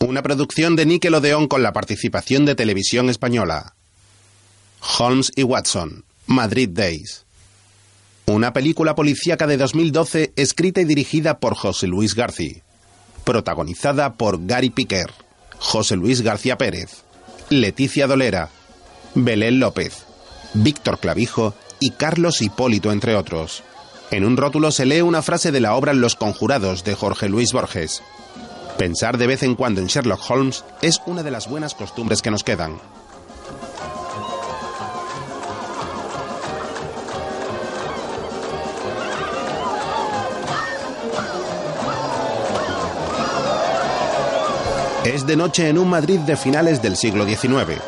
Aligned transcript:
Una 0.00 0.22
producción 0.22 0.76
de 0.76 0.86
Nickelodeon 0.86 1.48
con 1.48 1.62
la 1.62 1.72
participación 1.72 2.46
de 2.46 2.54
Televisión 2.54 3.10
Española. 3.10 3.74
Holmes 4.98 5.32
y 5.34 5.42
Watson, 5.42 6.04
Madrid 6.26 6.68
Days. 6.72 7.24
Una 8.26 8.52
película 8.52 8.94
policíaca 8.94 9.48
de 9.48 9.56
2012 9.56 10.32
escrita 10.36 10.80
y 10.80 10.84
dirigida 10.84 11.40
por 11.40 11.56
José 11.56 11.88
Luis 11.88 12.14
García. 12.14 12.62
Protagonizada 13.24 14.14
por 14.14 14.46
Gary 14.46 14.70
Piquer, 14.70 15.10
José 15.58 15.96
Luis 15.96 16.22
García 16.22 16.56
Pérez, 16.56 17.02
Leticia 17.50 18.06
Dolera, 18.06 18.50
Belén 19.16 19.58
López, 19.58 20.04
Víctor 20.54 21.00
Clavijo 21.00 21.54
y 21.80 21.90
Carlos 21.90 22.40
Hipólito, 22.40 22.92
entre 22.92 23.16
otros. 23.16 23.64
En 24.12 24.24
un 24.24 24.36
rótulo 24.36 24.70
se 24.70 24.86
lee 24.86 25.00
una 25.00 25.22
frase 25.22 25.50
de 25.50 25.60
la 25.60 25.74
obra 25.74 25.92
Los 25.92 26.14
Conjurados 26.14 26.84
de 26.84 26.94
Jorge 26.94 27.28
Luis 27.28 27.52
Borges. 27.52 28.00
Pensar 28.78 29.18
de 29.18 29.26
vez 29.26 29.42
en 29.42 29.56
cuando 29.56 29.80
en 29.80 29.88
Sherlock 29.88 30.20
Holmes 30.30 30.64
es 30.82 31.02
una 31.04 31.24
de 31.24 31.32
las 31.32 31.48
buenas 31.48 31.74
costumbres 31.74 32.22
que 32.22 32.30
nos 32.30 32.44
quedan. 32.44 32.78
Es 45.04 45.26
de 45.26 45.36
noche 45.36 45.68
en 45.68 45.76
un 45.76 45.90
Madrid 45.90 46.20
de 46.20 46.36
finales 46.36 46.80
del 46.80 46.96
siglo 46.96 47.26
XIX. 47.26 47.80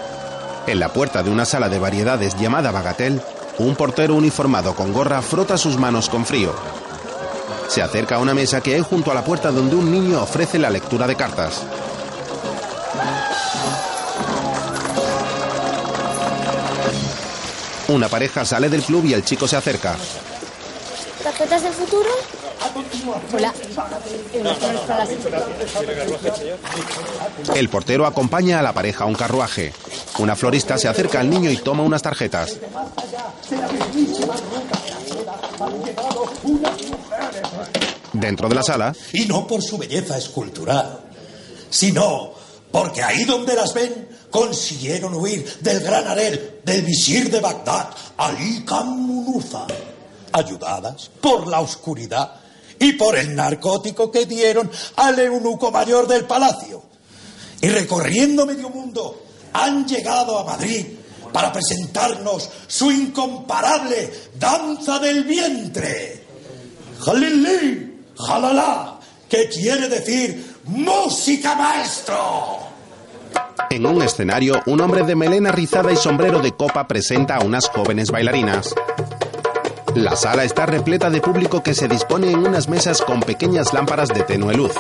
En 0.67 0.81
la 0.81 0.93
puerta 0.93 1.23
de 1.23 1.31
una 1.31 1.45
sala 1.45 1.69
de 1.69 1.79
variedades 1.79 2.37
llamada 2.37 2.73
Bagatel, 2.73 3.23
un 3.59 3.77
portero 3.77 4.17
uniformado 4.17 4.75
con 4.75 4.93
gorra 4.93 5.23
frota 5.23 5.57
sus 5.57 5.79
manos 5.79 6.09
con 6.09 6.27
frío. 6.27 6.53
Se 7.71 7.81
acerca 7.81 8.17
a 8.17 8.19
una 8.19 8.35
mesa 8.35 8.61
que 8.61 8.75
hay 8.75 8.81
junto 8.81 9.13
a 9.13 9.15
la 9.15 9.23
puerta 9.23 9.53
donde 9.53 9.77
un 9.77 9.93
niño 9.93 10.21
ofrece 10.21 10.59
la 10.59 10.71
lectura 10.71 11.07
de 11.07 11.15
cartas. 11.15 11.63
Una 17.87 18.09
pareja 18.09 18.45
sale 18.45 18.69
del 18.69 18.83
club 18.83 19.05
y 19.05 19.15
el 19.15 19.25
chico 19.25 19.47
se 19.47 19.57
acerca. 19.57 19.95
¿Tarjetas 21.23 21.63
del 21.63 21.73
futuro? 21.73 22.09
Hola. 23.33 23.55
El 27.55 27.69
portero 27.69 28.05
acompaña 28.05 28.59
a 28.59 28.63
la 28.63 28.73
pareja 28.73 29.05
a 29.05 29.07
un 29.07 29.15
carruaje. 29.15 29.73
Una 30.19 30.35
florista 30.35 30.77
se 30.77 30.89
acerca 30.89 31.21
al 31.21 31.31
niño 31.31 31.53
y 31.53 31.57
toma 31.59 31.85
unas 31.85 32.03
tarjetas. 32.03 32.59
Dentro 38.13 38.49
de 38.49 38.55
la 38.55 38.63
sala, 38.63 38.95
Y 39.13 39.27
no 39.27 39.47
por 39.47 39.63
su 39.63 39.79
belleza 39.79 40.19
escultural, 40.19 41.01
sino 41.71 42.33
porque 42.71 43.03
ahí 43.03 43.25
donde 43.25 43.55
las 43.55 43.75
ven 43.75 44.09
consiguieron 44.31 45.15
huir 45.15 45.59
del 45.61 45.81
gran 45.81 46.07
harén 46.07 46.61
del 46.65 46.83
visir 46.83 47.31
de 47.31 47.41
Bagdad, 47.41 47.89
Ali 48.17 48.65
Khan 48.65 48.89
Munuza, 48.89 49.67
ayudadas 50.33 51.11
por 51.21 51.47
la 51.47 51.61
oscuridad 51.61 52.35
y 52.79 52.93
por 52.95 53.17
el 53.17 53.35
narcótico 53.35 54.11
que 54.11 54.27
dieron 54.27 54.71
al 54.97 55.19
eunuco 55.19 55.71
mayor 55.71 56.07
del 56.07 56.25
palacio. 56.25 56.83
Y 57.61 57.69
recorriendo 57.69 58.47
medio 58.47 58.71
mundo, 58.71 59.23
han 59.53 59.87
llegado 59.87 60.39
a 60.39 60.45
Madrid 60.45 60.87
para 61.33 61.53
presentarnos 61.53 62.49
su 62.67 62.91
incomparable 62.91 64.11
danza 64.39 64.99
del 64.99 65.25
vientre. 65.25 66.20
Jalilí, 67.05 68.03
jalala, 68.19 68.99
que 69.29 69.49
quiere 69.49 69.89
decir 69.89 70.57
música 70.65 71.55
maestro. 71.55 72.59
en 73.71 73.87
un 73.87 74.03
escenario, 74.03 74.61
un 74.67 74.81
hombre 74.81 75.05
de 75.05 75.15
melena 75.15 75.53
rizada 75.53 75.93
y 75.93 75.97
sombrero 75.97 76.41
de 76.41 76.53
copa 76.53 76.87
presenta 76.89 77.37
a 77.37 77.45
unas 77.45 77.69
jóvenes 77.69 78.11
bailarinas. 78.11 78.75
La 79.95 80.17
sala 80.17 80.45
está 80.45 80.67
repleta 80.67 81.09
de 81.09 81.21
público 81.21 81.63
que 81.63 81.75
se 81.75 81.89
dispone 81.89 82.31
en 82.31 82.47
unas 82.47 82.69
mesas 82.69 83.01
con 83.01 83.21
pequeñas 83.21 83.73
lámparas 83.73 84.09
de 84.09 84.23
tenue 84.23 84.55
luz. 84.55 84.73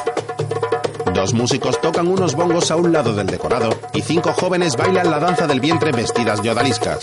Dos 1.14 1.34
músicos 1.34 1.80
tocan 1.80 2.06
unos 2.06 2.34
bongos 2.34 2.70
a 2.70 2.76
un 2.76 2.92
lado 2.92 3.14
del 3.14 3.26
decorado 3.28 3.70
y 3.94 4.02
cinco 4.02 4.32
jóvenes 4.32 4.76
bailan 4.76 5.10
la 5.10 5.18
danza 5.20 5.46
del 5.46 5.60
vientre 5.60 5.92
vestidas 5.92 6.42
de 6.42 6.50
odaliscas. 6.50 6.98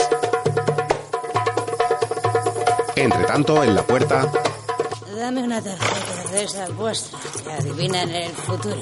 Entre 2.96 3.24
tanto, 3.26 3.64
en 3.64 3.76
la 3.76 3.84
puerta, 3.84 4.32
Dame 5.28 5.44
una 5.44 5.62
tarjeta 5.62 6.32
de 6.32 6.44
esas 6.46 6.74
vuestras 6.78 7.22
que 7.44 7.52
adivinan 7.52 8.10
el 8.12 8.32
futuro. 8.32 8.78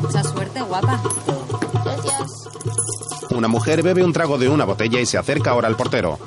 Mucha 0.00 0.24
suerte, 0.24 0.62
guapa. 0.62 1.02
Gracias. 1.84 2.48
una 3.28 3.48
mujer 3.48 3.82
bebe 3.82 4.02
un 4.02 4.14
trago 4.14 4.38
de 4.38 4.48
una 4.48 4.64
botella 4.64 5.00
y 5.00 5.04
se 5.04 5.18
acerca 5.18 5.50
ahora 5.50 5.68
al 5.68 5.76
portero. 5.76 6.18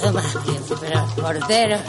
Toma, 0.00 0.22
pero 0.80 1.06
porteros. 1.16 1.82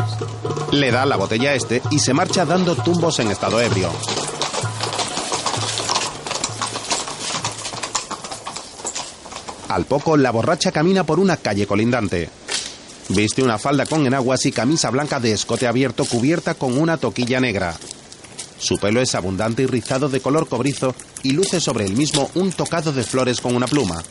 Le 0.74 0.92
da 0.92 1.06
la 1.06 1.16
botella 1.16 1.52
a 1.52 1.54
este 1.54 1.82
y 1.90 2.00
se 2.00 2.14
marcha 2.14 2.44
dando 2.44 2.76
tumbos 2.76 3.18
en 3.20 3.32
estado 3.32 3.62
ebrio. 3.62 3.90
Al 9.70 9.86
poco, 9.86 10.18
la 10.18 10.32
borracha 10.32 10.74
camina 10.74 11.06
por 11.06 11.18
una 11.18 11.38
calle 11.38 11.66
colindante. 11.66 12.41
Viste 13.14 13.44
una 13.44 13.58
falda 13.58 13.86
con 13.86 14.06
enaguas 14.06 14.46
y 14.46 14.54
camisa 14.54 14.90
blanca 14.90 15.20
de 15.20 15.34
escote 15.34 15.68
abierto 15.68 16.06
cubierta 16.06 16.54
con 16.54 16.78
una 16.78 16.96
toquilla 16.96 17.42
negra. 17.42 17.76
Su 18.58 18.78
pelo 18.78 19.02
es 19.02 19.16
abundante 19.16 19.64
y 19.64 19.66
rizado 19.66 20.08
de 20.08 20.22
color 20.22 20.48
cobrizo 20.48 20.96
y 21.22 21.32
luce 21.32 21.60
sobre 21.60 21.86
el 21.86 21.94
mismo 21.94 22.32
un 22.36 22.54
tocado 22.54 22.94
de 22.94 23.04
flores 23.04 23.42
con 23.42 23.54
una 23.54 23.68
pluma. 23.68 24.02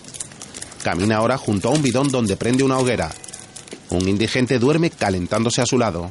Camina 0.84 1.16
ahora 1.16 1.38
junto 1.38 1.68
a 1.68 1.72
un 1.72 1.80
bidón 1.80 2.08
donde 2.10 2.36
prende 2.36 2.62
una 2.62 2.78
hoguera. 2.78 3.10
Un 3.88 4.06
indigente 4.06 4.58
duerme 4.58 4.90
calentándose 4.90 5.62
a 5.62 5.66
su 5.66 5.78
lado. 5.78 6.10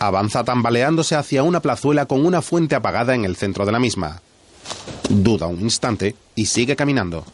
Avanza 0.00 0.42
tambaleándose 0.42 1.14
hacia 1.14 1.44
una 1.44 1.60
plazuela 1.60 2.06
con 2.06 2.26
una 2.26 2.42
fuente 2.42 2.74
apagada 2.74 3.14
en 3.14 3.24
el 3.24 3.36
centro 3.36 3.64
de 3.64 3.72
la 3.72 3.78
misma. 3.78 4.20
Duda 5.08 5.46
un 5.46 5.60
instante 5.60 6.14
y 6.34 6.46
sigue 6.46 6.76
caminando. 6.76 7.24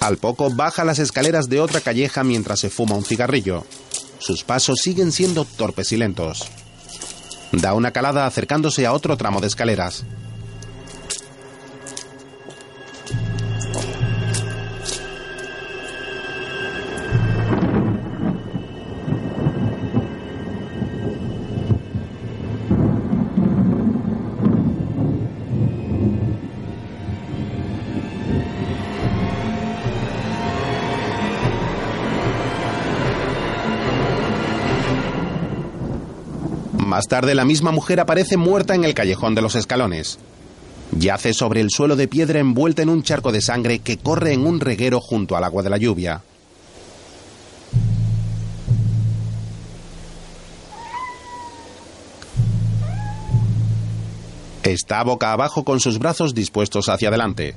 Al 0.00 0.18
poco 0.18 0.50
baja 0.50 0.84
las 0.84 0.98
escaleras 0.98 1.48
de 1.48 1.60
otra 1.60 1.80
calleja 1.80 2.22
mientras 2.22 2.60
se 2.60 2.70
fuma 2.70 2.94
un 2.94 3.04
cigarrillo. 3.04 3.64
Sus 4.18 4.44
pasos 4.44 4.78
siguen 4.80 5.12
siendo 5.12 5.44
torpes 5.44 5.92
y 5.92 5.96
lentos. 5.96 6.46
Da 7.52 7.74
una 7.74 7.92
calada 7.92 8.26
acercándose 8.26 8.86
a 8.86 8.92
otro 8.92 9.16
tramo 9.16 9.40
de 9.40 9.46
escaleras. 9.46 10.04
Más 36.96 37.08
tarde 37.08 37.34
la 37.34 37.44
misma 37.44 37.72
mujer 37.72 38.00
aparece 38.00 38.38
muerta 38.38 38.74
en 38.74 38.82
el 38.82 38.94
callejón 38.94 39.34
de 39.34 39.42
los 39.42 39.54
escalones. 39.54 40.18
Yace 40.92 41.34
sobre 41.34 41.60
el 41.60 41.68
suelo 41.68 41.94
de 41.94 42.08
piedra 42.08 42.38
envuelta 42.38 42.80
en 42.80 42.88
un 42.88 43.02
charco 43.02 43.32
de 43.32 43.42
sangre 43.42 43.80
que 43.80 43.98
corre 43.98 44.32
en 44.32 44.46
un 44.46 44.60
reguero 44.60 44.98
junto 44.98 45.36
al 45.36 45.44
agua 45.44 45.62
de 45.62 45.68
la 45.68 45.76
lluvia. 45.76 46.22
Está 54.62 55.02
boca 55.04 55.32
abajo 55.32 55.66
con 55.66 55.80
sus 55.80 55.98
brazos 55.98 56.32
dispuestos 56.32 56.88
hacia 56.88 57.08
adelante. 57.08 57.56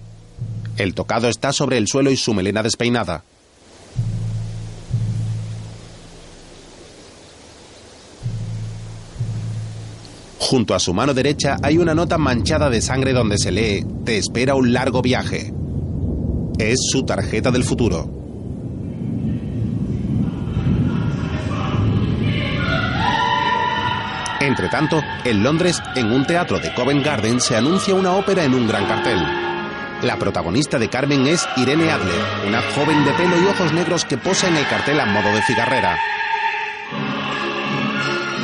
El 0.75 0.93
tocado 0.93 1.29
está 1.29 1.53
sobre 1.53 1.77
el 1.77 1.87
suelo 1.87 2.11
y 2.11 2.17
su 2.17 2.33
melena 2.33 2.61
despeinada. 2.61 3.23
Junto 10.49 10.73
a 10.73 10.79
su 10.79 10.95
mano 10.95 11.13
derecha 11.13 11.57
hay 11.61 11.77
una 11.77 11.93
nota 11.93 12.17
manchada 12.17 12.71
de 12.71 12.81
sangre 12.81 13.13
donde 13.13 13.37
se 13.37 13.51
lee 13.51 13.85
Te 14.03 14.17
espera 14.17 14.55
un 14.55 14.73
largo 14.73 14.99
viaje. 14.99 15.53
Es 16.57 16.79
su 16.91 17.05
tarjeta 17.05 17.51
del 17.51 17.63
futuro. 17.63 18.09
Entre 24.39 24.69
tanto, 24.69 25.03
en 25.23 25.43
Londres, 25.43 25.83
en 25.95 26.11
un 26.11 26.25
teatro 26.25 26.59
de 26.59 26.73
Covent 26.73 27.05
Garden, 27.05 27.39
se 27.39 27.55
anuncia 27.55 27.93
una 27.93 28.13
ópera 28.13 28.43
en 28.43 28.55
un 28.55 28.67
gran 28.67 28.87
cartel. 28.87 29.19
La 30.01 30.17
protagonista 30.17 30.79
de 30.79 30.89
Carmen 30.89 31.27
es 31.27 31.47
Irene 31.57 31.91
Adler, 31.91 32.47
una 32.47 32.63
joven 32.73 33.05
de 33.05 33.11
pelo 33.11 33.39
y 33.39 33.45
ojos 33.45 33.71
negros 33.71 34.03
que 34.03 34.17
posa 34.17 34.47
en 34.47 34.55
el 34.55 34.67
cartel 34.67 34.99
a 34.99 35.05
modo 35.05 35.31
de 35.31 35.43
cigarrera. 35.43 35.99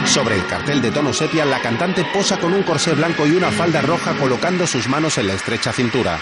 Sobre 0.05 0.35
el 0.35 0.45
cartel 0.47 0.81
de 0.81 0.91
tono 0.91 1.11
sepia, 1.11 1.45
la 1.45 1.59
cantante 1.59 2.05
posa 2.13 2.39
con 2.39 2.53
un 2.53 2.63
corsé 2.63 2.93
blanco 2.93 3.25
y 3.27 3.31
una 3.31 3.51
falda 3.51 3.81
roja 3.81 4.15
colocando 4.15 4.65
sus 4.65 4.87
manos 4.87 5.17
en 5.17 5.27
la 5.27 5.33
estrecha 5.33 5.73
cintura. 5.73 6.19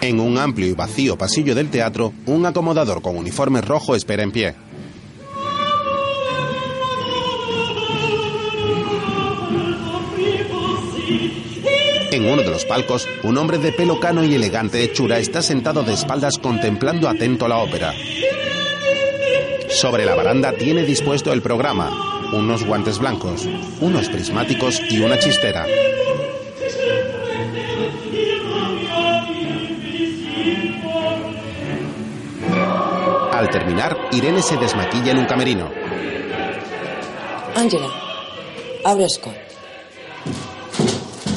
En 0.00 0.20
un 0.20 0.38
amplio 0.38 0.68
y 0.68 0.72
vacío 0.72 1.16
pasillo 1.16 1.54
del 1.54 1.68
teatro, 1.68 2.12
un 2.26 2.46
acomodador 2.46 3.02
con 3.02 3.16
uniforme 3.16 3.60
rojo 3.60 3.96
espera 3.96 4.22
en 4.22 4.30
pie. 4.30 4.54
En 12.16 12.24
uno 12.24 12.42
de 12.42 12.48
los 12.48 12.64
palcos, 12.64 13.06
un 13.24 13.36
hombre 13.36 13.58
de 13.58 13.72
pelo 13.72 14.00
cano 14.00 14.24
y 14.24 14.34
elegante 14.34 14.82
hechura 14.82 15.18
está 15.18 15.42
sentado 15.42 15.82
de 15.82 15.92
espaldas 15.92 16.38
contemplando 16.38 17.10
atento 17.10 17.46
la 17.46 17.58
ópera. 17.58 17.92
Sobre 19.68 20.06
la 20.06 20.14
baranda 20.14 20.52
tiene 20.52 20.84
dispuesto 20.84 21.30
el 21.34 21.42
programa, 21.42 21.90
unos 22.32 22.64
guantes 22.64 22.98
blancos, 23.00 23.46
unos 23.82 24.08
prismáticos 24.08 24.80
y 24.88 25.00
una 25.00 25.18
chistera. 25.18 25.66
Al 33.30 33.50
terminar, 33.50 33.94
Irene 34.12 34.40
se 34.40 34.56
desmaquilla 34.56 35.12
en 35.12 35.18
un 35.18 35.26
camerino. 35.26 35.70
Angela, 37.54 37.88
abre 38.84 39.04
a 39.04 39.08
Scott. 39.10 39.45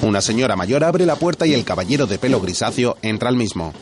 Una 0.09 0.21
señora 0.21 0.55
mayor 0.55 0.83
abre 0.83 1.05
la 1.05 1.17
puerta 1.17 1.45
y 1.45 1.53
el 1.53 1.63
caballero 1.63 2.07
de 2.07 2.17
pelo 2.17 2.41
grisáceo 2.41 2.97
entra 3.03 3.29
al 3.29 3.35
mismo. 3.35 3.73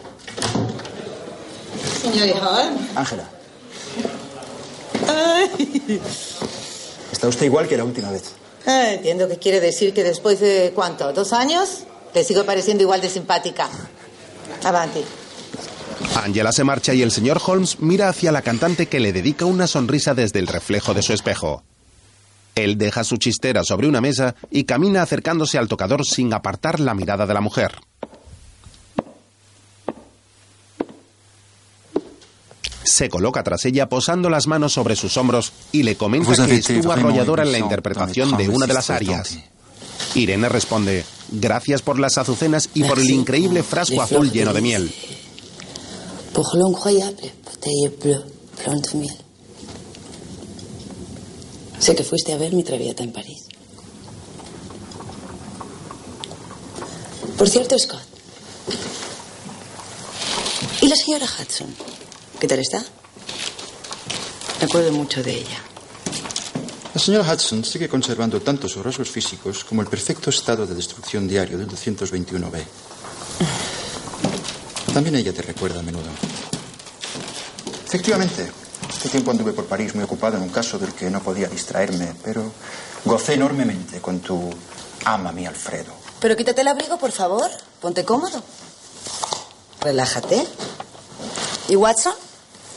Señora 2.02 2.70
Ángela. 2.96 3.30
Está 7.14 7.30
usted 7.30 7.46
igual 7.46 7.70
que 7.70 7.78
la 7.78 7.86
última 7.86 8.12
vez. 8.12 8.34
Entiendo 8.66 9.30
que 9.30 9.38
quiere 9.38 9.62
decir 9.62 9.94
que 9.94 10.04
después 10.04 10.42
de 10.42 10.74
cuánto, 10.76 11.14
dos 11.14 11.32
años, 11.32 11.86
le 12.14 12.26
sigo 12.26 12.44
pareciendo 12.44 12.84
igual 12.84 13.00
de 13.00 13.08
simpática. 13.08 13.70
Avanti. 14.66 15.06
Angela 16.26 16.52
se 16.52 16.66
marcha 16.66 16.94
y 16.94 17.04
el 17.04 17.12
señor 17.12 17.42
Holmes 17.46 17.80
mira 17.80 18.10
hacia 18.10 18.34
la 18.34 18.42
cantante 18.42 18.88
que 18.88 19.00
le 19.00 19.14
dedica 19.14 19.46
una 19.46 19.66
sonrisa 19.66 20.14
desde 20.14 20.40
el 20.40 20.48
reflejo 20.48 20.94
de 20.94 21.04
su 21.04 21.14
espejo. 21.14 21.64
Él 22.58 22.78
deja 22.80 23.04
su 23.04 23.18
chistera 23.18 23.64
sobre 23.64 23.88
una 23.88 24.02
mesa 24.02 24.34
y 24.50 24.64
camina 24.64 25.04
acercándose 25.04 25.60
al 25.60 25.68
tocador 25.68 26.04
sin 26.04 26.34
apartar 26.34 26.80
la 26.80 26.96
mirada 26.96 27.28
de 27.28 27.34
la 27.36 27.40
mujer. 27.40 27.76
Se 32.84 33.10
coloca 33.10 33.44
tras 33.44 33.64
ella 33.66 33.90
posando 33.90 34.28
las 34.32 34.48
manos 34.48 34.74
sobre 34.74 34.96
sus 34.96 35.18
hombros 35.18 35.54
y 35.72 35.84
le 35.84 35.98
comenta 35.98 36.48
que 36.48 36.56
estuvo 36.56 36.92
arrolladora 36.92 37.44
en 37.44 37.52
la 37.52 37.60
interpretación 37.60 38.36
de 38.36 38.50
una 38.50 38.66
de 38.66 38.74
las 38.74 38.90
arias. 38.90 39.38
Irene 40.16 40.50
responde, 40.50 41.06
gracias 41.30 41.84
por 41.84 42.00
las 42.00 42.18
azucenas 42.18 42.72
y 42.74 42.84
por 42.86 42.98
el 42.98 43.12
increíble 43.12 43.62
frasco 43.62 44.02
azul 44.02 44.32
lleno 44.32 44.54
de 44.54 44.62
miel. 44.62 44.92
De 48.64 48.98
miel. 48.98 49.27
Sé 51.80 51.96
que 51.96 52.04
fuiste 52.04 52.34
a 52.34 52.38
ver 52.38 52.54
mi 52.54 52.64
traviata 52.64 53.04
en 53.04 53.12
París. 53.12 53.44
Por 57.38 57.48
cierto, 57.48 57.78
Scott. 57.78 58.02
¿Y 60.82 60.88
la 60.88 60.96
señora 60.96 61.26
Hudson? 61.26 61.74
¿Qué 62.40 62.48
tal 62.48 62.60
está? 62.60 62.84
Me 64.60 64.66
acuerdo 64.66 64.92
mucho 64.92 65.22
de 65.22 65.36
ella. 65.36 65.62
La 66.94 67.00
señora 67.00 67.32
Hudson 67.32 67.64
sigue 67.64 67.88
conservando 67.88 68.42
tanto 68.42 68.68
sus 68.68 68.84
rasgos 68.84 69.10
físicos 69.10 69.64
como 69.64 69.84
el 69.84 69.88
perfecto 69.88 70.32
estado 70.32 70.66
de 70.66 70.74
destrucción 70.74 71.28
diario 71.28 71.58
del 71.58 71.68
221B. 71.68 72.64
También 74.94 75.16
ella 75.16 75.32
te 75.32 75.44
recuerda 75.44 75.80
a 75.80 75.84
menudo. 75.84 76.10
Efectivamente, 77.86 78.52
este 78.90 79.10
tiempo 79.10 79.32
anduve 79.32 79.54
por 79.54 79.66
París 79.66 79.94
muy 79.96 80.04
ocupado 80.04 80.38
en 80.38 80.44
un 80.44 80.50
caso 80.50 80.78
del 80.78 80.94
que 80.94 81.10
no 81.10 81.22
podía 81.22 81.48
distraerme, 81.48 82.14
pero 82.24 82.52
gocé 83.06 83.34
enormemente 83.34 84.00
con 84.00 84.20
tu 84.20 84.50
ama, 85.06 85.32
mi 85.32 85.46
Alfredo. 85.46 85.94
Pero 86.20 86.36
quítate 86.36 86.62
el 86.62 86.68
abrigo, 86.68 86.98
por 86.98 87.12
favor. 87.12 87.50
Ponte 87.80 88.04
cómodo. 88.04 88.42
Relájate. 89.82 90.48
¿Y 91.70 91.76
Watson? 91.76 92.14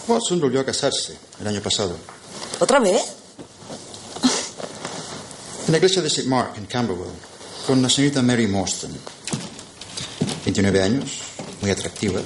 Watson 0.09 0.41
volvió 0.41 0.61
a 0.61 0.65
casarse 0.65 1.17
el 1.41 1.47
año 1.47 1.61
pasado. 1.61 1.97
¿Otra 2.59 2.81
vez? 2.81 3.03
En 5.67 5.73
la 5.73 5.79
iglesia 5.79 6.03
de 6.03 6.09
St. 6.09 6.29
Mark, 6.29 6.53
en 6.57 6.67
Camberwell, 6.67 7.13
con 7.67 7.81
la 7.81 7.89
señorita 7.89 8.23
Mary 8.23 8.47
Morstan. 8.47 8.91
29 10.45 10.83
años, 10.83 11.11
muy 11.61 11.71
atractiva. 11.71 12.21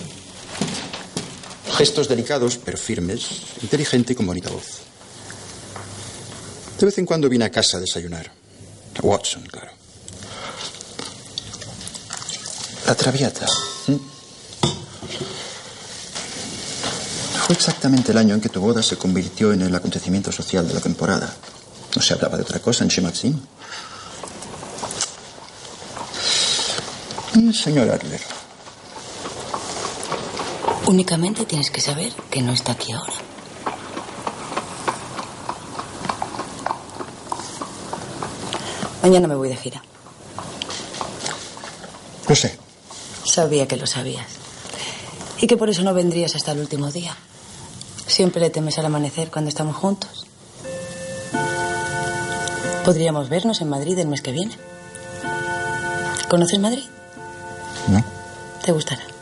Gestos 1.76 2.08
delicados, 2.08 2.56
pero 2.56 2.78
firmes, 2.78 3.26
inteligente 3.62 4.12
y 4.12 4.16
con 4.16 4.26
bonita 4.26 4.50
voz. 4.50 4.82
De 6.78 6.86
vez 6.86 6.98
en 6.98 7.06
cuando 7.06 7.28
vine 7.28 7.44
a 7.44 7.50
casa 7.50 7.78
a 7.78 7.80
desayunar. 7.80 8.30
Watson, 9.02 9.42
claro. 9.42 9.70
La 12.86 12.94
Traviata. 12.94 13.46
¿m? 13.88 13.98
Fue 17.46 17.54
exactamente 17.54 18.12
el 18.12 18.18
año 18.18 18.34
en 18.34 18.40
que 18.40 18.48
tu 18.48 18.60
boda 18.60 18.82
se 18.82 18.96
convirtió 18.96 19.52
en 19.52 19.62
el 19.62 19.74
acontecimiento 19.74 20.32
social 20.32 20.66
de 20.66 20.74
la 20.74 20.80
temporada. 20.80 21.34
No 21.94 22.02
se 22.02 22.14
hablaba 22.14 22.36
de 22.36 22.42
otra 22.42 22.60
cosa 22.60 22.84
en. 22.84 22.90
Y 27.34 27.48
el 27.48 27.54
señor 27.54 27.90
Adler. 27.90 28.33
Únicamente 30.86 31.46
tienes 31.46 31.70
que 31.70 31.80
saber 31.80 32.12
que 32.30 32.42
no 32.42 32.52
está 32.52 32.72
aquí 32.72 32.92
ahora. 32.92 33.12
Mañana 39.02 39.28
me 39.28 39.34
voy 39.34 39.48
de 39.48 39.56
gira. 39.56 39.82
Lo 42.28 42.36
sé. 42.36 42.58
Sabía 43.24 43.66
que 43.66 43.76
lo 43.76 43.86
sabías. 43.86 44.26
Y 45.40 45.46
que 45.46 45.56
por 45.56 45.70
eso 45.70 45.82
no 45.82 45.94
vendrías 45.94 46.34
hasta 46.36 46.52
el 46.52 46.60
último 46.60 46.90
día. 46.90 47.16
Siempre 48.06 48.40
le 48.40 48.50
temes 48.50 48.78
al 48.78 48.86
amanecer 48.86 49.30
cuando 49.30 49.48
estamos 49.48 49.76
juntos. 49.76 50.26
Podríamos 52.84 53.30
vernos 53.30 53.62
en 53.62 53.70
Madrid 53.70 53.98
el 53.98 54.08
mes 54.08 54.20
que 54.20 54.32
viene. 54.32 54.56
¿Conoces 56.28 56.58
Madrid? 56.58 56.84
¿No? 57.88 58.04
Te 58.62 58.72
gustará. 58.72 59.13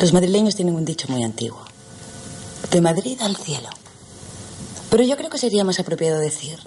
Los 0.00 0.12
madrileños 0.12 0.54
tienen 0.54 0.76
un 0.76 0.84
dicho 0.84 1.08
muy 1.08 1.24
antiguo. 1.24 1.60
De 2.70 2.80
Madrid 2.80 3.20
al 3.20 3.36
cielo. 3.36 3.68
Pero 4.90 5.02
yo 5.02 5.16
creo 5.16 5.28
que 5.28 5.38
sería 5.38 5.64
más 5.64 5.80
apropiado 5.80 6.20
decir 6.20 6.58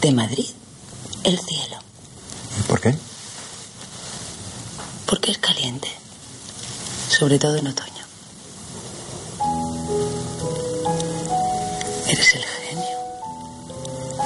de 0.00 0.12
Madrid 0.12 0.46
el 1.24 1.38
cielo. 1.38 1.76
¿Por 2.68 2.80
qué? 2.80 2.94
Porque 5.06 5.32
es 5.32 5.38
caliente. 5.38 5.88
Sobre 7.08 7.38
todo 7.38 7.56
en 7.56 7.66
otoño. 7.66 7.90
Eres 12.06 12.34
el 12.34 12.44
genio 12.44 12.98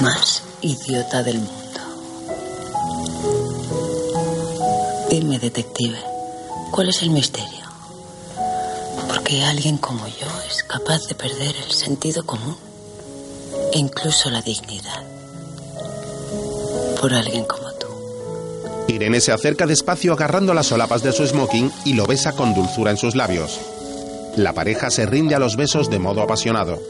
más 0.00 0.42
idiota 0.60 1.22
del 1.22 1.38
mundo. 1.38 1.80
Dime, 5.08 5.38
detective, 5.38 5.98
¿cuál 6.70 6.90
es 6.90 7.02
el 7.02 7.10
misterio? 7.10 7.67
Porque 9.28 9.44
alguien 9.44 9.76
como 9.76 10.06
yo 10.06 10.26
es 10.48 10.62
capaz 10.62 11.06
de 11.06 11.14
perder 11.14 11.54
el 11.62 11.70
sentido 11.70 12.24
común 12.24 12.56
e 13.74 13.78
incluso 13.78 14.30
la 14.30 14.40
dignidad 14.40 15.02
por 16.98 17.12
alguien 17.12 17.44
como 17.44 17.70
tú. 17.72 17.88
Irene 18.88 19.20
se 19.20 19.32
acerca 19.32 19.66
despacio 19.66 20.14
agarrando 20.14 20.54
las 20.54 20.68
solapas 20.68 21.02
de 21.02 21.12
su 21.12 21.26
smoking 21.26 21.70
y 21.84 21.92
lo 21.92 22.06
besa 22.06 22.32
con 22.32 22.54
dulzura 22.54 22.90
en 22.90 22.96
sus 22.96 23.14
labios. 23.14 23.60
La 24.36 24.54
pareja 24.54 24.90
se 24.90 25.04
rinde 25.04 25.34
a 25.34 25.38
los 25.38 25.56
besos 25.56 25.90
de 25.90 25.98
modo 25.98 26.22
apasionado. 26.22 26.80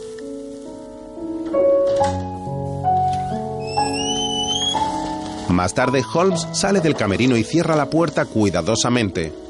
Más 5.48 5.74
tarde, 5.74 6.04
Holmes 6.14 6.46
sale 6.52 6.80
del 6.80 6.94
camerino 6.94 7.36
y 7.36 7.42
cierra 7.42 7.74
la 7.74 7.90
puerta 7.90 8.26
cuidadosamente. 8.26 9.47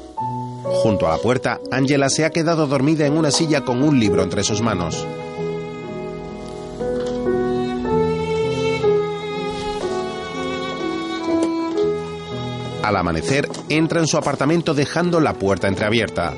Junto 0.81 1.07
a 1.07 1.09
la 1.09 1.17
puerta, 1.17 1.59
Angela 1.71 2.09
se 2.09 2.23
ha 2.23 2.29
quedado 2.29 2.65
dormida 2.65 3.05
en 3.05 3.17
una 3.17 3.31
silla 3.31 3.65
con 3.65 3.83
un 3.83 3.99
libro 3.99 4.23
entre 4.23 4.45
sus 4.45 4.61
manos. 4.61 5.05
Al 12.81 12.95
amanecer, 12.95 13.49
entra 13.67 13.99
en 13.99 14.07
su 14.07 14.17
apartamento 14.17 14.73
dejando 14.73 15.19
la 15.19 15.33
puerta 15.33 15.67
entreabierta. 15.67 16.33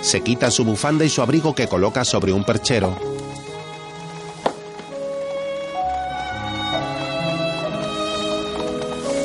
Se 0.00 0.20
quita 0.20 0.52
su 0.52 0.64
bufanda 0.64 1.04
y 1.04 1.08
su 1.08 1.20
abrigo 1.20 1.56
que 1.56 1.66
coloca 1.66 2.04
sobre 2.04 2.32
un 2.32 2.44
perchero. 2.44 3.13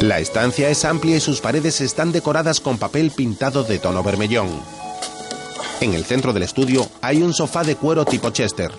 La 0.02 0.20
estancia 0.20 0.70
es 0.70 0.86
amplia 0.86 1.18
y 1.18 1.20
sus 1.20 1.42
paredes 1.42 1.82
están 1.82 2.14
decoradas 2.14 2.62
con 2.62 2.78
papel 2.78 3.12
pintado 3.12 3.64
de 3.64 3.80
tono 3.80 4.02
vermellón. 4.02 4.48
En 5.82 5.94
el 5.94 6.06
centro 6.06 6.32
del 6.32 6.44
estudio 6.44 6.88
hay 7.02 7.22
un 7.22 7.34
sofá 7.34 7.66
de 7.66 7.76
cuero 7.76 8.06
tipo 8.06 8.30
Chester. 8.30 8.72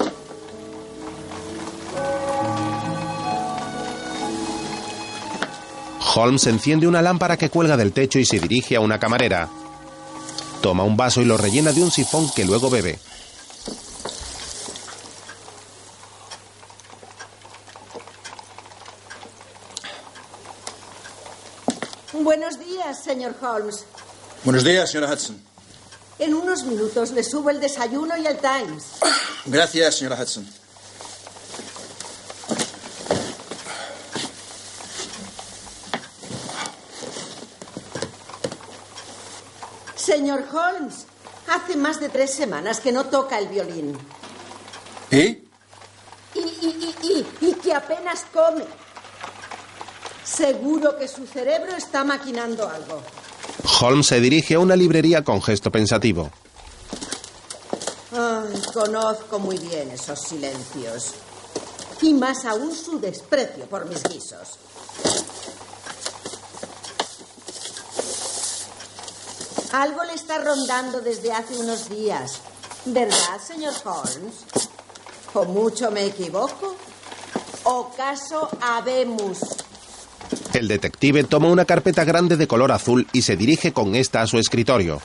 Holmes 6.15 6.47
enciende 6.47 6.89
una 6.89 7.03
lámpara 7.03 7.37
que 7.37 7.51
cuelga 7.51 7.77
del 7.77 7.93
techo 7.93 8.19
y 8.19 8.25
se 8.25 8.41
dirige 8.41 8.77
a 8.77 8.81
una 8.81 8.99
camarera. 8.99 9.49
Toma 10.63 10.85
un 10.85 10.97
vaso 10.97 11.21
y 11.21 11.27
lo 11.27 11.37
rellena 11.37 11.73
de 11.73 11.83
un 11.83 11.91
sifón 11.91 12.31
que 12.35 12.47
luego 12.47 12.71
bebe. 12.71 12.99
Buenos 22.31 22.61
días, 22.61 23.03
señor 23.03 23.35
Holmes. 23.43 23.85
Buenos 24.45 24.63
días, 24.63 24.89
señora 24.89 25.13
Hudson. 25.13 25.37
En 26.21 26.33
unos 26.33 26.63
minutos 26.63 27.11
le 27.11 27.25
subo 27.25 27.51
el 27.51 27.59
desayuno 27.59 28.17
y 28.17 28.25
el 28.25 28.39
Times. 28.39 28.85
Gracias, 29.47 29.97
señora 29.97 30.15
Hudson. 30.23 30.47
Señor 39.97 40.45
Holmes, 40.53 41.07
hace 41.49 41.77
más 41.77 41.99
de 41.99 42.11
tres 42.11 42.33
semanas 42.33 42.79
que 42.79 42.93
no 42.93 43.07
toca 43.07 43.41
el 43.41 43.49
violín. 43.49 43.99
¿Y? 45.11 45.17
Y, 45.19 45.49
y, 46.37 46.95
y, 47.03 47.27
y, 47.41 47.47
y 47.49 47.55
que 47.55 47.75
apenas 47.75 48.25
come. 48.33 48.65
Seguro 50.37 50.97
que 50.97 51.09
su 51.09 51.27
cerebro 51.27 51.75
está 51.77 52.05
maquinando 52.05 52.69
algo. 52.69 53.03
Holmes 53.81 54.07
se 54.07 54.21
dirige 54.21 54.55
a 54.55 54.61
una 54.61 54.77
librería 54.77 55.25
con 55.25 55.43
gesto 55.43 55.71
pensativo. 55.71 56.31
Ay, 58.13 58.63
conozco 58.73 59.39
muy 59.39 59.59
bien 59.59 59.91
esos 59.91 60.21
silencios. 60.21 61.15
Y 62.03 62.15
más 62.15 62.45
aún 62.45 62.75
su 62.75 62.99
desprecio 63.01 63.67
por 63.67 63.87
mis 63.87 64.03
guisos. 64.05 64.59
Algo 69.73 70.03
le 70.05 70.15
está 70.15 70.39
rondando 70.39 71.01
desde 71.01 71.33
hace 71.33 71.57
unos 71.57 71.89
días. 71.89 72.41
¿Verdad, 72.87 73.41
señor 73.47 73.75
Holmes? 73.85 74.35
¿O 75.35 75.45
mucho 75.45 75.91
me 75.91 76.07
equivoco? 76.07 76.75
¿O 77.65 77.91
caso 77.91 78.49
habemos? 78.61 79.39
El 80.53 80.67
detective 80.67 81.25
toma 81.25 81.49
una 81.49 81.65
carpeta 81.65 82.05
grande 82.05 82.37
de 82.37 82.49
color 82.49 82.73
azul 82.73 83.07
y 83.13 83.23
se 83.23 83.37
dirige 83.37 83.73
con 83.73 83.95
esta 83.95 84.21
a 84.21 84.27
su 84.27 84.37
escritorio. 84.37 85.01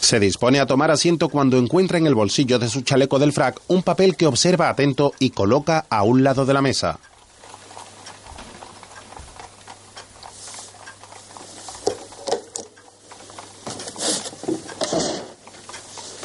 Se 0.00 0.20
dispone 0.20 0.60
a 0.60 0.66
tomar 0.66 0.92
asiento 0.92 1.28
cuando 1.28 1.58
encuentra 1.58 1.98
en 1.98 2.06
el 2.06 2.14
bolsillo 2.14 2.58
de 2.60 2.68
su 2.68 2.82
chaleco 2.82 3.18
del 3.18 3.32
frac 3.32 3.60
un 3.66 3.82
papel 3.82 4.16
que 4.16 4.26
observa 4.26 4.68
atento 4.68 5.12
y 5.18 5.30
coloca 5.30 5.86
a 5.88 6.04
un 6.04 6.22
lado 6.22 6.46
de 6.46 6.54
la 6.54 6.62
mesa. 6.62 7.00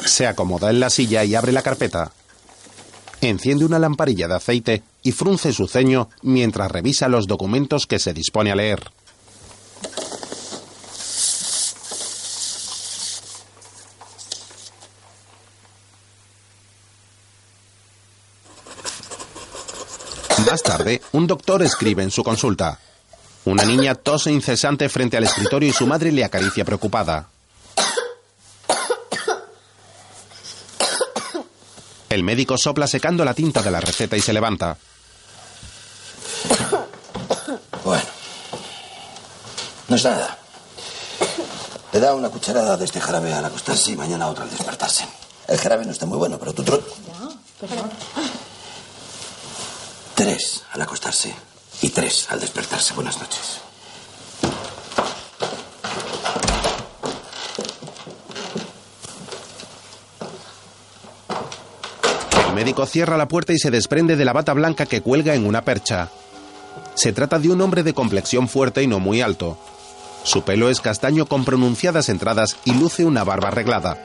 Se 0.04 0.26
acomoda 0.26 0.70
en 0.70 0.78
la 0.78 0.90
silla 0.90 1.24
y 1.24 1.34
abre 1.34 1.50
la 1.50 1.62
carpeta. 1.62 2.12
Enciende 3.20 3.64
una 3.64 3.78
lamparilla 3.78 4.28
de 4.28 4.34
aceite 4.34 4.82
y 5.02 5.12
frunce 5.12 5.52
su 5.52 5.66
ceño 5.66 6.08
mientras 6.22 6.70
revisa 6.70 7.08
los 7.08 7.26
documentos 7.26 7.86
que 7.86 7.98
se 7.98 8.14
dispone 8.14 8.50
a 8.50 8.56
leer. 8.56 8.90
Más 20.50 20.62
tarde, 20.64 21.00
un 21.12 21.28
doctor 21.28 21.62
escribe 21.62 22.02
en 22.02 22.10
su 22.10 22.24
consulta. 22.24 22.80
Una 23.44 23.64
niña 23.64 23.94
tose 23.94 24.32
incesante 24.32 24.88
frente 24.88 25.16
al 25.16 25.24
escritorio 25.24 25.68
y 25.68 25.72
su 25.72 25.86
madre 25.86 26.10
le 26.10 26.24
acaricia 26.24 26.64
preocupada. 26.64 27.28
El 32.10 32.24
médico 32.24 32.58
sopla 32.58 32.86
secando 32.88 33.24
la 33.24 33.34
tinta 33.34 33.62
de 33.62 33.70
la 33.70 33.80
receta 33.80 34.16
y 34.16 34.20
se 34.20 34.32
levanta. 34.32 34.76
Bueno. 37.84 38.02
No 39.88 39.94
es 39.96 40.04
nada. 40.04 40.36
Le 41.92 42.00
da 42.00 42.14
una 42.14 42.28
cucharada 42.28 42.76
de 42.76 42.84
este 42.84 43.00
jarabe 43.00 43.32
al 43.32 43.44
acostarse 43.44 43.92
y 43.92 43.96
mañana 43.96 44.28
otra 44.28 44.42
al 44.44 44.50
despertarse. 44.50 45.06
El 45.48 45.58
jarabe 45.58 45.84
no 45.84 45.92
está 45.92 46.04
muy 46.06 46.18
bueno, 46.18 46.36
pero 46.38 46.52
tú... 46.52 46.64
tro- 46.64 46.82
Tres 50.14 50.62
al 50.72 50.82
acostarse 50.82 51.34
y 51.80 51.90
tres 51.90 52.26
al 52.30 52.40
despertarse. 52.40 52.92
Buenas 52.94 53.18
noches. 53.18 53.60
Médico 62.60 62.84
cierra 62.84 63.16
la 63.16 63.26
puerta 63.26 63.54
y 63.54 63.58
se 63.58 63.70
desprende 63.70 64.16
de 64.16 64.24
la 64.26 64.34
bata 64.34 64.52
blanca 64.52 64.84
que 64.84 65.00
cuelga 65.00 65.34
en 65.34 65.46
una 65.46 65.62
percha. 65.62 66.10
Se 66.94 67.10
trata 67.10 67.38
de 67.38 67.48
un 67.48 67.62
hombre 67.62 67.82
de 67.82 67.94
complexión 67.94 68.50
fuerte 68.50 68.82
y 68.82 68.86
no 68.86 68.98
muy 68.98 69.22
alto. 69.22 69.56
Su 70.24 70.42
pelo 70.42 70.68
es 70.68 70.82
castaño 70.82 71.24
con 71.24 71.46
pronunciadas 71.46 72.10
entradas 72.10 72.58
y 72.66 72.74
luce 72.74 73.06
una 73.06 73.24
barba 73.24 73.48
arreglada. 73.48 74.04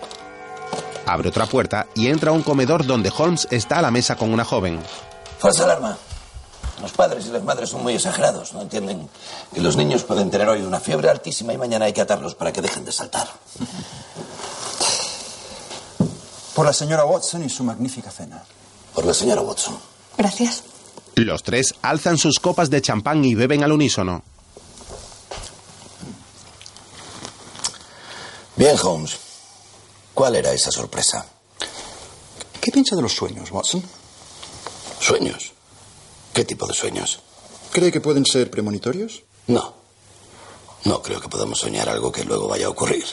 Abre 1.06 1.28
otra 1.28 1.48
puerta 1.48 1.88
y 1.96 2.08
entra 2.08 2.32
a 2.32 2.34
un 2.34 2.44
comedor 2.44 2.86
donde 2.86 3.12
Holmes 3.18 3.46
está 3.52 3.80
a 3.80 3.82
la 3.82 3.92
mesa 3.92 4.16
con 4.16 4.32
una 4.32 4.46
joven. 4.46 4.80
Falsa 5.38 5.66
alarma. 5.66 5.98
Los 6.82 6.94
padres 6.94 7.26
y 7.26 7.32
las 7.32 7.44
madres 7.44 7.68
son 7.68 7.84
muy 7.84 7.96
exagerados. 7.96 8.54
No 8.54 8.62
entienden 8.62 9.10
que 9.54 9.60
los 9.60 9.76
niños 9.76 10.04
pueden 10.04 10.32
tener 10.32 10.48
hoy 10.48 10.62
una 10.62 10.80
fiebre 10.80 11.10
altísima 11.10 11.52
y 11.52 11.58
mañana 11.58 11.86
hay 11.86 11.94
que 11.94 12.00
atarlos 12.00 12.36
para 12.36 12.54
que 12.54 12.62
dejen 12.62 12.86
de 12.86 12.94
saltar. 12.94 13.28
Por 16.56 16.66
la 16.66 16.74
señora 16.74 17.04
Watson 17.04 17.44
y 17.44 17.50
su 17.50 17.64
magnífica 17.66 18.10
cena. 18.10 18.42
Por 18.94 19.06
la 19.06 19.14
señora 19.14 19.42
Watson. 19.42 19.78
Gracias. 20.18 20.64
Los 21.16 21.44
tres 21.44 21.76
alzan 21.82 22.18
sus 22.18 22.40
copas 22.40 22.70
de 22.70 22.82
champán 22.82 23.24
y 23.26 23.36
beben 23.36 23.64
al 23.64 23.74
unísono. 23.74 24.24
Bien, 28.56 28.78
Holmes. 28.82 29.18
¿Cuál 30.14 30.38
era 30.38 30.54
esa 30.54 30.72
sorpresa? 30.72 31.26
¿Qué 32.62 32.72
piensa 32.72 32.96
de 32.96 33.02
los 33.02 33.14
sueños, 33.14 33.52
Watson? 33.52 33.84
¿Sueños? 35.02 35.52
¿Qué 36.34 36.46
tipo 36.46 36.66
de 36.66 36.74
sueños? 36.74 37.20
¿Cree 37.72 37.92
que 37.92 38.00
pueden 38.00 38.26
ser 38.26 38.50
premonitorios? 38.50 39.24
No. 39.48 39.74
No 40.86 41.02
creo 41.02 41.20
que 41.20 41.28
podamos 41.28 41.60
soñar 41.60 41.90
algo 41.90 42.14
que 42.14 42.24
luego 42.24 42.48
vaya 42.48 42.68
a 42.68 42.70
ocurrir. 42.70 43.06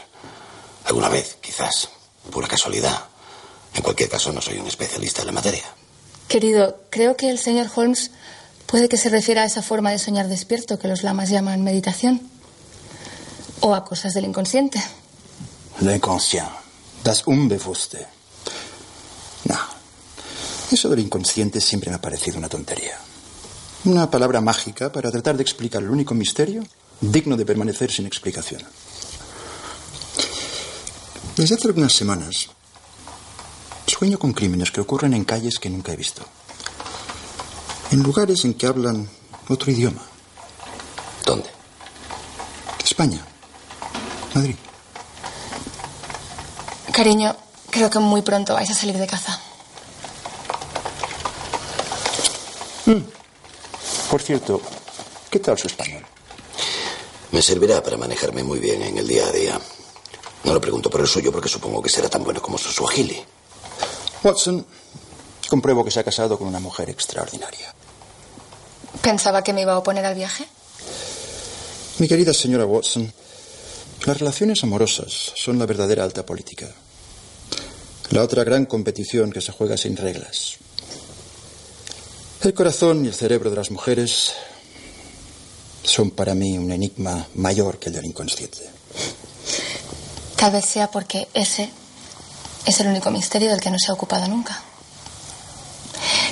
Alguna 0.84 1.08
vez, 1.08 1.38
quizás. 1.40 1.88
Pura 2.30 2.46
casualidad. 2.46 3.11
En 3.74 3.82
cualquier 3.82 4.08
caso, 4.08 4.32
no 4.32 4.40
soy 4.40 4.58
un 4.58 4.66
especialista 4.66 5.22
en 5.22 5.26
la 5.26 5.32
materia. 5.32 5.64
Querido, 6.28 6.80
creo 6.90 7.16
que 7.16 7.30
el 7.30 7.38
señor 7.38 7.68
Holmes 7.74 8.10
puede 8.66 8.88
que 8.88 8.96
se 8.96 9.08
refiera 9.08 9.42
a 9.42 9.44
esa 9.46 9.62
forma 9.62 9.90
de 9.90 9.98
soñar 9.98 10.28
despierto 10.28 10.78
que 10.78 10.88
los 10.88 11.02
lamas 11.02 11.30
llaman 11.30 11.62
meditación. 11.62 12.22
O 13.60 13.74
a 13.74 13.84
cosas 13.84 14.14
del 14.14 14.24
inconsciente. 14.24 14.82
L'inconscient. 15.80 16.48
Das 17.04 17.26
Unbewusste. 17.26 18.06
No. 19.44 19.58
Eso 20.70 20.88
del 20.88 21.00
inconsciente 21.00 21.60
siempre 21.60 21.90
me 21.90 21.96
ha 21.96 22.00
parecido 22.00 22.38
una 22.38 22.48
tontería. 22.48 22.98
Una 23.84 24.10
palabra 24.10 24.40
mágica 24.40 24.92
para 24.92 25.10
tratar 25.10 25.36
de 25.36 25.42
explicar 25.42 25.82
el 25.82 25.90
único 25.90 26.14
misterio 26.14 26.62
digno 27.00 27.36
de 27.36 27.44
permanecer 27.44 27.90
sin 27.90 28.06
explicación. 28.06 28.62
Desde 31.36 31.56
hace 31.56 31.66
algunas 31.66 31.92
semanas 31.92 32.48
sueño 33.92 34.18
con 34.18 34.32
crímenes 34.32 34.70
que 34.70 34.80
ocurren 34.80 35.12
en 35.12 35.24
calles 35.24 35.58
que 35.60 35.68
nunca 35.68 35.92
he 35.92 35.96
visto. 35.96 36.22
En 37.90 38.02
lugares 38.02 38.44
en 38.44 38.54
que 38.54 38.66
hablan 38.66 39.08
otro 39.48 39.70
idioma. 39.70 40.00
¿Dónde? 41.26 41.50
España. 42.82 43.20
Madrid. 44.34 44.56
Cariño, 46.92 47.36
creo 47.70 47.90
que 47.90 47.98
muy 47.98 48.22
pronto 48.22 48.54
vais 48.54 48.70
a 48.70 48.74
salir 48.74 48.96
de 48.96 49.06
caza. 49.06 49.38
Mm. 52.86 53.04
Por 54.10 54.22
cierto, 54.22 54.60
¿qué 55.30 55.38
tal 55.38 55.58
su 55.58 55.66
español? 55.66 56.04
Me 57.30 57.42
servirá 57.42 57.82
para 57.82 57.98
manejarme 57.98 58.42
muy 58.42 58.58
bien 58.58 58.82
en 58.82 58.98
el 58.98 59.06
día 59.06 59.26
a 59.26 59.32
día. 59.32 59.60
No 60.44 60.54
lo 60.54 60.60
pregunto 60.60 60.88
por 60.88 61.02
el 61.02 61.06
suyo 61.06 61.30
porque 61.30 61.48
supongo 61.48 61.82
que 61.82 61.90
será 61.90 62.08
tan 62.08 62.24
bueno 62.24 62.40
como 62.40 62.56
su 62.56 62.70
suajili. 62.72 63.22
Watson, 64.22 64.64
compruebo 65.48 65.84
que 65.84 65.90
se 65.90 66.00
ha 66.00 66.04
casado 66.04 66.38
con 66.38 66.46
una 66.48 66.60
mujer 66.60 66.88
extraordinaria. 66.90 67.74
¿Pensaba 69.02 69.42
que 69.42 69.52
me 69.52 69.62
iba 69.62 69.72
a 69.72 69.78
oponer 69.78 70.04
al 70.04 70.14
viaje? 70.14 70.46
Mi 71.98 72.08
querida 72.08 72.32
señora 72.32 72.64
Watson, 72.64 73.12
las 74.06 74.18
relaciones 74.18 74.62
amorosas 74.62 75.32
son 75.36 75.58
la 75.58 75.66
verdadera 75.66 76.04
alta 76.04 76.24
política. 76.24 76.68
La 78.10 78.22
otra 78.22 78.44
gran 78.44 78.66
competición 78.66 79.30
que 79.30 79.40
se 79.40 79.52
juega 79.52 79.76
sin 79.76 79.96
reglas. 79.96 80.56
El 82.42 82.54
corazón 82.54 83.04
y 83.04 83.08
el 83.08 83.14
cerebro 83.14 83.50
de 83.50 83.56
las 83.56 83.70
mujeres 83.70 84.32
son 85.82 86.10
para 86.10 86.34
mí 86.34 86.58
un 86.58 86.70
enigma 86.72 87.28
mayor 87.34 87.78
que 87.78 87.88
el 87.88 87.94
del 87.94 88.06
inconsciente. 88.06 88.68
Tal 90.36 90.52
vez 90.52 90.64
sea 90.64 90.90
porque 90.90 91.28
ese 91.34 91.70
es 92.64 92.80
el 92.80 92.88
único 92.88 93.10
misterio 93.10 93.50
del 93.50 93.60
que 93.60 93.70
no 93.70 93.78
se 93.78 93.90
ha 93.90 93.94
ocupado 93.94 94.26
nunca. 94.28 94.60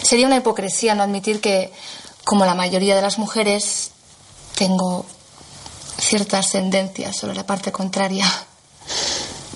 Sería 0.02 0.26
una 0.26 0.36
hipocresía 0.36 0.94
no 0.94 1.02
admitir 1.02 1.40
que, 1.40 1.72
como 2.24 2.44
la 2.44 2.54
mayoría 2.54 2.94
de 2.94 3.02
las 3.02 3.18
mujeres, 3.18 3.90
tengo 4.56 5.06
cierta 5.98 6.38
ascendencia 6.38 7.12
sobre 7.12 7.34
la 7.34 7.46
parte 7.46 7.72
contraria, 7.72 8.26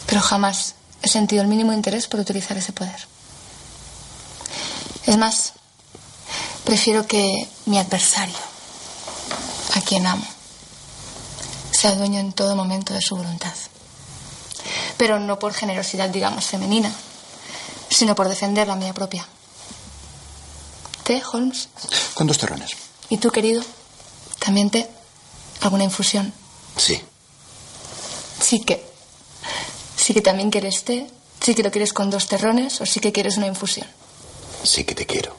pero 0.06 0.20
jamás 0.20 0.74
he 1.02 1.08
sentido 1.08 1.42
el 1.42 1.48
mínimo 1.48 1.72
interés 1.72 2.06
por 2.06 2.20
utilizar 2.20 2.56
ese 2.56 2.72
poder. 2.72 3.06
Es 5.06 5.16
más, 5.18 5.52
prefiero 6.64 7.06
que 7.06 7.48
mi 7.66 7.78
adversario, 7.78 8.36
a 9.74 9.80
quien 9.80 10.06
amo, 10.06 10.26
sea 11.72 11.94
dueño 11.94 12.20
en 12.20 12.32
todo 12.32 12.56
momento 12.56 12.94
de 12.94 13.02
su 13.02 13.16
voluntad. 13.16 13.52
Pero 15.04 15.20
no 15.20 15.38
por 15.38 15.52
generosidad, 15.52 16.08
digamos, 16.08 16.46
femenina, 16.46 16.90
sino 17.90 18.14
por 18.14 18.26
defender 18.26 18.66
la 18.66 18.74
mía 18.74 18.94
propia. 18.94 19.28
¿Té, 21.02 21.22
Holmes? 21.30 21.68
Con 22.14 22.26
dos 22.26 22.38
terrones. 22.38 22.70
¿Y 23.10 23.18
tú, 23.18 23.30
querido? 23.30 23.62
¿También 24.38 24.70
té? 24.70 24.88
¿Alguna 25.60 25.84
infusión? 25.84 26.32
Sí. 26.78 26.98
Sí 28.40 28.60
que. 28.60 28.82
Sí 29.94 30.14
que 30.14 30.22
también 30.22 30.48
quieres 30.50 30.84
té. 30.84 31.06
Sí 31.38 31.54
que 31.54 31.62
lo 31.62 31.70
quieres 31.70 31.92
con 31.92 32.08
dos 32.08 32.26
terrones 32.26 32.80
o 32.80 32.86
sí 32.86 32.98
que 32.98 33.12
quieres 33.12 33.36
una 33.36 33.46
infusión. 33.46 33.86
Sí 34.62 34.84
que 34.84 34.94
te 34.94 35.04
quiero. 35.04 35.36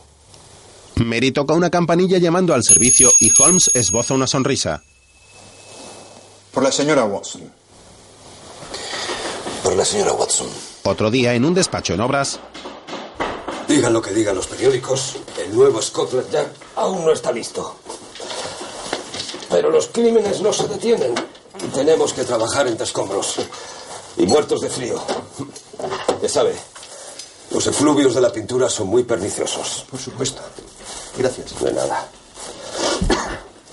Mary 0.98 1.32
toca 1.32 1.56
una 1.56 1.72
campanilla 1.72 2.20
llamando 2.20 2.54
al 2.54 2.64
servicio 2.64 3.12
y 3.20 3.32
Holmes 3.42 3.72
esboza 3.74 4.14
una 4.14 4.28
sonrisa. 4.28 4.84
Por 6.52 6.62
la 6.62 6.72
señora 6.72 7.06
Watson. 7.06 7.65
Por 9.66 9.76
la 9.76 9.84
señora 9.84 10.14
Watson. 10.14 10.48
Otro 10.84 11.10
día, 11.10 11.34
en 11.34 11.44
un 11.44 11.56
despacho 11.56 11.96
en 11.96 12.02
obras, 12.02 12.40
Digan 13.68 13.94
lo 13.94 14.00
que 14.00 14.12
digan 14.12 14.36
los 14.36 14.46
periódicos, 14.46 15.16
el 15.44 15.56
nuevo 15.56 15.82
Scotland 15.82 16.30
Yard 16.30 16.52
aún 16.76 17.04
no 17.04 17.12
está 17.12 17.32
listo. 17.32 17.78
Pero 19.50 19.72
los 19.72 19.88
crímenes 19.88 20.40
no 20.42 20.54
se 20.54 20.68
detienen. 20.68 21.16
Y 21.64 21.68
tenemos 21.70 22.14
que 22.14 22.24
trabajar 22.26 22.68
entre 22.68 22.84
escombros. 22.84 23.38
Y 24.18 24.28
muertos 24.28 24.62
de 24.62 24.70
frío. 24.70 25.02
Ya 26.22 26.30
sabe, 26.30 26.54
los 27.50 27.66
efluvios 27.66 28.14
de 28.14 28.22
la 28.22 28.32
pintura 28.32 28.70
son 28.70 28.86
muy 28.86 29.04
perniciosos. 29.04 29.88
Por 29.90 30.00
supuesto. 30.00 30.44
Gracias. 31.18 31.60
De 31.60 31.74
nada. 31.74 32.08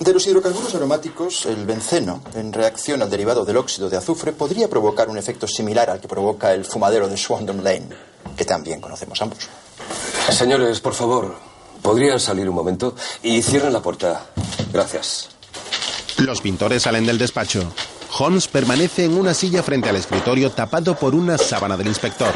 De 0.02 0.12
los 0.12 0.26
hidrocarburos 0.26 0.74
aromáticos, 0.74 1.46
el 1.46 1.64
benceno, 1.64 2.22
en 2.34 2.52
reacción 2.52 3.02
al 3.02 3.10
derivado 3.10 3.44
del 3.44 3.56
óxido 3.56 3.88
de 3.88 3.96
azufre, 3.96 4.32
podría 4.32 4.68
provocar 4.68 5.08
un 5.08 5.16
efecto 5.16 5.46
similar 5.46 5.90
al 5.90 6.00
que 6.00 6.08
provoca 6.08 6.52
el 6.52 6.64
fumadero 6.64 7.06
de 7.08 7.16
Swandon 7.16 7.62
Lane, 7.62 7.88
que 8.36 8.44
también 8.44 8.80
conocemos 8.80 9.22
ambos. 9.22 9.38
Señores, 10.28 10.80
por 10.80 10.94
favor, 10.94 11.36
¿podrían 11.82 12.18
salir 12.18 12.48
un 12.48 12.54
momento? 12.56 12.96
Y 13.22 13.42
cierren 13.42 13.72
la 13.72 13.80
puerta. 13.80 14.26
Gracias. 14.72 15.28
los 16.16 16.40
pintores 16.40 16.82
salen 16.82 17.06
del 17.06 17.18
despacho. 17.18 17.72
Holmes 18.18 18.48
permanece 18.48 19.04
en 19.04 19.16
una 19.16 19.34
silla 19.34 19.62
frente 19.62 19.88
al 19.88 19.96
escritorio 19.96 20.50
tapado 20.50 20.96
por 20.96 21.14
una 21.14 21.38
sábana 21.38 21.76
del 21.76 21.86
inspector. 21.86 22.34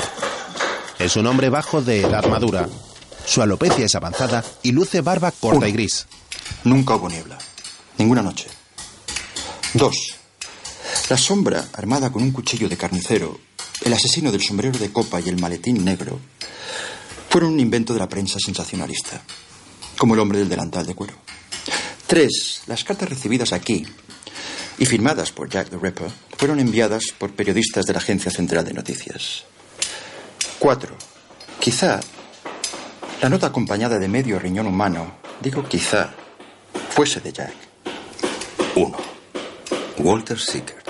Es 1.01 1.17
un 1.17 1.27
hombre 1.27 1.49
bajo 1.49 1.83
de 1.83 2.03
edad 2.03 2.27
madura. 2.27 2.69
Su 3.27 3.43
alopecia 3.43 3.87
es 3.87 3.95
avanzada 3.97 4.45
y 4.63 4.71
luce 4.71 5.01
barba 5.01 5.33
corta 5.33 5.59
Uno. 5.59 5.67
y 5.67 5.73
gris. 5.73 6.07
Nunca 6.63 6.95
hubo 6.95 7.09
niebla. 7.09 7.37
Ninguna 7.99 8.23
noche. 8.23 8.49
Dos. 9.75 10.17
La 11.09 11.17
sombra, 11.17 11.69
armada 11.75 12.11
con 12.11 12.23
un 12.23 12.33
cuchillo 12.33 12.69
de 12.69 12.77
carnicero, 12.77 13.39
el 13.85 13.93
asesino 13.93 14.33
del 14.33 14.43
sombrero 14.43 14.79
de 14.79 14.93
copa 14.93 15.21
y 15.21 15.29
el 15.29 15.41
maletín 15.41 15.85
negro, 15.85 16.19
fueron 17.29 17.53
un 17.53 17.61
invento 17.61 17.93
de 17.93 18.01
la 18.01 18.09
prensa 18.09 18.39
sensacionalista, 18.39 19.23
como 19.99 20.15
el 20.15 20.21
hombre 20.21 20.39
del 20.39 20.49
delantal 20.49 20.87
de 20.87 20.95
cuero. 20.95 21.15
Tres. 22.07 22.63
Las 22.67 22.85
cartas 22.85 23.09
recibidas 23.09 23.53
aquí 23.53 23.87
y 24.79 24.87
firmadas 24.87 25.33
por 25.33 25.49
Jack 25.49 25.71
the 25.71 25.77
Ripper 25.77 26.11
fueron 26.37 26.61
enviadas 26.61 27.05
por 27.19 27.33
periodistas 27.33 27.87
de 27.87 27.93
la 27.93 27.99
Agencia 27.99 28.31
Central 28.31 28.65
de 28.65 28.75
Noticias. 28.75 29.45
Cuatro. 30.59 30.97
Quizá 31.61 32.01
la 33.23 33.29
nota 33.29 33.49
acompañada 33.49 33.99
de 33.99 34.09
medio 34.09 34.39
riñón 34.39 34.67
humano, 34.67 35.19
digo 35.41 35.67
quizá, 35.69 36.15
fuese 36.91 37.21
de 37.21 37.33
Jack. 37.33 37.66
Uno. 38.77 38.99
Walter 39.99 40.39
Sickert. 40.39 40.87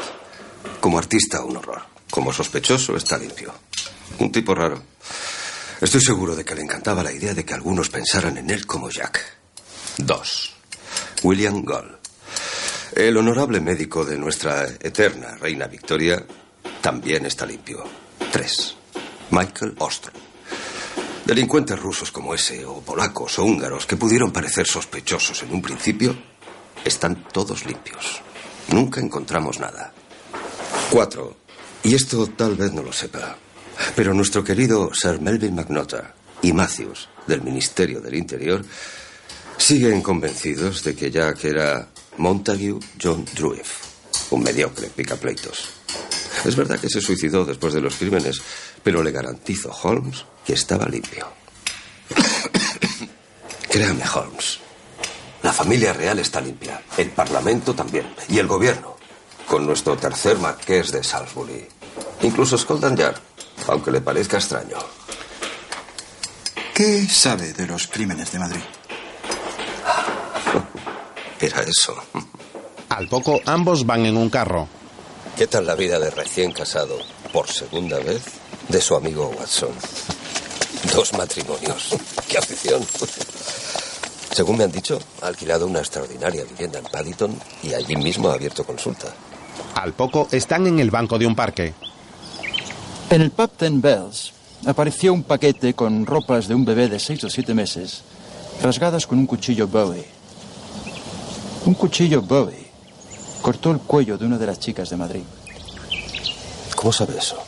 Como 0.81 0.99
artista, 0.99 1.45
un 1.45 1.57
horror. 1.57 1.83
Como 2.11 2.33
sospechoso, 2.33 2.97
está 2.97 3.17
limpio. 3.17 3.55
Un 4.19 4.33
tipo 4.33 4.57
raro. 4.57 4.83
Estoy 5.81 6.01
seguro 6.01 6.35
de 6.35 6.45
que 6.45 6.57
le 6.57 6.63
encantaba 6.63 7.05
la 7.05 7.13
idea 7.13 7.33
de 7.33 7.45
que 7.45 7.55
algunos 7.55 7.89
pensaran 7.89 8.39
en 8.39 8.51
él 8.51 8.67
como 8.67 8.91
Jack. 8.91 9.21
Dos. 9.99 10.55
William 11.23 11.63
Gull. 11.65 11.97
El 12.93 13.17
honorable 13.17 13.61
médico 13.61 14.05
de 14.05 14.19
nuestra 14.19 14.67
eterna 14.67 15.37
reina 15.37 15.69
Victoria 15.69 16.25
también 16.81 17.25
está 17.27 17.47
limpio. 17.47 17.85
Tres. 18.33 18.75
Michael 19.31 19.77
Ostrom. 19.79 20.15
Delincuentes 21.25 21.79
rusos 21.79 22.11
como 22.11 22.35
ese, 22.35 22.65
o 22.65 22.81
polacos 22.81 23.39
o 23.39 23.45
húngaros, 23.45 23.87
que 23.87 23.97
pudieron 23.97 24.33
parecer 24.33 24.67
sospechosos 24.67 25.43
en 25.43 25.53
un 25.53 25.63
principio, 25.63 26.17
están 26.87 27.27
todos 27.33 27.67
limpios. 27.67 28.23
Nunca 28.69 29.01
encontramos 29.01 29.59
nada. 29.59 29.93
Cuatro. 30.91 31.37
Y 31.83 31.95
esto 31.95 32.27
tal 32.29 32.57
vez 32.57 32.73
no 32.73 32.83
lo 32.83 32.93
sepa, 32.93 33.37
pero 33.95 34.15
nuestro 34.15 34.43
querido 34.43 34.91
Sir 34.93 35.21
Melville 35.21 35.55
McNaughton 35.55 36.03
y 36.43 36.53
Matthews, 36.53 37.09
del 37.27 37.43
Ministerio 37.43 38.01
del 38.01 38.15
Interior, 38.15 38.65
siguen 39.57 40.03
convencidos 40.03 40.83
de 40.83 40.95
que 40.97 41.11
Jack 41.11 41.45
era 41.45 41.89
Montague 42.17 42.75
John 43.01 43.25
Druiff, 43.35 43.83
un 44.31 44.43
mediocre 44.43 44.89
picapleitos. 44.89 45.69
Es 46.45 46.57
verdad 46.57 46.79
que 46.79 46.89
se 46.89 47.01
suicidó 47.01 47.45
después 47.45 47.73
de 47.73 47.81
los 47.81 47.95
crímenes, 47.95 48.41
pero 48.83 49.03
le 49.03 49.13
garantizo, 49.13 49.71
Holmes, 49.71 50.25
que 50.45 50.55
estaba 50.55 50.87
limpio. 50.89 51.27
Créame, 53.71 54.05
Holmes. 54.09 54.66
La 55.47 55.53
familia 55.53 55.93
real 55.93 56.19
está 56.19 56.41
limpia. 56.41 56.83
El 56.97 57.11
Parlamento 57.11 57.73
también. 57.73 58.13
Y 58.29 58.41
el 58.41 58.49
gobierno. 58.49 58.97
Con 59.47 59.65
nuestro 59.65 59.97
tercer 59.97 60.39
marqués 60.39 60.91
de 60.91 61.05
Salisbury. 61.05 61.69
Incluso 62.23 62.59
Scotland 62.59 62.99
Yard. 62.99 63.21
Aunque 63.69 63.93
le 63.93 64.01
parezca 64.01 64.39
extraño. 64.39 64.77
¿Qué 66.75 67.07
sabe 67.07 67.53
de 67.53 67.65
los 67.65 67.87
crímenes 67.87 68.33
de 68.33 68.41
Madrid? 68.41 68.61
Era 71.41 71.61
eso. 71.61 71.95
Al 72.89 73.09
poco, 73.09 73.41
ambos 73.47 73.87
van 73.87 74.05
en 74.05 74.17
un 74.17 74.29
carro. 74.29 74.67
¿Qué 75.37 75.47
tal 75.47 75.65
la 75.65 75.77
vida 75.77 76.01
de 76.01 76.11
recién 76.11 76.51
casado, 76.51 76.99
por 77.33 77.49
segunda 77.49 78.01
vez, 78.01 78.25
de 78.67 78.81
su 78.81 78.97
amigo 78.97 79.29
Watson? 79.29 79.71
Dos 80.93 81.13
matrimonios. 81.13 81.95
¡Qué 82.29 82.37
afición! 82.37 82.85
Según 84.37 84.59
me 84.59 84.65
han 84.65 84.71
dicho, 84.71 84.99
ha 85.23 85.29
alquilado 85.29 85.67
una 85.67 85.79
extraordinaria 85.79 86.45
vivienda 86.45 86.79
en 86.79 86.85
Paddington 86.85 87.41
y 87.63 87.73
allí 87.73 87.97
mismo 87.97 88.29
ha 88.29 88.35
abierto 88.35 88.65
consulta. 88.65 89.09
Al 89.75 89.95
poco, 89.95 90.29
están 90.31 90.67
en 90.67 90.79
el 90.79 90.91
banco 90.91 91.19
de 91.19 91.27
un 91.27 91.35
parque. 91.35 91.73
En 93.09 93.23
el 93.23 93.31
pub 93.31 93.51
Ten 93.57 93.81
Bells 93.81 94.35
apareció 94.67 95.15
un 95.15 95.23
paquete 95.23 95.73
con 95.73 96.05
ropas 96.05 96.49
de 96.49 96.55
un 96.55 96.67
bebé 96.67 96.91
de 96.91 96.99
seis 96.99 97.25
o 97.25 97.31
siete 97.31 97.55
meses, 97.55 98.03
rasgadas 98.63 99.07
con 99.07 99.19
un 99.19 99.27
cuchillo 99.27 99.69
Bowie. 99.69 100.05
Un 101.65 101.73
cuchillo 101.73 102.21
Bowie 102.21 102.71
cortó 103.41 103.71
el 103.71 103.79
cuello 103.79 104.19
de 104.19 104.27
una 104.27 104.37
de 104.37 104.49
las 104.49 104.61
chicas 104.61 104.91
de 104.91 104.99
Madrid. 104.99 105.25
¿Cómo 106.75 106.93
sabe 106.93 107.17
eso? 107.17 107.39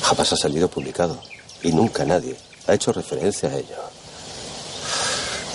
Jamás 0.00 0.32
ha 0.32 0.36
salido 0.36 0.68
publicado 0.68 1.20
y 1.62 1.70
nunca 1.70 2.06
nadie 2.06 2.34
ha 2.66 2.72
hecho 2.72 2.94
referencia 2.94 3.50
a 3.50 3.58
ello. 3.58 3.95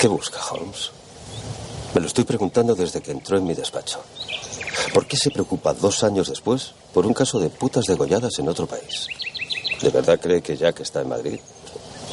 ¿Qué 0.01 0.07
busca 0.07 0.39
Holmes? 0.49 0.89
Me 1.93 2.01
lo 2.01 2.07
estoy 2.07 2.23
preguntando 2.23 2.73
desde 2.73 3.01
que 3.01 3.11
entró 3.11 3.37
en 3.37 3.45
mi 3.45 3.53
despacho. 3.53 4.01
¿Por 4.95 5.05
qué 5.05 5.15
se 5.15 5.29
preocupa 5.29 5.75
dos 5.75 6.03
años 6.03 6.27
después 6.27 6.73
por 6.91 7.05
un 7.05 7.13
caso 7.13 7.39
de 7.39 7.51
putas 7.51 7.85
degolladas 7.85 8.39
en 8.39 8.49
otro 8.49 8.65
país? 8.65 9.05
¿De 9.79 9.91
verdad 9.91 10.19
cree 10.19 10.41
que 10.41 10.57
Jack 10.57 10.79
está 10.79 11.01
en 11.01 11.09
Madrid? 11.09 11.39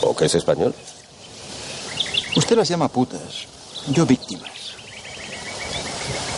¿O 0.03 0.15
que 0.15 0.27
es 0.27 0.35
español? 0.35 0.75
Usted 2.37 2.59
las 2.59 2.69
llama 2.69 2.89
putas, 2.89 3.47
yo 3.91 4.05
víctimas. 4.05 4.75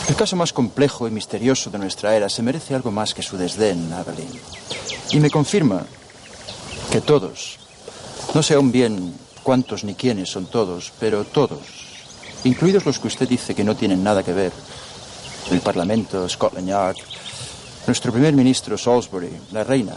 El 0.08 0.14
caso 0.14 0.36
más 0.36 0.52
complejo 0.52 1.08
y 1.08 1.10
misterioso 1.10 1.68
de 1.68 1.78
nuestra 1.78 2.14
era 2.14 2.28
se 2.28 2.42
merece 2.42 2.76
algo 2.76 2.92
más 2.92 3.12
que 3.12 3.24
su 3.24 3.36
desdén, 3.36 3.92
Adeline. 3.92 4.40
Y 5.10 5.18
me 5.18 5.30
confirma 5.30 5.84
que 6.92 7.00
todos, 7.00 7.58
no 8.34 8.42
sé 8.44 8.54
aún 8.54 8.70
bien 8.70 9.29
cuántos 9.42 9.84
ni 9.84 9.94
quiénes 9.94 10.30
son 10.30 10.46
todos, 10.46 10.92
pero 10.98 11.24
todos, 11.24 11.60
incluidos 12.44 12.86
los 12.86 12.98
que 12.98 13.08
usted 13.08 13.28
dice 13.28 13.54
que 13.54 13.64
no 13.64 13.76
tienen 13.76 14.02
nada 14.02 14.22
que 14.22 14.32
ver, 14.32 14.52
el 15.50 15.60
Parlamento, 15.60 16.28
Scotland 16.28 16.68
Yard, 16.68 16.96
nuestro 17.86 18.12
primer 18.12 18.34
ministro 18.34 18.78
Salisbury, 18.78 19.30
la 19.52 19.64
reina, 19.64 19.94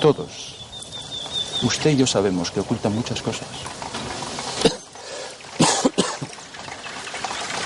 todos, 0.00 0.54
usted 1.62 1.90
y 1.90 1.96
yo 1.96 2.06
sabemos 2.06 2.50
que 2.50 2.60
ocultan 2.60 2.94
muchas 2.94 3.22
cosas. 3.22 3.48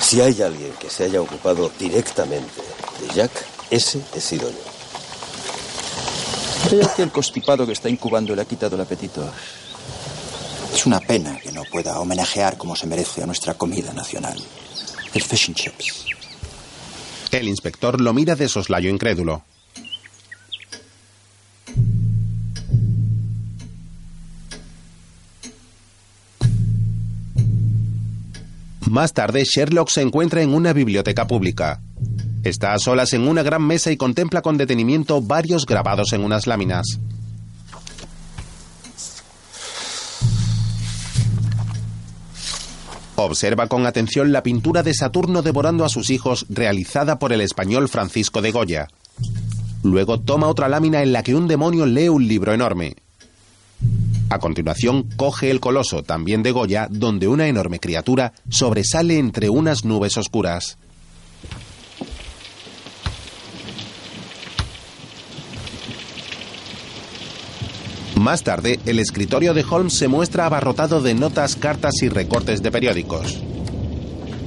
Si 0.01 0.21
hay 0.21 0.43
alguien 0.43 0.73
que 0.81 0.91
se 0.91 1.05
haya 1.05 1.21
ocupado 1.21 1.71
directamente 1.79 2.63
de 3.01 3.15
Jack, 3.15 3.31
ese 3.71 4.03
he 4.13 4.21
sido 4.21 4.51
yo. 4.51 4.57
Creo 6.69 6.95
que 6.95 7.03
el 7.03 7.13
constipado 7.13 7.65
que 7.65 7.73
está 7.73 7.89
incubando 7.89 8.35
le 8.35 8.43
ha 8.43 8.45
quitado 8.45 8.75
el 8.75 8.83
apetito. 8.83 9.23
Es 10.75 10.87
una 10.87 11.01
pena 11.01 11.39
que 11.39 11.53
no 11.53 11.63
pueda 11.71 11.99
homenajear 12.01 12.57
como 12.57 12.75
se 12.75 12.87
merece 12.87 13.23
a 13.23 13.27
nuestra 13.27 13.55
comida 13.55 13.93
nacional. 13.93 14.39
El 15.13 15.23
fish 15.23 15.49
and 15.49 15.57
chips. 15.57 16.07
El 17.31 17.49
inspector 17.49 18.01
lo 18.01 18.13
mira 18.13 18.35
de 18.35 18.49
soslayo 18.49 18.91
incrédulo. 18.91 19.45
Más 28.91 29.13
tarde, 29.13 29.45
Sherlock 29.45 29.89
se 29.89 30.03
encuentra 30.03 30.43
en 30.43 30.53
una 30.53 30.73
biblioteca 30.73 31.29
pública. 31.29 31.81
Está 32.43 32.73
a 32.73 32.79
solas 32.79 33.13
en 33.13 33.29
una 33.29 33.45
gran 33.45 33.63
mesa 33.63 33.93
y 33.93 33.97
contempla 33.97 34.43
con 34.43 34.57
detenimiento 34.57 35.21
varios 35.23 35.65
grabados 35.65 36.13
en 36.13 36.25
unas 36.25 36.49
láminas. 36.49 36.99
Observa 43.25 43.67
con 43.67 43.87
atención 43.87 44.33
la 44.33 44.43
pintura 44.43 44.83
de 44.83 44.95
Saturno 44.95 45.43
devorando 45.43 45.85
a 45.85 45.89
sus 45.89 46.11
hijos 46.11 46.47
realizada 46.49 47.19
por 47.19 47.33
el 47.33 47.41
español 47.41 47.89
Francisco 47.89 48.41
de 48.43 48.51
Goya. 48.51 48.89
Luego 49.83 50.21
toma 50.21 50.49
otra 50.49 50.69
lámina 50.69 51.03
en 51.03 51.13
la 51.13 51.23
que 51.23 51.35
un 51.35 51.47
demonio 51.47 51.87
lee 51.87 52.09
un 52.09 52.27
libro 52.27 52.53
enorme. 52.53 52.97
A 54.31 54.39
continuación 54.39 55.09
coge 55.17 55.51
el 55.51 55.61
coloso, 55.61 56.03
también 56.03 56.43
de 56.43 56.53
Goya, 56.53 56.87
donde 56.91 57.29
una 57.29 57.49
enorme 57.49 57.81
criatura 57.81 58.33
sobresale 58.49 59.19
entre 59.19 59.51
unas 59.51 59.85
nubes 59.85 60.17
oscuras. 60.17 60.79
Más 68.21 68.43
tarde, 68.43 68.79
el 68.85 68.99
escritorio 68.99 69.55
de 69.55 69.65
Holmes 69.65 69.95
se 69.95 70.07
muestra 70.07 70.45
abarrotado 70.45 71.01
de 71.01 71.15
notas, 71.15 71.57
cartas 71.57 72.03
y 72.03 72.11
recortes 72.11 72.63
de 72.63 72.71
periódicos. 72.71 73.41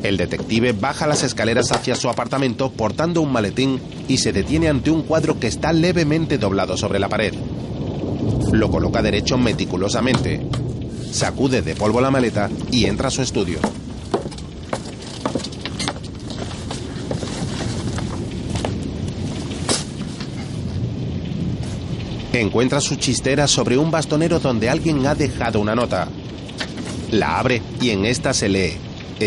El 0.04 0.16
detective 0.16 0.74
baja 0.74 1.08
las 1.08 1.24
escaleras 1.24 1.72
hacia 1.72 1.96
su 1.96 2.08
apartamento 2.08 2.72
portando 2.72 3.22
un 3.22 3.32
maletín 3.32 3.82
y 4.08 4.20
se 4.20 4.32
detiene 4.32 4.68
ante 4.68 4.92
un 4.92 5.02
cuadro 5.02 5.40
que 5.40 5.48
está 5.48 5.74
levemente 5.74 6.38
doblado 6.38 6.78
sobre 6.78 7.00
la 7.00 7.10
pared. 7.10 7.34
Lo 8.52 8.70
coloca 8.70 9.02
derecho 9.02 9.40
meticulosamente. 9.40 10.46
Sacude 11.12 11.64
de 11.64 11.76
polvo 11.76 12.00
la 12.00 12.12
maleta 12.12 12.52
y 12.70 12.86
entra 12.86 13.08
a 13.08 13.12
su 13.12 13.24
estudio. 13.24 13.58
Encuentra 22.34 22.82
su 22.82 22.96
chistera 22.96 23.48
sobre 23.48 23.78
un 23.78 23.92
bastonero 23.92 24.40
donde 24.40 24.68
alguien 24.68 25.06
ha 25.06 25.14
dejado 25.14 25.60
una 25.60 25.76
nota. 25.76 26.08
La 27.12 27.38
abre 27.38 27.62
y 27.80 27.92
en 27.92 28.06
esta 28.06 28.34
se 28.34 28.50
lee. 28.50 28.76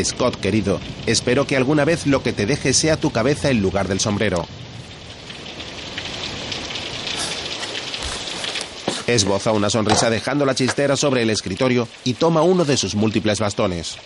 Scott, 0.05 0.41
querido, 0.41 0.81
espero 1.07 1.47
que 1.47 1.57
alguna 1.57 1.85
vez 1.85 2.09
lo 2.09 2.25
que 2.25 2.33
te 2.33 2.47
deje 2.47 2.73
sea 2.73 2.97
tu 2.97 3.13
cabeza 3.13 3.49
en 3.49 3.63
lugar 3.63 3.87
del 3.87 4.01
sombrero. 4.01 4.45
Esboza 9.07 9.53
una 9.53 9.71
sonrisa 9.71 10.11
dejando 10.11 10.45
la 10.45 10.57
chistera 10.57 10.97
sobre 10.97 11.23
el 11.23 11.31
escritorio 11.31 11.87
y 12.03 12.15
toma 12.15 12.43
uno 12.43 12.65
de 12.65 12.77
sus 12.77 12.97
múltiples 12.97 13.39
bastones. 13.39 13.99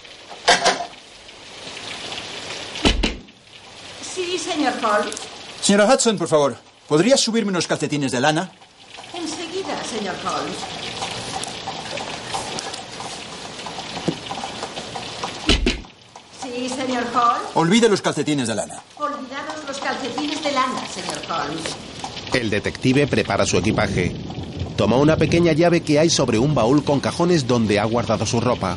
Sí, 4.15 4.37
señor 4.37 4.75
Holmes. 4.75 5.15
Señora 5.63 5.87
Hudson, 5.87 6.19
por 6.19 6.29
favor, 6.29 6.57
¿podría 6.87 7.17
subirme 7.17 7.51
unos 7.51 7.67
calcetines 7.67 8.13
de 8.13 8.21
lana? 8.21 8.53
Señor 9.85 10.17
Holmes. 10.25 10.57
Sí, 16.43 16.69
señor 16.69 17.05
Holmes. 17.15 17.43
Olvide 17.55 17.89
los 17.89 18.03
calcetines 18.03 18.49
de 18.49 18.55
lana. 18.55 18.83
Olvidados 18.97 19.65
los 19.67 19.79
calcetines 19.79 20.43
de 20.43 20.53
lana, 20.53 20.81
señor 20.89 21.19
Holmes. 21.29 21.63
El 22.33 22.51
detective 22.51 23.07
prepara 23.07 23.47
su 23.47 23.57
equipaje. 23.59 24.15
Toma 24.77 24.97
una 24.97 25.17
pequeña 25.17 25.53
llave 25.53 25.83
que 25.83 25.99
hay 25.99 26.11
sobre 26.11 26.39
un 26.39 26.55
baúl 26.55 26.83
con 26.85 27.01
cajones 27.01 27.47
donde 27.47 27.79
ha 27.79 27.85
guardado 27.85 28.27
su 28.27 28.41
ropa. 28.41 28.77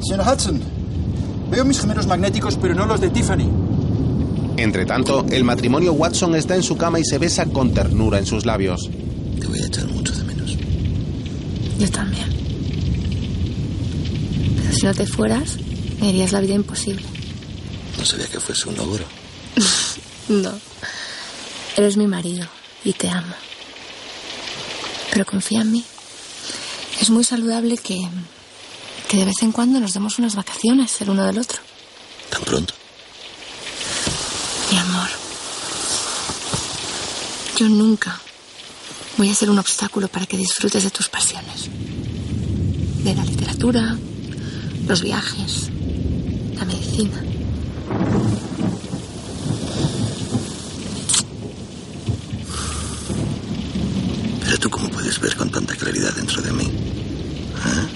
Señora 0.00 0.32
Hudson, 0.32 0.60
veo 1.50 1.64
mis 1.64 1.80
gemelos 1.80 2.06
magnéticos, 2.06 2.56
pero 2.56 2.74
no 2.74 2.86
los 2.86 3.00
de 3.00 3.10
Tiffany. 3.10 3.73
Entre 4.56 4.86
tanto, 4.86 5.26
el 5.30 5.44
matrimonio 5.44 5.92
Watson 5.92 6.34
está 6.36 6.54
en 6.54 6.62
su 6.62 6.76
cama 6.76 7.00
y 7.00 7.04
se 7.04 7.18
besa 7.18 7.46
con 7.46 7.74
ternura 7.74 8.18
en 8.18 8.26
sus 8.26 8.46
labios. 8.46 8.88
Te 9.40 9.46
voy 9.46 9.58
a 9.60 9.66
echar 9.66 9.86
mucho 9.88 10.14
de 10.14 10.24
menos. 10.24 10.56
Yo 11.78 11.90
también. 11.90 12.32
Pero 14.62 14.72
si 14.72 14.86
no 14.86 14.94
te 14.94 15.06
fueras, 15.06 15.58
me 16.00 16.08
harías 16.08 16.32
la 16.32 16.40
vida 16.40 16.54
imposible. 16.54 17.04
No 17.98 18.04
sabía 18.04 18.26
que 18.26 18.40
fuese 18.40 18.68
un 18.68 18.78
ogro. 18.78 19.04
No. 20.26 20.52
Eres 21.76 21.98
mi 21.98 22.06
marido 22.06 22.46
y 22.82 22.94
te 22.94 23.10
amo. 23.10 23.34
Pero 25.12 25.26
confía 25.26 25.60
en 25.60 25.70
mí. 25.70 25.84
Es 27.00 27.10
muy 27.10 27.24
saludable 27.24 27.76
que, 27.76 28.08
que 29.06 29.16
de 29.18 29.24
vez 29.26 29.42
en 29.42 29.52
cuando 29.52 29.80
nos 29.80 29.92
demos 29.92 30.18
unas 30.18 30.34
vacaciones 30.34 30.98
el 31.02 31.10
uno 31.10 31.26
del 31.26 31.38
otro. 31.38 31.60
¿Tan 32.30 32.42
pronto? 32.42 32.72
Mi 34.70 34.78
amor. 34.78 35.08
Yo 37.56 37.68
nunca 37.68 38.20
voy 39.16 39.30
a 39.30 39.34
ser 39.34 39.48
un 39.50 39.58
obstáculo 39.58 40.08
para 40.08 40.26
que 40.26 40.36
disfrutes 40.36 40.82
de 40.82 40.90
tus 40.90 41.08
pasiones. 41.08 41.68
De 43.04 43.14
la 43.14 43.24
literatura, 43.24 43.96
los 44.86 45.02
viajes, 45.02 45.70
la 46.56 46.64
medicina. 46.64 47.22
Pero 54.44 54.58
tú 54.58 54.70
cómo 54.70 54.88
puedes 54.90 55.18
ver 55.20 55.36
con 55.36 55.50
tanta 55.50 55.74
claridad 55.76 56.12
dentro 56.14 56.42
de 56.42 56.52
mí. 56.52 56.64
¿Eh? 56.64 57.88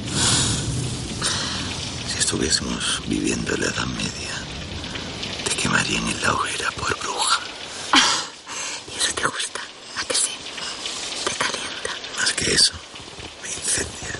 Si 2.12 2.18
estuviésemos 2.18 3.02
viviendo 3.06 3.54
en 3.54 3.60
la 3.60 3.66
Edad 3.66 3.86
Media, 3.86 4.34
te 5.44 5.54
quemarían 5.56 6.06
en 6.08 6.22
la 6.22 6.32
hoguera 6.34 6.70
por 6.72 6.96
bruja. 6.98 7.40
Y 8.92 8.98
eso 8.98 9.12
te 9.14 9.26
gusta, 9.26 9.60
¿a 10.00 10.04
que 10.04 10.14
sí? 10.14 10.30
Te 11.24 11.32
calienta. 11.36 11.90
Más 12.20 12.27
que 12.38 12.54
eso, 12.54 12.72
me 13.42 13.48
incendia. 13.48 14.14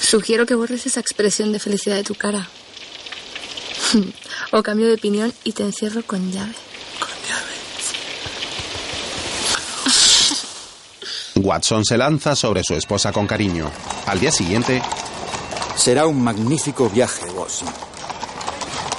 Sugiero 0.00 0.46
que 0.46 0.54
borres 0.54 0.86
esa 0.86 1.00
expresión 1.00 1.52
de 1.52 1.58
felicidad 1.58 1.96
de 1.96 2.04
tu 2.04 2.14
cara. 2.14 2.48
o 4.52 4.62
cambio 4.62 4.86
de 4.88 4.94
opinión 4.94 5.34
y 5.44 5.52
te 5.52 5.62
encierro 5.62 6.02
con 6.02 6.30
llave. 6.32 6.54
Watson 11.36 11.84
se 11.84 11.96
lanza 11.96 12.34
sobre 12.34 12.62
su 12.64 12.74
esposa 12.74 13.12
con 13.12 13.26
cariño. 13.26 13.70
Al 14.06 14.18
día 14.18 14.32
siguiente, 14.32 14.82
Será 15.78 16.08
un 16.08 16.20
magnífico 16.20 16.90
viaje, 16.90 17.24
Watson. 17.30 17.68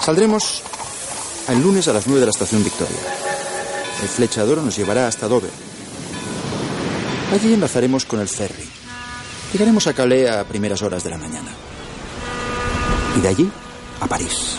Saldremos 0.01 0.63
el 1.51 1.61
lunes 1.61 1.87
a 1.87 1.93
las 1.93 2.05
nueve 2.05 2.19
de 2.19 2.25
la 2.27 2.31
estación 2.31 2.63
Victoria. 2.63 2.97
El 4.01 4.07
flechador 4.07 4.59
nos 4.59 4.75
llevará 4.75 5.07
hasta 5.07 5.27
Dover. 5.27 5.51
Allí 7.33 7.53
enlazaremos 7.53 8.05
con 8.05 8.19
el 8.19 8.27
ferry. 8.27 8.63
Llegaremos 9.51 9.87
a 9.87 9.93
Calais 9.93 10.29
a 10.29 10.43
primeras 10.43 10.81
horas 10.81 11.03
de 11.03 11.09
la 11.09 11.17
mañana. 11.17 11.51
Y 13.17 13.21
de 13.21 13.27
allí 13.27 13.51
a 13.99 14.07
París. 14.07 14.57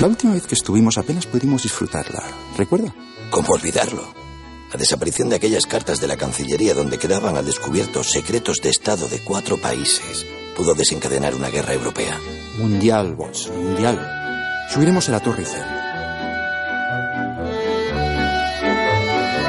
La 0.00 0.06
última 0.06 0.34
vez 0.34 0.46
que 0.46 0.54
estuvimos 0.54 0.98
apenas 0.98 1.26
pudimos 1.26 1.62
disfrutarla. 1.62 2.22
¿Recuerda? 2.56 2.94
¿Cómo 3.30 3.54
olvidarlo? 3.54 4.14
La 4.72 4.78
desaparición 4.78 5.28
de 5.28 5.36
aquellas 5.36 5.66
cartas 5.66 6.00
de 6.00 6.06
la 6.06 6.16
Cancillería 6.16 6.74
donde 6.74 6.98
quedaban 6.98 7.36
al 7.36 7.46
descubierto 7.46 8.04
secretos 8.04 8.58
de 8.62 8.70
Estado 8.70 9.08
de 9.08 9.20
cuatro 9.20 9.56
países 9.56 10.26
pudo 10.56 10.74
desencadenar 10.74 11.34
una 11.34 11.50
guerra 11.50 11.74
europea. 11.74 12.18
Mundial, 12.58 13.14
Watson, 13.16 13.62
mundial. 13.62 14.15
Subiremos 14.68 15.08
a 15.08 15.12
la 15.12 15.20
Torre 15.20 15.42
Eiffel. 15.42 15.62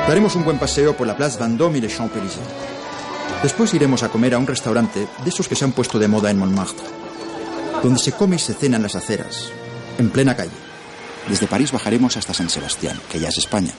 Daremos 0.07 0.35
un 0.35 0.45
buen 0.45 0.57
paseo 0.57 0.95
por 0.95 1.05
la 1.05 1.17
Place 1.17 1.37
Vendôme 1.37 1.79
y 1.79 1.81
les 1.81 1.97
Champs-Élysées. 1.97 2.39
Después 3.43 3.73
iremos 3.73 4.03
a 4.03 4.09
comer 4.09 4.33
a 4.33 4.37
un 4.37 4.47
restaurante 4.47 5.07
de 5.23 5.29
esos 5.29 5.47
que 5.47 5.55
se 5.55 5.65
han 5.65 5.73
puesto 5.73 5.99
de 5.99 6.07
moda 6.07 6.31
en 6.31 6.39
Montmartre, 6.39 6.85
donde 7.83 7.99
se 7.99 8.13
come 8.13 8.37
y 8.37 8.39
se 8.39 8.53
cena 8.53 8.77
en 8.77 8.83
las 8.83 8.95
aceras, 8.95 9.49
en 9.97 10.09
plena 10.09 10.35
calle. 10.35 10.51
Desde 11.27 11.47
París 11.47 11.71
bajaremos 11.71 12.15
hasta 12.15 12.33
San 12.33 12.49
Sebastián, 12.49 12.99
que 13.11 13.19
ya 13.19 13.27
es 13.29 13.37
España, 13.37 13.73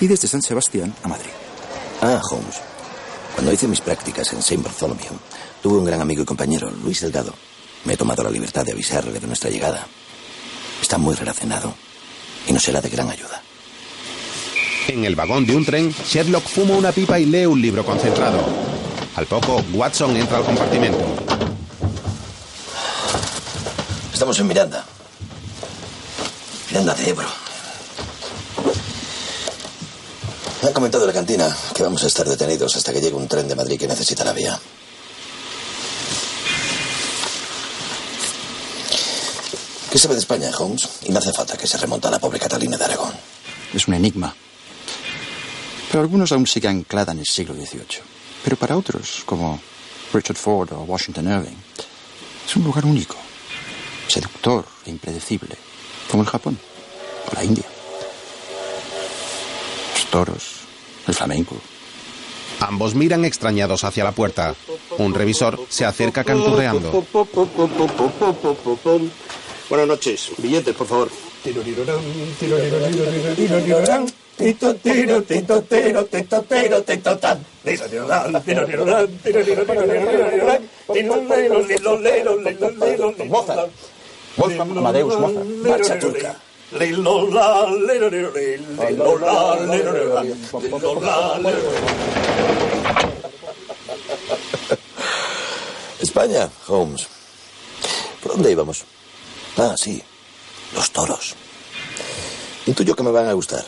y 0.00 0.06
desde 0.06 0.26
San 0.26 0.42
Sebastián 0.42 0.94
a 1.02 1.08
Madrid. 1.08 1.30
Ah, 2.00 2.20
Holmes. 2.30 2.60
Cuando 3.34 3.52
hice 3.52 3.68
mis 3.68 3.80
prácticas 3.80 4.32
en 4.32 4.42
Saint 4.42 4.64
Bartholomew, 4.64 5.18
tuve 5.62 5.78
un 5.78 5.84
gran 5.84 6.00
amigo 6.00 6.22
y 6.22 6.26
compañero, 6.26 6.70
Luis 6.70 7.00
Delgado. 7.00 7.34
Me 7.84 7.92
he 7.92 7.96
tomado 7.96 8.22
la 8.22 8.30
libertad 8.30 8.64
de 8.64 8.72
avisarle 8.72 9.20
de 9.20 9.26
nuestra 9.26 9.50
llegada. 9.50 9.86
Está 10.82 10.98
muy 10.98 11.14
relacionado 11.14 11.74
y 12.46 12.52
nos 12.52 12.62
será 12.62 12.80
de 12.80 12.90
gran 12.90 13.08
ayuda. 13.08 13.40
En 14.88 15.04
el 15.04 15.14
vagón 15.14 15.46
de 15.46 15.54
un 15.54 15.64
tren, 15.64 15.94
Sherlock 16.06 16.44
fuma 16.44 16.74
una 16.74 16.90
pipa 16.90 17.18
y 17.18 17.24
lee 17.24 17.46
un 17.46 17.62
libro 17.62 17.84
concentrado. 17.86 18.44
Al 19.14 19.26
poco, 19.26 19.62
Watson 19.72 20.16
entra 20.16 20.38
al 20.38 20.44
compartimento. 20.44 20.98
Estamos 24.12 24.38
en 24.40 24.46
Miranda. 24.48 24.84
Miranda 26.68 26.94
de 26.94 27.10
Ebro. 27.10 27.28
Me 30.62 30.68
han 30.68 30.74
comentado 30.74 31.04
en 31.04 31.08
la 31.08 31.14
cantina 31.14 31.56
que 31.74 31.82
vamos 31.82 32.02
a 32.02 32.06
estar 32.08 32.28
detenidos 32.28 32.76
hasta 32.76 32.92
que 32.92 33.00
llegue 33.00 33.16
un 33.16 33.28
tren 33.28 33.48
de 33.48 33.54
Madrid 33.54 33.78
que 33.78 33.88
necesita 33.88 34.24
la 34.24 34.32
vía. 34.32 34.58
¿Qué 39.92 39.98
sabe 39.98 40.14
de 40.14 40.20
España, 40.20 40.50
Holmes? 40.58 40.88
Y 41.02 41.12
no 41.12 41.18
hace 41.18 41.34
falta 41.34 41.58
que 41.58 41.66
se 41.66 41.76
remonte 41.76 42.08
a 42.08 42.10
la 42.10 42.18
pobre 42.18 42.38
Catalina 42.38 42.78
de 42.78 42.84
Aragón. 42.86 43.12
Es 43.74 43.86
un 43.86 43.92
enigma. 43.92 44.34
Para 45.90 46.00
algunos 46.00 46.32
aún 46.32 46.46
sigue 46.46 46.66
anclada 46.66 47.12
en 47.12 47.18
el 47.18 47.26
siglo 47.26 47.54
XVIII. 47.54 48.00
Pero 48.42 48.56
para 48.56 48.78
otros, 48.78 49.22
como 49.26 49.60
Richard 50.14 50.38
Ford 50.38 50.72
o 50.72 50.84
Washington 50.84 51.30
Irving, 51.30 51.58
es 52.46 52.56
un 52.56 52.64
lugar 52.64 52.86
único, 52.86 53.16
seductor 54.08 54.64
e 54.86 54.90
impredecible, 54.90 55.56
como 56.10 56.22
el 56.22 56.28
Japón 56.30 56.58
o 57.30 57.34
la 57.34 57.44
India. 57.44 57.66
Los 59.92 60.06
toros, 60.06 60.42
el 61.06 61.12
flamenco. 61.12 61.54
Ambos 62.60 62.94
miran 62.94 63.26
extrañados 63.26 63.84
hacia 63.84 64.04
la 64.04 64.12
puerta. 64.12 64.54
Un 64.96 65.12
revisor 65.12 65.60
se 65.68 65.84
acerca 65.84 66.24
canturreando. 66.24 67.04
Buenas 69.72 69.88
noches. 69.88 70.30
Billetes, 70.36 70.76
por 70.76 70.86
favor. 70.86 71.08
Mozart. 83.30 83.70
Wolfgang 84.36 84.76
Amadeus 84.76 85.18
Mozart. 85.18 85.46
Marcha 85.46 85.98
turca. 85.98 86.36
España, 95.98 96.50
Holmes. 96.68 97.08
¿Por 98.22 98.32
dónde 98.32 98.52
íbamos? 98.52 98.84
Ah, 99.56 99.74
sí. 99.76 100.02
Los 100.74 100.90
toros. 100.90 101.34
Intuyo 102.66 102.96
que 102.96 103.02
me 103.02 103.10
van 103.10 103.28
a 103.28 103.32
gustar. 103.32 103.64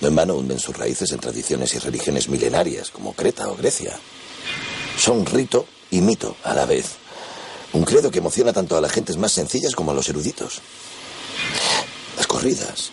No 0.00 0.08
en 0.08 0.16
vano 0.16 0.34
hunden 0.34 0.58
sus 0.58 0.76
raíces 0.76 1.12
en 1.12 1.20
tradiciones 1.20 1.74
y 1.74 1.78
religiones 1.78 2.28
milenarias, 2.28 2.90
como 2.90 3.14
Creta 3.14 3.48
o 3.48 3.56
Grecia. 3.56 3.98
Son 4.98 5.24
rito 5.24 5.66
y 5.90 6.00
mito 6.00 6.36
a 6.44 6.54
la 6.54 6.66
vez. 6.66 6.96
Un 7.72 7.84
credo 7.84 8.10
que 8.10 8.18
emociona 8.18 8.52
tanto 8.52 8.76
a 8.76 8.80
las 8.80 8.92
gentes 8.92 9.16
más 9.16 9.32
sencillas 9.32 9.74
como 9.74 9.92
a 9.92 9.94
los 9.94 10.08
eruditos. 10.08 10.60
Las 12.16 12.26
corridas, 12.26 12.90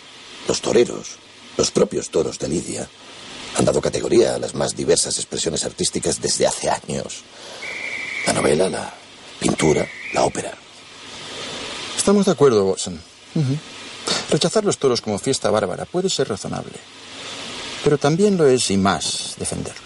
los 0.48 0.62
toreros, 0.62 1.18
los 1.58 1.72
propios 1.72 2.10
toros 2.10 2.40
de 2.40 2.48
Lidia 2.48 2.90
han 3.58 3.66
dado 3.66 3.82
categoría 3.82 4.36
a 4.36 4.40
las 4.40 4.56
más 4.56 4.76
diversas 4.76 5.18
expresiones 5.18 5.66
artísticas 5.66 6.22
desde 6.22 6.48
hace 6.48 6.70
años. 6.70 7.24
La 8.26 8.34
novela, 8.34 8.70
la 8.70 8.94
pintura, 9.40 9.88
la 10.14 10.24
ópera. 10.24 10.61
Estamos 12.02 12.26
de 12.26 12.32
acuerdo, 12.32 12.66
Watson. 12.66 13.00
Rechazar 14.32 14.66
los 14.66 14.80
toros 14.80 15.02
como 15.02 15.20
fiesta 15.20 15.52
bárbara 15.52 15.86
puede 15.86 16.10
ser 16.10 16.30
razonable. 16.30 16.74
Pero 17.84 18.00
también 18.00 18.38
lo 18.38 18.48
es 18.48 18.72
y 18.72 18.78
más 18.78 19.36
defenderlos. 19.38 19.86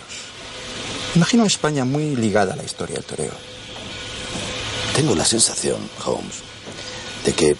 Imagino 1.15 1.43
a 1.43 1.47
España 1.47 1.84
muy 1.84 2.15
ligada 2.15 2.54
a 2.54 2.56
la 2.56 2.63
historia 2.63 2.95
del 2.95 3.04
toreo. 3.04 3.34
Tengo 4.95 5.13
la 5.13 5.25
sensación, 5.25 5.89
Holmes, 6.06 6.36
de 7.25 7.34
que 7.34 7.58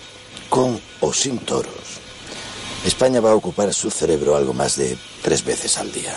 con 0.48 0.80
o 1.02 1.12
sin 1.12 1.40
toros, 1.40 2.00
España 2.86 3.20
va 3.20 3.32
a 3.32 3.36
ocupar 3.36 3.74
su 3.74 3.92
cerebro 3.92 4.38
algo 4.38 4.54
más 4.54 4.78
de 4.78 4.98
tres 5.22 5.44
veces 5.44 5.78
al 5.78 5.92
día. 5.92 6.16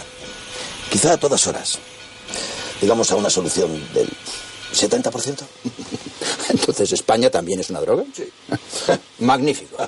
Quizá 0.93 1.15
a 1.15 1.17
todas 1.17 1.45
horas. 1.49 1.81
Digamos 2.81 3.11
a 3.11 3.17
una 3.17 3.31
solución 3.31 3.69
del 3.93 4.09
70%. 4.73 5.43
Entonces, 6.69 6.93
¿España 6.93 7.31
también 7.31 7.61
es 7.61 7.71
una 7.71 7.81
droga? 7.81 8.05
Sí. 8.15 8.31
Magnífico. 9.25 9.79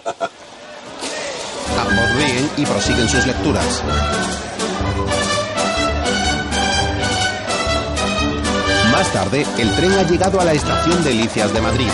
Ambos 1.79 2.17
ríen 2.17 2.51
y 2.57 2.65
prosiguen 2.65 3.07
sus 3.07 3.27
lecturas. 3.27 3.83
Más 8.91 9.13
tarde, 9.13 9.45
el 9.59 9.77
tren 9.77 9.93
ha 9.93 10.09
llegado 10.09 10.41
a 10.41 10.45
la 10.47 10.55
estación 10.55 11.05
Delicias 11.05 11.53
de 11.53 11.61
Madrid. 11.61 11.91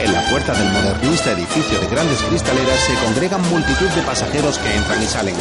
En 0.00 0.12
la 0.12 0.28
puerta 0.30 0.52
del 0.52 0.72
modernista 0.72 1.30
edificio 1.30 1.78
de 1.78 1.86
grandes 1.86 2.20
cristaleras 2.22 2.80
se 2.80 2.94
congregan 3.04 3.48
multitud 3.50 3.88
de 3.88 4.02
pasajeros 4.02 4.58
que 4.58 4.74
entran 4.74 5.00
y 5.00 5.06
salen. 5.06 5.36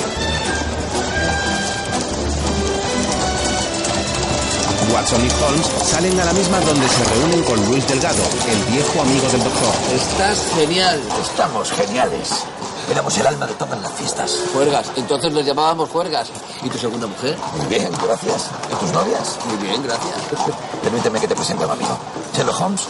Watson 4.93 5.25
y 5.25 5.29
Holmes 5.43 5.67
salen 5.85 6.19
a 6.19 6.25
la 6.25 6.33
misma 6.33 6.59
donde 6.59 6.87
se 6.87 7.03
reúnen 7.05 7.43
con 7.43 7.65
Luis 7.69 7.87
Delgado, 7.87 8.23
el 8.49 8.73
viejo 8.73 9.01
amigo 9.01 9.27
del 9.29 9.43
doctor. 9.43 9.73
Estás 9.95 10.45
genial. 10.55 11.01
Estamos 11.21 11.71
geniales. 11.71 12.43
Éramos 12.91 13.17
el 13.17 13.27
alma 13.27 13.47
de 13.47 13.53
todas 13.53 13.79
las 13.81 13.91
fiestas. 13.93 14.37
Juergas, 14.53 14.91
entonces 14.97 15.31
nos 15.31 15.45
llamábamos 15.45 15.89
Juergas. 15.89 16.29
¿Y 16.63 16.69
tu 16.69 16.77
segunda 16.77 17.07
mujer? 17.07 17.37
Muy 17.57 17.67
bien, 17.67 17.89
gracias. 18.05 18.47
¿Y 18.69 18.75
tus 18.75 18.91
novias? 18.91 19.37
Muy 19.47 19.65
bien, 19.65 19.81
gracias. 19.81 20.15
Permíteme 20.83 21.19
que 21.19 21.27
te 21.27 21.35
presente 21.35 21.63
a 21.63 21.67
un 21.67 21.73
amigo. 21.73 21.97
Sherlock 22.35 22.61
Holmes, 22.61 22.81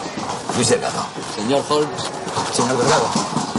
Luis 0.56 0.70
Delgado. 0.70 1.06
Señor 1.36 1.64
Holmes. 1.70 2.02
Señor 2.56 2.78
Delgado. 2.78 3.51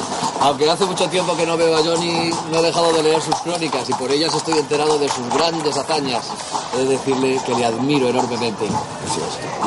Aunque 0.43 0.69
hace 0.69 0.85
mucho 0.85 1.09
tiempo 1.09 1.37
que 1.37 1.47
no 1.47 1.57
veo 1.57 1.77
a 1.77 1.85
Johnny, 1.85 2.31
no 2.51 2.59
he 2.59 2.63
dejado 2.63 2.93
de 2.93 3.01
leer 3.05 3.23
sus 3.23 3.37
crónicas 3.37 3.89
y 3.89 3.93
por 3.93 4.11
ellas 4.11 4.35
estoy 4.35 4.59
enterado 4.59 4.99
de 4.99 5.09
sus 5.09 5.33
grandes 5.33 5.77
hazañas. 5.77 6.25
He 6.75 6.79
de 6.79 6.85
decirle 6.87 7.41
que 7.47 7.55
le 7.55 7.65
admiro 7.65 8.09
enormemente. 8.09 8.67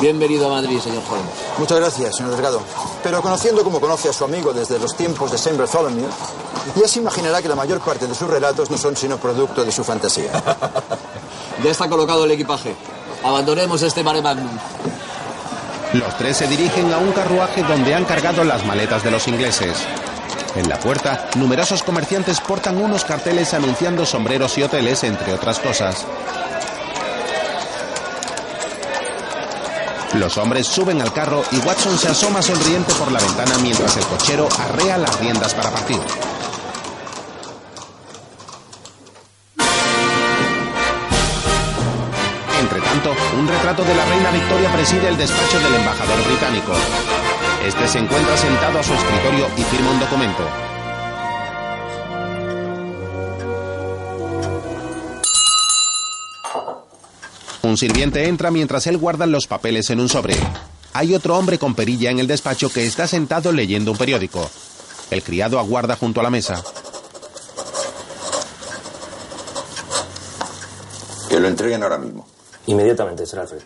Bienvenido 0.02 0.48
a 0.48 0.60
Madrid, 0.60 0.78
señor 0.78 1.02
Holmes. 1.10 1.32
Muchas 1.58 1.78
gracias, 1.78 2.16
señor 2.16 2.32
Delgado. 2.32 2.60
Pero 3.02 3.22
conociendo 3.22 3.64
como 3.64 3.80
conoce 3.80 4.10
a 4.10 4.12
su 4.12 4.24
amigo 4.24 4.52
desde 4.52 4.78
los 4.78 4.94
tiempos 4.94 5.32
de 5.32 5.38
Saint 5.38 5.58
Bartholomew, 5.58 6.08
ya 6.74 6.86
se 6.86 6.98
imaginará 6.98 7.40
que 7.40 7.48
la 7.48 7.54
mayor 7.56 7.80
parte 7.80 8.06
de 8.06 8.14
sus 8.14 8.28
relatos 8.28 8.70
no 8.70 8.76
son 8.76 8.96
sino 8.96 9.16
producto 9.16 9.64
de 9.64 9.72
su 9.72 9.82
fantasía. 9.82 10.30
Ya 11.64 11.70
está 11.70 11.88
colocado 11.88 12.26
el 12.26 12.30
equipaje. 12.32 12.74
Abandonemos 13.24 13.80
este 13.80 14.02
mare 14.04 14.20
magnum. 14.20 14.58
Los 15.94 16.18
tres 16.18 16.36
se 16.36 16.46
dirigen 16.46 16.92
a 16.92 16.98
un 16.98 17.12
carruaje 17.12 17.62
donde 17.62 17.94
han 17.94 18.04
cargado 18.04 18.44
las 18.44 18.62
maletas 18.66 19.02
de 19.02 19.10
los 19.10 19.26
ingleses. 19.26 19.78
En 20.56 20.70
la 20.70 20.78
puerta, 20.78 21.28
numerosos 21.36 21.82
comerciantes 21.82 22.40
portan 22.40 22.78
unos 22.78 23.04
carteles 23.04 23.52
anunciando 23.52 24.06
sombreros 24.06 24.56
y 24.56 24.62
hoteles, 24.62 25.04
entre 25.04 25.34
otras 25.34 25.58
cosas. 25.58 26.06
Los 30.14 30.38
hombres 30.38 30.66
suben 30.66 31.02
al 31.02 31.12
carro 31.12 31.44
y 31.52 31.58
Watson 31.58 31.98
se 31.98 32.08
asoma 32.08 32.40
sonriente 32.40 32.94
por 32.94 33.12
la 33.12 33.20
ventana 33.20 33.58
mientras 33.58 33.98
el 33.98 34.04
cochero 34.04 34.48
arrea 34.58 34.96
las 34.96 35.20
riendas 35.20 35.52
para 35.52 35.70
partir. 35.70 36.00
Entre 42.60 42.80
tanto, 42.80 43.14
un 43.38 43.46
retrato 43.46 43.84
de 43.84 43.94
la 43.94 44.06
reina 44.06 44.30
Victoria 44.30 44.72
preside 44.72 45.08
el 45.08 45.18
despacho 45.18 45.58
del 45.60 45.74
embajador 45.74 46.24
británico. 46.24 46.72
Este 47.64 47.88
se 47.88 47.98
encuentra 47.98 48.36
sentado 48.36 48.78
a 48.78 48.82
su 48.82 48.92
escritorio 48.92 49.46
y 49.56 49.62
firma 49.62 49.90
un 49.90 50.00
documento. 50.00 50.42
Un 57.62 57.76
sirviente 57.76 58.28
entra 58.28 58.50
mientras 58.50 58.86
él 58.86 58.96
guarda 58.96 59.26
los 59.26 59.46
papeles 59.46 59.90
en 59.90 60.00
un 60.00 60.08
sobre. 60.08 60.36
Hay 60.92 61.14
otro 61.14 61.36
hombre 61.36 61.58
con 61.58 61.74
perilla 61.74 62.10
en 62.10 62.20
el 62.20 62.26
despacho 62.26 62.70
que 62.70 62.86
está 62.86 63.06
sentado 63.06 63.52
leyendo 63.52 63.90
un 63.90 63.98
periódico. 63.98 64.48
El 65.10 65.22
criado 65.22 65.58
aguarda 65.58 65.96
junto 65.96 66.20
a 66.20 66.22
la 66.22 66.30
mesa. 66.30 66.62
Que 71.28 71.40
lo 71.40 71.48
entreguen 71.48 71.82
ahora 71.82 71.98
mismo. 71.98 72.26
Inmediatamente, 72.66 73.26
Sir 73.26 73.40
Alfred. 73.40 73.62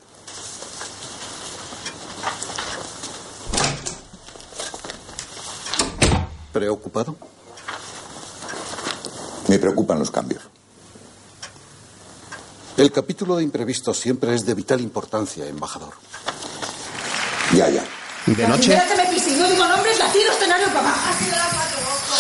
¿Preocupado? 6.60 7.16
Me 9.48 9.58
preocupan 9.58 9.98
los 9.98 10.10
cambios. 10.10 10.42
El 12.76 12.92
capítulo 12.92 13.36
de 13.36 13.44
imprevistos 13.44 13.98
siempre 13.98 14.34
es 14.34 14.44
de 14.44 14.52
vital 14.52 14.82
importancia, 14.82 15.46
embajador. 15.46 15.94
Ya, 17.54 17.70
ya. 17.70 17.82
De 18.26 18.46
noche, 18.46 18.74
Espérate, 18.74 18.94
me 18.94 19.06
pise, 19.14 19.38
no 19.38 19.48
digo 19.48 19.66
nombres, 19.66 19.98
la 19.98 20.12
tiro 20.12 20.30
escenario 20.32 20.66
para 20.66 20.80
abajo. 20.80 21.00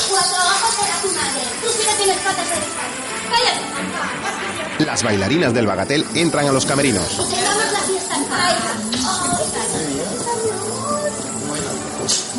Cuatro 0.08 0.36
ojos 0.38 0.74
será 0.74 0.96
tu 1.02 1.08
madre. 1.08 1.42
Tú 1.62 1.68
sí 1.76 1.86
que 1.86 1.94
tienes 2.02 2.16
patas 2.22 2.48
de 2.48 2.54
elefante. 2.56 3.02
Cállate, 3.28 4.86
las 4.86 5.02
bailarinas 5.02 5.52
del 5.52 5.66
Bagatel 5.66 6.06
entran 6.14 6.46
a 6.48 6.52
los 6.52 6.64
camerinos. 6.64 7.06
Celebramos 7.08 7.72
la 7.72 7.80
fiesta 7.80 8.16
en 8.16 8.24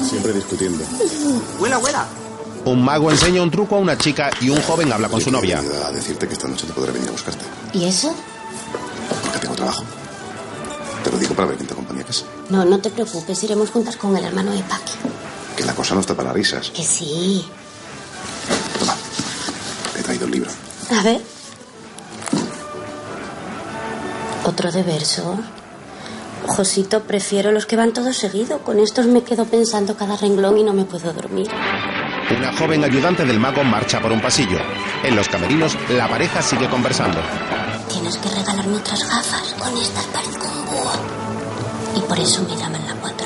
Siempre 0.10 0.34
discutiendo. 0.34 0.84
Huela, 1.60 1.78
huela. 1.80 2.06
Un 2.66 2.84
mago 2.84 3.10
enseña 3.10 3.42
un 3.42 3.50
truco 3.50 3.76
a 3.76 3.80
una 3.80 3.98
chica 3.98 4.30
y 4.40 4.50
un 4.50 4.62
joven 4.62 4.92
habla 4.92 5.10
con 5.10 5.20
su 5.20 5.32
novia. 5.32 5.60
A 5.86 5.92
decirte 5.92 6.28
que 6.28 6.34
esta 6.34 6.48
noche 6.48 6.68
te 6.68 6.74
podré 6.74 6.92
venir 6.92 7.10
a 7.10 7.12
buscarte. 7.12 7.44
¿Y 7.74 7.86
eso? 7.86 8.14
Porque 9.24 9.40
tengo 9.40 9.56
trabajo. 9.56 9.84
Te 11.04 11.10
lo 11.12 11.18
digo 11.18 11.34
para 11.34 11.48
ver 11.48 11.58
quién 11.58 11.68
te 11.68 11.74
acompaña 11.74 12.02
a 12.02 12.06
casa. 12.06 12.26
No, 12.50 12.64
no 12.64 12.80
te 12.80 12.92
preocupes, 12.92 13.44
iremos 13.44 13.72
juntas 13.72 13.96
con 13.96 14.16
el 14.16 14.24
hermano 14.24 14.52
de 14.52 14.62
Paqui. 14.64 14.94
Que 15.58 15.64
la 15.66 15.74
cosa 15.74 15.96
no 15.96 16.02
está 16.02 16.14
para 16.14 16.32
risas. 16.34 16.70
Que 16.70 16.84
sí. 16.84 17.46
Te 19.94 20.00
he 20.00 20.04
traído 20.04 20.26
el 20.26 20.32
libro. 20.32 20.52
A 20.92 21.04
ver. 21.04 21.22
Otro 24.46 24.72
de 24.72 24.84
verso. 24.84 25.40
Josito, 26.56 27.04
prefiero 27.04 27.52
los 27.52 27.66
que 27.66 27.78
van 27.78 27.94
todos 27.94 28.18
seguidos. 28.18 28.62
Con 28.62 28.80
estos 28.80 29.06
me 29.06 29.24
quedo 29.24 29.46
pensando 29.46 29.96
cada 29.96 30.18
renglón 30.18 30.58
y 30.58 30.64
no 30.64 30.74
me 30.74 30.84
puedo 30.84 31.14
dormir. 31.14 31.48
Una 32.38 32.54
joven 32.54 32.84
ayudante 32.84 33.26
del 33.26 33.40
mago 33.40 33.64
marcha 33.64 34.02
por 34.02 34.12
un 34.12 34.22
pasillo. 34.22 34.60
En 35.04 35.16
los 35.16 35.30
camerinos, 35.30 35.78
la 35.90 36.10
pareja 36.10 36.42
sigue 36.42 36.70
conversando. 36.70 37.20
Tienes 37.90 38.18
que 38.18 38.30
regalarme 38.30 38.78
otras 38.78 39.02
gafas. 39.08 39.56
Con 39.58 39.78
estas 39.78 40.06
parezco 40.08 40.46
un 40.48 40.66
búho. 40.66 40.92
Y 41.96 42.02
por 42.02 42.20
eso 42.20 42.44
me 42.44 42.56
llaman 42.56 42.86
la 42.86 42.96
cuatro 42.96 43.21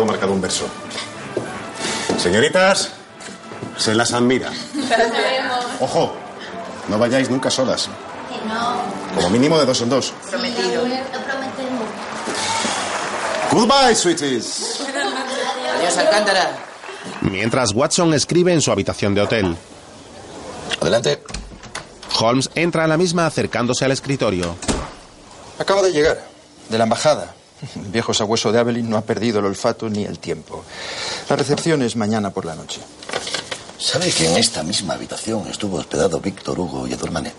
dejado 0.00 0.06
marcado 0.06 0.32
un 0.32 0.40
verso. 0.40 0.66
Señoritas, 2.18 2.90
se 3.76 3.94
las 3.94 4.12
admira. 4.12 4.50
Ojo, 5.80 6.14
no 6.88 6.98
vayáis 6.98 7.30
nunca 7.30 7.50
solas. 7.50 7.88
Que 8.28 8.48
no. 8.48 8.82
Como 9.14 9.30
mínimo 9.30 9.58
de 9.58 9.66
dos 9.66 9.80
en 9.80 9.90
dos. 9.90 10.12
Prometido. 10.30 10.82
Lo 10.82 10.88
prometemos. 10.88 11.88
Goodbye, 13.52 13.94
sweeties. 13.94 14.80
Adiós, 15.78 15.98
Alcántara. 15.98 16.50
Mientras 17.22 17.72
Watson 17.74 18.14
escribe 18.14 18.52
en 18.52 18.60
su 18.60 18.70
habitación 18.70 19.14
de 19.14 19.22
hotel. 19.22 19.56
Adelante. 20.80 21.22
Holmes 22.18 22.50
entra 22.54 22.84
a 22.84 22.86
la 22.86 22.96
misma 22.96 23.26
acercándose 23.26 23.84
al 23.84 23.92
escritorio. 23.92 24.54
Acabo 25.58 25.82
de 25.82 25.92
llegar, 25.92 26.22
de 26.68 26.78
la 26.78 26.84
embajada. 26.84 27.34
El 27.76 27.90
viejo 27.90 28.14
sabueso 28.14 28.52
de 28.52 28.58
Avelin 28.58 28.88
no 28.88 28.96
ha 28.96 29.02
perdido 29.02 29.40
el 29.40 29.46
olfato 29.46 29.88
ni 29.88 30.04
el 30.04 30.18
tiempo. 30.18 30.64
La 31.28 31.36
recepción 31.36 31.82
es 31.82 31.96
mañana 31.96 32.30
por 32.30 32.44
la 32.44 32.54
noche. 32.54 32.80
¿Sabe 33.78 34.10
que 34.10 34.28
en 34.28 34.36
esta 34.36 34.62
misma 34.62 34.94
habitación 34.94 35.46
estuvo 35.48 35.78
hospedado 35.78 36.20
Víctor 36.20 36.58
Hugo 36.58 36.86
y 36.86 36.92
Edward 36.92 37.12
Manet? 37.12 37.34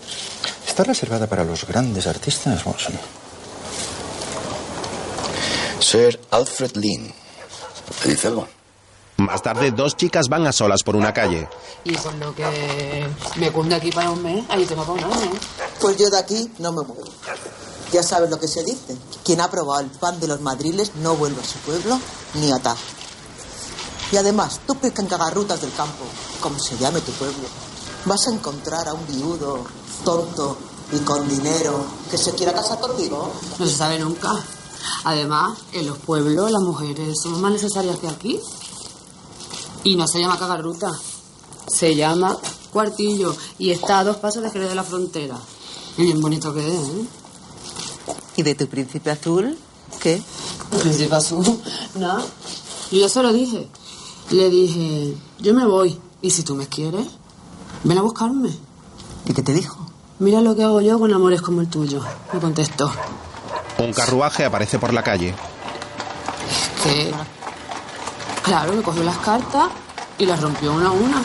Está 0.66 0.84
reservada 0.84 1.26
para 1.26 1.44
los 1.44 1.66
grandes 1.66 2.06
artistas, 2.06 2.64
Watson. 2.66 2.94
Sir 5.80 6.18
Alfred 6.30 6.76
Lynn. 6.76 7.12
¿Te 8.02 8.08
dice 8.08 8.28
algo? 8.28 8.48
Más 9.18 9.42
tarde, 9.42 9.70
dos 9.70 9.96
chicas 9.96 10.28
van 10.28 10.46
a 10.46 10.52
solas 10.52 10.82
por 10.82 10.96
una 10.96 11.12
calle. 11.12 11.48
Y 11.84 11.94
con 11.94 12.18
lo 12.18 12.34
que 12.34 13.06
me 13.36 13.52
cunde 13.52 13.74
aquí 13.74 13.92
para 13.92 14.10
un 14.10 14.22
mes, 14.22 14.44
ahí 14.48 14.64
tengo 14.64 14.84
para 14.84 15.06
un 15.06 15.12
año. 15.12 15.30
Pues 15.80 15.96
yo 15.96 16.10
de 16.10 16.18
aquí 16.18 16.50
no 16.58 16.72
me 16.72 16.82
muevo. 16.82 17.04
Ya 17.92 18.02
sabes 18.02 18.30
lo 18.30 18.40
que 18.40 18.48
se 18.48 18.64
dice. 18.64 18.96
Quien 19.22 19.40
ha 19.40 19.50
probado 19.50 19.80
el 19.80 19.90
pan 19.90 20.18
de 20.18 20.26
los 20.26 20.40
madriles 20.40 20.92
no 20.96 21.14
vuelve 21.14 21.42
a 21.42 21.44
su 21.44 21.58
pueblo 21.58 21.98
ni 22.34 22.50
a 22.50 22.56
atajo. 22.56 22.80
Y 24.10 24.16
además, 24.16 24.60
tú 24.66 24.74
pesca 24.76 25.02
en 25.02 25.08
cagarrutas 25.08 25.60
del 25.60 25.72
campo, 25.72 26.04
como 26.40 26.58
se 26.58 26.76
llame 26.78 27.00
tu 27.00 27.12
pueblo, 27.12 27.48
vas 28.04 28.26
a 28.26 28.32
encontrar 28.32 28.88
a 28.88 28.94
un 28.94 29.06
viudo, 29.06 29.64
tonto 30.04 30.58
y 30.92 30.98
con 30.98 31.26
dinero 31.28 31.84
que 32.10 32.18
se 32.18 32.32
quiera 32.32 32.52
casar 32.52 32.78
contigo. 32.78 33.32
No 33.58 33.66
se 33.66 33.74
sabe 33.74 33.98
nunca. 33.98 34.32
Además, 35.04 35.58
en 35.72 35.86
los 35.86 35.98
pueblos 35.98 36.50
las 36.50 36.62
mujeres 36.62 37.16
son 37.22 37.40
más 37.40 37.52
necesarias 37.52 37.98
que 37.98 38.08
aquí. 38.08 38.40
Y 39.84 39.96
no 39.96 40.06
se 40.06 40.20
llama 40.20 40.38
cagarruta, 40.38 40.90
se 41.66 41.94
llama 41.94 42.38
cuartillo 42.72 43.34
y 43.58 43.70
está 43.70 44.00
a 44.00 44.04
dos 44.04 44.16
pasos 44.16 44.42
de 44.42 44.50
Jerez 44.50 44.68
de 44.68 44.74
la 44.74 44.84
Frontera. 44.84 45.36
Y 45.96 46.04
bien 46.04 46.20
bonito 46.20 46.54
que 46.54 46.66
es, 46.66 46.88
¿eh? 46.88 47.06
¿Y 48.36 48.42
de 48.42 48.54
tu 48.54 48.66
príncipe 48.66 49.10
azul? 49.10 49.58
¿Qué? 50.00 50.22
Príncipe 50.80 51.14
azul, 51.14 51.60
nada. 51.96 52.24
Y 52.90 53.00
yo 53.00 53.08
se 53.08 53.22
lo 53.22 53.32
dije. 53.32 53.68
Le 54.30 54.48
dije, 54.48 55.14
yo 55.38 55.54
me 55.54 55.66
voy. 55.66 55.98
Y 56.22 56.30
si 56.30 56.42
tú 56.42 56.54
me 56.54 56.66
quieres, 56.66 57.06
ven 57.84 57.98
a 57.98 58.02
buscarme. 58.02 58.50
¿Y 59.26 59.34
qué 59.34 59.42
te 59.42 59.52
dijo? 59.52 59.86
Mira 60.18 60.40
lo 60.40 60.54
que 60.54 60.62
hago 60.62 60.80
yo 60.80 60.98
con 60.98 61.12
amores 61.12 61.42
como 61.42 61.60
el 61.60 61.68
tuyo. 61.68 62.00
Me 62.32 62.40
contestó. 62.40 62.90
Un 63.78 63.92
carruaje 63.92 64.44
aparece 64.44 64.78
por 64.78 64.92
la 64.92 65.02
calle. 65.02 65.34
Que. 66.84 67.12
Claro, 68.42 68.72
me 68.72 68.82
cogió 68.82 69.02
las 69.02 69.18
cartas 69.18 69.68
y 70.18 70.26
las 70.26 70.40
rompió 70.40 70.72
una 70.72 70.88
a 70.88 70.92
una. 70.92 71.22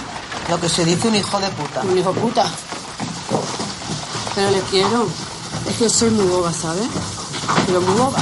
Lo 0.50 0.60
que 0.60 0.70
se 0.70 0.86
dice 0.86 1.08
un 1.08 1.16
hijo 1.16 1.40
de 1.40 1.50
puta. 1.50 1.82
Un 1.82 1.98
hijo 1.98 2.12
puta. 2.14 2.46
Pero 4.36 4.52
le 4.52 4.62
quiero. 4.62 5.08
Es 5.70 5.78
que 5.78 5.90
soy 5.90 6.10
muy 6.12 6.26
boba, 6.26 6.54
¿sabes? 6.54 6.88
Pero 7.66 7.82
muy 7.82 7.98
boba. 7.98 8.20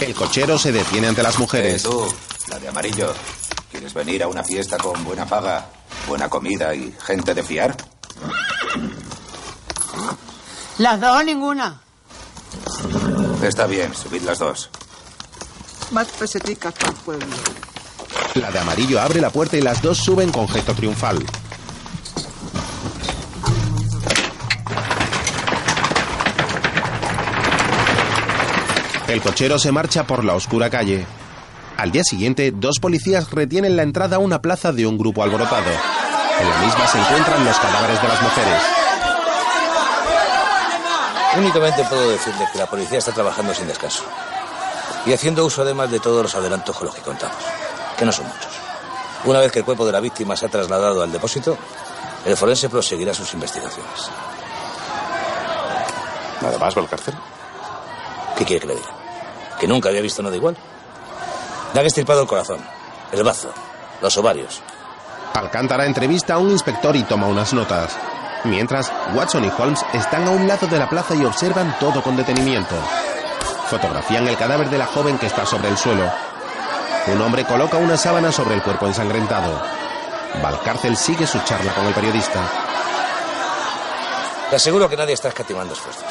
El 0.00 0.14
cochero 0.14 0.58
se 0.58 0.72
detiene 0.72 1.08
ante 1.08 1.22
las 1.22 1.38
mujeres. 1.38 1.84
Eh, 1.84 1.88
tú, 1.88 2.06
la 2.48 2.58
de 2.58 2.68
amarillo. 2.68 3.14
¿Quieres 3.70 3.94
venir 3.94 4.22
a 4.22 4.28
una 4.28 4.44
fiesta 4.44 4.78
con 4.78 5.02
buena 5.04 5.26
paga, 5.26 5.66
buena 6.06 6.28
comida 6.28 6.74
y 6.74 6.94
gente 7.04 7.34
de 7.34 7.42
fiar? 7.42 7.76
Las 10.78 11.00
dos, 11.00 11.24
ninguna. 11.24 11.80
Está 13.42 13.66
bien, 13.66 13.94
subid 13.94 14.22
las 14.22 14.38
dos. 14.38 14.70
Más 15.90 16.06
peseticas 16.08 16.74
para 16.74 16.90
el 16.90 16.96
pueblo. 16.96 17.26
La 18.34 18.50
de 18.50 18.58
amarillo 18.58 19.00
abre 19.00 19.20
la 19.20 19.30
puerta 19.30 19.56
y 19.56 19.62
las 19.62 19.80
dos 19.80 19.98
suben 19.98 20.30
con 20.30 20.48
gesto 20.48 20.74
triunfal. 20.74 21.24
El 29.08 29.22
cochero 29.22 29.56
se 29.58 29.70
marcha 29.70 30.04
por 30.04 30.24
la 30.24 30.34
oscura 30.34 30.68
calle. 30.68 31.06
Al 31.76 31.92
día 31.92 32.02
siguiente, 32.02 32.50
dos 32.52 32.80
policías 32.80 33.30
retienen 33.30 33.76
la 33.76 33.84
entrada 33.84 34.16
a 34.16 34.18
una 34.18 34.42
plaza 34.42 34.72
de 34.72 34.84
un 34.84 34.98
grupo 34.98 35.22
alborotado. 35.22 35.70
En 36.40 36.50
la 36.50 36.58
misma 36.58 36.86
se 36.88 36.98
encuentran 36.98 37.44
los 37.44 37.56
cadáveres 37.56 38.02
de 38.02 38.08
las 38.08 38.22
mujeres. 38.22 38.62
Únicamente 41.36 41.84
puedo 41.84 42.10
decirle 42.10 42.48
que 42.52 42.58
la 42.58 42.66
policía 42.66 42.98
está 42.98 43.12
trabajando 43.12 43.54
sin 43.54 43.68
descanso. 43.68 44.02
Y 45.04 45.12
haciendo 45.12 45.44
uso 45.44 45.62
además 45.62 45.88
de 45.90 46.00
todos 46.00 46.22
los 46.22 46.34
adelantos 46.34 46.76
con 46.76 46.86
los 46.86 46.94
que 46.94 47.02
contamos, 47.02 47.36
que 47.96 48.04
no 48.04 48.10
son 48.10 48.26
muchos. 48.26 48.52
Una 49.24 49.38
vez 49.38 49.52
que 49.52 49.60
el 49.60 49.64
cuerpo 49.64 49.86
de 49.86 49.92
la 49.92 50.00
víctima 50.00 50.36
se 50.36 50.46
ha 50.46 50.48
trasladado 50.48 51.02
al 51.02 51.12
depósito, 51.12 51.56
el 52.24 52.36
forense 52.36 52.68
proseguirá 52.68 53.14
sus 53.14 53.32
investigaciones. 53.34 54.10
¿Nada 56.42 56.58
más 56.58 56.76
va 56.76 56.80
al 56.80 56.88
cárcel? 56.88 57.14
¿Qué 58.36 58.44
quiere 58.44 58.60
que 58.60 58.66
le 58.66 58.74
diga? 58.74 58.95
¿Que 59.58 59.66
nunca 59.66 59.88
había 59.88 60.02
visto 60.02 60.22
nada 60.22 60.36
igual? 60.36 60.56
Le 61.72 61.80
han 61.80 61.86
estirpado 61.86 62.22
el 62.22 62.28
corazón, 62.28 62.58
el 63.12 63.22
bazo, 63.22 63.50
los 64.00 64.16
ovarios. 64.18 64.62
Alcántara 65.34 65.86
entrevista 65.86 66.34
a 66.34 66.38
un 66.38 66.50
inspector 66.50 66.96
y 66.96 67.02
toma 67.04 67.26
unas 67.26 67.52
notas. 67.52 67.96
Mientras, 68.44 68.92
Watson 69.14 69.44
y 69.44 69.52
Holmes 69.58 69.84
están 69.92 70.26
a 70.26 70.30
un 70.30 70.46
lado 70.46 70.66
de 70.66 70.78
la 70.78 70.88
plaza 70.88 71.14
y 71.14 71.24
observan 71.24 71.76
todo 71.78 72.02
con 72.02 72.16
detenimiento. 72.16 72.74
Fotografían 73.68 74.28
el 74.28 74.36
cadáver 74.36 74.70
de 74.70 74.78
la 74.78 74.86
joven 74.86 75.18
que 75.18 75.26
está 75.26 75.44
sobre 75.44 75.68
el 75.68 75.76
suelo. 75.76 76.10
Un 77.08 77.20
hombre 77.20 77.44
coloca 77.44 77.76
una 77.76 77.96
sábana 77.96 78.32
sobre 78.32 78.54
el 78.54 78.62
cuerpo 78.62 78.86
ensangrentado. 78.86 79.60
Valcárcel 80.42 80.96
sigue 80.96 81.26
su 81.26 81.38
charla 81.40 81.74
con 81.74 81.86
el 81.86 81.94
periodista. 81.94 82.40
Te 84.50 84.56
aseguro 84.56 84.88
que 84.88 84.96
nadie 84.96 85.14
está 85.14 85.28
escatimando 85.28 85.74
esfuerzos. 85.74 86.04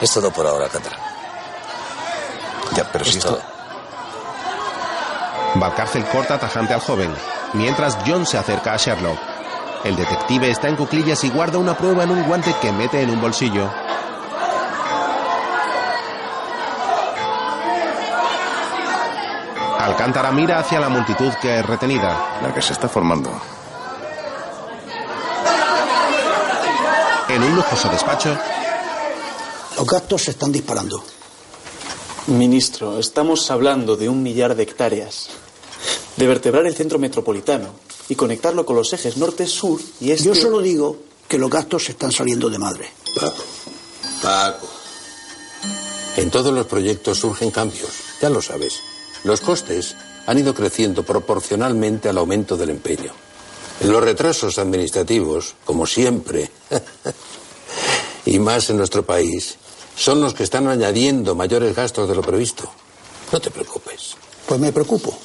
Es 0.00 0.12
todo 0.12 0.30
por 0.30 0.46
ahora, 0.46 0.66
Alcántara. 0.66 1.15
Ya, 2.76 2.84
pero 2.92 3.04
si 3.04 3.18
esto... 3.18 3.40
Valcárcel 5.54 6.04
corta 6.06 6.38
tajante 6.38 6.74
al 6.74 6.80
joven, 6.80 7.14
mientras 7.54 7.96
John 8.06 8.26
se 8.26 8.36
acerca 8.36 8.74
a 8.74 8.76
Sherlock. 8.76 9.18
El 9.84 9.96
detective 9.96 10.50
está 10.50 10.68
en 10.68 10.76
cuclillas 10.76 11.22
y 11.24 11.30
guarda 11.30 11.58
una 11.58 11.76
prueba 11.76 12.04
en 12.04 12.10
un 12.10 12.24
guante 12.24 12.54
que 12.60 12.72
mete 12.72 13.00
en 13.00 13.10
un 13.10 13.20
bolsillo. 13.20 13.70
Alcántara 19.78 20.32
mira 20.32 20.58
hacia 20.58 20.80
la 20.80 20.88
multitud 20.88 21.32
que 21.40 21.60
es 21.60 21.64
retenida. 21.66 22.40
La 22.42 22.52
que 22.52 22.60
se 22.60 22.72
está 22.72 22.88
formando. 22.88 23.30
En 27.28 27.42
un 27.42 27.56
lujoso 27.56 27.88
despacho, 27.88 28.36
Los 29.76 29.86
gastos 29.86 30.22
se 30.22 30.30
están 30.32 30.50
disparando. 30.50 31.04
Ministro, 32.26 32.98
estamos 32.98 33.52
hablando 33.52 33.96
de 33.96 34.08
un 34.08 34.20
millar 34.20 34.56
de 34.56 34.64
hectáreas. 34.64 35.28
De 36.16 36.26
vertebrar 36.26 36.66
el 36.66 36.74
centro 36.74 36.98
metropolitano 36.98 37.68
y 38.08 38.16
conectarlo 38.16 38.66
con 38.66 38.74
los 38.74 38.92
ejes 38.92 39.16
norte-sur 39.16 39.80
y 40.00 40.10
este. 40.10 40.24
Yo 40.24 40.34
solo 40.34 40.60
digo 40.60 40.96
que 41.28 41.38
los 41.38 41.48
gastos 41.48 41.84
se 41.84 41.92
están 41.92 42.10
saliendo 42.10 42.50
de 42.50 42.58
madre. 42.58 42.90
Paco, 43.14 43.44
Paco. 44.20 44.68
En 46.16 46.28
todos 46.30 46.52
los 46.52 46.66
proyectos 46.66 47.18
surgen 47.18 47.52
cambios, 47.52 47.90
ya 48.20 48.28
lo 48.28 48.42
sabes. 48.42 48.80
Los 49.22 49.40
costes 49.40 49.94
han 50.26 50.38
ido 50.38 50.52
creciendo 50.52 51.04
proporcionalmente 51.04 52.08
al 52.08 52.18
aumento 52.18 52.56
del 52.56 52.70
empeño. 52.70 53.12
Los 53.82 54.02
retrasos 54.02 54.58
administrativos, 54.58 55.54
como 55.64 55.86
siempre, 55.86 56.50
y 58.24 58.40
más 58.40 58.68
en 58.70 58.78
nuestro 58.78 59.06
país, 59.06 59.58
son 59.96 60.20
los 60.20 60.34
que 60.34 60.44
están 60.44 60.68
añadiendo 60.68 61.34
mayores 61.34 61.74
gastos 61.74 62.08
de 62.08 62.14
lo 62.14 62.22
previsto. 62.22 62.70
No 63.32 63.40
te 63.40 63.50
preocupes. 63.50 64.14
Pues 64.46 64.60
me 64.60 64.70
preocupo. 64.70 65.16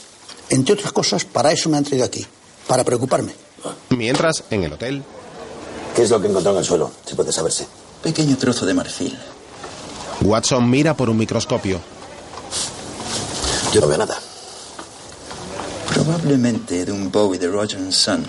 Entre 0.49 0.73
otras 0.73 0.91
cosas, 0.91 1.25
para 1.25 1.51
eso 1.51 1.69
me 1.69 1.77
han 1.77 1.83
traído 1.83 2.05
aquí. 2.05 2.25
Para 2.67 2.83
preocuparme. 2.83 3.35
mientras, 3.89 4.43
en 4.49 4.63
el 4.63 4.73
hotel, 4.73 5.03
¿Qué 5.95 6.03
es 6.03 6.09
lo 6.09 6.21
que 6.21 6.27
encontró 6.27 6.51
en 6.53 6.59
el 6.59 6.63
suelo? 6.63 6.91
Si 7.05 7.15
puede 7.15 7.31
saberse. 7.31 7.67
Pequeño 8.01 8.37
trozo 8.37 8.65
de 8.65 8.73
marfil. 8.73 9.17
Watson 10.21 10.69
mira 10.69 10.95
por 10.95 11.09
un 11.09 11.17
microscopio. 11.17 11.81
Yo 13.73 13.81
no 13.81 13.87
veo 13.87 13.97
nada. 13.97 14.17
Probablemente 15.93 16.85
de 16.85 16.91
un 16.91 17.11
Bowie 17.11 17.39
de 17.39 17.47
Roger 17.47 17.91
Son. 17.91 18.23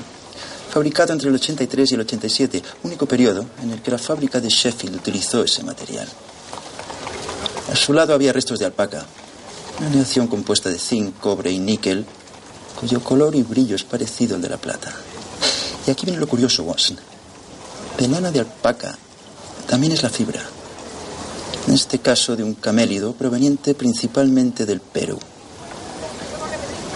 Fabricado 0.71 1.13
entre 1.13 1.29
el 1.29 1.35
83 1.35 1.91
y 1.91 1.95
el 1.95 2.01
87, 2.01 2.63
único 2.83 3.07
periodo 3.07 3.45
en 3.63 3.71
el 3.71 3.83
que 3.83 3.91
la 3.91 3.99
fábrica 3.99 4.41
de 4.41 4.49
Sheffield 4.49 4.97
utilizó 4.97 5.45
ese 5.45 5.63
material. 5.63 6.09
A 7.73 7.77
su 7.77 7.95
lado 7.95 8.13
había 8.13 8.35
restos 8.35 8.59
de 8.59 8.67
alpaca, 8.67 9.07
una 9.79 9.89
aleación 9.89 10.27
compuesta 10.27 10.69
de 10.69 10.79
zinc, 10.79 11.19
cobre 11.19 11.51
y 11.51 11.59
níquel, 11.59 12.05
cuyo 12.79 13.03
color 13.03 13.35
y 13.35 13.43
brillo 13.43 13.75
es 13.75 13.83
parecido 13.83 14.37
al 14.37 14.43
de 14.43 14.51
la 14.51 14.59
plata. 14.59 14.93
Y 15.87 15.91
aquí 15.91 16.05
viene 16.05 16.21
lo 16.21 16.27
curioso, 16.27 16.65
Watson. 16.65 16.99
De 17.99 18.09
lana 18.09 18.31
de 18.31 18.41
alpaca 18.41 18.99
también 19.67 19.95
es 19.95 20.03
la 20.03 20.11
fibra. 20.11 20.43
En 21.67 21.73
este 21.73 21.99
caso 22.01 22.37
de 22.37 22.45
un 22.45 22.53
camélido 22.53 23.15
proveniente 23.15 23.73
principalmente 23.73 24.67
del 24.67 24.81
Perú. 24.81 25.19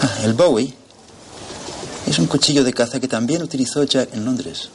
Ah, 0.03 0.25
el 0.25 0.35
Bowie 0.35 0.75
es 2.07 2.19
un 2.19 2.27
cuchillo 2.27 2.63
de 2.65 2.75
caza 2.75 3.01
que 3.01 3.09
también 3.09 3.43
utilizó 3.43 3.83
Jack 3.83 4.13
en 4.13 4.27
Londres. 4.27 4.69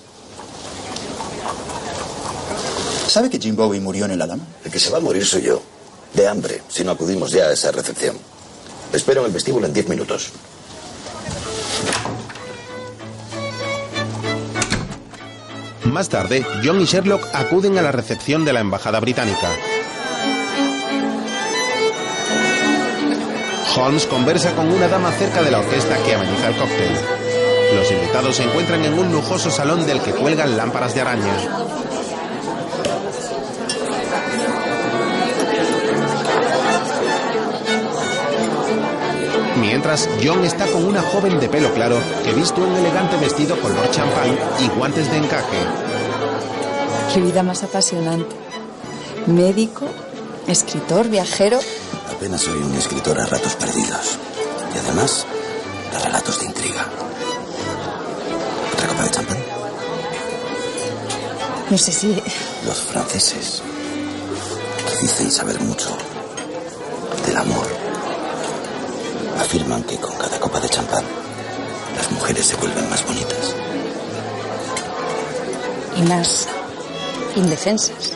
¿Sabe 3.07 3.29
que 3.29 3.37
Jim 3.37 3.55
Bowie 3.55 3.79
murió 3.79 4.05
en 4.05 4.11
el 4.11 4.21
Adam? 4.23 4.41
El 4.65 4.71
que 4.71 4.79
se 4.79 4.89
va 4.89 4.97
a 4.97 5.01
morir 5.01 5.23
soy 5.23 5.43
yo. 5.43 5.61
De 6.13 6.27
hambre, 6.27 6.61
si 6.67 6.83
no 6.83 6.91
acudimos 6.91 7.31
ya 7.31 7.45
a 7.45 7.53
esa 7.53 7.71
recepción. 7.71 8.17
Espero 8.91 9.21
en 9.21 9.27
el 9.27 9.33
vestíbulo 9.33 9.65
en 9.67 9.73
diez 9.73 9.87
minutos. 9.87 10.31
Más 15.85 16.09
tarde, 16.09 16.45
John 16.63 16.79
y 16.79 16.85
Sherlock 16.85 17.27
acuden 17.33 17.77
a 17.77 17.81
la 17.81 17.91
recepción 17.91 18.45
de 18.45 18.53
la 18.53 18.61
embajada 18.61 18.99
británica. 18.99 19.49
Holmes 23.75 24.05
conversa 24.05 24.53
con 24.53 24.71
una 24.71 24.87
dama 24.87 25.11
cerca 25.13 25.41
de 25.41 25.51
la 25.51 25.59
orquesta 25.59 25.97
que 26.03 26.13
ameniza 26.13 26.49
el 26.49 26.57
cóctel. 26.57 26.91
Los 27.75 27.91
invitados 27.91 28.35
se 28.35 28.43
encuentran 28.43 28.83
en 28.83 28.93
un 28.93 29.11
lujoso 29.11 29.49
salón 29.49 29.85
del 29.85 30.01
que 30.01 30.11
cuelgan 30.11 30.57
lámparas 30.57 30.93
de 30.93 31.01
araña. 31.01 31.33
Mientras, 39.61 40.09
John 40.23 40.43
está 40.43 40.65
con 40.65 40.83
una 40.83 41.03
joven 41.03 41.39
de 41.39 41.47
pelo 41.47 41.71
claro 41.75 41.97
que 42.23 42.33
viste 42.33 42.59
un 42.59 42.75
elegante 42.75 43.15
vestido 43.17 43.55
color 43.61 43.91
champán 43.91 44.35
y 44.59 44.67
guantes 44.69 45.09
de 45.11 45.17
encaje. 45.17 45.57
Qué 47.13 47.21
vida 47.21 47.43
más 47.43 47.61
apasionante. 47.61 48.35
Médico, 49.27 49.85
escritor, 50.47 51.07
viajero. 51.09 51.59
Apenas 52.11 52.41
soy 52.41 52.57
un 52.57 52.73
escritor 52.73 53.19
a 53.19 53.27
ratos 53.27 53.55
perdidos. 53.55 54.17
Y 54.73 54.79
además, 54.79 55.27
de 55.91 55.99
relatos 55.99 56.39
de 56.39 56.45
intriga. 56.47 56.87
¿Otra 58.73 58.87
copa 58.87 59.03
de 59.03 59.09
champán? 59.11 59.37
No 61.69 61.77
sé 61.77 61.91
si... 61.91 62.19
Los 62.65 62.81
franceses, 62.81 63.61
que 64.87 64.97
dicen 65.01 65.29
saber 65.29 65.59
mucho 65.61 65.95
del 67.25 67.37
amor, 67.37 67.80
afirman 69.51 69.83
que 69.83 69.97
con 69.97 70.15
cada 70.15 70.39
copa 70.39 70.61
de 70.61 70.69
champán 70.69 71.03
las 71.97 72.09
mujeres 72.09 72.45
se 72.45 72.55
vuelven 72.55 72.89
más 72.89 73.05
bonitas. 73.05 73.53
Y 75.97 76.01
más 76.03 76.47
indefensas. 77.35 78.13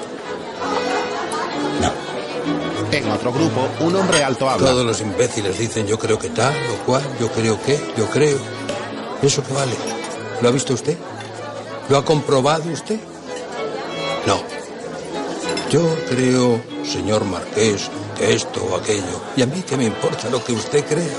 En 2.90 3.12
otro 3.12 3.34
grupo, 3.34 3.68
un 3.82 3.96
hombre 3.98 4.24
alto 4.24 4.50
habla. 4.50 4.70
Todos 4.70 4.86
los 4.86 5.02
imbéciles 5.02 5.60
dicen 5.60 5.86
yo 5.86 6.00
creo 6.00 6.18
que 6.18 6.30
tal 6.30 6.54
o 6.74 6.86
cual, 6.86 7.04
yo 7.20 7.30
creo 7.30 7.62
que, 7.62 7.78
yo 7.98 8.10
creo. 8.10 8.38
¿Eso 9.22 9.44
qué 9.44 9.54
vale? 9.54 9.74
¿Lo 10.42 10.48
ha 10.48 10.52
visto 10.54 10.74
usted? 10.74 10.98
¿Lo 11.90 11.98
ha 11.98 12.06
comprobado 12.06 12.72
usted? 12.72 13.00
No. 14.26 14.55
Yo 15.76 15.94
creo, 16.08 16.62
señor 16.86 17.26
Marqués, 17.26 17.92
que 18.18 18.34
esto 18.34 18.64
o 18.64 18.78
aquello. 18.78 19.22
Y 19.36 19.42
a 19.42 19.46
mí 19.46 19.62
qué 19.68 19.76
me 19.76 19.84
importa 19.84 20.30
lo 20.30 20.42
que 20.42 20.54
usted 20.54 20.86
crea. 20.86 21.18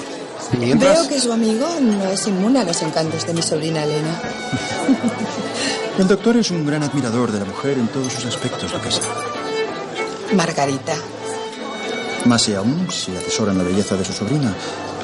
Veo 0.79 1.09
que 1.09 1.21
su 1.21 1.31
amigo 1.31 1.69
no 1.79 2.09
es 2.09 2.27
inmune 2.27 2.61
a 2.61 2.65
los 2.65 2.81
encantos 2.81 3.27
de 3.27 3.35
mi 3.35 3.43
sobrina 3.43 3.85
Elena. 3.85 4.19
El 5.99 6.09
doctor 6.09 6.39
es 6.39 6.51
un 6.51 6.65
gran 6.65 6.83
admirador 6.83 7.33
de 7.33 7.41
la 7.41 7.45
mujer 7.45 7.77
en 7.77 7.89
todos 7.89 8.11
sus 8.11 8.25
aspectos, 8.25 8.73
lo 8.73 8.81
que 8.81 8.91
sea. 8.91 9.03
Margarita. 10.33 10.95
Más 12.25 12.49
y 12.49 12.55
aún 12.55 12.91
si 12.91 13.15
atesoran 13.15 13.59
la 13.59 13.65
belleza 13.65 13.95
de 13.95 14.07
su 14.07 14.15
sobrina, 14.15 14.55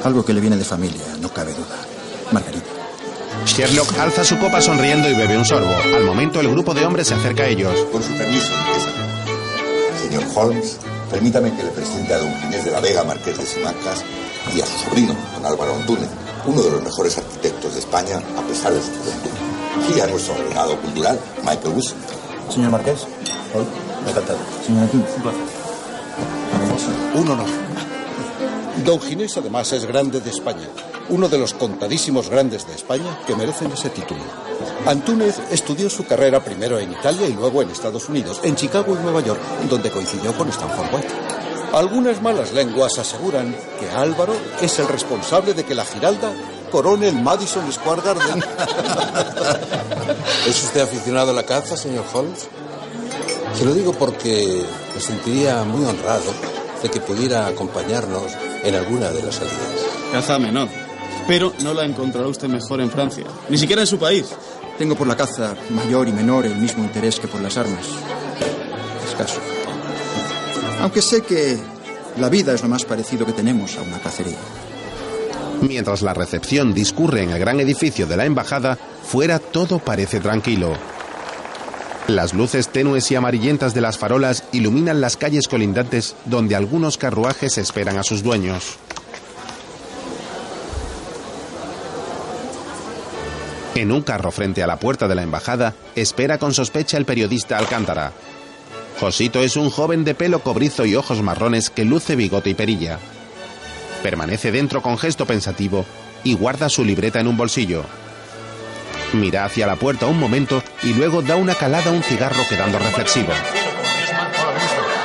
algo 0.03 0.25
que 0.25 0.33
le 0.33 0.41
viene 0.41 0.57
de 0.57 0.65
familia, 0.65 1.15
no 1.21 1.29
cabe 1.29 1.53
duda. 1.53 1.77
Margarita. 2.31 2.71
Sherlock 3.45 3.99
alza 3.99 4.23
su 4.23 4.39
copa 4.39 4.61
sonriendo 4.61 5.07
y 5.07 5.13
bebe 5.13 5.37
un 5.37 5.45
sorbo. 5.45 5.75
Al 5.95 6.05
momento, 6.05 6.39
el 6.39 6.49
grupo 6.49 6.73
de 6.73 6.87
hombres 6.87 7.05
se 7.05 7.13
acerca 7.13 7.43
a 7.43 7.47
ellos. 7.49 7.85
Con 7.91 8.01
su 8.01 8.13
permiso. 8.13 8.51
Señor 10.13 10.29
Holmes, 10.35 10.77
permítame 11.09 11.51
que 11.55 11.63
le 11.63 11.71
presente 11.71 12.13
a 12.13 12.19
don 12.19 12.31
Ginés 12.41 12.63
de 12.63 12.69
la 12.69 12.79
Vega, 12.79 13.03
marqués 13.03 13.35
de 13.35 13.47
Simacas, 13.47 14.03
y 14.55 14.61
a 14.61 14.65
su 14.67 14.77
sobrino, 14.77 15.15
don 15.33 15.43
Álvaro 15.43 15.73
Antúnez, 15.73 16.07
uno 16.45 16.61
de 16.61 16.69
los 16.69 16.83
mejores 16.83 17.17
arquitectos 17.17 17.73
de 17.73 17.79
España, 17.79 18.21
a 18.37 18.41
pesar 18.47 18.73
de 18.73 18.79
su 18.79 18.91
juventud. 18.91 19.31
Y 19.95 19.99
a 19.99 20.05
nuestro 20.05 20.35
agregado 20.35 20.79
cultural, 20.81 21.19
Michael 21.41 21.73
Wilson. 21.73 21.97
Señor 22.47 22.69
Marqués. 22.69 23.07
Encantado. 24.07 24.37
Señor 24.63 24.83
Antúnez, 24.83 25.09
un 25.15 25.21
placer. 25.23 25.41
Un 27.15 27.29
honor. 27.31 27.72
Don 28.85 28.99
Ginés 28.99 29.37
además 29.37 29.71
es 29.71 29.85
grande 29.85 30.19
de 30.19 30.29
España, 30.29 30.67
uno 31.07 31.29
de 31.29 31.37
los 31.37 31.53
contadísimos 31.53 32.29
grandes 32.29 32.67
de 32.67 32.75
España 32.75 33.17
que 33.25 33.33
merecen 33.33 33.71
ese 33.71 33.89
título. 33.89 34.19
Antúnez 34.85 35.39
estudió 35.51 35.89
su 35.89 36.05
carrera 36.05 36.43
primero 36.43 36.77
en 36.77 36.91
Italia 36.91 37.27
y 37.27 37.33
luego 37.33 37.61
en 37.61 37.69
Estados 37.69 38.09
Unidos, 38.09 38.41
en 38.43 38.57
Chicago 38.57 38.93
y 38.93 39.01
Nueva 39.01 39.21
York, 39.21 39.39
donde 39.69 39.89
coincidió 39.89 40.33
con 40.33 40.49
Stanford 40.49 40.93
White. 40.93 41.07
Algunas 41.71 42.21
malas 42.21 42.51
lenguas 42.51 42.99
aseguran 42.99 43.55
que 43.79 43.89
Álvaro 43.89 44.33
es 44.61 44.77
el 44.79 44.87
responsable 44.89 45.53
de 45.53 45.63
que 45.63 45.75
la 45.75 45.85
Giralda 45.85 46.33
corone 46.69 47.07
el 47.07 47.21
Madison 47.21 47.71
Square 47.71 48.01
Garden. 48.01 48.43
¿Es 50.45 50.61
usted 50.61 50.81
aficionado 50.81 51.31
a 51.31 51.33
la 51.33 51.43
caza, 51.43 51.77
señor 51.77 52.03
Holmes? 52.13 52.49
Se 53.57 53.63
lo 53.63 53.73
digo 53.73 53.93
porque 53.93 54.61
me 54.93 54.99
sentiría 54.99 55.63
muy 55.63 55.85
honrado 55.85 56.33
de 56.83 56.89
que 56.89 56.99
pudiera 56.99 57.47
acompañarnos 57.47 58.33
en 58.63 58.75
alguna 58.75 59.09
de 59.09 59.23
las 59.23 59.35
salidas. 59.35 59.57
Caza 60.11 60.37
menor. 60.37 60.67
Pero 61.27 61.53
no 61.63 61.73
la 61.73 61.85
encontrará 61.85 62.27
usted 62.27 62.49
mejor 62.49 62.81
en 62.81 62.91
Francia. 62.91 63.23
Ni 63.49 63.57
siquiera 63.57 63.81
en 63.81 63.87
su 63.87 63.97
país. 63.97 64.25
Tengo 64.77 64.95
por 64.95 65.07
la 65.07 65.15
caza 65.15 65.55
mayor 65.69 66.07
y 66.07 66.11
menor 66.11 66.45
el 66.45 66.55
mismo 66.55 66.83
interés 66.83 67.19
que 67.19 67.27
por 67.27 67.41
las 67.41 67.57
armas. 67.57 67.85
Escaso. 69.07 69.39
Aunque 70.81 71.01
sé 71.01 71.21
que 71.21 71.57
la 72.17 72.29
vida 72.29 72.53
es 72.53 72.61
lo 72.61 72.67
más 72.67 72.83
parecido 72.83 73.25
que 73.25 73.31
tenemos 73.31 73.77
a 73.77 73.81
una 73.81 73.99
cacería. 73.99 74.37
Mientras 75.61 76.01
la 76.01 76.13
recepción 76.13 76.73
discurre 76.73 77.23
en 77.23 77.29
el 77.29 77.39
gran 77.39 77.59
edificio 77.61 78.05
de 78.05 78.17
la 78.17 78.25
embajada, 78.25 78.77
fuera 79.03 79.39
todo 79.39 79.79
parece 79.79 80.19
tranquilo. 80.19 80.73
Las 82.07 82.33
luces 82.33 82.67
tenues 82.67 83.09
y 83.11 83.15
amarillentas 83.15 83.73
de 83.73 83.79
las 83.79 83.97
farolas 83.97 84.43
iluminan 84.51 84.99
las 84.99 85.15
calles 85.15 85.47
colindantes 85.47 86.15
donde 86.25 86.55
algunos 86.55 86.97
carruajes 86.97 87.57
esperan 87.57 87.97
a 87.97 88.03
sus 88.03 88.23
dueños. 88.23 88.77
En 93.75 93.91
un 93.91 94.01
carro 94.01 94.31
frente 94.31 94.61
a 94.61 94.67
la 94.67 94.77
puerta 94.77 95.07
de 95.07 95.15
la 95.15 95.23
embajada, 95.23 95.73
espera 95.95 96.37
con 96.37 96.53
sospecha 96.53 96.97
el 96.97 97.05
periodista 97.05 97.57
Alcántara. 97.57 98.11
Josito 98.99 99.39
es 99.41 99.55
un 99.55 99.69
joven 99.69 100.03
de 100.03 100.13
pelo 100.13 100.39
cobrizo 100.43 100.85
y 100.85 100.95
ojos 100.95 101.21
marrones 101.21 101.69
que 101.69 101.85
luce 101.85 102.15
bigote 102.15 102.49
y 102.49 102.53
perilla. 102.53 102.99
Permanece 104.03 104.51
dentro 104.51 104.81
con 104.81 104.97
gesto 104.97 105.25
pensativo 105.25 105.85
y 106.23 106.35
guarda 106.35 106.67
su 106.69 106.83
libreta 106.83 107.21
en 107.21 107.27
un 107.27 107.37
bolsillo. 107.37 107.83
Mira 109.13 109.45
hacia 109.45 109.67
la 109.67 109.75
puerta 109.75 110.07
un 110.07 110.19
momento 110.19 110.63
y 110.81 110.93
luego 110.93 111.21
da 111.21 111.35
una 111.35 111.53
calada 111.55 111.89
a 111.89 111.93
un 111.93 112.01
cigarro 112.03 112.43
quedando 112.49 112.79
reflexivo. 112.79 113.31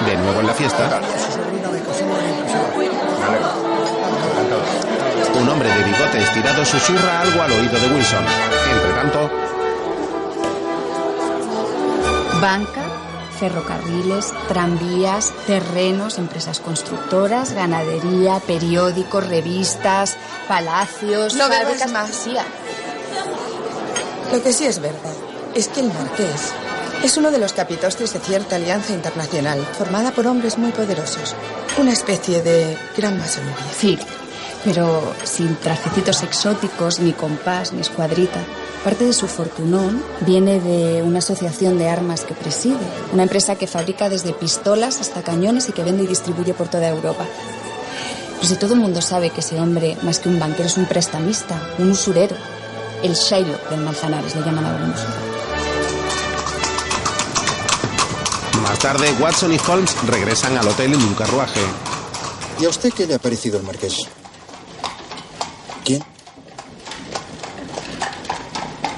De 0.06 0.16
nuevo 0.16 0.40
en 0.40 0.46
la 0.46 0.54
fiesta, 0.54 1.00
un 5.40 5.48
hombre 5.48 5.68
de 5.72 5.82
bigote 5.84 6.18
estirado 6.22 6.64
susurra 6.64 7.20
algo 7.20 7.42
al 7.42 7.52
oído 7.52 7.78
de 7.78 7.86
Wilson. 7.88 8.24
Entre 8.72 8.90
tanto, 8.94 9.30
Banca, 12.40 12.82
ferrocarriles, 13.40 14.32
tranvías, 14.46 15.32
terrenos, 15.46 16.18
empresas 16.18 16.61
constructoras, 16.61 17.52
ganadería, 17.52 18.40
periódicos, 18.46 19.26
revistas, 19.26 20.16
palacios, 20.46 21.34
No 21.34 21.48
bebas 21.48 21.78
fábricas- 21.78 21.92
más. 21.92 22.28
Lo 24.33 24.43
que 24.43 24.53
sí 24.53 24.66
es 24.66 24.79
verdad 24.81 25.14
es 25.55 25.68
que 25.68 25.81
el 25.81 25.89
marqués 25.89 26.53
es 27.03 27.16
uno 27.16 27.31
de 27.31 27.39
los 27.39 27.55
capitostres 27.55 28.12
de 28.12 28.20
cierta 28.20 28.57
alianza 28.57 28.93
internacional 28.93 29.59
formada 29.76 30.11
por 30.11 30.26
hombres 30.26 30.59
muy 30.59 30.70
poderosos. 30.70 31.35
Una 31.79 31.93
especie 31.93 32.43
de 32.43 32.76
gran 32.97 33.16
masonería. 33.18 33.57
Sí, 33.79 33.99
pero 34.64 35.14
sin 35.24 35.57
trajecitos 35.57 36.22
exóticos, 36.22 37.01
ni 37.01 37.12
compás, 37.12 37.72
ni 37.72 37.81
escuadrita. 37.81 38.41
Parte 38.85 39.05
de 39.05 39.12
su 39.14 39.29
fortunón 39.29 40.03
viene 40.20 40.61
de 40.61 41.03
una 41.03 41.20
asociación 41.20 41.79
de 41.79 41.89
armas 41.89 42.22
que 42.22 42.35
preside, 42.35 42.76
una 43.12 43.22
empresa 43.22 43.57
que 43.57 43.66
fabrica 43.66 44.11
desde 44.11 44.35
pistolas 44.35 45.01
hasta 45.01 45.22
cañones 45.22 45.68
y 45.68 45.72
que 45.72 45.85
vende 45.85 46.05
y 46.05 46.07
distribuye 46.07 46.53
por 46.53 46.68
toda 46.68 46.89
Europa. 46.89 47.24
Pero 48.37 48.49
si 48.49 48.57
todo 48.57 48.74
el 48.74 48.81
mundo 48.81 49.01
sabe 49.01 49.31
que 49.31 49.41
ese 49.41 49.59
hombre, 49.59 49.97
más 50.03 50.18
que 50.18 50.29
un 50.29 50.39
banquero, 50.39 50.68
es 50.68 50.76
un 50.76 50.87
prestamista, 50.87 51.61
un 51.79 51.91
usurero, 51.91 52.37
el 53.03 53.14
Shylock 53.14 53.70
del 53.70 53.80
Manzanares, 53.80 54.34
le 54.34 54.42
llaman 54.42 54.64
algunos. 54.64 55.01
más 58.68 58.78
tarde, 58.80 59.11
Watson 59.18 59.53
y 59.55 59.59
Holmes 59.66 59.94
regresan 60.07 60.59
al 60.59 60.68
hotel 60.68 60.92
en 60.92 61.03
un 61.03 61.14
carruaje. 61.14 61.61
¿Y 62.61 62.66
a 62.66 62.68
usted 62.68 62.92
qué 62.92 63.07
le 63.07 63.14
ha 63.14 63.18
parecido 63.18 63.57
el 63.57 63.64
marqués? 63.64 63.96
¿Quién? 65.84 66.05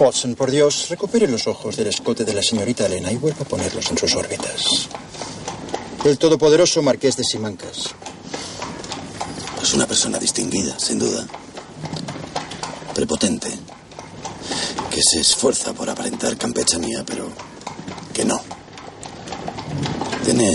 Watson, 0.00 0.34
por 0.34 0.50
Dios, 0.50 0.88
recupere 0.88 1.28
los 1.28 1.46
ojos 1.46 1.76
del 1.76 1.86
escote 1.86 2.24
de 2.24 2.34
la 2.34 2.42
señorita 2.42 2.86
Elena 2.86 3.12
y 3.12 3.16
vuelva 3.16 3.42
a 3.42 3.44
ponerlos 3.44 3.88
en 3.90 3.98
sus 3.98 4.16
órbitas. 4.16 4.88
El 6.04 6.18
todopoderoso 6.18 6.82
marqués 6.82 7.16
de 7.16 7.22
Simancas. 7.22 7.90
Es 9.62 9.74
una 9.74 9.86
persona 9.86 10.18
distinguida, 10.18 10.76
sin 10.80 10.98
duda. 10.98 11.26
Prepotente. 12.94 13.50
Que 14.90 15.00
se 15.02 15.20
esfuerza 15.20 15.72
por 15.72 15.88
aparentar 15.88 16.36
campechanía, 16.36 17.04
pero 17.04 17.28
que 18.12 18.24
no. 18.24 18.40
Tiene... 20.24 20.50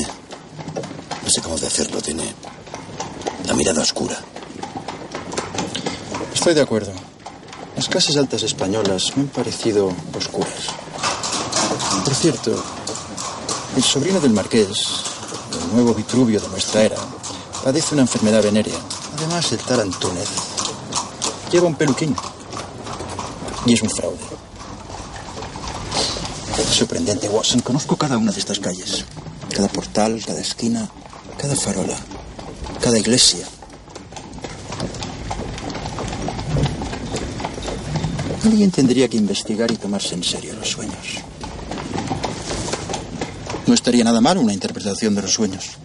No 1.23 1.29
sé 1.29 1.41
cómo 1.41 1.57
decirlo, 1.57 2.01
tiene... 2.01 2.33
La 3.45 3.53
mirada 3.53 3.81
oscura. 3.81 4.19
Estoy 6.33 6.53
de 6.53 6.61
acuerdo. 6.61 6.91
Las 7.75 7.87
clases 7.87 8.17
altas 8.17 8.43
españolas 8.43 9.15
me 9.15 9.23
han 9.23 9.27
parecido 9.29 9.91
oscuras. 10.15 10.67
Por 12.03 12.13
cierto, 12.13 12.63
el 13.75 13.83
sobrino 13.83 14.19
del 14.19 14.31
marqués, 14.31 15.03
el 15.61 15.73
nuevo 15.73 15.93
Vitruvio 15.93 16.39
de 16.39 16.47
nuestra 16.49 16.83
era, 16.83 16.97
padece 17.63 17.93
una 17.93 18.03
enfermedad 18.03 18.43
venérea. 18.43 18.79
Además, 19.17 19.51
el 19.51 19.59
tal 19.59 19.81
Antúnez 19.81 20.29
lleva 21.51 21.67
un 21.67 21.75
peluquín. 21.75 22.15
Y 23.65 23.73
es 23.73 23.81
un 23.81 23.89
fraude. 23.89 24.17
Es 26.57 26.67
sorprendente, 26.67 27.27
Watson. 27.27 27.61
Conozco 27.61 27.95
cada 27.95 28.17
una 28.17 28.31
de 28.31 28.39
estas 28.39 28.59
calles. 28.59 29.05
Cada 29.53 29.67
portal, 29.67 30.21
cada 30.25 30.39
esquina, 30.39 30.89
cada 31.37 31.55
farola, 31.55 31.97
cada 32.81 32.97
iglesia. 32.97 33.45
Alguien 38.43 38.69
tendría 38.69 39.07
que 39.07 39.17
investigar 39.17 39.71
y 39.71 39.77
tomarse 39.77 40.13
en 40.13 40.23
serio 40.23 40.53
los 40.53 40.69
sueños. 40.69 41.19
No 43.65 43.73
estaría 43.73 44.03
nada 44.03 44.21
mal 44.21 44.37
una 44.37 44.53
interpretación 44.53 45.15
de 45.15 45.23
los 45.23 45.33
sueños. 45.33 45.77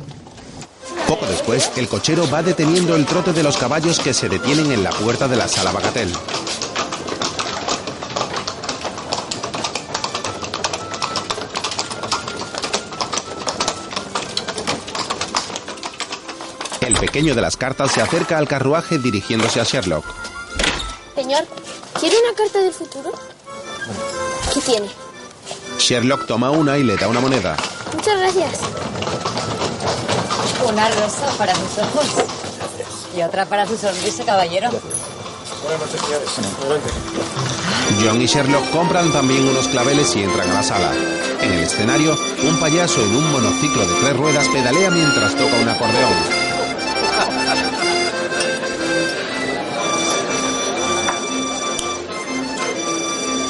Poco 1.08 1.26
después, 1.26 1.70
el 1.76 1.88
cochero 1.88 2.28
va 2.30 2.42
deteniendo 2.42 2.94
el 2.94 3.06
trote 3.06 3.32
de 3.32 3.42
los 3.42 3.56
caballos 3.56 3.98
que 3.98 4.12
se 4.12 4.28
detienen 4.28 4.70
en 4.70 4.82
la 4.82 4.90
puerta 4.90 5.26
de 5.26 5.36
la 5.36 5.48
sala 5.48 5.72
Bacatel. 5.72 6.12
Pequeño 17.10 17.34
de 17.34 17.40
las 17.40 17.56
cartas 17.56 17.90
se 17.90 18.00
acerca 18.00 18.38
al 18.38 18.46
carruaje 18.46 18.96
dirigiéndose 18.96 19.60
a 19.60 19.64
Sherlock. 19.64 20.04
Señor, 21.16 21.44
¿quiere 21.98 22.14
una 22.24 22.36
carta 22.36 22.60
del 22.60 22.72
futuro? 22.72 23.10
¿Qué 24.54 24.60
tiene? 24.60 24.86
Sherlock 25.76 26.26
toma 26.26 26.50
una 26.50 26.78
y 26.78 26.84
le 26.84 26.96
da 26.96 27.08
una 27.08 27.18
moneda. 27.18 27.56
Muchas 27.96 28.16
gracias. 28.16 28.60
Una 30.64 30.88
rosa 30.88 31.36
para 31.36 31.52
sus 31.56 31.78
ojos. 31.78 32.06
Y 33.16 33.22
otra 33.22 33.44
para 33.44 33.66
su 33.66 33.76
sonrisa, 33.76 34.24
caballero. 34.24 34.70
Buenas 35.64 35.80
noches, 35.80 36.00
señores. 36.00 36.28
Adelante. 36.60 36.90
John 38.00 38.22
y 38.22 38.26
Sherlock 38.26 38.70
compran 38.70 39.12
también 39.12 39.48
unos 39.48 39.66
claveles 39.66 40.14
y 40.14 40.22
entran 40.22 40.48
a 40.48 40.54
la 40.54 40.62
sala. 40.62 40.92
En 41.40 41.52
el 41.54 41.64
escenario, 41.64 42.16
un 42.44 42.60
payaso 42.60 43.02
en 43.02 43.16
un 43.16 43.32
monociclo 43.32 43.84
de 43.84 43.94
tres 44.00 44.16
ruedas 44.16 44.46
pedalea 44.46 44.90
mientras 44.90 45.34
toca 45.34 45.56
un 45.56 45.68
acordeón. 45.68 46.39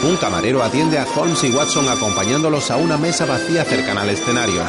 Un 0.03 0.17
camarero 0.17 0.63
atiende 0.63 0.99
a 0.99 1.07
Holmes 1.15 1.45
y 1.45 1.51
Watson 1.51 1.89
acompañándolos 1.89 2.71
a 2.71 2.77
una 2.77 2.97
mesa 2.97 3.27
vacía 3.27 3.65
cercana 3.65 4.03
al 4.03 4.09
escenario. 4.09 4.63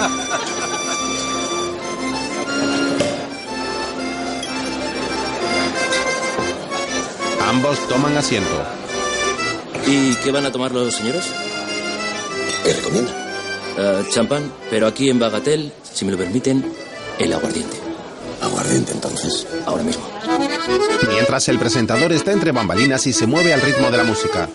Ambos 7.47 7.88
toman 7.88 8.17
asiento. 8.17 8.49
¿Y 9.88 10.15
qué 10.15 10.32
van 10.32 10.45
a 10.45 10.51
tomar 10.51 10.71
los 10.73 10.93
señores? 10.93 11.25
¿Qué 12.63 12.73
recomienda? 12.73 13.11
Eh, 13.77 14.03
champán, 14.09 14.51
pero 14.69 14.86
aquí 14.86 15.09
en 15.09 15.19
Bagatel, 15.19 15.71
si 15.93 16.03
me 16.05 16.11
lo 16.11 16.17
permiten, 16.17 16.73
el 17.19 17.34
aguardiente. 17.34 17.77
Aguardiente 18.41 18.91
entonces, 18.91 19.47
ahora 19.65 19.84
mismo. 19.84 20.03
Mientras 21.09 21.47
el 21.47 21.57
presentador 21.57 22.11
está 22.11 22.32
entre 22.32 22.51
bambalinas 22.51 23.07
y 23.07 23.13
se 23.13 23.27
mueve 23.27 23.53
al 23.53 23.61
ritmo 23.61 23.89
de 23.91 23.97
la 23.97 24.03
música. 24.03 24.49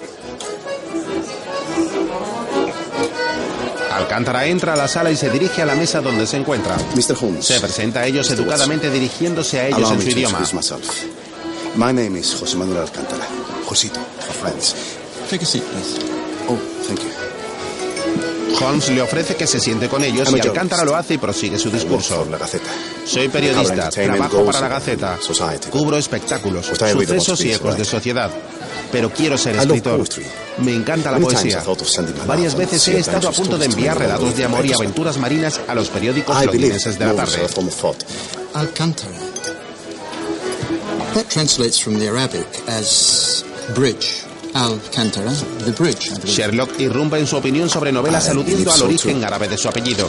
Alcántara 3.96 4.46
entra 4.46 4.74
a 4.74 4.76
la 4.76 4.88
sala 4.88 5.10
y 5.10 5.16
se 5.16 5.30
dirige 5.30 5.62
a 5.62 5.66
la 5.66 5.74
mesa 5.74 6.00
donde 6.00 6.26
se 6.26 6.36
encuentra. 6.36 6.76
Mr. 6.94 7.16
Holmes. 7.20 7.44
Se 7.46 7.60
presenta 7.60 8.00
a 8.00 8.06
ellos 8.06 8.30
educadamente 8.30 8.90
dirigiéndose 8.90 9.60
a 9.60 9.66
ellos 9.68 9.78
Allow 9.78 9.94
en 9.94 10.02
su 10.02 10.08
idioma. 10.10 10.40
myself. 10.52 11.04
My 11.76 11.92
name 11.92 12.18
is 12.18 12.34
José 12.38 12.56
Manuel 12.56 12.82
Alcántara. 12.82 13.24
Josito, 13.66 14.00
for 14.20 14.34
friends. 14.34 14.74
Take 15.30 15.42
a 15.42 15.46
seat, 15.46 15.62
please. 15.64 15.98
Oh, 16.48 16.58
thank 16.86 17.00
you. 17.00 17.10
Holmes 18.60 18.88
le 18.88 19.02
ofrece 19.02 19.34
que 19.36 19.46
se 19.46 19.60
siente 19.60 19.88
con 19.88 20.02
ellos 20.02 20.32
y 20.32 20.40
Alcántara 20.40 20.84
lo 20.84 20.96
hace 20.96 21.14
y 21.14 21.18
prosigue 21.18 21.58
su 21.58 21.70
discurso. 21.70 22.26
La 22.30 22.38
Gaceta. 22.38 22.70
Soy 23.04 23.28
periodista, 23.28 23.90
trabajo 23.90 24.44
para 24.44 24.60
la 24.60 24.68
Gaceta, 24.68 25.18
cubro 25.70 25.98
espectáculos, 25.98 26.66
sucesos 26.66 27.40
y 27.42 27.52
ecos 27.52 27.76
de 27.76 27.84
sociedad. 27.84 28.30
Pero 28.92 29.12
quiero 29.12 29.36
ser 29.36 29.56
escritor. 29.56 29.98
poetry. 29.98 30.24
Me 30.58 30.74
encanta 30.74 31.10
la 31.10 31.18
Many 31.18 31.34
times 31.34 31.56
poesía. 31.56 32.24
Varias 32.26 32.54
veces 32.56 32.82
sea 32.82 32.94
he 32.94 33.00
estado 33.00 33.28
a 33.28 33.30
adventures 33.30 33.48
punto 33.48 33.58
de 33.58 33.66
enviar 33.66 33.98
relatos 33.98 34.36
de 34.36 34.44
amor 34.44 34.64
y 34.64 34.72
aventuras 34.72 35.18
marinas 35.18 35.60
a 35.68 35.74
los 35.74 35.88
periódicos 35.88 36.34
londinenses 36.44 36.98
de 36.98 37.04
la 37.06 37.14
tarde. 37.14 37.46
Alcantara. 38.54 39.12
That 41.14 41.28
translates 41.28 41.80
from 41.80 41.98
the 41.98 42.08
Arabic 42.08 42.46
as 42.68 43.44
bridge. 43.74 44.22
Alcantara, 44.54 45.32
the 45.64 45.72
bridge. 45.72 46.10
Sherlock 46.24 46.78
irrumpe 46.80 47.18
en 47.18 47.26
su 47.26 47.36
opinión 47.36 47.68
sobre 47.68 47.92
novelas 47.92 48.28
aludiendo 48.28 48.72
al 48.72 48.82
origen 48.82 49.22
árabe 49.24 49.48
de 49.48 49.58
su 49.58 49.68
apellido. 49.68 50.08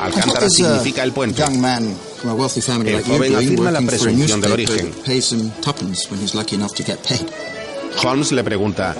Alcántara 0.00 0.48
significa 0.48 1.02
el 1.04 1.12
puente. 1.12 1.42
El 1.42 3.02
joven 3.04 3.36
afirma 3.36 3.70
la 3.70 3.80
presunción 3.82 4.40
del 4.40 4.52
origen. 4.52 4.92
Holmes 8.04 8.32
le 8.32 8.44
pregunta, 8.44 8.94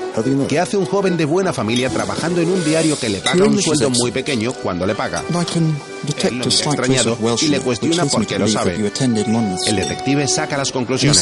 ¿qué 0.49 0.59
hace 0.59 0.77
un 0.77 0.85
joven 0.87 1.17
de 1.17 1.25
buena 1.25 1.53
familia 1.53 1.89
trabajando 1.89 2.41
en 2.41 2.51
un 2.51 2.65
diario 2.65 2.99
que 2.99 3.09
le 3.09 3.19
paga 3.19 3.45
un 3.45 3.63
sueldo 3.63 3.91
muy 3.91 4.11
pequeño 4.11 4.53
cuando 4.53 4.87
le 4.87 4.95
paga? 4.95 5.23
Él 6.29 6.39
lo 6.39 6.45
extrañado 6.85 7.17
y 7.41 7.49
le 7.49 7.61
cuestiona 7.61 8.05
por 8.07 8.27
qué 8.27 8.39
lo 8.39 8.47
sabe. 8.49 8.77
El 9.67 9.77
detective 9.77 10.27
saca 10.29 10.57
las 10.57 10.73
conclusiones. 10.73 11.19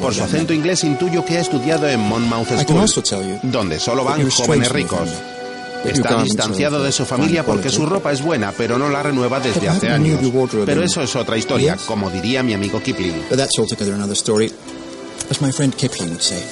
Por 0.00 0.14
su 0.14 0.22
acento 0.22 0.52
inglés 0.52 0.84
intuyo 0.84 1.24
que 1.24 1.38
ha 1.38 1.40
estudiado 1.40 1.88
en 1.88 2.00
Monmouth 2.00 2.48
School, 2.64 2.78
donde 3.42 3.80
solo 3.80 4.04
van 4.04 4.20
jóvenes 4.30 4.68
ricos. 4.72 5.08
Está 5.84 6.08
distanciado 6.24 6.82
de 6.82 6.92
su 6.92 7.06
familia 7.06 7.42
porque 7.44 7.70
su 7.70 7.86
ropa 7.86 8.12
es 8.12 8.20
buena, 8.22 8.52
pero 8.56 8.78
no 8.78 8.90
la 8.90 9.02
renueva 9.02 9.40
desde 9.40 9.66
hace 9.68 9.88
años. 9.88 10.20
Pero 10.66 10.82
eso 10.84 11.02
es 11.02 11.16
otra 11.16 11.36
historia, 11.38 11.76
como 11.86 12.10
diría 12.10 12.42
mi 12.42 12.52
amigo 12.52 12.82
Kipling. 12.82 13.14
As 15.30 15.40
my 15.40 15.52
friend 15.52 15.74
Kipling 15.74 16.10
would 16.10 16.22
say. 16.22 16.42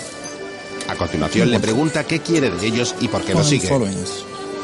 A 0.89 0.95
continuación 0.95 1.51
le 1.51 1.61
pregunta 1.61 2.05
qué 2.05 2.21
quiere 2.21 2.51
de 2.51 2.67
ellos 2.67 2.95
y 3.01 3.09
por 3.09 3.23
qué 3.23 3.35
lo 3.35 3.45
sigue. 3.45 3.69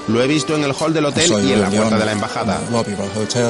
Lo 0.09 0.23
he 0.23 0.27
visto 0.27 0.55
en 0.55 0.65
el 0.65 0.73
hall 0.73 0.93
del 0.93 1.07
hotel 1.07 1.31
y 1.45 1.53
en 1.53 1.61
la 1.61 1.71
puerta 1.71 1.99
de 1.99 2.05
la 2.05 2.13
embajada. 2.13 2.61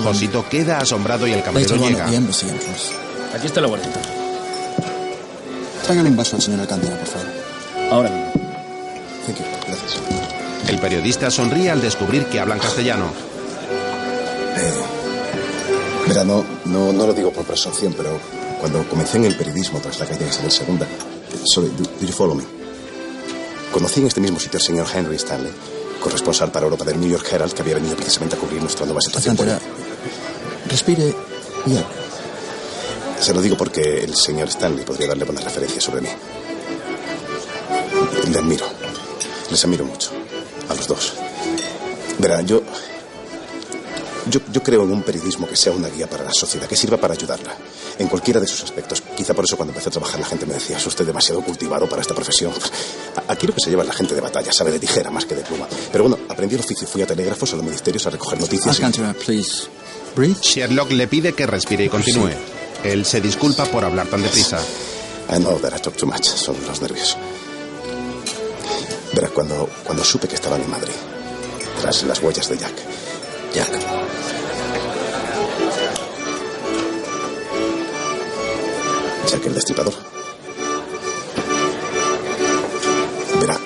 Josito 0.02 0.48
queda 0.48 0.78
asombrado 0.78 1.26
y 1.26 1.32
el 1.32 1.42
camarero 1.42 1.76
llega. 1.76 2.06
Aquí 2.06 3.46
está 3.46 3.60
la 3.60 3.68
guardita. 3.68 4.00
Tráigale 5.84 6.08
un 6.08 6.16
vaso 6.16 6.36
al 6.36 6.42
señor 6.42 6.60
Alcántara, 6.60 6.96
por 6.96 7.06
favor. 7.06 7.28
Ahora 7.90 8.10
mismo. 8.10 8.32
Gracias. 9.66 10.00
El 10.68 10.78
periodista 10.78 11.30
sonríe 11.30 11.70
al 11.70 11.80
descubrir 11.80 12.24
que 12.26 12.40
hablan 12.40 12.58
castellano. 12.58 13.12
Verá, 16.08 16.24
no, 16.24 16.44
no, 16.64 16.92
no 16.92 17.06
lo 17.06 17.12
digo 17.12 17.32
por 17.32 17.44
presunción, 17.44 17.92
pero 17.96 18.18
cuando 18.64 18.88
comencé 18.88 19.18
en 19.18 19.26
el 19.26 19.36
periodismo 19.36 19.78
tras 19.78 20.00
la 20.00 20.06
caída 20.06 20.24
de 20.24 20.30
Isabel 20.30 20.80
II, 20.80 20.86
sorry, 21.52 21.68
do, 21.76 21.84
do 21.84 22.06
you 22.06 22.14
follow 22.14 22.34
me? 22.34 22.44
Conocí 23.70 24.00
en 24.00 24.06
este 24.06 24.22
mismo 24.22 24.40
sitio 24.40 24.58
al 24.58 24.64
señor 24.64 24.86
Henry 24.90 25.16
Stanley, 25.16 25.52
corresponsal 26.00 26.50
para 26.50 26.64
Europa 26.64 26.82
del 26.82 26.98
New 26.98 27.10
York 27.10 27.28
Herald, 27.30 27.52
que 27.52 27.60
había 27.60 27.74
venido 27.74 27.94
precisamente 27.94 28.36
a 28.36 28.38
cubrir 28.38 28.62
nuestra 28.62 28.86
nueva 28.86 29.02
situación. 29.02 29.32
Alcántara, 29.32 29.60
respire. 30.66 31.14
Se 33.20 33.34
lo 33.34 33.42
digo 33.42 33.54
porque 33.54 34.02
el 34.02 34.14
señor 34.14 34.48
Stanley 34.48 34.82
podría 34.82 35.08
darle 35.08 35.26
buenas 35.26 35.44
referencias 35.44 35.84
sobre 35.84 36.00
mí. 36.00 36.08
Le 38.30 38.38
admiro. 38.38 38.64
Les 39.50 39.62
admiro 39.62 39.84
mucho. 39.84 40.10
A 40.70 40.74
los 40.74 40.88
dos. 40.88 41.12
Verá, 42.18 42.40
yo, 42.40 42.62
yo. 44.30 44.40
Yo 44.52 44.62
creo 44.62 44.84
en 44.84 44.92
un 44.92 45.02
periodismo 45.02 45.48
que 45.48 45.56
sea 45.56 45.72
una 45.72 45.88
guía 45.88 46.08
para 46.08 46.24
la 46.24 46.32
sociedad, 46.32 46.66
que 46.68 46.76
sirva 46.76 46.96
para 46.96 47.14
ayudarla. 47.14 47.54
En 47.98 48.08
cualquiera 48.08 48.40
de 48.40 48.46
sus 48.46 48.62
aspectos. 48.62 49.02
Quizá 49.16 49.34
por 49.34 49.44
eso 49.44 49.56
cuando 49.56 49.72
empecé 49.72 49.88
a 49.88 49.92
trabajar 49.92 50.20
la 50.20 50.26
gente 50.26 50.46
me 50.46 50.54
decía, 50.54 50.76
es 50.76 50.86
usted 50.86 51.04
demasiado 51.04 51.40
cultivado 51.42 51.88
para 51.88 52.02
esta 52.02 52.14
profesión. 52.14 52.52
Aquí 53.28 53.46
lo 53.46 53.54
que 53.54 53.60
se 53.60 53.70
lleva 53.70 53.82
es 53.82 53.88
la 53.88 53.94
gente 53.94 54.14
de 54.14 54.20
batalla, 54.20 54.52
sabe 54.52 54.70
de 54.72 54.78
tijera 54.78 55.10
más 55.10 55.24
que 55.24 55.34
de 55.34 55.42
pluma. 55.42 55.66
Pero 55.90 56.04
bueno, 56.04 56.24
aprendí 56.28 56.54
el 56.54 56.60
oficio, 56.60 56.86
fui 56.86 57.02
a 57.02 57.06
telégrafos, 57.06 57.52
a 57.52 57.56
los 57.56 57.64
ministerios 57.64 58.06
a 58.06 58.10
recoger 58.10 58.40
noticias. 58.40 58.78
y-. 58.78 58.82
Breathe. 60.14 60.40
Sherlock 60.40 60.90
le 60.92 61.08
pide 61.08 61.32
que 61.32 61.46
respire 61.46 61.84
y 61.84 61.88
continúe. 61.88 62.30
Él 62.84 63.04
se 63.04 63.20
disculpa 63.20 63.64
por 63.64 63.84
hablar 63.84 64.06
tan 64.06 64.22
deprisa. 64.22 64.60
I 65.30 65.38
know 65.38 65.58
that 65.58 65.74
I 65.74 65.80
talk 65.80 65.96
too 65.96 66.06
much. 66.06 66.24
Son 66.24 66.56
los 66.66 66.80
nervios. 66.80 67.16
Verá, 69.14 69.28
cuando, 69.30 69.68
cuando 69.84 70.04
supe 70.04 70.28
que 70.28 70.34
estaban 70.34 70.60
en 70.60 70.70
Madrid, 70.70 70.92
tras 71.80 72.02
las 72.02 72.20
huellas 72.20 72.48
de 72.48 72.58
Jack. 72.58 72.74
Jack. 73.55 73.70
Jack 79.28 79.46
el 79.46 79.55
destripador. 79.55 79.94
Verá, 83.40 83.57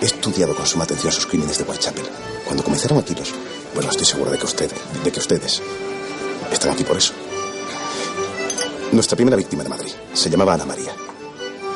he 0.00 0.06
estudiado 0.06 0.54
con 0.56 0.66
suma 0.66 0.84
atención 0.84 1.12
sus 1.12 1.26
crímenes 1.26 1.58
de 1.58 1.64
Whitechapel. 1.64 2.04
Cuando 2.46 2.64
comenzaron 2.64 2.98
aquí 2.98 3.14
los... 3.14 3.34
Bueno, 3.74 3.90
estoy 3.90 4.06
seguro 4.06 4.30
de 4.30 4.38
que 4.38 4.46
usted, 4.46 4.70
de 5.04 5.12
que 5.12 5.20
ustedes 5.20 5.60
están 6.50 6.70
aquí 6.70 6.84
por 6.84 6.96
eso. 6.96 7.12
Nuestra 8.92 9.16
primera 9.16 9.36
víctima 9.36 9.64
de 9.64 9.68
Madrid 9.68 9.92
se 10.14 10.30
llamaba 10.30 10.54
Ana 10.54 10.64
María. 10.64 10.94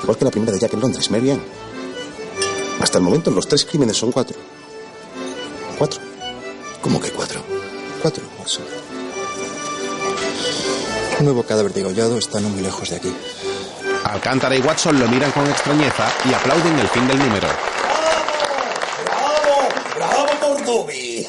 Igual 0.03 0.17
que 0.17 0.25
la 0.25 0.31
primera 0.31 0.53
de 0.53 0.61
Jack 0.61 0.73
en 0.73 0.81
Londres, 0.81 1.11
Mary. 1.11 1.39
Hasta 2.81 2.97
el 2.97 3.05
momento 3.05 3.31
los 3.31 3.47
tres 3.47 3.67
crímenes 3.67 3.99
son 3.99 4.13
cuatro. 4.13 4.39
¿Cuatro? 5.77 6.08
¿Cómo 6.89 7.03
que 7.03 7.13
cuatro? 7.13 7.45
Cuatro, 8.01 8.25
Watson. 8.39 8.65
Un 11.19 11.25
nuevo 11.27 11.43
cadáver 11.43 11.75
degollado 11.75 12.17
está 12.17 12.41
no 12.41 12.49
muy 12.49 12.63
lejos 12.63 12.89
de 12.89 12.97
aquí. 12.97 13.15
Alcántara 14.05 14.57
y 14.57 14.63
Watson 14.63 14.99
lo 14.99 15.07
miran 15.07 15.31
con 15.33 15.47
extrañeza 15.47 16.11
y 16.25 16.33
aplauden 16.33 16.79
el 16.79 16.89
fin 16.89 17.07
del 17.07 17.19
número. 17.19 17.47
¡Bravo 19.97 20.29
por 20.41 20.65
Duby! 20.65 21.29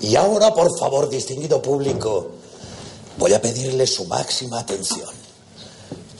y 0.02 0.16
ahora, 0.16 0.52
por 0.52 0.78
favor, 0.78 1.08
distinguido 1.08 1.62
público, 1.62 2.32
voy 3.16 3.32
a 3.32 3.40
pedirle 3.40 3.86
su 3.86 4.04
máxima 4.04 4.58
atención. 4.58 5.08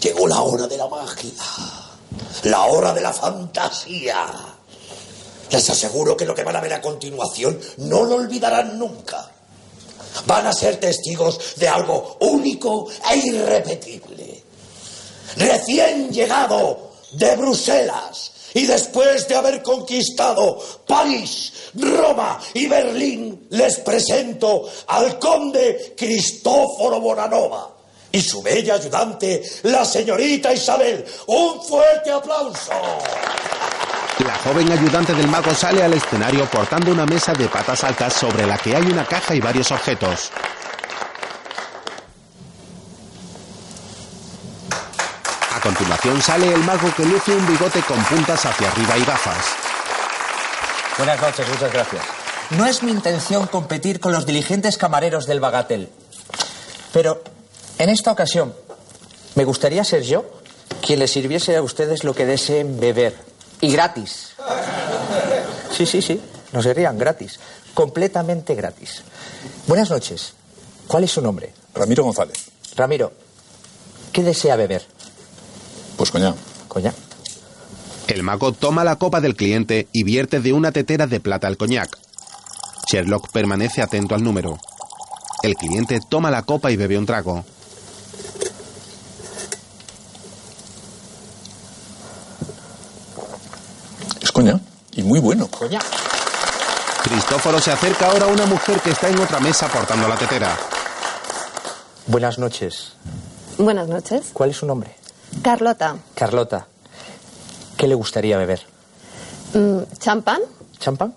Llegó 0.00 0.26
la 0.26 0.40
hora 0.40 0.66
de 0.66 0.78
la 0.78 0.86
magia, 0.86 1.32
la 2.44 2.62
hora 2.62 2.94
de 2.94 3.02
la 3.02 3.12
fantasía. 3.12 4.56
Les 5.51 5.70
aseguro 5.70 6.16
que 6.16 6.24
lo 6.24 6.34
que 6.34 6.44
van 6.44 6.57
a 6.57 6.61
ver 6.61 6.74
a 6.74 6.80
continuación 6.80 7.59
no 7.78 8.05
lo 8.05 8.16
olvidarán 8.16 8.78
nunca. 8.78 9.30
Van 10.26 10.46
a 10.46 10.53
ser 10.53 10.76
testigos 10.76 11.55
de 11.57 11.68
algo 11.68 12.16
único 12.20 12.88
e 13.11 13.16
irrepetible. 13.18 14.42
Recién 15.36 16.11
llegado 16.11 16.92
de 17.12 17.36
Bruselas 17.36 18.32
y 18.55 18.66
después 18.66 19.28
de 19.28 19.36
haber 19.36 19.62
conquistado 19.62 20.59
París, 20.86 21.53
Roma 21.74 22.40
y 22.55 22.66
Berlín, 22.66 23.46
les 23.51 23.78
presento 23.80 24.68
al 24.86 25.18
conde 25.18 25.94
Cristóforo 25.96 27.01
Bonanova 27.01 27.74
y 28.11 28.20
su 28.20 28.42
bella 28.42 28.74
ayudante, 28.74 29.42
la 29.64 29.84
señorita 29.84 30.53
Isabel. 30.53 31.05
Un 31.26 31.62
fuerte 31.62 32.11
aplauso. 32.11 32.72
La 34.24 34.34
joven 34.38 34.70
ayudante 34.72 35.14
del 35.14 35.28
mago 35.28 35.54
sale 35.54 35.82
al 35.82 35.92
escenario 35.92 36.44
portando 36.46 36.90
una 36.90 37.06
mesa 37.06 37.32
de 37.34 37.46
patas 37.48 37.84
altas 37.84 38.12
sobre 38.14 38.46
la 38.46 38.58
que 38.58 38.74
hay 38.74 38.82
una 38.82 39.04
caja 39.04 39.34
y 39.34 39.40
varios 39.40 39.70
objetos. 39.70 40.30
A 45.54 45.60
continuación 45.60 46.20
sale 46.20 46.52
el 46.52 46.64
mago 46.64 46.92
que 46.96 47.04
luce 47.04 47.34
un 47.34 47.46
bigote 47.46 47.80
con 47.82 48.02
puntas 48.04 48.44
hacia 48.44 48.68
arriba 48.68 48.98
y 48.98 49.04
gafas. 49.04 49.44
Buenas 50.96 51.20
noches, 51.20 51.48
muchas 51.48 51.72
gracias. 51.72 52.02
No 52.50 52.66
es 52.66 52.82
mi 52.82 52.90
intención 52.90 53.46
competir 53.46 54.00
con 54.00 54.12
los 54.12 54.26
diligentes 54.26 54.78
camareros 54.78 55.26
del 55.26 55.38
Bagatel. 55.38 55.90
Pero 56.92 57.22
en 57.78 57.88
esta 57.88 58.10
ocasión 58.10 58.52
me 59.36 59.44
gustaría 59.44 59.84
ser 59.84 60.02
yo 60.02 60.24
quien 60.84 60.98
les 60.98 61.12
sirviese 61.12 61.56
a 61.56 61.62
ustedes 61.62 62.02
lo 62.02 62.14
que 62.14 62.26
deseen 62.26 62.80
beber. 62.80 63.28
Y 63.61 63.70
gratis. 63.72 64.34
Sí, 65.76 65.86
sí, 65.86 66.02
sí. 66.02 66.20
No 66.52 66.62
se 66.62 66.74
rían, 66.74 66.98
gratis. 66.98 67.38
Completamente 67.74 68.54
gratis. 68.54 69.02
Buenas 69.66 69.90
noches. 69.90 70.34
¿Cuál 70.86 71.04
es 71.04 71.11
su 71.11 71.20
nombre? 71.20 71.52
Ramiro 71.74 72.04
González. 72.04 72.50
Ramiro, 72.76 73.12
¿qué 74.12 74.22
desea 74.22 74.56
beber? 74.56 74.86
Pues 75.96 76.11
coñac. 76.11 76.36
Coñac. 76.68 76.94
El 78.06 78.22
mago 78.22 78.52
toma 78.52 78.84
la 78.84 78.96
copa 78.96 79.20
del 79.20 79.36
cliente 79.36 79.88
y 79.92 80.02
vierte 80.02 80.40
de 80.40 80.52
una 80.52 80.72
tetera 80.72 81.06
de 81.06 81.20
plata 81.20 81.46
el 81.46 81.59
coñac. 81.59 81.98
Sherlock 82.90 83.30
permanece 83.30 83.82
atento 83.82 84.14
al 84.14 84.22
número. 84.22 84.59
El 85.42 85.54
cliente 85.56 86.00
toma 86.09 86.30
la 86.30 86.42
copa 86.42 86.70
y 86.70 86.76
bebe 86.76 86.96
un 86.96 87.04
trago. 87.04 87.44
Y 94.93 95.03
muy 95.03 95.18
bueno. 95.18 95.49
Cristóforo 97.03 97.61
se 97.61 97.72
acerca 97.72 98.07
ahora 98.07 98.26
a 98.26 98.28
una 98.28 98.47
mujer 98.47 98.80
que 98.80 98.91
está 98.91 99.09
en 99.09 99.18
otra 99.18 99.41
mesa 99.41 99.66
portando 99.68 100.07
la 100.07 100.16
tetera. 100.16 100.57
Buenas 102.07 102.39
noches. 102.39 102.93
Buenas 103.59 103.89
noches. 103.89 104.30
¿Cuál 104.32 104.51
es 104.51 104.57
su 104.57 104.66
nombre? 104.66 104.95
Carlota. 105.43 105.97
Carlota. 106.14 106.66
¿Qué 107.76 107.89
le 107.89 107.95
gustaría 107.97 108.39
beber? 108.39 108.61
Mm, 109.55 109.78
¿Champán? 109.99 110.41
¿Champán? 110.78 111.14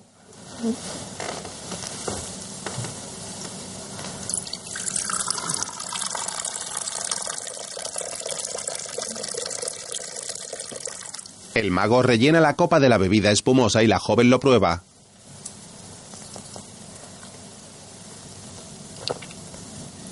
El 11.54 11.72
mago 11.72 12.02
rellena 12.02 12.40
la 12.40 12.56
copa 12.56 12.80
de 12.80 12.90
la 12.90 12.98
bebida 12.98 13.32
espumosa 13.32 13.84
y 13.84 13.88
la 13.88 14.00
joven 14.00 14.30
lo 14.30 14.40
prueba. 14.40 14.84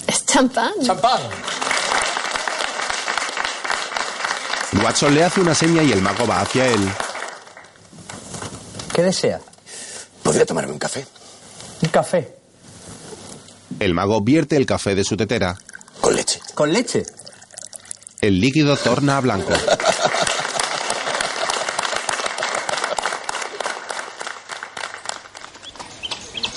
¿Es 0.08 0.26
champán? 0.26 0.72
¡Champán! 0.84 1.22
Watson 4.84 5.16
le 5.16 5.24
hace 5.24 5.42
una 5.42 5.56
seña 5.56 5.82
y 5.82 5.92
el 5.92 6.02
mago 6.02 6.28
va 6.28 6.42
hacia 6.42 6.68
él. 6.68 6.90
¿Qué 8.94 9.02
desea? 9.04 9.40
¿Podría 10.24 10.46
tomarme 10.46 10.74
un 10.74 10.80
café? 10.80 11.06
¿Un 11.82 11.90
café? 11.90 12.36
El 13.80 13.94
mago 13.94 14.22
vierte 14.22 14.58
el 14.58 14.66
café 14.66 14.94
de 14.94 15.04
su 15.04 15.16
tetera. 15.16 15.58
Con 16.02 16.16
leche. 16.16 16.40
¿Con 16.54 16.74
leche? 16.74 17.06
El 18.22 18.42
líquido 18.42 18.76
torna 18.76 19.18
a 19.18 19.22
blanco. 19.22 19.54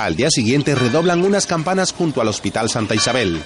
Al 0.02 0.16
día 0.16 0.30
siguiente 0.30 0.74
redoblan 0.74 1.24
unas 1.24 1.46
campanas 1.46 1.92
junto 1.92 2.20
al 2.20 2.26
Hospital 2.26 2.68
Santa 2.68 2.96
Isabel. 2.96 3.40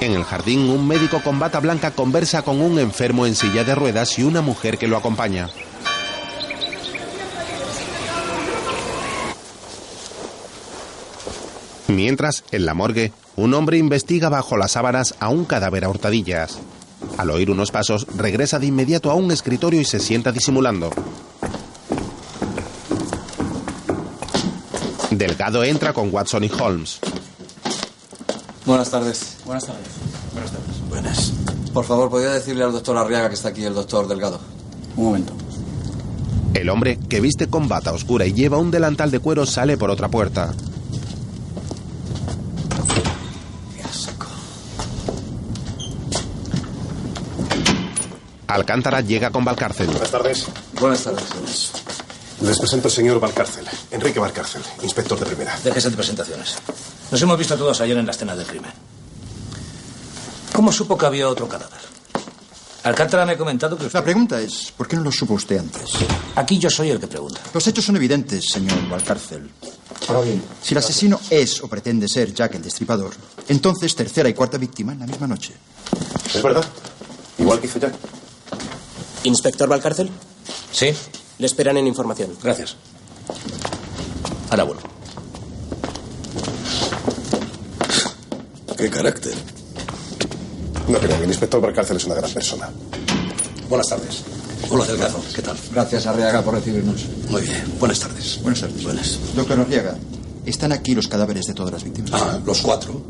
En 0.00 0.10
el 0.10 0.24
jardín, 0.24 0.68
un 0.68 0.84
médico 0.84 1.20
con 1.22 1.38
bata 1.38 1.60
blanca 1.60 1.92
conversa 1.92 2.42
con 2.42 2.60
un 2.60 2.80
enfermo 2.80 3.24
en 3.24 3.36
silla 3.36 3.62
de 3.62 3.76
ruedas 3.76 4.18
y 4.18 4.24
una 4.24 4.40
mujer 4.40 4.78
que 4.78 4.88
lo 4.88 4.96
acompaña. 4.96 5.48
Mientras, 11.86 12.42
en 12.50 12.66
la 12.66 12.74
morgue, 12.74 13.12
un 13.36 13.54
hombre 13.54 13.78
investiga 13.78 14.28
bajo 14.28 14.56
las 14.56 14.72
sábanas 14.72 15.14
a 15.20 15.28
un 15.28 15.44
cadáver 15.44 15.84
a 15.84 15.88
hurtadillas. 15.88 16.58
Al 17.16 17.30
oír 17.30 17.48
unos 17.48 17.70
pasos, 17.70 18.08
regresa 18.16 18.58
de 18.58 18.66
inmediato 18.66 19.08
a 19.08 19.14
un 19.14 19.30
escritorio 19.30 19.80
y 19.80 19.84
se 19.84 20.00
sienta 20.00 20.32
disimulando. 20.32 20.90
Delgado 25.10 25.64
entra 25.64 25.92
con 25.92 26.12
Watson 26.12 26.44
y 26.44 26.50
Holmes. 26.50 27.00
Buenas 28.66 28.90
tardes. 28.90 29.36
Buenas 29.44 29.66
tardes. 29.66 29.86
Buenas 30.32 30.50
tardes. 30.50 30.88
Buenas. 30.88 31.32
Por 31.72 31.84
favor, 31.84 32.08
¿podría 32.10 32.30
decirle 32.30 32.64
al 32.64 32.72
doctor 32.72 32.96
Arriaga 32.96 33.28
que 33.28 33.34
está 33.34 33.48
aquí 33.48 33.64
el 33.64 33.74
doctor 33.74 34.08
Delgado? 34.08 34.40
Un 34.96 35.04
momento. 35.04 35.32
El 36.54 36.68
hombre, 36.70 36.98
que 37.08 37.20
viste 37.20 37.48
con 37.48 37.68
bata 37.68 37.92
oscura 37.92 38.26
y 38.26 38.32
lleva 38.32 38.58
un 38.58 38.70
delantal 38.70 39.10
de 39.10 39.18
cuero, 39.18 39.44
sale 39.44 39.76
por 39.76 39.90
otra 39.90 40.08
puerta. 40.08 40.54
Alcántara 48.46 49.00
llega 49.00 49.30
con 49.30 49.44
Valcárcel. 49.44 49.88
Buenas 49.88 50.10
tardes. 50.12 50.46
Buenas 50.80 51.02
tardes. 51.02 51.83
Les 52.40 52.58
presento 52.58 52.88
al 52.88 52.92
señor 52.92 53.20
Valcárcel. 53.20 53.64
Enrique 53.90 54.18
Valcárcel, 54.18 54.62
inspector 54.82 55.18
de 55.18 55.26
primera. 55.26 55.58
Déjese 55.62 55.90
de 55.90 55.96
presentaciones. 55.96 56.56
Nos 57.10 57.22
hemos 57.22 57.38
visto 57.38 57.56
todos 57.56 57.80
ayer 57.80 57.96
en 57.96 58.06
la 58.06 58.12
escena 58.12 58.34
del 58.34 58.46
crimen. 58.46 58.72
¿Cómo 60.52 60.72
supo 60.72 60.96
que 60.98 61.06
había 61.06 61.28
otro 61.28 61.48
cadáver? 61.48 61.80
Alcántara 62.82 63.24
me 63.24 63.32
ha 63.32 63.38
comentado 63.38 63.78
que 63.78 63.86
usted... 63.86 63.98
La 63.98 64.04
pregunta 64.04 64.40
es, 64.40 64.70
¿por 64.76 64.86
qué 64.86 64.96
no 64.96 65.02
lo 65.02 65.10
supo 65.10 65.34
usted 65.34 65.58
antes? 65.58 65.90
Aquí 66.36 66.58
yo 66.58 66.68
soy 66.68 66.90
el 66.90 67.00
que 67.00 67.06
pregunta. 67.06 67.40
Los 67.54 67.66
hechos 67.66 67.84
son 67.84 67.96
evidentes, 67.96 68.44
señor 68.52 68.88
Valcárcel. 68.88 69.50
Ahora 70.08 70.20
bien. 70.20 70.42
Si 70.62 70.74
el 70.74 70.78
asesino 70.78 71.18
es 71.30 71.62
o 71.62 71.68
pretende 71.68 72.08
ser 72.08 72.34
Jack 72.34 72.56
el 72.56 72.62
Destripador, 72.62 73.14
entonces 73.48 73.94
tercera 73.94 74.28
y 74.28 74.34
cuarta 74.34 74.58
víctima 74.58 74.92
en 74.92 75.00
la 75.00 75.06
misma 75.06 75.26
noche. 75.26 75.54
¿Es 76.34 76.42
verdad? 76.42 76.64
Igual 77.38 77.58
que 77.58 77.68
hizo 77.68 77.78
Jack. 77.78 77.94
¿Inspector 79.22 79.66
Valcárcel? 79.66 80.10
Sí. 80.70 80.94
Le 81.38 81.46
esperan 81.46 81.76
en 81.76 81.86
información. 81.86 82.30
Gracias. 82.42 82.76
Ahora 84.50 84.64
vuelvo. 84.64 84.82
¿Qué 88.76 88.90
carácter? 88.90 89.34
No 90.88 90.98
creo 90.98 91.16
que 91.16 91.24
el 91.24 91.30
inspector 91.30 91.60
Valcárcel 91.60 91.96
es 91.96 92.04
una 92.04 92.14
gran 92.16 92.30
persona. 92.30 92.70
Buenas 93.68 93.88
tardes. 93.88 94.22
Hola, 94.70 94.84
Delgado. 94.86 95.22
¿Qué 95.34 95.42
tal? 95.42 95.56
Gracias, 95.72 96.06
Arriaga, 96.06 96.42
por 96.42 96.54
recibirnos. 96.54 97.04
Muy 97.30 97.42
bien. 97.42 97.64
Buenas 97.78 98.00
tardes. 98.00 98.40
Buenas 98.42 98.60
tardes. 98.60 98.82
Buenas. 98.82 99.18
Doctor 99.34 99.60
Arriaga, 99.60 99.96
están 100.44 100.72
aquí 100.72 100.94
los 100.94 101.08
cadáveres 101.08 101.46
de 101.46 101.54
todas 101.54 101.72
las 101.72 101.84
víctimas. 101.84 102.12
Ah, 102.12 102.38
los 102.44 102.60
cuatro. 102.60 103.02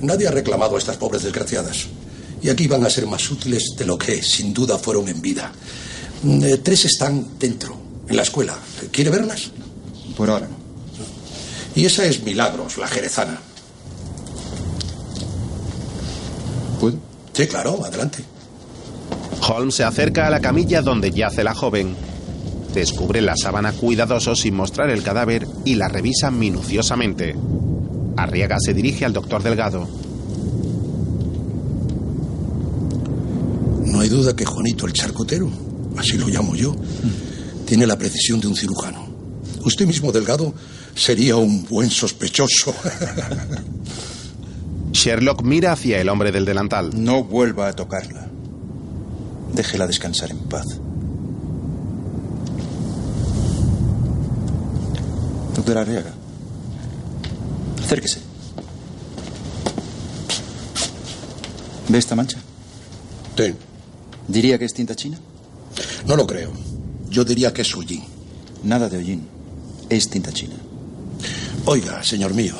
Nadie 0.00 0.28
ha 0.28 0.30
reclamado 0.30 0.76
a 0.76 0.78
estas 0.78 0.96
pobres 0.96 1.22
desgraciadas. 1.22 1.86
Y 2.40 2.48
aquí 2.50 2.68
van 2.68 2.84
a 2.86 2.90
ser 2.90 3.06
más 3.06 3.30
útiles 3.30 3.74
de 3.76 3.84
lo 3.84 3.98
que 3.98 4.22
sin 4.22 4.54
duda 4.54 4.78
fueron 4.78 5.08
en 5.08 5.20
vida. 5.20 5.52
Mm, 6.22 6.42
eh, 6.44 6.56
tres 6.58 6.84
están 6.84 7.38
dentro, 7.38 7.76
en 8.08 8.16
la 8.16 8.22
escuela. 8.22 8.56
¿Quiere 8.90 9.10
verlas? 9.10 9.50
Por 10.16 10.30
ahora 10.30 10.48
no. 10.48 10.56
Y 11.74 11.84
esa 11.84 12.04
es 12.04 12.22
Milagros, 12.24 12.76
la 12.76 12.88
jerezana. 12.88 13.38
¿Puedo? 16.80 16.96
Sí, 17.32 17.46
claro, 17.46 17.84
adelante. 17.84 18.24
Holmes 19.48 19.76
se 19.76 19.84
acerca 19.84 20.26
a 20.26 20.30
la 20.30 20.40
camilla 20.40 20.82
donde 20.82 21.12
yace 21.12 21.44
la 21.44 21.54
joven. 21.54 21.94
Descubre 22.74 23.20
la 23.20 23.34
sábana 23.36 23.72
cuidadoso 23.72 24.34
sin 24.34 24.54
mostrar 24.54 24.90
el 24.90 25.02
cadáver 25.02 25.46
y 25.64 25.76
la 25.76 25.88
revisa 25.88 26.30
minuciosamente. 26.30 27.36
Arriaga 28.16 28.56
se 28.58 28.74
dirige 28.74 29.04
al 29.04 29.12
doctor 29.12 29.42
Delgado. 29.42 29.88
No 33.86 34.00
hay 34.00 34.08
duda 34.08 34.36
que 34.36 34.44
Juanito 34.44 34.86
el 34.86 34.92
charcotero, 34.92 35.48
así 35.98 36.16
lo 36.16 36.28
llamo 36.28 36.54
yo, 36.54 36.74
tiene 37.66 37.86
la 37.86 37.98
precisión 37.98 38.40
de 38.40 38.46
un 38.46 38.56
cirujano. 38.56 39.06
Usted 39.64 39.86
mismo, 39.86 40.12
Delgado, 40.12 40.54
sería 40.94 41.36
un 41.36 41.64
buen 41.64 41.90
sospechoso. 41.90 42.74
Sherlock 44.92 45.42
mira 45.42 45.72
hacia 45.72 46.00
el 46.00 46.08
hombre 46.08 46.32
del 46.32 46.44
delantal. 46.44 46.90
No 46.94 47.24
vuelva 47.24 47.68
a 47.68 47.72
tocarla. 47.72 48.26
Déjela 49.52 49.86
descansar 49.86 50.30
en 50.30 50.38
paz. 50.38 50.64
Doctor 55.54 55.78
Arriaga, 55.78 56.12
acérquese. 57.84 58.20
¿Ve 61.88 61.98
esta 61.98 62.14
mancha? 62.14 62.38
Sí. 63.36 63.54
¿Diría 64.28 64.58
que 64.58 64.66
es 64.66 64.74
tinta 64.74 64.94
china? 64.94 65.18
No 66.06 66.16
lo 66.16 66.26
creo. 66.26 66.50
Yo 67.10 67.24
diría 67.24 67.52
que 67.52 67.62
es 67.62 67.74
hollín. 67.74 68.02
Nada 68.62 68.88
de 68.88 68.98
hollín. 68.98 69.26
Es 69.88 70.08
tinta 70.08 70.32
china. 70.32 70.56
Oiga, 71.64 72.02
señor 72.02 72.34
mío, 72.34 72.54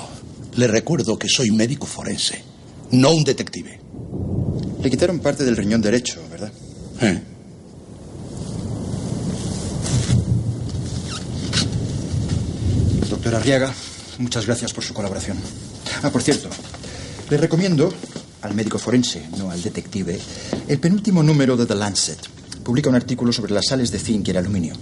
le 0.56 0.66
recuerdo 0.66 1.18
que 1.18 1.28
soy 1.28 1.50
médico 1.50 1.86
forense, 1.86 2.42
no 2.90 3.12
un 3.12 3.24
detective. 3.24 3.80
Le 4.82 4.90
quitaron 4.90 5.20
parte 5.20 5.44
del 5.44 5.56
riñón 5.56 5.80
derecho, 5.80 6.20
¿verdad? 6.30 6.52
¿Eh? 7.00 7.22
Doctor 13.08 13.34
Arriaga, 13.36 13.72
muchas 14.18 14.46
gracias 14.46 14.72
por 14.72 14.84
su 14.84 14.92
colaboración. 14.92 15.38
Ah, 16.02 16.10
por 16.10 16.22
cierto, 16.22 16.48
le 17.30 17.36
recomiendo 17.36 17.92
al 18.42 18.54
médico 18.54 18.78
forense, 18.78 19.26
no 19.38 19.50
al 19.50 19.62
detective, 19.62 20.18
el 20.68 20.78
penúltimo 20.78 21.22
número 21.22 21.56
de 21.56 21.66
The 21.66 21.74
Lancet. 21.74 22.18
Publica 22.68 22.90
un 22.90 22.96
artículo 22.96 23.32
sobre 23.32 23.54
las 23.54 23.64
sales 23.64 23.90
de 23.90 23.98
zinc 23.98 24.28
y 24.28 24.30
el 24.30 24.36
aluminio. 24.36 24.74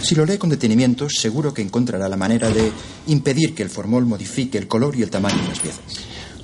Si 0.00 0.14
lo 0.14 0.24
lee 0.24 0.38
con 0.38 0.50
detenimiento, 0.50 1.08
seguro 1.10 1.52
que 1.52 1.60
encontrará 1.60 2.08
la 2.08 2.16
manera 2.16 2.48
de 2.48 2.70
impedir 3.08 3.56
que 3.56 3.64
el 3.64 3.70
formol 3.70 4.06
modifique 4.06 4.56
el 4.56 4.68
color 4.68 4.94
y 4.94 5.02
el 5.02 5.10
tamaño 5.10 5.42
de 5.42 5.48
las 5.48 5.58
piezas. 5.58 5.80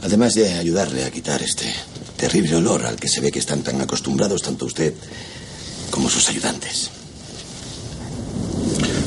Además 0.02 0.34
de 0.34 0.54
ayudarle 0.54 1.04
a 1.04 1.12
quitar 1.12 1.40
este 1.44 1.72
terrible 2.16 2.56
olor 2.56 2.86
al 2.86 2.96
que 2.96 3.06
se 3.06 3.20
ve 3.20 3.30
que 3.30 3.38
están 3.38 3.62
tan 3.62 3.80
acostumbrados 3.80 4.42
tanto 4.42 4.64
usted 4.64 4.94
como 5.92 6.10
sus 6.10 6.28
ayudantes. 6.28 6.90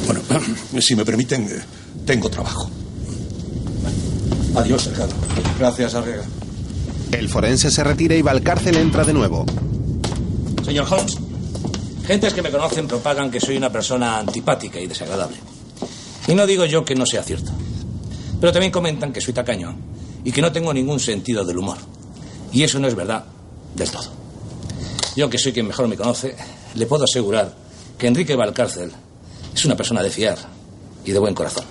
Bueno, 0.06 0.22
si 0.80 0.95
me 0.95 1.04
permiten, 1.04 1.49
eh, 1.52 1.62
tengo 2.06 2.30
trabajo. 2.30 2.70
Adiós, 4.56 4.86
Delgado. 4.86 5.14
Gracias, 5.60 5.95
Arriaga. 5.95 6.24
El 7.12 7.28
forense 7.28 7.70
se 7.70 7.84
retira 7.84 8.16
y 8.16 8.22
Valcárcel 8.22 8.78
entra 8.78 9.04
de 9.04 9.12
nuevo. 9.12 9.45
Señor 10.64 10.88
Holmes, 10.89 11.18
gentes 12.06 12.34
que 12.34 12.41
me 12.41 12.52
conocen 12.52 12.88
propagan 12.88 13.32
que 13.32 13.39
soy 13.39 13.58
una 13.58 13.72
persona 13.72 14.20
antipática 14.20 14.80
y 14.80 14.88
desagradable. 14.88 15.38
Y 16.28 16.36
no 16.36 16.45
digo 16.45 16.66
yo 16.66 16.86
que 16.86 16.95
no 16.95 17.06
sea 17.06 17.24
cierto. 17.24 17.52
Pero 18.39 18.52
también 18.52 18.72
comentan 18.72 19.14
que 19.14 19.22
soy 19.22 19.34
tacaño 19.34 19.76
y 20.24 20.32
que 20.32 20.41
no 20.41 20.52
tengo 20.52 20.74
ningún 20.74 20.99
sentido 20.99 21.43
del 21.45 21.58
humor. 21.58 21.78
Y 22.52 22.64
eso 22.64 22.80
no 22.80 22.88
es 22.88 22.95
verdad 22.95 23.26
del 23.76 23.89
todo. 23.89 24.10
Yo, 25.16 25.30
que 25.30 25.38
soy 25.38 25.52
quien 25.52 25.68
mejor 25.68 25.88
me 25.88 25.97
conoce, 25.97 26.36
le 26.76 26.86
puedo 26.86 27.04
asegurar 27.04 27.54
que 27.97 28.08
Enrique 28.08 28.36
Valcárcel 28.36 28.91
es 29.54 29.66
una 29.66 29.76
persona 29.76 30.02
de 30.02 30.10
fiar 30.10 30.38
y 31.06 31.12
de 31.12 31.20
buen 31.20 31.34
corazón. 31.34 31.66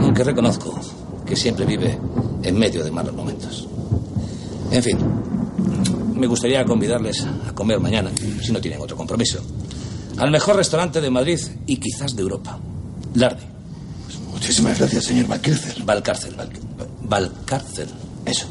Aunque 0.00 0.24
reconozco 0.24 0.78
que 1.24 1.36
siempre 1.36 1.66
vive 1.66 1.98
en 2.42 2.58
medio 2.58 2.82
de 2.82 2.90
malos 2.90 3.14
momentos. 3.14 3.68
En 4.70 4.82
fin, 4.82 4.98
me 6.16 6.26
gustaría 6.26 6.64
convidarles 6.64 7.24
a 7.24 7.52
comer 7.52 7.78
mañana, 7.80 8.10
si 8.42 8.52
no 8.52 8.60
tienen 8.60 8.80
otro 8.80 8.96
compromiso, 8.96 9.40
al 10.16 10.30
mejor 10.30 10.56
restaurante 10.56 11.00
de 11.00 11.10
Madrid 11.10 11.38
y 11.66 11.76
quizás 11.76 12.16
de 12.16 12.22
Europa. 12.22 12.58
Larde. 13.14 13.42
Muchísimas 14.32 14.78
gracias, 14.78 15.04
señor 15.04 15.26
Valcárcel. 15.26 15.82
Valcárcel. 15.84 16.34
Valcárcel. 17.02 17.88
Eso. 18.24 18.46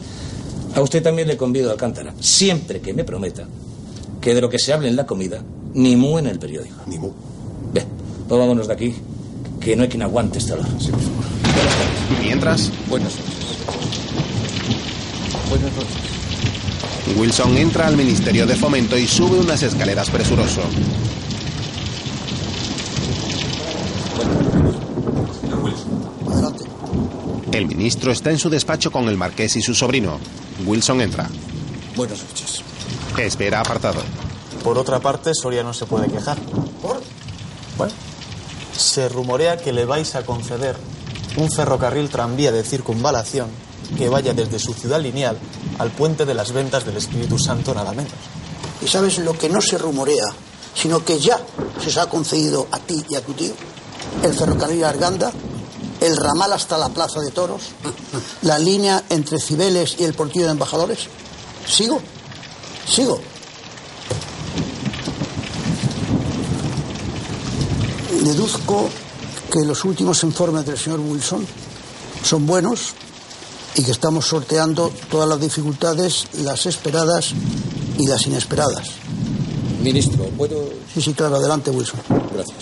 A 0.76 0.82
usted 0.82 1.02
también 1.02 1.28
le 1.28 1.38
convido 1.38 1.70
a 1.70 1.74
Alcántara, 1.74 2.14
siempre 2.20 2.82
que 2.82 2.94
me 2.94 3.04
prometa 3.04 3.48
que 4.20 4.34
de 4.34 4.42
lo 4.42 4.50
que 4.50 4.60
se 4.60 4.74
hable 4.74 4.88
en 4.88 4.96
la 4.96 5.06
comida, 5.06 5.42
ni 5.74 5.96
mu 5.96 6.18
en 6.18 6.28
el 6.28 6.40
periódico. 6.40 6.82
Ni 6.88 6.98
mu. 6.98 7.12
Ve, 7.74 7.86
pues 8.28 8.40
vámonos 8.40 8.68
de 8.68 8.74
aquí, 8.74 8.96
que 9.60 9.76
no 9.76 9.84
hay 9.84 9.90
quien 9.90 10.02
aguante 10.02 10.40
este 10.40 10.54
olor. 10.54 10.66
Mientras, 12.22 12.72
Buenas 12.90 13.14
noches. 13.16 13.36
Buenas 15.50 15.74
noches. 15.76 16.15
Wilson 17.14 17.56
entra 17.58 17.88
al 17.88 17.96
Ministerio 17.96 18.48
de 18.48 18.56
Fomento 18.56 18.98
y 18.98 19.08
sube 19.08 19.40
unas 19.40 19.62
escaleras 19.62 20.10
presuroso. 20.10 20.62
El 27.52 27.68
ministro 27.68 28.12
está 28.12 28.32
en 28.32 28.40
su 28.40 28.50
despacho 28.50 28.92
con 28.92 29.08
el 29.08 29.18
marqués 29.18 29.56
y 29.56 29.62
su 29.62 29.74
sobrino. 29.74 30.20
Wilson 30.66 31.02
entra. 31.02 31.30
Buenas 31.96 32.22
noches. 32.24 32.62
Espera 33.18 33.62
apartado. 33.62 34.02
Por 34.64 34.78
otra 34.78 35.00
parte, 35.00 35.34
Soria 35.34 35.64
no 35.64 35.74
se 35.74 35.86
puede 35.86 36.08
quejar. 36.08 36.38
¿Por? 36.82 37.02
Bueno, 37.78 37.94
se 38.76 39.08
rumorea 39.08 39.58
que 39.58 39.72
le 39.72 39.86
vais 39.86 40.16
a 40.16 40.26
conceder 40.26 40.76
un 41.38 41.50
ferrocarril 41.52 42.10
tranvía 42.10 42.52
de 42.52 42.64
circunvalación 42.64 43.48
que 43.98 44.10
vaya 44.10 44.34
desde 44.34 44.60
su 44.60 44.74
ciudad 44.74 45.02
lineal 45.02 45.38
al 45.80 45.92
puente 45.92 46.26
de 46.26 46.34
las 46.34 46.52
ventas 46.52 46.86
del 46.86 46.98
Espíritu 46.98 47.38
Santo, 47.38 47.74
nada 47.74 47.92
menos. 47.92 48.14
¿Y 48.82 48.88
sabes 48.88 49.18
lo 49.20 49.38
que 49.38 49.50
no 49.50 49.62
se 49.62 49.78
rumorea, 49.78 50.26
sino 50.74 51.04
que 51.04 51.20
ya 51.20 51.40
se 51.82 51.90
os 51.90 51.98
ha 51.98 52.10
concedido 52.10 52.68
a 52.72 52.80
ti 52.80 53.04
y 53.10 53.16
a 53.16 53.22
tu 53.22 53.34
tío? 53.34 53.54
El 54.24 54.34
ferrocarril 54.34 54.84
Arganda, 54.84 55.32
el 56.02 56.18
ramal 56.18 56.54
hasta 56.54 56.78
la 56.78 56.90
Plaza 56.90 57.20
de 57.22 57.32
Toros, 57.32 57.64
la 58.42 58.60
línea 58.60 59.04
entre 59.10 59.40
Cibeles 59.40 59.96
y 60.00 60.04
el 60.04 60.14
Portillo 60.14 60.46
de 60.46 60.52
Embajadores. 60.52 61.08
¿Sigo? 61.68 62.02
¿Sigo? 62.88 63.20
Deduzco 68.22 68.90
que 69.52 69.66
los 69.66 69.86
últimos 69.86 70.24
informes 70.24 70.66
del 70.66 70.78
señor 70.78 71.00
Wilson 71.00 71.46
son 72.24 72.46
buenos 72.46 72.94
y 73.76 73.84
que 73.84 73.92
estamos 73.92 74.26
sorteando 74.26 74.92
todas 75.10 75.28
las 75.28 75.40
dificultades, 75.40 76.28
las 76.42 76.66
esperadas 76.66 77.34
y 77.98 78.08
las 78.08 78.26
inesperadas. 78.26 78.92
Ministro, 79.82 80.26
¿puedo...? 80.38 80.70
Sí, 80.94 81.02
sí, 81.02 81.14
claro, 81.14 81.36
adelante, 81.36 81.70
Wilson. 81.70 82.00
Gracias. 82.34 82.60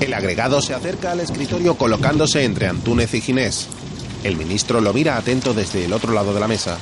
El 0.00 0.14
agregado 0.14 0.62
se 0.62 0.74
acerca 0.74 1.12
al 1.12 1.20
escritorio 1.20 1.76
colocándose 1.76 2.42
entre 2.44 2.66
Antúnez 2.66 3.12
y 3.14 3.20
Ginés. 3.20 3.66
El 4.24 4.36
ministro 4.36 4.80
lo 4.80 4.92
mira 4.92 5.16
atento 5.16 5.52
desde 5.52 5.84
el 5.84 5.92
otro 5.92 6.12
lado 6.12 6.32
de 6.32 6.40
la 6.40 6.48
mesa. 6.48 6.78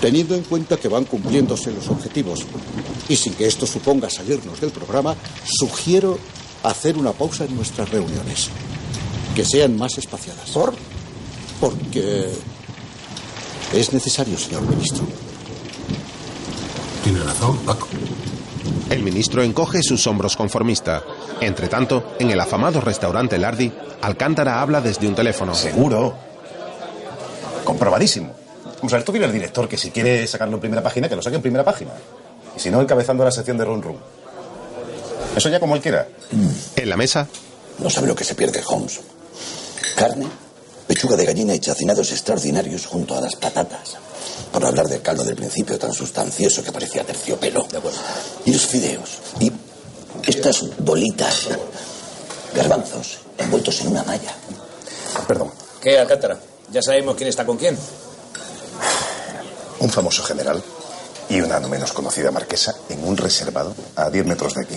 Teniendo 0.00 0.34
en 0.34 0.42
cuenta 0.42 0.76
que 0.76 0.88
van 0.88 1.04
cumpliéndose 1.04 1.72
los 1.72 1.88
objetivos 1.88 2.40
y 3.08 3.16
sin 3.16 3.34
que 3.34 3.46
esto 3.46 3.66
suponga 3.66 4.08
salirnos 4.08 4.60
del 4.60 4.70
programa, 4.70 5.14
sugiero 5.44 6.18
hacer 6.62 6.96
una 6.96 7.12
pausa 7.12 7.44
en 7.44 7.56
nuestras 7.56 7.88
reuniones. 7.90 8.48
Que 9.34 9.44
sean 9.44 9.76
más 9.76 9.96
espaciadas. 9.98 10.50
¿Por? 10.50 10.74
Porque 11.60 12.30
es 13.72 13.92
necesario, 13.92 14.38
señor 14.38 14.62
ministro. 14.62 15.04
Tiene 17.04 17.20
razón, 17.20 17.58
Paco. 17.58 17.88
El 18.88 19.02
ministro 19.02 19.42
encoge 19.42 19.82
sus 19.82 20.06
hombros 20.06 20.36
conformista. 20.36 21.02
Entre 21.40 21.68
tanto, 21.68 22.14
en 22.18 22.30
el 22.30 22.40
afamado 22.40 22.80
restaurante 22.80 23.38
Lardi, 23.38 23.72
Alcántara 24.02 24.60
habla 24.60 24.80
desde 24.80 25.06
un 25.06 25.14
teléfono. 25.14 25.54
Seguro. 25.54 26.14
Comprobadísimo. 27.64 28.34
Vamos 28.78 28.92
a 28.92 28.96
ver, 28.96 29.04
tú 29.04 29.12
dile 29.12 29.26
al 29.26 29.32
director 29.32 29.68
que 29.68 29.76
si 29.76 29.90
quiere 29.90 30.26
sacarlo 30.26 30.54
en 30.54 30.60
primera 30.60 30.82
página, 30.82 31.08
que 31.08 31.16
lo 31.16 31.22
saque 31.22 31.36
en 31.36 31.42
primera 31.42 31.64
página. 31.64 31.92
Y 32.56 32.60
si 32.60 32.70
no, 32.70 32.80
encabezando 32.80 33.24
la 33.24 33.30
sección 33.30 33.58
de 33.58 33.64
Run 33.64 33.82
Run. 33.82 33.96
Eso 35.36 35.48
ya 35.48 35.60
como 35.60 35.76
él 35.76 35.82
quiera. 35.82 36.08
En 36.76 36.88
la 36.88 36.96
mesa, 36.96 37.28
No 37.78 37.88
sabe 37.88 38.08
lo 38.08 38.14
que 38.14 38.24
se 38.24 38.34
pierde, 38.34 38.62
Holmes. 38.66 39.00
Carne, 39.96 40.26
pechuga 41.00 41.16
de 41.16 41.24
gallina 41.24 41.54
y 41.54 41.60
chacinados 41.60 42.12
extraordinarios 42.12 42.84
junto 42.84 43.16
a 43.16 43.22
las 43.22 43.34
patatas. 43.34 43.96
Por 44.52 44.66
hablar 44.66 44.86
del 44.86 45.00
caldo 45.00 45.24
del 45.24 45.34
principio 45.34 45.78
tan 45.78 45.94
sustancioso 45.94 46.62
que 46.62 46.72
parecía 46.72 47.04
terciopelo. 47.04 47.66
Y 48.44 48.52
los 48.52 48.66
fideos. 48.66 49.18
Y 49.40 49.50
estas 50.26 50.62
bolitas. 50.80 51.48
Garbanzos 52.54 53.20
envueltos 53.38 53.80
en 53.80 53.86
una 53.88 54.02
malla. 54.02 54.34
Perdón. 55.26 55.50
¿Qué, 55.80 55.98
Alcántara? 55.98 56.38
Ya 56.70 56.82
sabemos 56.82 57.16
quién 57.16 57.30
está 57.30 57.46
con 57.46 57.56
quién. 57.56 57.78
Un 59.78 59.88
famoso 59.88 60.22
general 60.22 60.62
y 61.30 61.40
una 61.40 61.60
no 61.60 61.68
menos 61.70 61.92
conocida 61.92 62.30
marquesa 62.30 62.74
en 62.90 63.02
un 63.08 63.16
reservado 63.16 63.74
a 63.96 64.10
10 64.10 64.26
metros 64.26 64.52
de 64.52 64.64
aquí. 64.64 64.76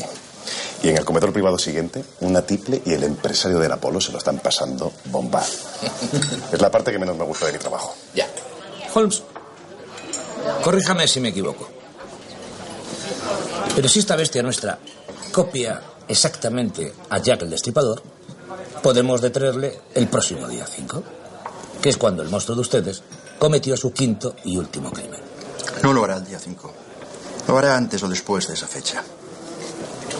Y 0.82 0.90
en 0.90 0.98
el 0.98 1.06
comedor 1.06 1.32
privado 1.32 1.58
siguiente, 1.58 2.04
una 2.22 2.42
tiple 2.42 2.82
y 2.86 2.94
el 2.94 3.04
empresario 3.04 3.60
del 3.60 3.72
Apolo 3.72 4.02
se 4.02 4.12
lo 4.12 4.18
están 4.18 4.40
pasando 4.40 4.92
bomba. 5.06 5.44
es 6.52 6.62
la 6.62 6.70
parte 6.70 6.92
que 6.92 7.00
menos 7.00 7.18
me 7.18 7.24
gusta 7.24 7.46
de 7.46 7.54
mi 7.54 7.60
trabajo. 7.60 7.96
Ya. 8.14 8.28
Holmes, 8.94 9.24
corríjame 10.64 11.08
si 11.08 11.20
me 11.20 11.30
equivoco. 11.30 11.70
Pero 13.76 13.90
si 13.90 14.00
esta 14.00 14.16
bestia 14.16 14.44
nuestra 14.44 14.78
copia 15.32 15.82
exactamente 16.08 16.94
a 17.10 17.18
Jack 17.20 17.44
el 17.44 17.50
Destripador, 17.50 18.04
podemos 18.82 19.22
detenerle 19.22 19.80
el 19.96 20.08
próximo 20.08 20.48
día 20.48 20.68
5, 20.68 21.04
que 21.82 21.90
es 21.90 21.98
cuando 21.98 22.22
el 22.22 22.30
monstruo 22.30 22.56
de 22.56 22.62
ustedes 22.62 23.02
cometió 23.40 23.76
su 23.78 23.92
quinto 23.92 24.36
y 24.44 24.58
último 24.58 24.92
crimen. 24.92 25.22
No 25.82 25.94
lo 25.94 26.04
hará 26.04 26.18
el 26.18 26.26
día 26.26 26.40
5. 26.40 26.74
Lo 27.48 27.58
hará 27.58 27.76
antes 27.76 28.02
o 28.04 28.08
después 28.08 28.48
de 28.48 28.54
esa 28.54 28.68
fecha. 28.68 29.04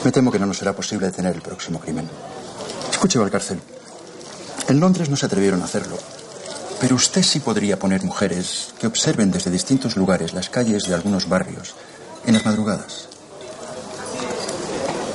Me 0.04 0.12
temo 0.12 0.32
que 0.32 0.40
no 0.40 0.46
nos 0.46 0.58
será 0.58 0.74
posible 0.74 1.08
detener 1.08 1.36
el 1.36 1.42
próximo 1.42 1.80
crimen. 1.80 2.10
Escuche, 2.92 3.20
Valcárcel. 3.20 3.60
En 4.68 4.80
Londres 4.80 5.10
no 5.10 5.16
se 5.16 5.26
atrevieron 5.26 5.62
a 5.62 5.66
hacerlo. 5.66 5.98
Pero 6.80 6.96
usted 6.96 7.24
sí 7.24 7.40
podría 7.40 7.80
poner 7.80 8.04
mujeres 8.04 8.74
que 8.80 8.88
observen 8.88 9.32
desde 9.32 9.52
distintos 9.52 9.96
lugares 9.96 10.34
las 10.34 10.50
calles 10.50 10.84
de 10.84 10.94
algunos 10.94 11.30
barrios 11.30 11.76
en 12.26 12.34
las 12.34 12.46
madrugadas. 12.46 13.08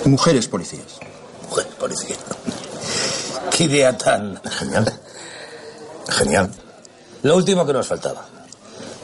Mujeres 0.05 0.49
policías. 0.49 0.99
Mujer 1.49 1.67
policía. 1.79 2.17
Qué 3.51 3.65
idea 3.65 3.97
tan... 3.97 4.41
Genial. 4.43 5.01
Genial. 6.09 6.51
Lo 7.23 7.37
último 7.37 7.67
que 7.67 7.73
nos 7.73 7.87
faltaba. 7.87 8.27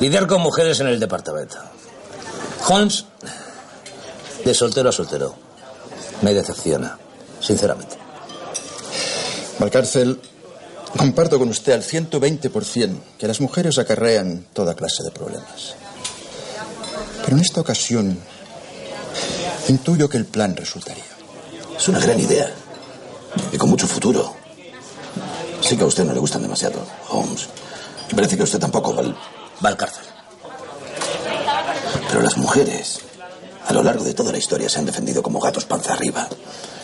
Lidiar 0.01 0.27
con 0.27 0.41
mujeres 0.41 0.81
en 0.81 0.89
el 0.89 0.99
departamento. 0.99 1.57
Holmes, 2.69 3.05
de 4.45 4.55
soltero 4.55 4.89
a 4.89 4.93
soltero, 4.93 5.35
me 6.23 6.33
decepciona, 6.33 6.99
sinceramente. 7.41 7.97
Valcárcel, 9.59 10.21
comparto 10.97 11.39
con 11.39 11.49
usted 11.49 11.73
al 11.73 11.83
120% 11.83 12.97
que 13.19 13.27
las 13.29 13.41
mujeres 13.41 13.79
acarrean 13.79 14.47
toda 14.53 14.75
clase 14.75 15.03
de 15.03 15.11
problemas. 15.11 15.75
Pero 17.25 17.37
en 17.37 17.43
esta 17.43 17.61
ocasión, 17.61 18.19
intuyo 19.69 20.09
que 20.09 20.17
el 20.17 20.27
plan 20.27 20.57
resultaría. 20.57 21.05
Es 21.77 21.89
una 21.89 21.99
gran 21.99 22.19
idea. 22.19 22.53
Y 23.53 23.57
con 23.57 23.71
mucho 23.71 23.87
futuro. 23.87 24.35
Sé 25.61 25.77
que 25.77 25.83
a 25.83 25.87
usted 25.87 26.05
no 26.05 26.13
le 26.13 26.21
gustan 26.21 26.43
demasiado, 26.43 26.85
Holmes. 27.09 27.49
Parece 28.15 28.37
que 28.37 28.43
usted 28.43 28.59
tampoco 28.59 28.95
va 28.95 29.01
al, 29.01 29.17
va 29.65 29.71
al 29.71 29.77
cárcel. 29.77 30.05
Pero 32.09 32.21
las 32.21 32.37
mujeres, 32.37 33.01
a 33.67 33.73
lo 33.73 33.83
largo 33.83 34.05
de 34.05 34.15
toda 34.15 34.33
la 34.33 34.39
historia, 34.39 34.69
se 34.69 34.79
han 34.79 34.87
defendido 34.87 35.23
como 35.23 35.41
gatos 35.41 35.65
panza 35.65 35.95
arriba. 35.95 36.29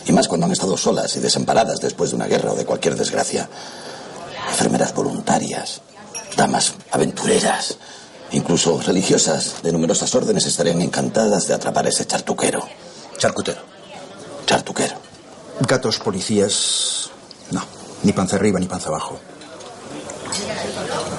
Y 0.05 0.11
más 0.11 0.27
cuando 0.27 0.45
han 0.45 0.51
estado 0.51 0.75
solas 0.77 1.15
y 1.15 1.19
desamparadas 1.19 1.79
después 1.79 2.09
de 2.09 2.15
una 2.15 2.25
guerra 2.25 2.53
o 2.53 2.55
de 2.55 2.65
cualquier 2.65 2.95
desgracia. 2.95 3.47
Enfermeras 4.49 4.93
voluntarias, 4.93 5.81
damas 6.35 6.73
aventureras, 6.91 7.77
incluso 8.31 8.81
religiosas 8.81 9.61
de 9.61 9.71
numerosas 9.71 10.13
órdenes 10.15 10.45
estarían 10.45 10.81
encantadas 10.81 11.47
de 11.47 11.53
atrapar 11.53 11.85
a 11.85 11.89
ese 11.89 12.05
chartuquero. 12.05 12.67
Charcutero. 13.17 13.61
Chartuquero. 14.45 14.95
Gatos 15.59 15.99
policías. 15.99 17.11
No, 17.51 17.63
ni 18.03 18.13
panza 18.13 18.37
arriba 18.37 18.59
ni 18.59 18.65
panza 18.65 18.89
abajo. 18.89 19.19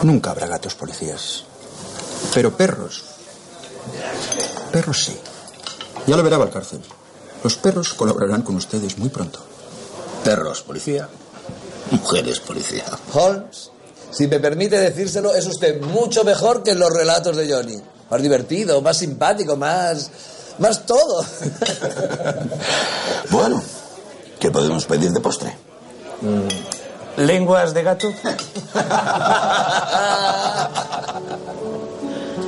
Nunca 0.02 0.32
habrá 0.32 0.48
gatos 0.48 0.74
policías. 0.74 1.44
Pero 2.34 2.56
perros. 2.56 3.04
Perros 4.72 5.04
sí. 5.04 5.16
Ya 6.07 6.16
lo 6.16 6.22
verá 6.22 6.38
Valcárcel. 6.38 6.80
Los 7.42 7.57
perros 7.57 7.94
colaborarán 7.94 8.42
con 8.42 8.57
ustedes 8.57 8.98
muy 8.98 9.09
pronto. 9.09 9.40
Perros, 10.24 10.62
policía. 10.62 11.09
Mujeres, 11.90 12.38
policía. 12.40 12.84
Holmes, 13.12 13.70
si 14.11 14.26
me 14.28 14.38
permite 14.38 14.78
decírselo, 14.78 15.34
es 15.34 15.46
usted 15.46 15.80
mucho 15.80 16.22
mejor 16.22 16.62
que 16.62 16.72
en 16.72 16.78
los 16.78 16.92
relatos 16.92 17.36
de 17.36 17.50
Johnny. 17.53 17.80
Más 18.11 18.22
divertido, 18.22 18.80
más 18.82 18.98
simpático, 18.98 19.57
más. 19.57 20.11
más 20.59 20.84
todo. 20.86 21.24
Bueno, 23.30 23.62
¿qué 24.38 24.50
podemos 24.50 24.84
pedir 24.84 25.11
de 25.11 25.20
postre? 25.20 25.57
¿Lenguas 27.16 27.72
de 27.72 27.82
gato? 27.82 28.09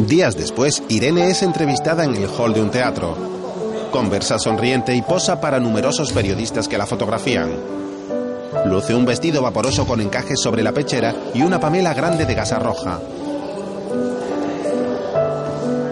Días 0.01 0.37
después, 0.37 0.83
Irene 0.91 1.31
es 1.31 1.43
entrevistada 1.43 2.05
en 2.05 2.15
el 2.17 2.29
hall 2.29 2.53
de 2.53 2.61
un 2.61 2.71
teatro. 2.71 3.17
Conversa 3.95 4.41
sonriente 4.41 4.93
y 4.93 5.03
posa 5.03 5.41
para 5.41 5.61
numerosos 5.61 6.13
periodistas 6.13 6.67
que 6.67 6.77
la 6.77 6.85
fotografían. 6.85 7.53
Luce 8.65 8.93
un 8.93 9.05
vestido 9.05 9.41
vaporoso 9.41 9.87
con 9.87 10.01
encajes 10.01 10.41
sobre 10.41 10.65
la 10.65 10.73
pechera 10.73 11.15
y 11.33 11.43
una 11.43 11.61
pamela 11.61 11.95
grande 11.95 12.27
de 12.27 12.35
gasa 12.35 12.59
roja. 12.59 12.99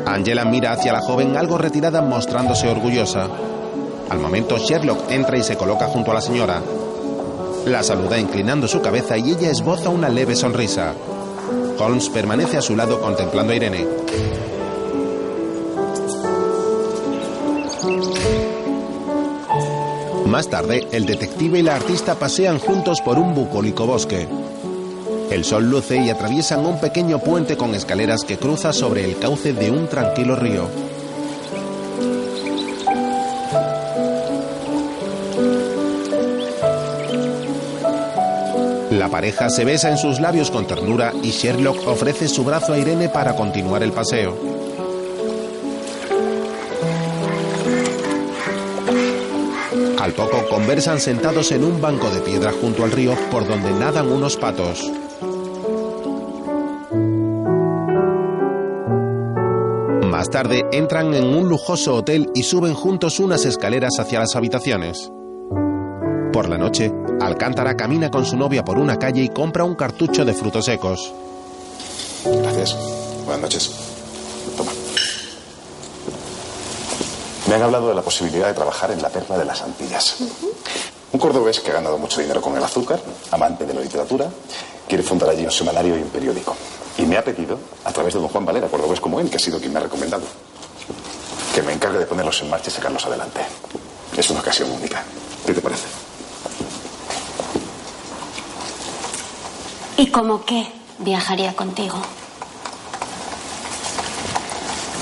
Angela 0.04 0.44
mira 0.44 0.72
hacia 0.72 0.92
la 0.92 1.00
joven 1.00 1.36
algo 1.36 1.58
retirada 1.58 2.02
mostrándose 2.02 2.68
orgullosa. 2.68 3.28
Al 4.10 4.18
momento 4.18 4.58
Sherlock 4.58 5.08
entra 5.08 5.38
y 5.38 5.44
se 5.44 5.56
coloca 5.56 5.86
junto 5.86 6.10
a 6.10 6.14
la 6.14 6.20
señora. 6.20 6.60
La 7.66 7.84
saluda 7.84 8.18
inclinando 8.18 8.66
su 8.66 8.82
cabeza 8.82 9.16
y 9.16 9.30
ella 9.30 9.48
esboza 9.48 9.90
una 9.90 10.08
leve 10.08 10.34
sonrisa. 10.34 10.92
Holmes 11.78 12.08
permanece 12.08 12.58
a 12.58 12.62
su 12.62 12.74
lado 12.74 13.00
contemplando 13.00 13.52
a 13.52 13.56
Irene. 13.56 13.86
Más 20.26 20.48
tarde, 20.48 20.86
el 20.92 21.04
detective 21.04 21.58
y 21.58 21.62
la 21.62 21.76
artista 21.76 22.14
pasean 22.14 22.58
juntos 22.58 23.02
por 23.02 23.18
un 23.18 23.34
bucólico 23.34 23.86
bosque. 23.86 24.26
El 25.30 25.44
sol 25.44 25.68
luce 25.68 25.96
y 25.96 26.08
atraviesan 26.10 26.64
un 26.64 26.80
pequeño 26.80 27.18
puente 27.18 27.56
con 27.56 27.74
escaleras 27.74 28.24
que 28.24 28.38
cruza 28.38 28.72
sobre 28.72 29.04
el 29.04 29.18
cauce 29.18 29.52
de 29.52 29.70
un 29.70 29.88
tranquilo 29.88 30.34
río. 30.36 30.68
La 38.90 39.08
pareja 39.08 39.50
se 39.50 39.64
besa 39.64 39.90
en 39.90 39.98
sus 39.98 40.20
labios 40.20 40.50
con 40.50 40.66
ternura 40.66 41.12
y 41.22 41.30
Sherlock 41.30 41.86
ofrece 41.86 42.28
su 42.28 42.44
brazo 42.44 42.72
a 42.72 42.78
Irene 42.78 43.08
para 43.08 43.34
continuar 43.34 43.82
el 43.82 43.92
paseo. 43.92 44.61
Al 50.02 50.14
poco 50.14 50.44
conversan 50.48 50.98
sentados 50.98 51.52
en 51.52 51.62
un 51.62 51.80
banco 51.80 52.10
de 52.10 52.20
piedra 52.22 52.50
junto 52.50 52.82
al 52.82 52.90
río 52.90 53.14
por 53.30 53.46
donde 53.46 53.70
nadan 53.70 54.10
unos 54.10 54.36
patos. 54.36 54.90
Más 60.10 60.28
tarde 60.28 60.64
entran 60.72 61.14
en 61.14 61.32
un 61.32 61.48
lujoso 61.48 61.94
hotel 61.94 62.28
y 62.34 62.42
suben 62.42 62.74
juntos 62.74 63.20
unas 63.20 63.44
escaleras 63.44 63.92
hacia 64.00 64.18
las 64.18 64.34
habitaciones. 64.34 65.08
Por 66.32 66.48
la 66.48 66.58
noche, 66.58 66.92
Alcántara 67.20 67.76
camina 67.76 68.10
con 68.10 68.26
su 68.26 68.36
novia 68.36 68.64
por 68.64 68.78
una 68.78 68.98
calle 68.98 69.22
y 69.22 69.28
compra 69.28 69.62
un 69.62 69.76
cartucho 69.76 70.24
de 70.24 70.34
frutos 70.34 70.64
secos. 70.64 71.14
Gracias. 72.24 72.76
Buenas 73.24 73.42
noches. 73.42 73.91
Me 77.52 77.56
han 77.56 77.64
hablado 77.64 77.88
de 77.90 77.94
la 77.94 78.00
posibilidad 78.00 78.46
de 78.46 78.54
trabajar 78.54 78.92
en 78.92 79.02
la 79.02 79.10
perla 79.10 79.36
de 79.36 79.44
las 79.44 79.60
Antillas. 79.60 80.16
Un 81.12 81.20
cordobés 81.20 81.60
que 81.60 81.70
ha 81.70 81.74
ganado 81.74 81.98
mucho 81.98 82.22
dinero 82.22 82.40
con 82.40 82.56
el 82.56 82.64
azúcar, 82.64 82.98
amante 83.30 83.66
de 83.66 83.74
la 83.74 83.82
literatura, 83.82 84.26
quiere 84.88 85.04
fundar 85.04 85.28
allí 85.28 85.44
un 85.44 85.50
semanario 85.50 85.98
y 85.98 86.00
un 86.00 86.08
periódico. 86.08 86.56
Y 86.96 87.02
me 87.02 87.18
ha 87.18 87.22
pedido, 87.22 87.58
a 87.84 87.92
través 87.92 88.14
de 88.14 88.20
don 88.20 88.30
Juan 88.30 88.46
Valera, 88.46 88.68
cordobés 88.68 89.00
como 89.00 89.20
él, 89.20 89.28
que 89.28 89.36
ha 89.36 89.38
sido 89.38 89.60
quien 89.60 89.70
me 89.70 89.80
ha 89.80 89.82
recomendado, 89.82 90.22
que 91.54 91.60
me 91.60 91.74
encargue 91.74 91.98
de 91.98 92.06
ponerlos 92.06 92.40
en 92.40 92.48
marcha 92.48 92.70
y 92.70 92.72
sacarlos 92.72 93.04
adelante. 93.04 93.42
Es 94.16 94.30
una 94.30 94.40
ocasión 94.40 94.70
única. 94.70 95.04
¿Qué 95.44 95.52
te 95.52 95.60
parece? 95.60 95.88
¿Y 99.98 100.06
cómo 100.06 100.42
qué 100.46 100.72
viajaría 101.00 101.54
contigo? 101.54 102.00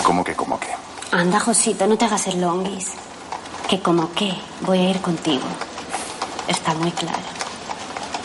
¿Cómo 0.03 0.25
que, 0.25 0.35
cómo 0.35 0.59
que? 0.59 0.80
Anda, 1.13 1.41
Josito, 1.41 1.87
no 1.87 1.99
te 1.99 2.05
hagas 2.05 2.27
el 2.29 2.41
longuis. 2.41 2.87
Que 3.69 3.81
como 3.81 4.13
qué 4.15 4.33
voy 4.61 4.79
a 4.79 4.91
ir 4.91 5.01
contigo. 5.01 5.45
Está 6.49 6.75
muy 6.75 6.91
claro. 6.93 7.19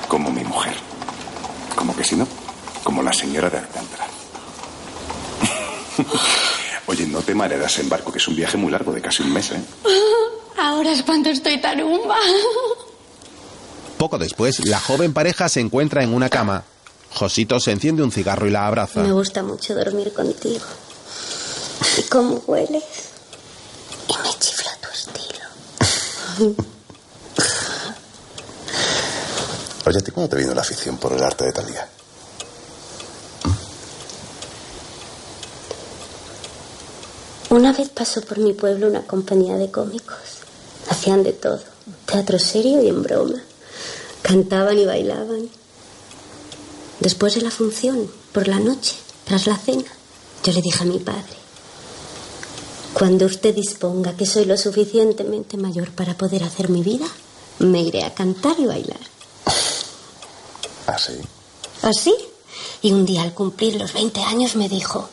Como 0.08 0.32
mi 0.32 0.44
mujer. 0.44 0.76
¿Cómo 1.76 1.96
que 1.96 2.04
si 2.04 2.16
no? 2.16 2.28
Como 2.84 3.02
la 3.02 3.12
señora 3.14 3.50
de 3.50 3.58
Alcántara. 3.58 4.06
Oye, 6.88 7.08
no 7.08 7.22
te 7.22 7.34
marearás 7.34 7.80
en 7.80 7.90
barco, 7.90 8.12
que 8.12 8.20
es 8.20 8.28
un 8.28 8.36
viaje 8.36 8.58
muy 8.58 8.72
largo, 8.72 8.92
de 8.92 9.02
casi 9.02 9.24
un 9.24 9.34
mes, 9.34 9.52
¿eh? 9.52 9.62
Ahora 10.58 10.92
es 10.92 11.02
cuando 11.04 11.30
estoy 11.30 11.60
tarumba. 11.60 12.18
Poco 13.98 14.18
después, 14.20 14.64
la 14.66 14.80
joven 14.80 15.14
pareja 15.14 15.50
se 15.50 15.60
encuentra 15.60 16.04
en 16.04 16.14
una 16.14 16.30
cama. 16.30 16.64
Josito 17.12 17.60
se 17.60 17.72
enciende 17.72 18.04
un 18.04 18.12
cigarro 18.12 18.46
y 18.46 18.52
la 18.52 18.68
abraza. 18.68 19.02
Me 19.02 19.12
gusta 19.12 19.42
mucho 19.42 19.74
dormir 19.74 20.14
contigo. 20.14 20.66
¿Y 21.98 22.02
cómo 22.10 22.44
hueles? 22.48 22.84
Y 24.08 24.18
me 24.24 24.40
chifla 24.40 24.72
tu 24.82 24.90
estilo. 24.90 25.46
Oye, 29.88 29.98
¿a 30.00 30.02
ti 30.02 30.12
cuándo 30.12 30.30
te 30.30 30.38
vino 30.38 30.54
la 30.54 30.62
afición 30.62 30.98
por 30.98 31.14
el 31.14 31.24
arte 31.24 31.46
de 31.46 31.52
Talía? 31.52 31.88
Una 37.50 37.72
vez 37.72 37.90
pasó 37.90 38.22
por 38.22 38.40
mi 38.40 38.54
pueblo 38.54 38.88
una 38.88 39.04
compañía 39.04 39.58
de 39.58 39.72
cómicos. 39.72 40.18
Hacían 40.90 41.24
de 41.24 41.34
todo. 41.34 41.62
Teatro 42.06 42.40
serio 42.40 42.82
y 42.82 42.90
en 42.90 43.02
broma. 43.04 43.42
Cantaban 44.24 44.78
y 44.78 44.86
bailaban. 44.86 45.50
Después 47.00 47.36
de 47.36 47.42
la 47.42 47.52
función, 47.52 48.12
por 48.34 48.48
la 48.48 48.60
noche, 48.60 48.96
tras 49.26 49.48
la 49.48 49.58
cena, 49.58 49.92
yo 50.44 50.52
le 50.52 50.62
dije 50.62 50.84
a 50.84 50.88
mi 50.88 51.00
padre, 51.00 51.45
cuando 52.98 53.26
usted 53.26 53.54
disponga 53.54 54.16
que 54.16 54.26
soy 54.26 54.46
lo 54.46 54.56
suficientemente 54.56 55.58
mayor 55.58 55.92
para 55.92 56.16
poder 56.16 56.46
hacer 56.46 56.70
mi 56.70 56.82
vida, 56.82 57.06
me 57.60 57.82
iré 57.82 58.06
a 58.06 58.14
cantar 58.14 58.58
y 58.58 58.66
bailar. 58.68 59.02
¿Ah, 60.88 60.98
sí? 60.98 61.20
¿Así? 61.82 62.16
Y 62.82 62.94
un 62.94 63.06
día 63.06 63.24
al 63.24 63.34
cumplir 63.34 63.76
los 63.76 63.92
20 63.92 64.22
años 64.22 64.56
me 64.56 64.70
dijo, 64.70 65.10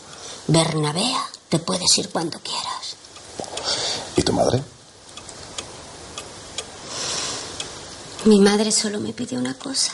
Bernabea, 0.47 1.29
te 1.49 1.59
puedes 1.59 1.99
ir 1.99 2.09
cuando 2.11 2.39
quieras. 2.39 2.95
¿Y 4.17 4.23
tu 4.23 4.33
madre? 4.33 4.63
Mi 8.27 8.39
madre 8.39 8.71
solo 8.71 9.01
me 9.01 9.13
pidió 9.13 9.41
una 9.41 9.55
cosa. 9.55 9.91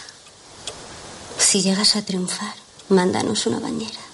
Si 1.38 1.62
llegas 1.62 1.96
a 1.96 2.04
triunfar, 2.04 2.54
mándanos 2.90 3.46
una 3.46 3.60
bañera. 3.60 4.07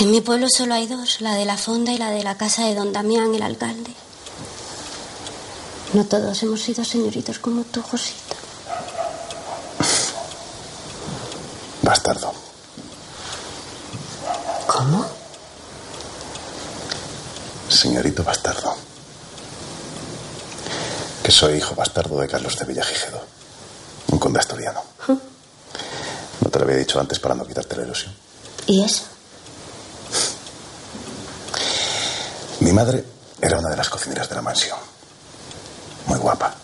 En 0.00 0.10
mi 0.10 0.22
pueblo 0.22 0.46
solo 0.48 0.72
hay 0.72 0.86
dos, 0.86 1.20
la 1.20 1.34
de 1.34 1.44
la 1.44 1.58
fonda 1.58 1.92
y 1.92 1.98
la 1.98 2.10
de 2.10 2.24
la 2.24 2.34
casa 2.34 2.64
de 2.64 2.74
don 2.74 2.90
Damián, 2.90 3.34
el 3.34 3.42
alcalde. 3.42 3.92
No 5.92 6.06
todos 6.06 6.42
hemos 6.42 6.62
sido 6.62 6.82
señoritos 6.86 7.38
como 7.38 7.64
tú, 7.64 7.82
Josito. 7.82 8.34
Bastardo. 11.82 12.32
¿Cómo? 14.66 15.04
Señorito 17.68 18.24
bastardo. 18.24 18.74
Que 21.22 21.30
soy 21.30 21.58
hijo 21.58 21.74
bastardo 21.74 22.18
de 22.20 22.26
Carlos 22.26 22.58
de 22.58 22.64
Villagigedo, 22.64 23.22
un 24.12 24.18
conde 24.18 24.38
asturiano. 24.38 24.82
No 25.08 26.48
te 26.48 26.58
lo 26.58 26.64
había 26.64 26.76
había 26.76 26.86
dicho 26.86 26.98
antes 26.98 27.18
para 27.18 27.34
no 27.34 27.46
quitarte 27.46 27.76
la 27.76 27.82
ilusión. 27.82 28.14
¿Y 28.66 28.82
eso? 28.82 29.02
Mi 32.60 32.72
madre 32.72 33.04
era 33.40 33.58
una 33.58 33.70
de 33.70 33.76
las 33.76 33.88
cocineras 33.88 34.28
de 34.28 34.34
la 34.34 34.42
mansión. 34.42 34.78
Muy 36.06 36.18
guapa. 36.18 36.54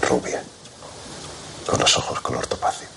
Rubia. 0.00 0.42
Con 1.66 1.78
los 1.78 1.96
ojos 1.98 2.20
color 2.20 2.46
topacio. 2.46 2.88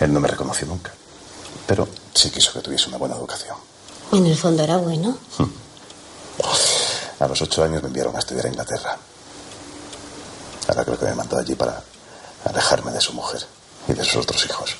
Él 0.00 0.12
no 0.12 0.20
me 0.20 0.28
reconoció 0.28 0.66
nunca. 0.66 0.92
Pero 1.66 1.86
sí 2.14 2.30
quiso 2.30 2.52
que 2.52 2.60
tuviese 2.60 2.88
una 2.88 2.96
buena 2.98 3.16
educación. 3.16 3.56
En 4.12 4.24
el 4.24 4.36
fondo 4.36 4.62
era 4.62 4.78
bueno. 4.78 5.18
A 7.20 7.28
los 7.28 7.42
ocho 7.42 7.62
años 7.64 7.82
me 7.82 7.88
enviaron 7.88 8.16
a 8.16 8.20
estudiar 8.20 8.46
a 8.46 8.48
Inglaterra. 8.48 8.96
Ahora 10.68 10.84
creo 10.84 10.98
que 10.98 11.04
me 11.06 11.14
mandó 11.14 11.36
allí 11.38 11.54
para 11.54 11.82
alejarme 12.44 12.92
de 12.92 13.00
su 13.00 13.12
mujer 13.12 13.44
y 13.86 13.92
de 13.92 14.04
sus 14.04 14.22
otros 14.22 14.46
hijos. 14.46 14.76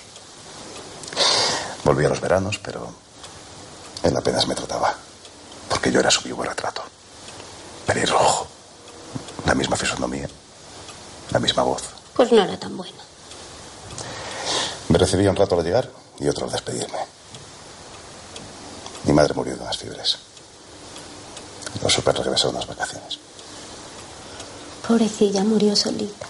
Volví 1.84 2.04
a 2.04 2.08
los 2.08 2.20
veranos, 2.20 2.58
pero 2.58 2.92
él 4.02 4.16
apenas 4.16 4.46
me 4.46 4.54
trataba, 4.54 4.94
porque 5.68 5.90
yo 5.90 6.00
era 6.00 6.10
su 6.10 6.22
vivo 6.22 6.42
retrato. 6.42 6.82
Pelirrojo, 7.86 8.46
la 9.46 9.54
misma 9.54 9.76
fisonomía, 9.76 10.28
la 11.30 11.38
misma 11.38 11.62
voz. 11.62 11.82
Pues 12.14 12.32
no 12.32 12.42
era 12.42 12.58
tan 12.58 12.76
bueno. 12.76 12.98
Me 14.88 14.98
recibía 14.98 15.30
un 15.30 15.36
rato 15.36 15.58
al 15.58 15.64
llegar 15.64 15.90
y 16.18 16.28
otro 16.28 16.46
al 16.46 16.52
despedirme. 16.52 16.98
Mi 19.04 19.12
madre 19.12 19.34
murió 19.34 19.56
de 19.56 19.62
unas 19.62 19.76
fiebres. 19.76 20.18
No 21.82 21.88
supe 21.88 22.12
regresar 22.12 22.46
a 22.46 22.50
unas 22.50 22.66
vacaciones. 22.66 23.18
Pobrecilla 24.86 25.44
murió 25.44 25.76
solita, 25.76 26.26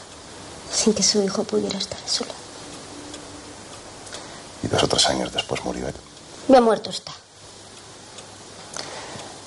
sin 0.73 0.93
que 0.93 1.03
su 1.03 1.23
hijo 1.23 1.45
pudiera 1.45 1.79
estar 1.79 1.99
a 2.05 2.09
su 2.09 2.25
lado. 2.25 2.35
Y 4.63 4.67
dos 4.67 4.83
o 4.83 4.89
tres 4.89 5.07
años 5.07 5.33
después 5.33 5.65
murió 5.65 5.87
él. 5.89 5.95
Ya 6.49 6.61
muerto 6.61 6.91
está. 6.91 7.13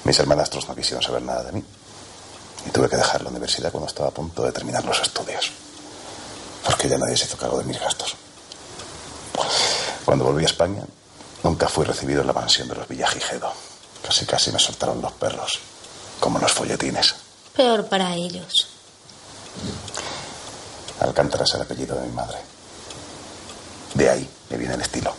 Mis 0.03 0.19
hermanastros 0.19 0.67
no 0.67 0.75
quisieron 0.75 1.03
saber 1.03 1.21
nada 1.21 1.43
de 1.43 1.51
mí. 1.51 1.63
Y 2.65 2.69
tuve 2.69 2.89
que 2.89 2.97
dejar 2.97 3.21
la 3.23 3.29
universidad 3.29 3.71
cuando 3.71 3.87
estaba 3.87 4.09
a 4.09 4.13
punto 4.13 4.43
de 4.43 4.51
terminar 4.51 4.83
los 4.85 4.99
estudios. 5.01 5.51
Porque 6.65 6.87
ya 6.89 6.97
nadie 6.97 7.17
se 7.17 7.25
hizo 7.25 7.37
cargo 7.37 7.59
de 7.59 7.65
mis 7.65 7.79
gastos. 7.79 8.15
Cuando 10.05 10.25
volví 10.25 10.43
a 10.43 10.47
España, 10.47 10.83
nunca 11.43 11.67
fui 11.67 11.85
recibido 11.85 12.21
en 12.21 12.27
la 12.27 12.33
mansión 12.33 12.67
de 12.67 12.75
los 12.75 12.87
Villagigedo. 12.87 13.51
Casi 14.03 14.25
casi 14.25 14.51
me 14.51 14.59
soltaron 14.59 15.01
los 15.01 15.11
perros, 15.13 15.59
como 16.19 16.39
los 16.39 16.51
folletines. 16.51 17.15
Peor 17.55 17.87
para 17.87 18.15
ellos. 18.15 18.67
Alcántara 20.99 21.43
es 21.43 21.53
el 21.53 21.61
apellido 21.61 21.95
de 21.95 22.07
mi 22.07 22.13
madre. 22.13 22.37
De 23.93 24.09
ahí 24.09 24.29
me 24.49 24.57
viene 24.57 24.75
el 24.75 24.81
estilo. 24.81 25.13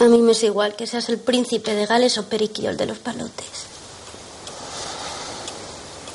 A 0.00 0.04
mí 0.04 0.20
me 0.22 0.32
es 0.32 0.42
igual 0.42 0.76
que 0.76 0.86
seas 0.86 1.08
el 1.08 1.18
príncipe 1.18 1.74
de 1.74 1.86
Gales 1.86 2.18
o 2.18 2.28
Periquillo 2.28 2.70
el 2.70 2.76
de 2.76 2.86
los 2.86 2.98
palotes. 2.98 3.66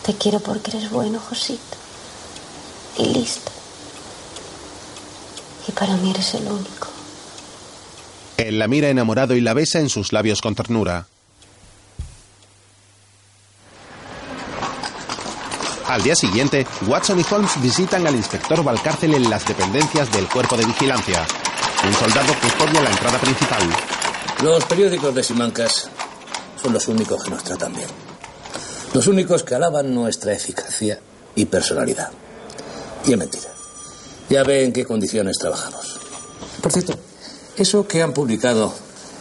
Te 0.06 0.14
quiero 0.16 0.40
porque 0.40 0.72
eres 0.72 0.90
bueno, 0.90 1.20
Josito. 1.20 1.78
Y 2.98 3.06
listo. 3.06 3.52
Y 5.68 5.72
para 5.72 5.96
mí 5.98 6.12
eres 6.12 6.34
el 6.34 6.48
único. 6.48 6.88
Él 8.38 8.58
la 8.58 8.68
mira 8.68 8.90
enamorado 8.90 9.36
y 9.36 9.42
la 9.42 9.54
besa 9.54 9.80
en 9.80 9.90
sus 9.90 10.14
labios 10.14 10.42
con 10.42 10.56
ternura. 10.56 11.08
Al 15.88 16.04
día 16.04 16.16
siguiente, 16.16 16.68
Watson 16.88 17.20
y 17.20 17.26
Holmes 17.34 17.60
visitan 17.62 18.06
al 18.06 18.16
inspector 18.16 18.64
Valcárcel 18.64 19.16
en 19.16 19.30
las 19.30 19.46
dependencias 19.46 20.12
del 20.12 20.28
cuerpo 20.28 20.56
de 20.56 20.66
vigilancia. 20.66 21.26
Un 21.82 21.94
soldado 21.94 22.34
custodia 22.42 22.82
la 22.82 22.90
entrada 22.90 23.18
principal. 23.20 23.62
Los 24.44 24.66
periódicos 24.66 25.16
de 25.16 25.24
Simancas 25.24 25.90
son 26.62 26.74
los 26.74 26.88
únicos 26.90 27.24
que 27.24 27.30
nos 27.30 27.44
tratan 27.44 27.74
bien. 27.74 27.88
Los 28.94 29.08
únicos 29.08 29.44
que 29.44 29.56
alaban 29.56 29.94
nuestra 29.94 30.34
eficacia 30.34 31.00
y 31.36 31.46
personalidad. 31.46 32.10
Y 33.06 33.14
es 33.14 33.18
mentira. 33.18 33.50
Ya 34.30 34.44
ve 34.44 34.66
en 34.66 34.74
qué 34.74 34.86
condiciones 34.86 35.38
trabajamos. 35.38 36.00
Por 36.62 36.72
cierto, 36.72 37.00
eso 37.56 37.88
que 37.88 38.02
han 38.02 38.14
publicado 38.14 38.74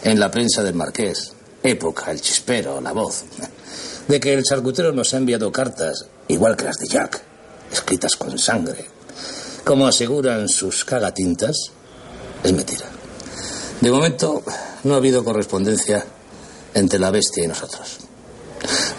en 0.03 0.19
la 0.19 0.29
prensa 0.29 0.61
del 0.61 0.75
Marqués, 0.75 1.31
Época, 1.63 2.11
El 2.11 2.19
Chispero, 2.19 2.81
La 2.81 2.91
Voz, 2.91 3.23
de 4.07 4.19
que 4.19 4.33
el 4.33 4.43
charcutero 4.43 4.91
nos 4.91 5.13
ha 5.13 5.17
enviado 5.17 5.51
cartas, 5.51 6.05
igual 6.27 6.57
que 6.57 6.65
las 6.65 6.77
de 6.77 6.87
Jack, 6.87 7.21
escritas 7.71 8.17
con 8.17 8.37
sangre, 8.37 8.85
como 9.63 9.87
aseguran 9.87 10.49
sus 10.49 10.83
cagatintas, 10.83 11.71
es 12.43 12.53
mentira. 12.53 12.85
De 13.81 13.91
momento 13.91 14.43
no 14.83 14.93
ha 14.93 14.97
habido 14.97 15.23
correspondencia 15.23 16.05
entre 16.73 16.99
la 16.99 17.11
bestia 17.11 17.43
y 17.43 17.47
nosotros. 17.47 17.97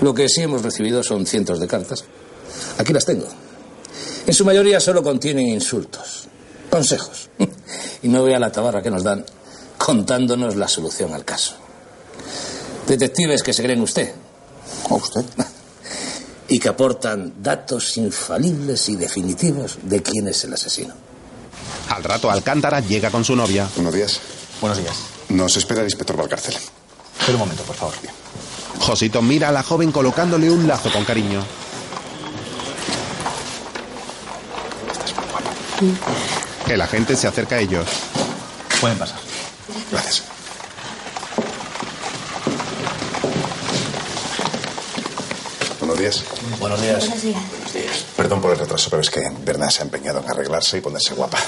Lo 0.01 0.15
que 0.15 0.29
sí 0.29 0.43
hemos 0.43 0.63
recibido 0.63 1.03
son 1.03 1.27
cientos 1.27 1.61
de 1.61 1.67
cartas. 1.67 2.05
Aquí 2.79 2.93
las 2.93 3.05
tengo. 3.05 3.27
En 4.27 4.35
su 4.35 4.45
mayoría 4.45 4.81
solo 4.81 5.03
contienen 5.03 5.47
insultos, 5.49 6.29
consejos. 6.71 7.29
Y 8.03 8.09
no 8.09 8.25
vea 8.25 8.39
la 8.39 8.51
tabarra 8.51 8.83
que 8.83 8.91
nos 8.91 9.03
dan 9.03 9.27
contándonos 9.77 10.57
la 10.57 10.67
solución 10.69 11.13
al 11.13 11.23
caso. 11.23 11.55
Detectives 12.87 13.43
que 13.43 13.53
se 13.53 13.63
creen 13.63 13.83
usted. 13.83 14.15
¿O 14.89 14.97
usted? 14.97 15.25
Y 16.49 16.59
que 16.59 16.69
aportan 16.69 17.35
datos 17.43 17.97
infalibles 17.99 18.89
y 18.89 18.97
definitivos 18.97 19.79
de 19.83 20.03
quién 20.03 20.29
es 20.29 20.43
el 20.45 20.55
asesino. 20.55 20.95
Al 21.91 22.05
rato 22.05 22.31
Alcántara 22.31 22.81
llega 22.81 23.11
con 23.11 23.25
su 23.25 23.35
novia. 23.35 23.69
Buenos 23.75 23.93
días. 23.93 24.21
Buenos 24.61 24.79
días. 24.79 24.95
Nos 25.29 25.57
espera 25.57 25.81
el 25.81 25.87
inspector 25.89 26.17
Valcárcel. 26.17 26.55
Espera 26.55 27.33
un 27.33 27.41
momento, 27.41 27.65
por 27.65 27.75
favor. 27.75 27.95
Josito 28.79 29.21
mira 29.23 29.49
a 29.49 29.53
la 29.53 29.65
joven 29.65 29.91
colocándole 29.91 30.49
un 30.51 30.69
lazo 30.69 30.93
con 30.93 31.05
cariño. 31.05 31.45
El 36.69 36.81
agente 36.81 37.17
se 37.17 37.27
acerca 37.27 37.57
a 37.57 37.59
ellos. 37.59 37.87
Pueden 38.81 38.97
pasar. 38.97 39.19
Gracias. 39.91 40.23
Buenos 45.81 45.99
días. 45.99 46.25
Buenos 46.61 46.81
días. 46.81 47.01
Buenos 47.01 47.23
días. 47.23 47.60
Perdón 48.17 48.41
por 48.41 48.53
el 48.53 48.59
retraso, 48.59 48.91
pero 48.91 49.03
es 49.03 49.11
que 49.11 49.21
Berna 49.45 49.71
se 49.71 49.83
ha 49.83 49.85
empeñado 49.85 50.21
en 50.21 50.31
arreglarse 50.31 50.79
y 50.79 50.81
ponerse 50.81 51.15
guapa. 51.15 51.39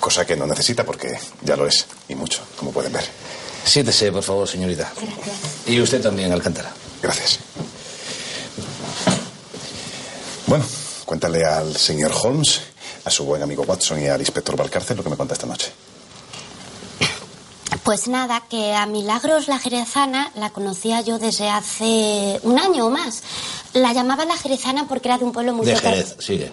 Cosa 0.00 0.26
que 0.26 0.36
no 0.36 0.46
necesita 0.46 0.84
porque 0.84 1.18
ya 1.42 1.56
lo 1.56 1.66
es. 1.66 1.86
Y 2.08 2.14
mucho, 2.14 2.42
como 2.56 2.72
pueden 2.72 2.92
ver. 2.92 3.04
Siéntese, 3.64 4.10
por 4.12 4.22
favor, 4.22 4.48
señorita. 4.48 4.92
Y 5.66 5.80
usted 5.80 6.02
también, 6.02 6.32
Alcántara. 6.32 6.72
Gracias. 7.02 7.38
Bueno, 10.46 10.64
cuéntale 11.04 11.44
al 11.44 11.76
señor 11.76 12.12
Holmes, 12.22 12.60
a 13.04 13.10
su 13.10 13.24
buen 13.24 13.42
amigo 13.42 13.62
Watson 13.62 14.02
y 14.02 14.08
al 14.08 14.20
inspector 14.20 14.56
Valcárcel 14.56 14.96
lo 14.96 15.02
que 15.02 15.10
me 15.10 15.16
cuenta 15.16 15.34
esta 15.34 15.46
noche. 15.46 15.72
Pues 17.82 18.06
nada, 18.06 18.44
que 18.48 18.74
a 18.74 18.86
Milagros 18.86 19.48
la 19.48 19.58
Jerezana 19.58 20.30
la 20.36 20.50
conocía 20.50 21.00
yo 21.00 21.18
desde 21.18 21.48
hace 21.48 22.38
un 22.44 22.58
año 22.58 22.86
o 22.86 22.90
más. 22.90 23.22
La 23.74 23.92
llamaba 23.92 24.24
la 24.24 24.36
Jerezana 24.36 24.86
porque 24.86 25.08
era 25.08 25.18
de 25.18 25.24
un 25.24 25.32
pueblo 25.32 25.52
muy 25.52 25.66
De 25.66 25.76
Jerez, 25.76 26.16
sigue. 26.20 26.52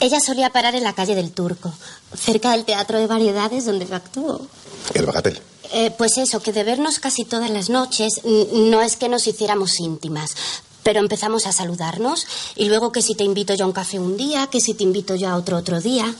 Ella 0.00 0.20
solía 0.20 0.50
parar 0.50 0.74
en 0.74 0.84
la 0.84 0.92
calle 0.92 1.14
del 1.14 1.32
Turco, 1.32 1.72
cerca 2.14 2.52
del 2.52 2.64
Teatro 2.64 2.98
de 2.98 3.06
Variedades 3.06 3.64
donde 3.64 3.86
yo 3.86 3.96
actúo. 3.96 4.46
El 4.94 5.06
bagatel. 5.06 5.40
Eh, 5.72 5.90
pues 5.96 6.18
eso, 6.18 6.40
que 6.40 6.52
de 6.52 6.62
vernos 6.62 6.98
casi 6.98 7.24
todas 7.24 7.50
las 7.50 7.68
noches, 7.68 8.20
no 8.24 8.80
es 8.82 8.96
que 8.96 9.08
nos 9.08 9.26
hiciéramos 9.26 9.80
íntimas, 9.80 10.34
pero 10.82 11.00
empezamos 11.00 11.46
a 11.46 11.52
saludarnos 11.52 12.26
y 12.54 12.68
luego 12.68 12.92
que 12.92 13.02
si 13.02 13.14
te 13.14 13.24
invito 13.24 13.54
yo 13.54 13.64
a 13.64 13.68
un 13.68 13.72
café 13.72 13.98
un 13.98 14.16
día, 14.16 14.46
que 14.46 14.60
si 14.60 14.74
te 14.74 14.84
invito 14.84 15.14
yo 15.14 15.28
a 15.28 15.36
otro 15.36 15.56
otro 15.56 15.80
día. 15.80 16.14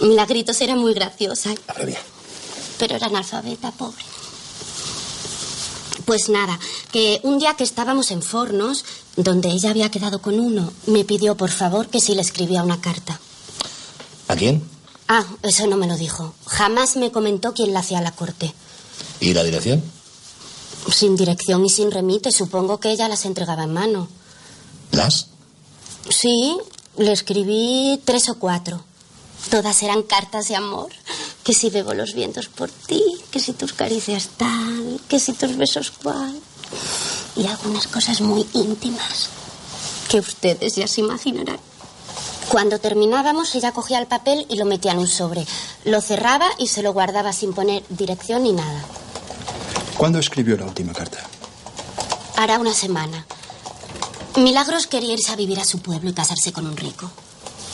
Milagritos 0.00 0.60
era 0.60 0.74
muy 0.74 0.94
graciosa, 0.94 1.50
Habla 1.68 1.84
bien. 1.84 1.98
Pero 2.82 2.96
era 2.96 3.06
analfabeta, 3.06 3.70
pobre. 3.70 4.02
Pues 6.04 6.28
nada, 6.28 6.58
que 6.90 7.20
un 7.22 7.38
día 7.38 7.54
que 7.54 7.62
estábamos 7.62 8.10
en 8.10 8.22
Fornos, 8.22 8.84
donde 9.14 9.50
ella 9.50 9.70
había 9.70 9.88
quedado 9.92 10.20
con 10.20 10.40
uno, 10.40 10.72
me 10.86 11.04
pidió 11.04 11.36
por 11.36 11.50
favor 11.50 11.86
que 11.86 12.00
si 12.00 12.16
le 12.16 12.22
escribía 12.22 12.64
una 12.64 12.80
carta. 12.80 13.20
¿A 14.26 14.34
quién? 14.34 14.64
Ah, 15.06 15.24
eso 15.44 15.68
no 15.68 15.76
me 15.76 15.86
lo 15.86 15.96
dijo. 15.96 16.34
Jamás 16.44 16.96
me 16.96 17.12
comentó 17.12 17.54
quién 17.54 17.72
la 17.72 17.78
hacía 17.78 17.98
a 17.98 18.02
la 18.02 18.10
corte. 18.10 18.52
¿Y 19.20 19.32
la 19.32 19.44
dirección? 19.44 19.80
Sin 20.92 21.14
dirección 21.14 21.64
y 21.64 21.70
sin 21.70 21.92
remite, 21.92 22.32
supongo 22.32 22.80
que 22.80 22.90
ella 22.90 23.06
las 23.06 23.24
entregaba 23.26 23.62
en 23.62 23.74
mano. 23.74 24.08
¿Las? 24.90 25.28
Sí, 26.10 26.58
le 26.96 27.12
escribí 27.12 28.00
tres 28.04 28.28
o 28.28 28.40
cuatro. 28.40 28.82
Todas 29.50 29.82
eran 29.82 30.02
cartas 30.02 30.48
de 30.48 30.56
amor. 30.56 30.90
Que 31.44 31.52
si 31.52 31.70
bebo 31.70 31.94
los 31.94 32.14
vientos 32.14 32.48
por 32.48 32.70
ti, 32.70 33.02
que 33.30 33.40
si 33.40 33.52
tus 33.52 33.72
caricias 33.72 34.30
tal, 34.36 35.00
que 35.08 35.18
si 35.18 35.32
tus 35.32 35.56
besos 35.56 35.90
cual. 35.90 36.38
Y 37.36 37.46
algunas 37.46 37.86
cosas 37.88 38.20
muy 38.20 38.46
íntimas 38.52 39.28
que 40.08 40.20
ustedes 40.20 40.76
ya 40.76 40.86
se 40.86 41.00
imaginarán. 41.00 41.58
Cuando 42.48 42.78
terminábamos, 42.78 43.54
ella 43.54 43.72
cogía 43.72 43.98
el 43.98 44.06
papel 44.06 44.46
y 44.50 44.56
lo 44.56 44.66
metía 44.66 44.92
en 44.92 44.98
un 44.98 45.08
sobre. 45.08 45.46
Lo 45.84 46.00
cerraba 46.00 46.46
y 46.58 46.68
se 46.68 46.82
lo 46.82 46.92
guardaba 46.92 47.32
sin 47.32 47.54
poner 47.54 47.82
dirección 47.88 48.42
ni 48.42 48.52
nada. 48.52 48.84
¿Cuándo 49.96 50.18
escribió 50.18 50.56
la 50.56 50.66
última 50.66 50.92
carta? 50.92 51.18
Hará 52.36 52.58
una 52.58 52.74
semana. 52.74 53.24
Milagros 54.36 54.86
quería 54.86 55.14
irse 55.14 55.32
a 55.32 55.36
vivir 55.36 55.60
a 55.60 55.64
su 55.64 55.78
pueblo 55.80 56.10
y 56.10 56.12
casarse 56.12 56.52
con 56.52 56.66
un 56.66 56.76
rico. 56.76 57.10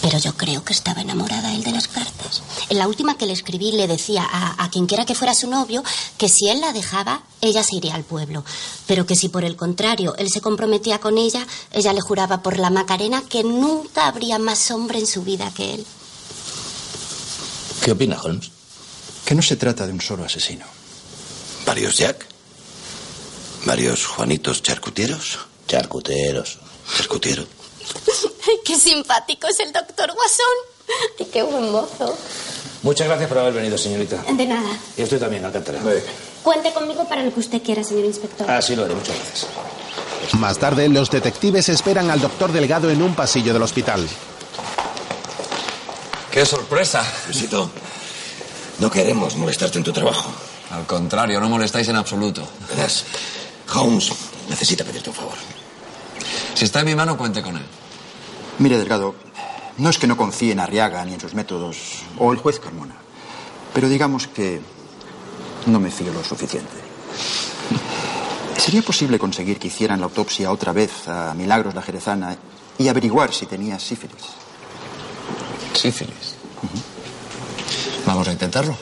Pero 0.00 0.18
yo 0.18 0.36
creo 0.36 0.64
que 0.64 0.72
estaba 0.72 1.02
enamorada 1.02 1.52
él 1.54 1.64
de 1.64 1.72
las 1.72 1.88
cartas. 1.88 2.42
En 2.68 2.78
la 2.78 2.86
última 2.86 3.18
que 3.18 3.26
le 3.26 3.32
escribí 3.32 3.72
le 3.72 3.86
decía 3.88 4.24
a, 4.30 4.62
a 4.62 4.70
quien 4.70 4.86
quiera 4.86 5.04
que 5.04 5.14
fuera 5.14 5.34
su 5.34 5.48
novio 5.48 5.82
que 6.16 6.28
si 6.28 6.48
él 6.48 6.60
la 6.60 6.72
dejaba, 6.72 7.22
ella 7.40 7.62
se 7.62 7.76
iría 7.76 7.94
al 7.94 8.04
pueblo. 8.04 8.44
Pero 8.86 9.06
que 9.06 9.16
si 9.16 9.28
por 9.28 9.44
el 9.44 9.56
contrario 9.56 10.14
él 10.16 10.30
se 10.30 10.40
comprometía 10.40 11.00
con 11.00 11.18
ella, 11.18 11.46
ella 11.72 11.92
le 11.92 12.00
juraba 12.00 12.42
por 12.42 12.58
la 12.58 12.70
Macarena 12.70 13.22
que 13.28 13.42
nunca 13.42 14.06
habría 14.06 14.38
más 14.38 14.70
hombre 14.70 14.98
en 14.98 15.06
su 15.06 15.22
vida 15.22 15.52
que 15.54 15.74
él. 15.74 15.86
¿Qué 17.82 17.92
opina 17.92 18.20
Holmes? 18.22 18.50
Que 19.24 19.34
no 19.34 19.42
se 19.42 19.56
trata 19.56 19.86
de 19.86 19.92
un 19.92 20.00
solo 20.00 20.24
asesino. 20.24 20.64
¿Varios 21.66 21.96
Jack? 21.96 22.26
¿Varios 23.64 24.06
Juanitos 24.06 24.62
charcuteros? 24.62 25.38
Charcuteros. 25.66 26.58
Charcutero. 26.96 27.46
Qué 28.64 28.76
simpático 28.78 29.46
es 29.48 29.60
el 29.60 29.72
doctor 29.72 30.12
Guasón. 30.12 30.46
Ay, 31.18 31.26
qué 31.32 31.42
buen 31.42 31.70
mozo. 31.70 32.16
Muchas 32.82 33.06
gracias 33.08 33.28
por 33.28 33.38
haber 33.38 33.54
venido, 33.54 33.76
señorita. 33.76 34.22
De 34.30 34.46
nada. 34.46 34.68
Y 34.96 35.02
usted 35.02 35.18
también, 35.18 35.44
Alcántara. 35.44 35.80
Cuente 36.42 36.72
conmigo 36.72 37.06
para 37.08 37.22
lo 37.22 37.34
que 37.34 37.40
usted 37.40 37.62
quiera, 37.62 37.82
señor 37.82 38.04
inspector. 38.04 38.48
Ah, 38.48 38.62
sí, 38.62 38.76
lo 38.76 38.84
haré. 38.84 38.94
Muchas 38.94 39.16
gracias. 39.16 39.46
Más 40.38 40.58
tarde, 40.58 40.88
los 40.88 41.10
detectives 41.10 41.68
esperan 41.68 42.10
al 42.10 42.20
doctor 42.20 42.52
Delgado 42.52 42.90
en 42.90 43.02
un 43.02 43.14
pasillo 43.14 43.52
del 43.52 43.62
hospital. 43.62 44.06
¡Qué 46.30 46.44
sorpresa! 46.46 47.04
Luisito, 47.26 47.70
no 48.78 48.90
queremos 48.90 49.34
molestarte 49.36 49.78
en 49.78 49.84
tu 49.84 49.92
trabajo. 49.92 50.30
Al 50.70 50.86
contrario, 50.86 51.40
no 51.40 51.48
molestáis 51.48 51.88
en 51.88 51.96
absoluto. 51.96 52.46
Verás, 52.68 53.04
Holmes 53.74 54.12
necesita 54.48 54.84
pedirte 54.84 55.10
un 55.10 55.16
favor. 55.16 55.57
Si 56.58 56.64
está 56.64 56.80
en 56.80 56.86
mi 56.86 56.96
mano, 56.96 57.16
cuente 57.16 57.40
con 57.40 57.56
él. 57.56 57.62
Mire, 58.58 58.78
Delgado, 58.78 59.14
no 59.76 59.90
es 59.90 59.96
que 59.96 60.08
no 60.08 60.16
confíe 60.16 60.50
en 60.50 60.58
Arriaga 60.58 61.04
ni 61.04 61.14
en 61.14 61.20
sus 61.20 61.32
métodos, 61.32 62.02
o 62.18 62.32
el 62.32 62.38
juez 62.38 62.58
Carmona, 62.58 62.96
pero 63.72 63.88
digamos 63.88 64.26
que 64.26 64.60
no 65.66 65.78
me 65.78 65.92
fío 65.92 66.12
lo 66.12 66.24
suficiente. 66.24 66.74
¿Sería 68.56 68.82
posible 68.82 69.20
conseguir 69.20 69.60
que 69.60 69.68
hicieran 69.68 70.00
la 70.00 70.06
autopsia 70.06 70.50
otra 70.50 70.72
vez 70.72 71.06
a 71.06 71.32
Milagros 71.32 71.76
la 71.76 71.82
Jerezana 71.82 72.36
y 72.76 72.88
averiguar 72.88 73.32
si 73.32 73.46
tenía 73.46 73.78
sífilis? 73.78 74.24
Sífilis. 75.74 76.34
Vamos 78.04 78.26
a 78.26 78.32
intentarlo. 78.32 78.76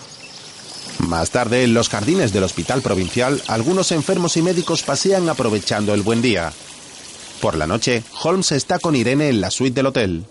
Más 1.01 1.29
tarde, 1.29 1.65
en 1.65 1.75
los 1.75 1.91
jardines 1.91 2.33
del 2.33 2.45
hospital 2.45 2.81
provincial, 2.81 3.43
algunos 3.49 3.93
enfermos 3.93 4.39
y 4.39 4.41
médicos 4.41 4.83
pasean 4.83 5.29
aprovechando 5.29 5.93
el 5.93 6.01
buen 6.01 6.23
día. 6.23 6.55
Por 7.41 7.57
la 7.57 7.67
noche, 7.67 8.03
Holmes 8.23 8.53
está 8.53 8.79
con 8.79 8.97
Irene 8.97 9.29
en 9.29 9.41
la 9.41 9.51
suite 9.51 9.75
del 9.75 9.87
hotel. 9.87 10.25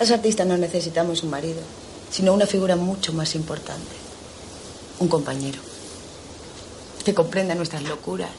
Los 0.00 0.10
artistas 0.10 0.46
no 0.46 0.56
necesitamos 0.56 1.22
un 1.22 1.30
marido, 1.30 1.60
sino 2.10 2.34
una 2.34 2.46
figura 2.46 2.74
mucho 2.76 3.12
más 3.12 3.34
importante. 3.36 3.92
Un 4.98 5.08
compañero. 5.08 5.60
Que 7.04 7.14
comprenda 7.14 7.54
nuestras 7.54 7.84
locuras. 7.84 8.30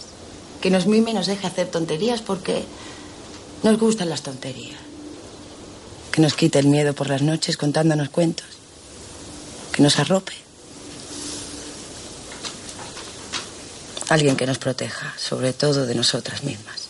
Que 0.61 0.69
nos 0.69 0.87
mime 0.87 1.11
y 1.11 1.13
nos 1.13 1.27
deje 1.27 1.47
hacer 1.47 1.67
tonterías 1.67 2.21
porque 2.21 2.63
nos 3.63 3.79
gustan 3.79 4.09
las 4.09 4.23
tonterías. 4.23 4.79
Que 6.11 6.21
nos 6.21 6.33
quite 6.33 6.59
el 6.59 6.67
miedo 6.67 6.93
por 6.93 7.09
las 7.09 7.21
noches 7.21 7.55
contándonos 7.55 8.09
cuentos. 8.09 8.47
Que 9.71 9.81
nos 9.81 9.97
arrope. 9.99 10.33
Alguien 14.09 14.35
que 14.35 14.45
nos 14.45 14.59
proteja, 14.59 15.13
sobre 15.17 15.53
todo 15.53 15.85
de 15.85 15.95
nosotras 15.95 16.43
mismas. 16.43 16.84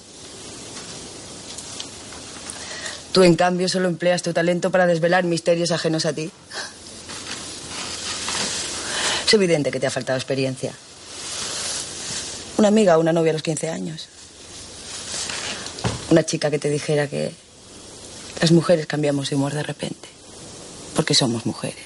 Tú, 3.16 3.24
en 3.24 3.36
cambio, 3.36 3.70
solo 3.70 3.88
empleas 3.88 4.24
tu 4.24 4.34
talento 4.34 4.72
para 4.72 4.88
desvelar 4.88 5.24
misterios 5.24 5.72
ajenos 5.72 6.06
a 6.06 6.12
ti. 6.12 6.30
Es 9.26 9.34
evidente 9.34 9.72
que 9.72 9.80
te 9.80 9.88
ha 9.88 9.90
faltado 9.90 10.20
experiencia. 10.20 10.74
Una 12.58 12.68
amiga 12.68 12.98
una 12.98 13.14
novia 13.14 13.30
a 13.30 13.34
los 13.34 13.42
15 13.42 13.70
años. 13.70 14.10
Una 16.10 16.26
chica 16.26 16.52
que 16.52 16.60
te 16.60 16.70
dijera 16.70 17.08
que 17.08 17.32
las 18.42 18.52
mujeres 18.52 18.86
cambiamos 18.86 19.30
de 19.30 19.38
humor 19.38 19.54
de 19.54 19.64
repente. 19.64 20.10
Porque 20.94 21.14
somos 21.14 21.46
mujeres. 21.46 21.86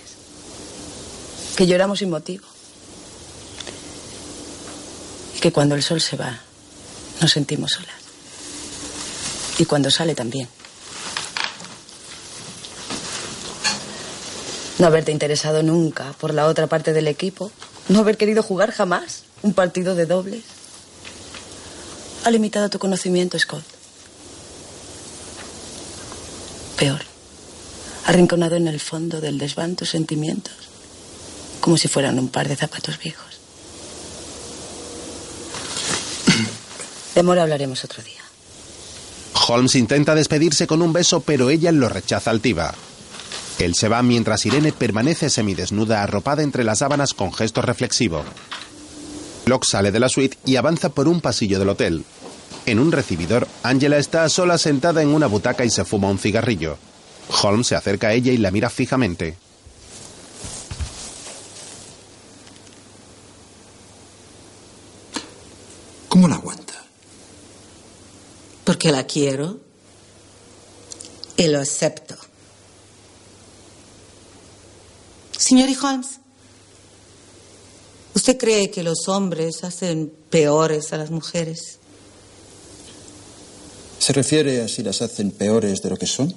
Que 1.55 1.67
lloramos 1.67 1.99
sin 1.99 2.09
motivo. 2.09 2.47
Y 5.37 5.39
que 5.39 5.51
cuando 5.51 5.75
el 5.75 5.83
sol 5.83 6.01
se 6.01 6.17
va, 6.17 6.41
nos 7.21 7.31
sentimos 7.31 7.73
solas. 7.73 8.01
Y 9.59 9.65
cuando 9.65 9.91
sale 9.91 10.15
también. 10.15 10.49
No 14.79 14.87
haberte 14.87 15.11
interesado 15.11 15.61
nunca 15.61 16.13
por 16.19 16.33
la 16.33 16.47
otra 16.47 16.67
parte 16.67 16.93
del 16.93 17.07
equipo. 17.07 17.51
No 17.89 17.99
haber 17.99 18.15
querido 18.15 18.41
jugar 18.41 18.71
jamás 18.71 19.23
un 19.41 19.53
partido 19.53 19.93
de 19.93 20.05
dobles. 20.05 20.43
Ha 22.23 22.31
limitado 22.31 22.69
tu 22.69 22.79
conocimiento, 22.79 23.37
Scott. 23.37 23.63
Peor. 26.77 27.01
Arrinconado 28.05 28.55
en 28.55 28.69
el 28.69 28.79
fondo 28.79 29.19
del 29.19 29.37
desván 29.37 29.75
tus 29.75 29.89
sentimientos. 29.89 30.55
Como 31.59 31.77
si 31.77 31.89
fueran 31.89 32.17
un 32.17 32.29
par 32.29 32.47
de 32.47 32.55
zapatos 32.55 32.97
viejos. 32.99 33.39
De 37.13 37.19
amor 37.19 37.37
hablaremos 37.37 37.83
otro 37.83 38.01
día. 38.01 38.21
Holmes 39.47 39.75
intenta 39.75 40.15
despedirse 40.15 40.67
con 40.67 40.81
un 40.81 40.93
beso, 40.93 41.19
pero 41.19 41.49
ella 41.49 41.73
lo 41.73 41.89
rechaza 41.89 42.29
altiva. 42.31 42.73
Él 43.59 43.75
se 43.75 43.89
va 43.89 44.01
mientras 44.01 44.45
Irene 44.45 44.71
permanece 44.71 45.29
semidesnuda 45.29 46.01
arropada 46.01 46.43
entre 46.43 46.63
las 46.63 46.79
sábanas 46.79 47.13
con 47.13 47.33
gesto 47.33 47.61
reflexivo. 47.61 48.23
Locke 49.45 49.67
sale 49.67 49.91
de 49.91 49.99
la 49.99 50.07
suite 50.07 50.37
y 50.45 50.55
avanza 50.55 50.89
por 50.89 51.09
un 51.09 51.19
pasillo 51.19 51.59
del 51.59 51.69
hotel. 51.69 52.05
En 52.65 52.79
un 52.79 52.91
recibidor, 52.93 53.47
Angela 53.63 53.97
está 53.97 54.29
sola 54.29 54.57
sentada 54.57 55.01
en 55.01 55.09
una 55.09 55.27
butaca 55.27 55.65
y 55.65 55.69
se 55.69 55.83
fuma 55.83 56.09
un 56.09 56.19
cigarrillo. 56.19 56.77
Holmes 57.43 57.67
se 57.67 57.75
acerca 57.75 58.07
a 58.07 58.13
ella 58.13 58.31
y 58.31 58.37
la 58.37 58.51
mira 58.51 58.69
fijamente. 58.69 59.37
¿Cómo 66.07 66.27
la 66.27 66.35
aguanta? 66.35 66.73
Porque 68.63 68.91
la 68.91 69.05
quiero 69.05 69.59
y 71.37 71.47
lo 71.47 71.59
acepto. 71.59 72.28
Señor 75.39 75.69
Holmes, 75.81 76.19
¿usted 78.13 78.37
cree 78.37 78.69
que 78.69 78.83
los 78.83 79.07
hombres 79.07 79.63
hacen 79.63 80.11
peores 80.29 80.91
a 80.91 80.97
las 80.97 81.11
mujeres? 81.11 81.79
¿Se 83.99 84.11
refiere 84.11 84.61
a 84.61 84.67
si 84.67 84.83
las 84.83 85.01
hacen 85.01 85.31
peores 85.31 85.81
de 85.81 85.91
lo 85.91 85.95
que 85.95 86.07
son? 86.07 86.33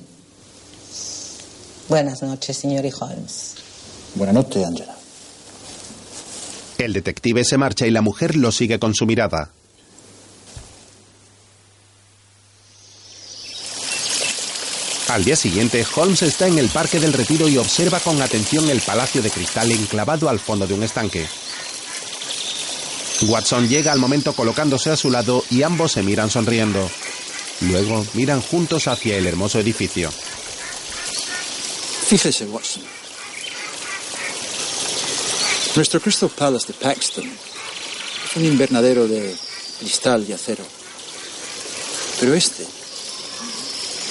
Buenas 1.88 2.22
noches, 2.22 2.56
señor 2.56 2.84
Holmes. 3.00 3.54
Buenas 4.14 4.36
noches, 4.36 4.64
Angela. 4.64 4.96
El 6.78 6.92
detective 6.92 7.44
se 7.44 7.58
marcha 7.58 7.88
y 7.88 7.90
la 7.90 8.02
mujer 8.02 8.36
lo 8.36 8.52
sigue 8.52 8.78
con 8.78 8.94
su 8.94 9.04
mirada. 9.04 9.50
Al 15.12 15.24
día 15.24 15.36
siguiente, 15.36 15.84
Holmes 15.94 16.22
está 16.22 16.46
en 16.46 16.56
el 16.56 16.70
Parque 16.70 16.98
del 16.98 17.12
Retiro 17.12 17.46
y 17.46 17.58
observa 17.58 18.00
con 18.00 18.22
atención 18.22 18.70
el 18.70 18.80
palacio 18.80 19.20
de 19.20 19.30
cristal 19.30 19.70
enclavado 19.70 20.26
al 20.26 20.40
fondo 20.40 20.66
de 20.66 20.72
un 20.72 20.82
estanque. 20.82 21.28
Watson 23.26 23.68
llega 23.68 23.92
al 23.92 23.98
momento 23.98 24.32
colocándose 24.32 24.88
a 24.88 24.96
su 24.96 25.10
lado 25.10 25.44
y 25.50 25.64
ambos 25.64 25.92
se 25.92 26.02
miran 26.02 26.30
sonriendo. 26.30 26.90
Luego 27.60 28.06
miran 28.14 28.40
juntos 28.40 28.88
hacia 28.88 29.18
el 29.18 29.26
hermoso 29.26 29.58
edificio. 29.58 30.10
Fíjese, 32.06 32.46
Watson. 32.46 32.82
Nuestro 35.76 36.00
Crystal 36.00 36.30
Palace 36.30 36.68
de 36.68 36.72
Paxton 36.72 37.26
es 37.26 38.36
un 38.36 38.46
invernadero 38.46 39.06
de 39.06 39.36
cristal 39.78 40.24
y 40.26 40.32
acero. 40.32 40.64
Pero 42.18 42.32
este, 42.32 42.66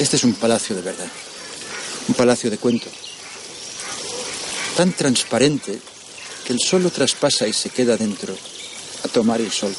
este 0.01 0.15
es 0.15 0.23
un 0.23 0.33
palacio 0.33 0.75
de 0.75 0.81
verdad. 0.81 1.07
Un 2.07 2.15
palacio 2.15 2.49
de 2.49 2.57
cuento. 2.57 2.87
Tan 4.75 4.93
transparente 4.93 5.79
que 6.43 6.53
el 6.53 6.59
sol 6.59 6.81
lo 6.81 6.89
traspasa 6.89 7.47
y 7.47 7.53
se 7.53 7.69
queda 7.69 7.95
dentro 7.97 8.35
a 9.05 9.07
tomar 9.09 9.39
el 9.39 9.51
sol. 9.51 9.75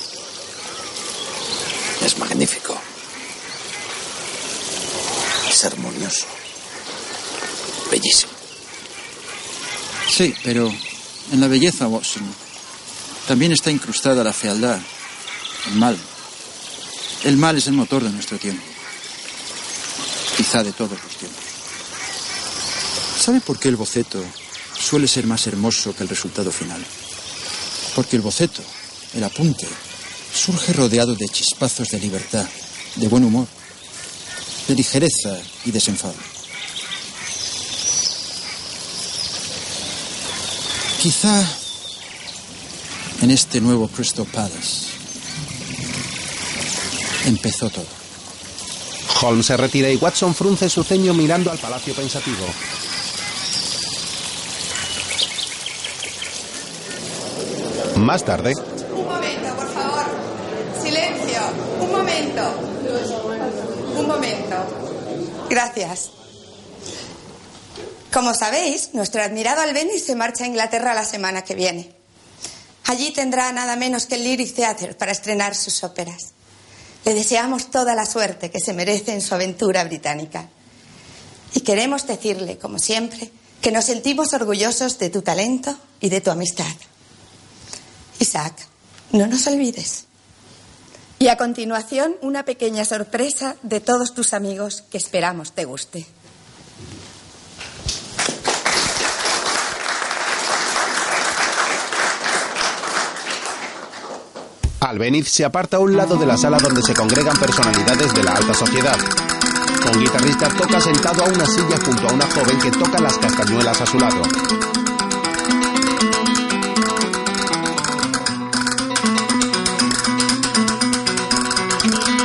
Es 2.04 2.16
magnífico. 2.18 2.80
Es 5.50 5.64
armonioso. 5.64 6.26
bellísimo. 7.90 8.32
Sí, 10.08 10.34
pero 10.44 10.72
en 11.32 11.40
la 11.40 11.48
belleza, 11.48 11.88
Watson, 11.88 12.22
también 13.26 13.50
está 13.50 13.72
incrustada 13.72 14.22
la 14.22 14.32
fealdad, 14.32 14.78
el 15.66 15.74
mal. 15.74 15.98
El 17.24 17.36
mal 17.36 17.58
es 17.58 17.66
el 17.66 17.72
motor 17.72 18.04
de 18.04 18.10
nuestro 18.10 18.38
tiempo. 18.38 18.71
De 20.52 20.72
todos 20.72 20.90
los 20.90 21.16
tiempos. 21.16 21.44
¿Sabe 23.18 23.40
por 23.40 23.58
qué 23.58 23.68
el 23.68 23.76
boceto 23.76 24.22
suele 24.78 25.08
ser 25.08 25.26
más 25.26 25.46
hermoso 25.46 25.96
que 25.96 26.02
el 26.02 26.10
resultado 26.10 26.52
final? 26.52 26.84
Porque 27.96 28.16
el 28.16 28.22
boceto, 28.22 28.62
el 29.14 29.24
apunte, 29.24 29.66
surge 30.34 30.74
rodeado 30.74 31.14
de 31.14 31.26
chispazos 31.26 31.88
de 31.88 32.00
libertad, 32.00 32.46
de 32.96 33.08
buen 33.08 33.24
humor, 33.24 33.46
de 34.68 34.74
ligereza 34.74 35.40
y 35.64 35.70
desenfado. 35.70 36.16
Quizá 41.00 41.48
en 43.22 43.30
este 43.30 43.58
nuevo 43.62 43.88
Crystal 43.88 44.26
Palace 44.26 44.88
empezó 47.24 47.70
todo. 47.70 48.01
Holmes 49.22 49.46
se 49.46 49.56
retira 49.56 49.88
y 49.88 49.96
Watson 49.96 50.34
frunce 50.34 50.68
su 50.68 50.82
ceño 50.82 51.14
mirando 51.14 51.50
al 51.50 51.58
palacio 51.58 51.94
pensativo. 51.94 52.44
Más 57.96 58.24
tarde, 58.24 58.52
Un 58.92 59.04
momento, 59.04 59.56
por 59.56 59.72
favor. 59.72 60.04
Silencio. 60.82 61.40
Un 61.80 61.92
momento. 61.92 62.42
Un 63.96 64.06
momento. 64.08 64.56
Gracias. 65.48 66.10
Como 68.12 68.34
sabéis, 68.34 68.90
nuestro 68.92 69.22
admirado 69.22 69.60
Albeniz 69.62 70.04
se 70.04 70.16
marcha 70.16 70.44
a 70.44 70.48
Inglaterra 70.48 70.94
la 70.94 71.04
semana 71.04 71.42
que 71.42 71.54
viene. 71.54 71.94
Allí 72.86 73.12
tendrá 73.12 73.52
nada 73.52 73.76
menos 73.76 74.06
que 74.06 74.16
el 74.16 74.24
Lyric 74.24 74.54
Theatre 74.54 74.94
para 74.94 75.12
estrenar 75.12 75.54
sus 75.54 75.84
óperas. 75.84 76.32
Le 77.04 77.14
deseamos 77.14 77.70
toda 77.70 77.94
la 77.94 78.06
suerte 78.06 78.50
que 78.50 78.60
se 78.60 78.72
merece 78.72 79.12
en 79.12 79.20
su 79.20 79.34
aventura 79.34 79.84
británica. 79.84 80.48
Y 81.54 81.60
queremos 81.60 82.06
decirle, 82.06 82.58
como 82.58 82.78
siempre, 82.78 83.30
que 83.60 83.72
nos 83.72 83.84
sentimos 83.84 84.32
orgullosos 84.32 84.98
de 84.98 85.10
tu 85.10 85.22
talento 85.22 85.76
y 86.00 86.08
de 86.08 86.20
tu 86.20 86.30
amistad. 86.30 86.74
Isaac, 88.18 88.54
no 89.12 89.26
nos 89.26 89.46
olvides. 89.46 90.06
Y 91.18 91.28
a 91.28 91.36
continuación, 91.36 92.16
una 92.22 92.44
pequeña 92.44 92.84
sorpresa 92.84 93.56
de 93.62 93.80
todos 93.80 94.14
tus 94.14 94.32
amigos 94.32 94.82
que 94.90 94.98
esperamos 94.98 95.52
te 95.52 95.64
guste. 95.64 96.06
Albeniz 104.92 105.26
se 105.30 105.42
aparta 105.42 105.78
a 105.78 105.80
un 105.80 105.96
lado 105.96 106.16
de 106.16 106.26
la 106.26 106.36
sala 106.36 106.58
donde 106.58 106.82
se 106.82 106.92
congregan 106.92 107.34
personalidades 107.38 108.12
de 108.12 108.24
la 108.24 108.32
alta 108.32 108.52
sociedad. 108.52 108.94
Un 109.90 109.98
guitarrista 109.98 110.48
toca 110.48 110.78
sentado 110.82 111.24
a 111.24 111.28
una 111.28 111.46
silla 111.46 111.78
junto 111.82 112.08
a 112.10 112.12
una 112.12 112.26
joven 112.26 112.58
que 112.58 112.70
toca 112.72 113.00
las 113.00 113.16
castañuelas 113.16 113.80
a 113.80 113.86
su 113.86 113.98
lado. 113.98 114.20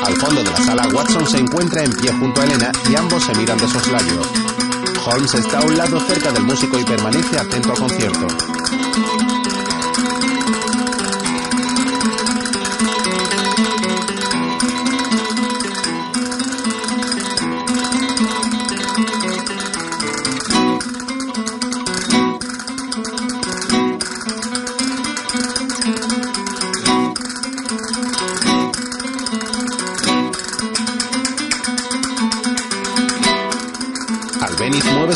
Al 0.03 0.15
fondo 0.17 0.43
de 0.43 0.51
la 0.51 0.57
sala, 0.57 0.89
Watson 0.93 1.25
se 1.25 1.37
encuentra 1.37 1.85
en 1.85 1.93
pie 1.93 2.11
junto 2.19 2.41
a 2.41 2.43
Elena 2.43 2.69
y 2.91 2.95
ambos 2.97 3.23
se 3.23 3.33
miran 3.35 3.57
de 3.59 3.67
soslayo. 3.69 4.21
Holmes 5.05 5.33
está 5.35 5.59
a 5.59 5.63
un 5.63 5.77
lado 5.77 6.01
cerca 6.01 6.33
del 6.33 6.43
músico 6.43 6.77
y 6.77 6.83
permanece 6.83 7.39
atento 7.39 7.71
al 7.71 7.79
concierto. 7.79 8.27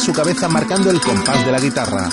Su 0.02 0.14
cabeza 0.14 0.48
marcando 0.48 0.90
el 0.90 1.00
compás 1.00 1.46
de 1.46 1.52
la 1.52 1.60
guitarra. 1.60 2.10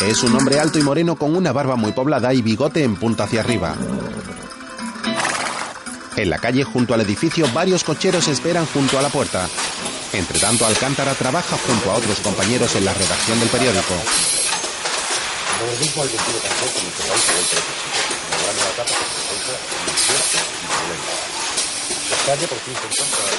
Es 0.00 0.22
un 0.22 0.34
hombre 0.34 0.58
alto 0.58 0.78
y 0.78 0.82
moreno 0.82 1.16
con 1.16 1.36
una 1.36 1.52
barba 1.52 1.76
muy 1.76 1.92
poblada 1.92 2.32
y 2.32 2.40
bigote 2.40 2.82
en 2.82 2.96
punta 2.96 3.24
hacia 3.24 3.40
arriba. 3.40 3.74
En 6.16 6.30
la 6.30 6.38
calle 6.38 6.64
junto 6.64 6.94
al 6.94 7.02
edificio 7.02 7.46
varios 7.52 7.84
cocheros 7.84 8.28
esperan 8.28 8.64
junto 8.66 8.98
a 8.98 9.02
la 9.02 9.10
puerta. 9.10 9.46
Entre 10.14 10.38
tanto, 10.38 10.64
Alcántara 10.64 11.12
trabaja 11.12 11.58
junto 11.66 11.90
a 11.90 11.96
otros 11.96 12.20
compañeros 12.20 12.74
en 12.74 12.86
la 12.86 12.94
redacción 12.94 13.38
del 13.38 13.50
periódico. 13.50 13.94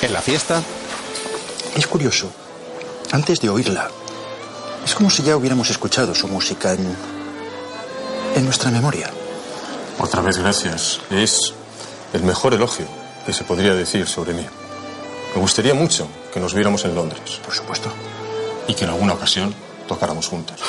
En 0.04 0.14
la 0.14 0.22
fiesta, 0.22 0.62
Es 1.76 1.88
curioso. 1.88 2.32
Antes 3.12 3.40
de 3.40 3.50
oírla, 3.50 3.90
es 4.86 4.94
como 4.94 5.10
si 5.10 5.24
ya 5.24 5.36
hubiéramos 5.38 5.70
escuchado 5.70 6.14
su 6.14 6.28
música 6.28 6.74
en, 6.74 6.96
en 8.36 8.46
nuestra 8.46 8.70
memoria. 8.72 9.10
Otra 10.00 10.22
vez 10.22 10.38
gracias. 10.38 11.00
Es 11.10 11.54
el 12.14 12.24
mejor 12.24 12.54
elogio 12.54 12.86
que 13.26 13.34
se 13.34 13.44
podría 13.44 13.74
decir 13.74 14.08
sobre 14.08 14.34
mí. 14.34 14.46
Me 15.36 15.42
gustaría 15.42 15.74
mucho 15.74 16.08
que 16.34 16.40
nos 16.40 16.54
viéramos 16.54 16.86
en 16.86 16.96
Londres. 16.96 17.40
Por 17.44 17.54
supuesto. 17.54 17.90
Y 18.68 18.74
que 18.74 18.86
en 18.86 18.92
alguna 18.92 19.14
ocasión 19.14 19.54
tocáramos 19.88 20.28
juntos. 20.28 20.60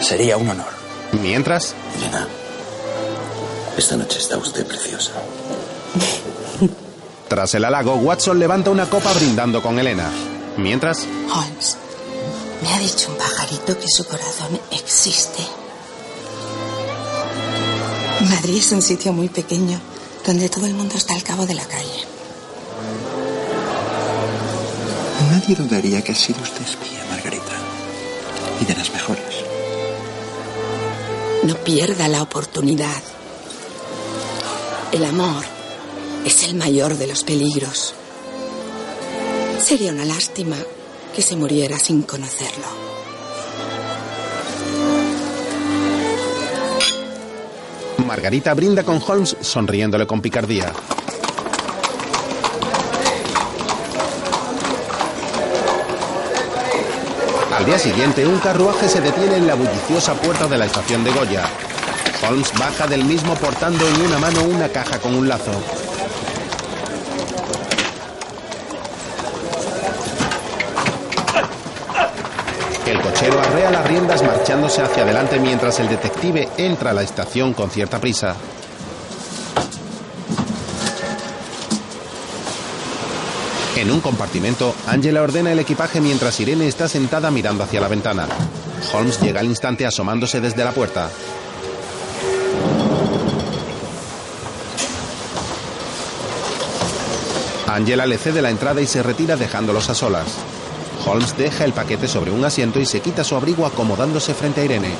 Sería 0.00 0.36
un 0.36 0.48
honor. 0.48 0.72
Mientras, 1.20 1.74
Elena, 1.96 2.28
esta 3.76 3.96
noche 3.96 4.18
está 4.18 4.36
usted 4.38 4.66
preciosa. 4.66 5.12
tras 7.28 7.54
el 7.54 7.64
halago, 7.64 7.94
Watson 7.96 8.38
levanta 8.38 8.70
una 8.70 8.86
copa 8.86 9.12
brindando 9.12 9.62
con 9.62 9.78
Elena. 9.78 10.10
Mientras, 10.58 11.06
Holmes, 11.32 11.76
me 12.62 12.68
ha 12.74 12.78
dicho 12.80 13.12
un 13.12 13.16
pajarito 13.16 13.78
que 13.78 13.86
su 13.86 14.04
corazón 14.04 14.58
existe. 14.72 15.46
Madrid 18.28 18.58
es 18.58 18.72
un 18.72 18.82
sitio 18.82 19.12
muy 19.12 19.28
pequeño 19.28 19.80
donde 20.26 20.48
todo 20.48 20.66
el 20.66 20.74
mundo 20.74 20.96
está 20.96 21.14
al 21.14 21.22
cabo 21.22 21.46
de 21.46 21.54
la 21.54 21.64
calle. 21.64 22.04
Nadie 25.30 25.54
dudaría 25.54 26.02
que 26.02 26.10
ha 26.10 26.16
sido 26.16 26.42
usted 26.42 26.62
espía, 26.62 27.04
Margarita. 27.08 27.44
Y 28.60 28.64
de 28.64 28.74
las 28.74 28.92
mejores. 28.92 29.44
No 31.44 31.54
pierda 31.58 32.08
la 32.08 32.20
oportunidad. 32.20 33.02
El 34.90 35.04
amor 35.04 35.44
es 36.24 36.42
el 36.42 36.56
mayor 36.56 36.96
de 36.96 37.06
los 37.06 37.22
peligros. 37.22 37.94
Sería 39.60 39.92
una 39.92 40.04
lástima 40.04 40.56
que 41.14 41.22
se 41.22 41.36
muriera 41.36 41.78
sin 41.78 42.02
conocerlo. 42.02 42.64
Margarita 48.06 48.54
brinda 48.54 48.82
con 48.84 49.02
Holmes 49.06 49.36
sonriéndole 49.40 50.06
con 50.06 50.22
picardía. 50.22 50.72
Al 57.54 57.66
día 57.66 57.78
siguiente, 57.78 58.24
un 58.24 58.38
carruaje 58.38 58.88
se 58.88 59.00
detiene 59.00 59.36
en 59.36 59.46
la 59.46 59.54
bulliciosa 59.54 60.14
puerta 60.14 60.46
de 60.46 60.56
la 60.56 60.66
estación 60.66 61.02
de 61.04 61.10
Goya. 61.10 61.44
Holmes 62.22 62.52
baja 62.58 62.86
del 62.86 63.04
mismo 63.04 63.34
portando 63.34 63.86
en 63.86 64.00
una 64.02 64.18
mano 64.18 64.42
una 64.44 64.68
caja 64.68 64.98
con 64.98 65.14
un 65.14 65.28
lazo. 65.28 65.52
El 72.86 73.02
cochero 73.02 73.38
arrea 73.38 73.70
las 73.70 73.76
marchándose 74.22 74.82
hacia 74.82 75.02
adelante 75.02 75.40
mientras 75.40 75.80
el 75.80 75.88
detective 75.88 76.48
entra 76.58 76.90
a 76.90 76.92
la 76.92 77.02
estación 77.02 77.54
con 77.54 77.70
cierta 77.70 77.98
prisa. 77.98 78.36
En 83.76 83.90
un 83.90 84.00
compartimento, 84.00 84.74
Angela 84.86 85.22
ordena 85.22 85.52
el 85.52 85.58
equipaje 85.60 86.00
mientras 86.00 86.38
Irene 86.40 86.66
está 86.66 86.86
sentada 86.86 87.30
mirando 87.30 87.64
hacia 87.64 87.80
la 87.80 87.88
ventana. 87.88 88.26
Holmes 88.92 89.20
llega 89.20 89.40
al 89.40 89.46
instante 89.46 89.86
asomándose 89.86 90.40
desde 90.40 90.64
la 90.64 90.72
puerta. 90.72 91.08
Angela 97.68 98.04
le 98.06 98.18
cede 98.18 98.42
la 98.42 98.50
entrada 98.50 98.80
y 98.80 98.86
se 98.86 99.02
retira 99.02 99.36
dejándolos 99.36 99.88
a 99.88 99.94
solas. 99.94 100.26
Holmes 101.06 101.36
deja 101.36 101.64
el 101.64 101.72
paquete 101.72 102.08
sobre 102.08 102.30
un 102.30 102.44
asiento 102.44 102.80
y 102.80 102.86
se 102.86 103.00
quita 103.00 103.24
su 103.24 103.34
abrigo 103.34 103.66
acomodándose 103.66 104.34
frente 104.34 104.60
a 104.60 104.64
Irene. 104.64 104.94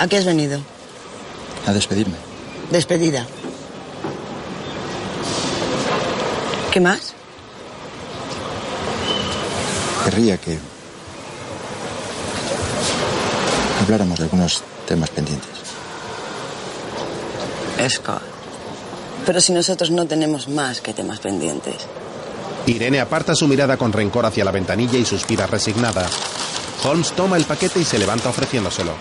¿A 0.00 0.06
qué 0.06 0.16
has 0.16 0.24
venido? 0.24 0.60
A 1.66 1.72
despedirme. 1.72 2.16
Despedida. 2.70 3.26
¿Qué 6.72 6.80
más? 6.80 7.14
Querría 10.04 10.36
que 10.38 10.58
habláramos 13.80 14.18
de 14.18 14.24
algunos 14.24 14.62
temas 14.86 15.10
pendientes. 15.10 15.48
Scott. 17.88 18.22
Pero 19.24 19.40
si 19.40 19.52
nosotros 19.52 19.90
no 19.90 20.06
tenemos 20.06 20.48
más 20.48 20.80
que 20.80 20.94
temas 20.94 21.20
pendientes. 21.20 21.76
Irene 22.66 23.00
aparta 23.00 23.34
su 23.34 23.46
mirada 23.46 23.76
con 23.76 23.92
rencor 23.92 24.26
hacia 24.26 24.44
la 24.44 24.50
ventanilla 24.50 24.98
y 24.98 25.04
suspira 25.04 25.46
resignada. 25.46 26.06
Holmes 26.84 27.12
toma 27.12 27.36
el 27.36 27.44
paquete 27.44 27.80
y 27.80 27.84
se 27.84 27.98
levanta 27.98 28.28
ofreciéndoselo. 28.28 28.92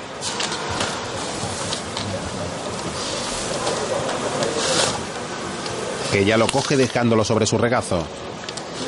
Ella 6.13 6.37
lo 6.37 6.47
coge 6.47 6.77
dejándolo 6.77 7.23
sobre 7.23 7.45
su 7.45 7.57
regazo. 7.57 8.03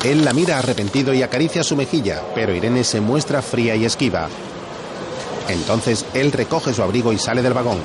Él 0.04 0.24
la 0.24 0.32
mira 0.32 0.58
arrepentido 0.58 1.12
y 1.12 1.22
acaricia 1.22 1.62
su 1.62 1.76
mejilla, 1.76 2.22
pero 2.34 2.54
Irene 2.54 2.84
se 2.84 3.00
muestra 3.00 3.42
fría 3.42 3.76
y 3.76 3.84
esquiva. 3.84 4.28
Entonces 5.52 6.04
él 6.14 6.32
recoge 6.32 6.72
su 6.72 6.82
abrigo 6.82 7.12
y 7.12 7.18
sale 7.18 7.42
del 7.42 7.54
vagón. 7.54 7.78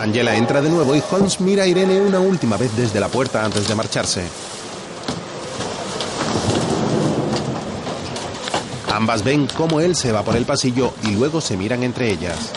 Angela 0.00 0.34
entra 0.34 0.62
de 0.62 0.70
nuevo 0.70 0.96
y 0.96 1.02
Holmes 1.10 1.40
mira 1.40 1.64
a 1.64 1.66
Irene 1.66 2.00
una 2.00 2.20
última 2.20 2.56
vez 2.56 2.74
desde 2.74 3.00
la 3.00 3.08
puerta 3.08 3.44
antes 3.44 3.68
de 3.68 3.74
marcharse. 3.74 4.22
Ambas 8.92 9.22
ven 9.22 9.46
cómo 9.56 9.80
él 9.80 9.94
se 9.94 10.10
va 10.10 10.22
por 10.22 10.36
el 10.36 10.46
pasillo 10.46 10.92
y 11.04 11.12
luego 11.12 11.40
se 11.40 11.56
miran 11.56 11.82
entre 11.82 12.10
ellas. 12.10 12.50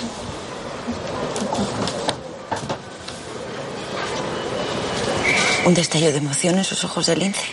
Un 5.66 5.74
destello 5.74 6.12
de 6.12 6.18
emoción 6.18 6.58
en 6.58 6.64
sus 6.64 6.84
ojos 6.84 7.06
de 7.06 7.16
lince. 7.16 7.46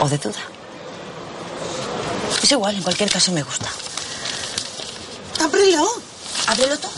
O 0.00 0.08
de 0.08 0.18
duda. 0.18 0.40
Es 2.42 2.50
igual, 2.52 2.76
en 2.76 2.82
cualquier 2.82 3.10
caso 3.10 3.32
me 3.32 3.42
gusta. 3.42 3.68
¡Ábrelo! 5.42 5.86
Ábrelo 6.46 6.78
tú. 6.78 6.88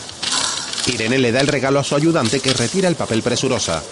Irene 0.87 1.19
le 1.19 1.33
da 1.33 1.41
el 1.41 1.49
regalo 1.49 1.81
a 1.81 1.85
su 1.85 1.97
ayudante 1.97 2.41
que 2.41 2.53
retira 2.53 2.89
el 2.89 2.95
papel 2.95 3.23
presurosa. 3.23 3.83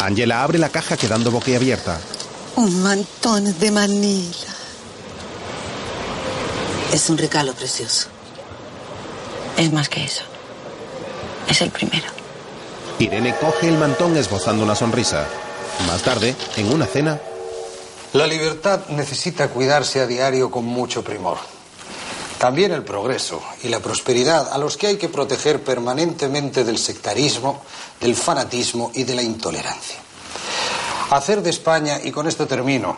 Angela 0.00 0.42
abre 0.42 0.58
la 0.58 0.68
caja 0.68 0.96
quedando 0.96 1.30
boquiabierta. 1.30 1.98
Un 2.56 2.82
mantón 2.82 3.58
de 3.58 3.70
Manila. 3.70 4.55
Es 6.92 7.10
un 7.10 7.18
regalo 7.18 7.52
precioso. 7.54 8.08
Es 9.56 9.72
más 9.72 9.88
que 9.88 10.04
eso. 10.04 10.22
Es 11.48 11.60
el 11.62 11.70
primero. 11.70 12.06
Irene 12.98 13.34
coge 13.36 13.68
el 13.68 13.78
mantón 13.78 14.16
esbozando 14.16 14.64
una 14.64 14.74
sonrisa. 14.74 15.26
Más 15.86 16.02
tarde, 16.02 16.34
en 16.56 16.72
una 16.72 16.86
cena, 16.86 17.20
La 18.12 18.26
libertad 18.26 18.86
necesita 18.88 19.48
cuidarse 19.48 20.00
a 20.00 20.06
diario 20.06 20.50
con 20.50 20.64
mucho 20.64 21.02
primor. 21.04 21.36
También 22.38 22.72
el 22.72 22.82
progreso 22.82 23.42
y 23.62 23.68
la 23.68 23.80
prosperidad 23.80 24.52
a 24.52 24.58
los 24.58 24.76
que 24.76 24.86
hay 24.86 24.96
que 24.96 25.10
proteger 25.10 25.62
permanentemente 25.62 26.64
del 26.64 26.78
sectarismo, 26.78 27.62
del 28.00 28.14
fanatismo 28.14 28.90
y 28.94 29.04
de 29.04 29.14
la 29.14 29.22
intolerancia. 29.22 29.96
Hacer 31.10 31.42
de 31.42 31.50
España, 31.50 32.00
y 32.02 32.10
con 32.10 32.26
esto 32.26 32.46
termino, 32.46 32.96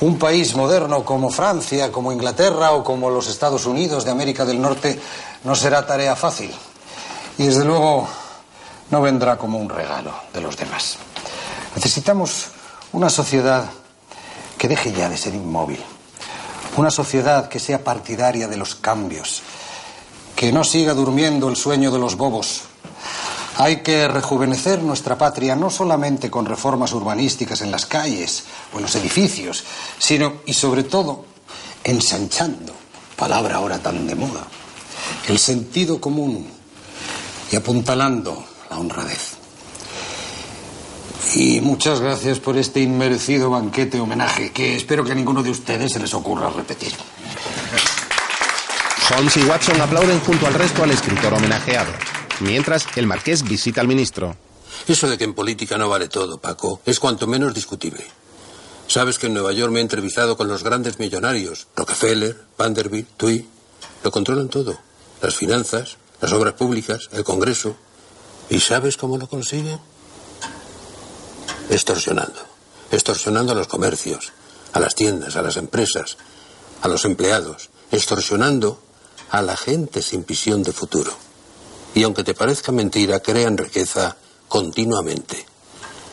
un 0.00 0.18
país 0.18 0.54
moderno 0.54 1.04
como 1.04 1.30
Francia, 1.30 1.92
como 1.92 2.12
Inglaterra 2.12 2.72
o 2.72 2.82
como 2.82 3.10
los 3.10 3.28
Estados 3.28 3.66
Unidos 3.66 4.04
de 4.04 4.10
América 4.10 4.44
del 4.44 4.60
Norte 4.60 4.98
no 5.44 5.54
será 5.54 5.86
tarea 5.86 6.16
fácil. 6.16 6.52
Y 7.38 7.44
desde 7.44 7.64
luego 7.64 8.08
no 8.90 9.02
vendrá 9.02 9.36
como 9.36 9.58
un 9.58 9.68
regalo 9.68 10.12
de 10.32 10.40
los 10.40 10.56
demás. 10.56 10.96
Necesitamos 11.74 12.48
una 12.92 13.10
sociedad 13.10 13.64
que 14.58 14.68
deje 14.68 14.92
ya 14.92 15.08
de 15.08 15.16
ser 15.16 15.34
inmóvil. 15.34 15.82
Una 16.76 16.90
sociedad 16.90 17.48
que 17.48 17.58
sea 17.58 17.84
partidaria 17.84 18.48
de 18.48 18.56
los 18.56 18.74
cambios. 18.74 19.42
Que 20.34 20.52
no 20.52 20.64
siga 20.64 20.94
durmiendo 20.94 21.48
el 21.48 21.56
sueño 21.56 21.90
de 21.90 21.98
los 21.98 22.16
bobos. 22.16 22.62
Hay 23.60 23.82
que 23.82 24.08
rejuvenecer 24.08 24.82
nuestra 24.82 25.18
patria 25.18 25.54
no 25.54 25.68
solamente 25.68 26.30
con 26.30 26.46
reformas 26.46 26.94
urbanísticas 26.94 27.60
en 27.60 27.70
las 27.70 27.84
calles 27.84 28.44
o 28.72 28.78
en 28.78 28.84
los 28.84 28.94
edificios, 28.94 29.64
sino 29.98 30.36
y 30.46 30.54
sobre 30.54 30.84
todo 30.84 31.26
ensanchando, 31.84 32.72
palabra 33.16 33.56
ahora 33.56 33.78
tan 33.78 34.06
de 34.06 34.14
moda, 34.14 34.46
el 35.28 35.38
sentido 35.38 36.00
común 36.00 36.46
y 37.52 37.56
apuntalando 37.56 38.42
la 38.70 38.78
honradez. 38.78 39.34
Y 41.34 41.60
muchas 41.60 42.00
gracias 42.00 42.38
por 42.38 42.56
este 42.56 42.80
inmerecido 42.80 43.50
banquete 43.50 44.00
homenaje 44.00 44.52
que 44.52 44.74
espero 44.76 45.04
que 45.04 45.12
a 45.12 45.14
ninguno 45.14 45.42
de 45.42 45.50
ustedes 45.50 45.92
se 45.92 46.00
les 46.00 46.14
ocurra 46.14 46.48
repetir. 46.48 46.94
Holmes 49.14 49.36
y 49.36 49.42
Watson 49.42 49.78
aplauden 49.82 50.18
junto 50.20 50.46
al 50.46 50.54
resto 50.54 50.82
al 50.82 50.92
escritor 50.92 51.34
homenajeado. 51.34 52.19
Mientras, 52.40 52.86
el 52.96 53.06
marqués 53.06 53.42
visita 53.42 53.80
al 53.80 53.88
ministro. 53.88 54.36
Eso 54.88 55.08
de 55.08 55.18
que 55.18 55.24
en 55.24 55.34
política 55.34 55.76
no 55.76 55.88
vale 55.88 56.08
todo, 56.08 56.38
Paco, 56.38 56.80
es 56.86 56.98
cuanto 56.98 57.26
menos 57.26 57.54
discutible. 57.54 58.04
Sabes 58.86 59.18
que 59.18 59.26
en 59.26 59.34
Nueva 59.34 59.52
York 59.52 59.72
me 59.72 59.78
he 59.78 59.82
entrevistado 59.82 60.36
con 60.36 60.48
los 60.48 60.64
grandes 60.64 60.98
millonarios, 60.98 61.68
Rockefeller, 61.76 62.36
Vanderbilt, 62.58 63.08
Tui. 63.16 63.48
Lo 64.02 64.10
controlan 64.10 64.48
todo. 64.48 64.76
Las 65.22 65.36
finanzas, 65.36 65.96
las 66.20 66.32
obras 66.32 66.54
públicas, 66.54 67.08
el 67.12 67.22
Congreso. 67.22 67.76
¿Y 68.48 68.58
sabes 68.58 68.96
cómo 68.96 69.16
lo 69.16 69.28
consiguen? 69.28 69.78
Extorsionando. 71.68 72.40
Extorsionando 72.90 73.52
a 73.52 73.54
los 73.54 73.68
comercios, 73.68 74.32
a 74.72 74.80
las 74.80 74.94
tiendas, 74.94 75.36
a 75.36 75.42
las 75.42 75.56
empresas, 75.56 76.16
a 76.82 76.88
los 76.88 77.04
empleados. 77.04 77.70
Extorsionando 77.92 78.82
a 79.30 79.42
la 79.42 79.56
gente 79.56 80.02
sin 80.02 80.26
visión 80.26 80.62
de 80.62 80.72
futuro. 80.72 81.29
Y 81.94 82.02
aunque 82.02 82.24
te 82.24 82.34
parezca 82.34 82.72
mentira, 82.72 83.20
crean 83.20 83.56
riqueza 83.58 84.16
continuamente. 84.48 85.46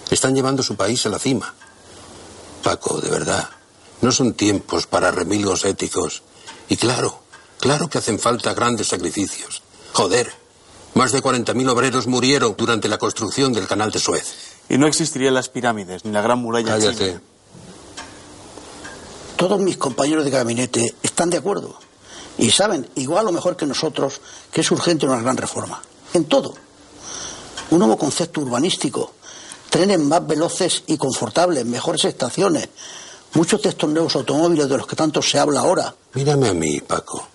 Están 0.10 0.36
llevando 0.36 0.64
su 0.64 0.76
país 0.76 1.06
a 1.06 1.10
la 1.10 1.20
cima. 1.20 1.54
Paco, 2.64 3.00
de 3.00 3.10
verdad, 3.10 3.50
no 4.02 4.12
son 4.12 4.34
tiempos 4.34 4.88
para 4.88 5.12
remilgos 5.12 5.66
éticos. 5.66 6.24
Y 6.70 6.78
claro, 6.78 7.22
claro 7.60 7.90
que 7.90 7.98
hacen 7.98 8.20
falta 8.20 8.54
grandes 8.54 8.88
sacrificios. 8.88 9.62
Joder, 9.94 10.32
más 10.96 11.12
de 11.12 11.22
40.000 11.22 11.70
obreros 11.70 12.08
murieron 12.08 12.56
durante 12.58 12.88
la 12.88 12.98
construcción 12.98 13.54
del 13.54 13.68
canal 13.68 13.92
de 13.92 14.00
Suez. 14.00 14.34
Y 14.70 14.78
no 14.78 14.88
existirían 14.88 15.34
las 15.34 15.50
pirámides 15.50 16.06
ni 16.06 16.12
la 16.12 16.22
gran 16.22 16.40
muralla 16.40 16.74
Cállate. 16.74 17.06
china. 17.06 17.22
Todos 19.38 19.60
mis 19.60 19.78
compañeros 19.78 20.26
de 20.26 20.32
gabinete 20.32 20.96
están 21.04 21.30
de 21.30 21.38
acuerdo. 21.38 21.78
Y 22.38 22.52
saben, 22.52 22.88
igual 22.96 23.28
o 23.28 23.32
mejor 23.32 23.56
que 23.56 23.66
nosotros, 23.66 24.22
que 24.52 24.62
es 24.62 24.72
urgente 24.72 25.06
una 25.06 25.22
gran 25.22 25.38
reforma. 25.38 25.82
En 26.14 26.26
todo. 26.26 26.54
Un 27.72 27.80
nuevo 27.80 27.98
concepto 27.98 28.42
urbanístico. 28.42 29.14
Trenes 29.70 30.00
más 30.00 30.26
veloces 30.26 30.84
y 30.88 30.98
confortables, 30.98 31.66
mejores 31.66 32.06
estaciones. 32.06 32.70
Muchos 33.34 33.62
de 33.62 33.70
estos 33.70 33.90
nuevos 33.90 34.16
automóviles 34.16 34.70
de 34.70 34.78
los 34.78 34.88
que 34.88 34.96
tanto 34.96 35.22
se 35.22 35.40
habla 35.40 35.62
ahora. 35.62 35.94
Mírame 36.14 36.48
a 36.50 36.54
mí, 36.54 36.80
Paco. 36.82 37.28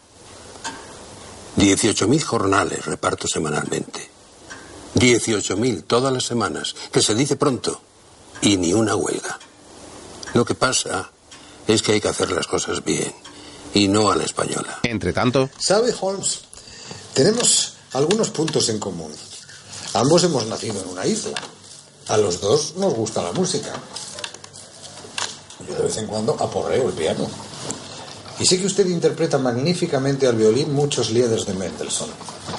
18.000 1.56 2.22
jornales 2.22 2.84
reparto 2.86 3.28
semanalmente. 3.28 4.10
18.000 4.94 5.84
todas 5.86 6.12
las 6.12 6.24
semanas, 6.24 6.74
que 6.90 7.02
se 7.02 7.14
dice 7.14 7.36
pronto. 7.36 7.80
Y 8.40 8.56
ni 8.56 8.72
una 8.72 8.96
huelga. 8.96 9.38
Lo 10.34 10.44
que 10.44 10.54
pasa 10.54 11.10
es 11.66 11.82
que 11.82 11.92
hay 11.92 12.00
que 12.00 12.08
hacer 12.08 12.30
las 12.32 12.46
cosas 12.46 12.82
bien. 12.82 13.12
Y 13.74 13.88
no 13.88 14.10
a 14.10 14.16
la 14.16 14.24
española. 14.24 14.80
Entre 14.82 15.12
tanto, 15.12 15.48
¿Sabe, 15.58 15.94
Holmes? 16.00 16.40
Tenemos 17.14 17.74
algunos 17.92 18.30
puntos 18.30 18.68
en 18.68 18.78
común. 18.78 19.12
Ambos 19.94 20.24
hemos 20.24 20.46
nacido 20.46 20.82
en 20.82 20.88
una 20.88 21.06
isla. 21.06 21.38
A 22.08 22.16
los 22.16 22.40
dos 22.40 22.74
nos 22.76 22.94
gusta 22.94 23.22
la 23.22 23.32
música. 23.32 23.72
Yo 25.68 25.74
de 25.74 25.82
vez 25.82 25.96
en 25.98 26.06
cuando 26.06 26.36
aporreo 26.38 26.88
el 26.88 26.94
piano. 26.94 27.28
Y 28.40 28.46
sé 28.46 28.58
que 28.58 28.66
usted 28.66 28.86
interpreta 28.88 29.38
magníficamente 29.38 30.26
al 30.26 30.36
violín 30.36 30.72
muchos 30.72 31.10
lieders 31.10 31.46
de 31.46 31.54
Mendelssohn. 31.54 32.10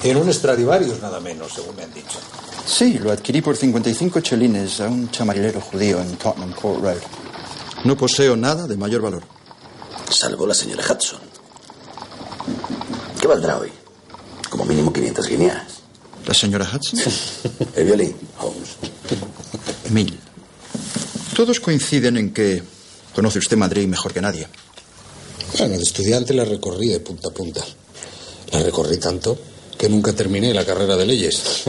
En 0.02 0.16
un 0.16 0.32
Stradivarius 0.32 1.00
nada 1.02 1.20
menos, 1.20 1.52
según 1.52 1.76
me 1.76 1.82
han 1.82 1.92
dicho. 1.92 2.18
Sí, 2.64 2.98
lo 2.98 3.12
adquirí 3.12 3.42
por 3.42 3.56
55 3.56 4.20
chelines 4.20 4.80
a 4.80 4.88
un 4.88 5.10
chamarilero 5.10 5.60
judío 5.60 6.00
en 6.00 6.16
Tottenham 6.16 6.52
Court 6.54 6.80
Road. 6.82 6.96
No 7.84 7.96
poseo 7.96 8.36
nada 8.36 8.66
de 8.66 8.76
mayor 8.76 9.02
valor. 9.02 9.22
Salvo 10.10 10.46
la 10.46 10.54
señora 10.54 10.84
Hudson. 10.84 11.20
¿Qué 13.20 13.26
valdrá 13.26 13.58
hoy? 13.58 13.70
Como 14.50 14.64
mínimo 14.64 14.92
500 14.92 15.28
guineas. 15.28 15.62
¿La 16.26 16.34
señora 16.34 16.68
Hudson? 16.72 17.00
El 17.74 17.84
violín, 17.84 18.16
Holmes. 18.38 18.70
Mil. 19.90 20.18
Todos 21.34 21.60
coinciden 21.60 22.16
en 22.16 22.32
que 22.32 22.62
conoce 23.14 23.38
usted 23.38 23.56
Madrid 23.56 23.86
mejor 23.86 24.12
que 24.12 24.20
nadie. 24.20 24.46
Bueno, 25.58 25.76
de 25.76 25.82
estudiante 25.82 26.34
la 26.34 26.44
recorrí 26.44 26.88
de 26.88 27.00
punta 27.00 27.28
a 27.28 27.32
punta. 27.32 27.64
La 28.52 28.62
recorrí 28.62 28.98
tanto 28.98 29.38
que 29.76 29.88
nunca 29.88 30.12
terminé 30.12 30.54
la 30.54 30.64
carrera 30.64 30.96
de 30.96 31.06
leyes. 31.06 31.64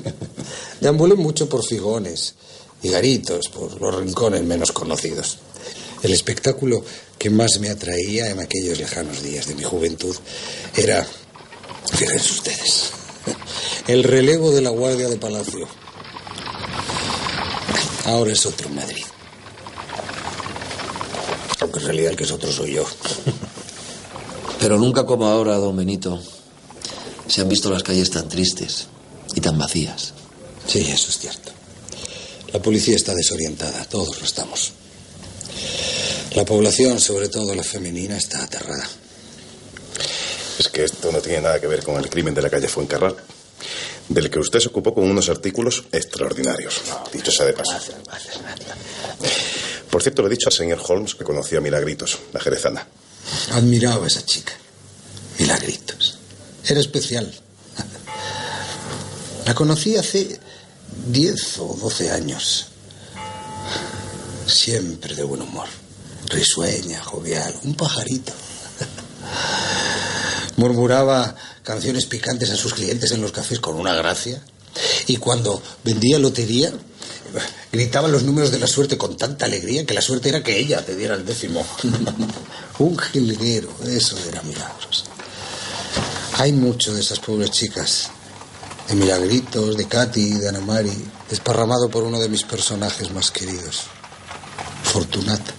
Deambulé 0.80 1.14
mucho 1.14 1.48
por 1.48 1.64
figones 1.64 2.34
y 2.82 2.88
garitos, 2.88 3.48
por 3.48 3.80
los 3.80 3.94
rincones 3.94 4.42
menos 4.42 4.72
conocidos. 4.72 5.38
El 6.02 6.12
espectáculo 6.12 6.82
que 7.18 7.28
más 7.28 7.58
me 7.60 7.68
atraía 7.68 8.30
en 8.30 8.40
aquellos 8.40 8.78
lejanos 8.78 9.22
días 9.22 9.46
de 9.46 9.54
mi 9.54 9.62
juventud 9.62 10.16
era, 10.74 11.06
fíjense 11.92 12.32
ustedes, 12.32 12.90
el 13.86 14.04
relevo 14.04 14.50
de 14.50 14.62
la 14.62 14.70
Guardia 14.70 15.08
de 15.08 15.16
Palacio. 15.16 15.68
Ahora 18.06 18.32
es 18.32 18.46
otro 18.46 18.70
Madrid. 18.70 19.04
Aunque 21.60 21.78
en 21.80 21.84
realidad 21.84 22.10
el 22.12 22.16
que 22.16 22.24
es 22.24 22.30
otro 22.30 22.50
soy 22.50 22.72
yo. 22.72 22.86
Pero 24.60 24.78
nunca 24.78 25.04
como 25.04 25.26
ahora, 25.26 25.56
don 25.56 25.76
Benito, 25.76 26.20
se 27.28 27.42
han 27.42 27.48
visto 27.48 27.70
las 27.70 27.82
calles 27.82 28.10
tan 28.10 28.28
tristes 28.28 28.86
y 29.34 29.40
tan 29.40 29.58
vacías. 29.58 30.14
Sí, 30.66 30.80
eso 30.80 31.10
es 31.10 31.18
cierto. 31.18 31.52
La 32.52 32.60
policía 32.60 32.96
está 32.96 33.14
desorientada, 33.14 33.84
todos 33.84 34.18
lo 34.18 34.24
estamos. 34.24 34.72
La 36.34 36.44
población, 36.44 37.00
sobre 37.00 37.28
todo 37.28 37.54
la 37.54 37.64
femenina, 37.64 38.16
está 38.16 38.44
aterrada. 38.44 38.88
Es 40.58 40.68
que 40.68 40.84
esto 40.84 41.10
no 41.10 41.18
tiene 41.20 41.40
nada 41.42 41.60
que 41.60 41.66
ver 41.66 41.82
con 41.82 41.96
el 41.96 42.08
crimen 42.08 42.34
de 42.34 42.42
la 42.42 42.50
calle 42.50 42.68
Fuencarral, 42.68 43.16
del 44.08 44.30
que 44.30 44.38
usted 44.38 44.60
se 44.60 44.68
ocupó 44.68 44.94
con 44.94 45.10
unos 45.10 45.28
artículos 45.28 45.84
extraordinarios, 45.90 46.82
dicho 47.12 47.30
sea 47.30 47.46
de 47.46 47.52
paso. 47.52 47.72
Por 49.90 50.02
cierto, 50.02 50.22
le 50.22 50.28
he 50.28 50.30
dicho 50.30 50.48
al 50.48 50.52
señor 50.52 50.80
Holmes 50.86 51.14
que 51.14 51.24
conocía 51.24 51.58
a 51.58 51.62
Milagritos, 51.62 52.18
la 52.32 52.40
jerezana. 52.40 52.86
Admiraba 53.52 54.04
a 54.04 54.08
esa 54.08 54.24
chica. 54.24 54.52
Milagritos. 55.38 56.18
Era 56.66 56.80
especial. 56.80 57.32
La 59.46 59.54
conocí 59.54 59.96
hace 59.96 60.38
10 61.06 61.58
o 61.58 61.76
12 61.80 62.10
años. 62.10 62.66
Siempre 64.50 65.14
de 65.14 65.22
buen 65.22 65.42
humor. 65.42 65.68
Risueña, 66.28 67.02
jovial, 67.02 67.54
un 67.62 67.74
pajarito. 67.74 68.32
Murmuraba 70.56 71.34
canciones 71.62 72.06
picantes 72.06 72.50
a 72.50 72.56
sus 72.56 72.74
clientes 72.74 73.12
en 73.12 73.22
los 73.22 73.32
cafés 73.32 73.60
con 73.60 73.76
una 73.76 73.94
gracia. 73.94 74.42
Y 75.06 75.16
cuando 75.16 75.62
vendía 75.84 76.18
lotería, 76.18 76.72
gritaba 77.72 78.08
los 78.08 78.24
números 78.24 78.50
de 78.50 78.58
la 78.58 78.66
suerte 78.66 78.98
con 78.98 79.16
tanta 79.16 79.46
alegría 79.46 79.86
que 79.86 79.94
la 79.94 80.02
suerte 80.02 80.28
era 80.28 80.42
que 80.42 80.58
ella 80.58 80.84
te 80.84 80.96
diera 80.96 81.14
el 81.14 81.24
décimo. 81.24 81.64
un 82.78 82.98
jilguero, 82.98 83.70
eso 83.86 84.16
era 84.28 84.42
milagros. 84.42 85.04
Hay 86.34 86.52
mucho 86.52 86.92
de 86.92 87.00
esas 87.00 87.20
pobres 87.20 87.50
chicas, 87.50 88.08
de 88.88 88.94
Milagritos, 88.96 89.76
de 89.76 89.86
Katy, 89.86 90.34
de 90.34 90.48
Ana 90.48 90.60
Mari, 90.60 90.92
desparramado 91.28 91.88
por 91.88 92.02
uno 92.02 92.18
de 92.18 92.28
mis 92.28 92.42
personajes 92.42 93.12
más 93.12 93.30
queridos, 93.30 93.84
Fortunata. 95.00 95.54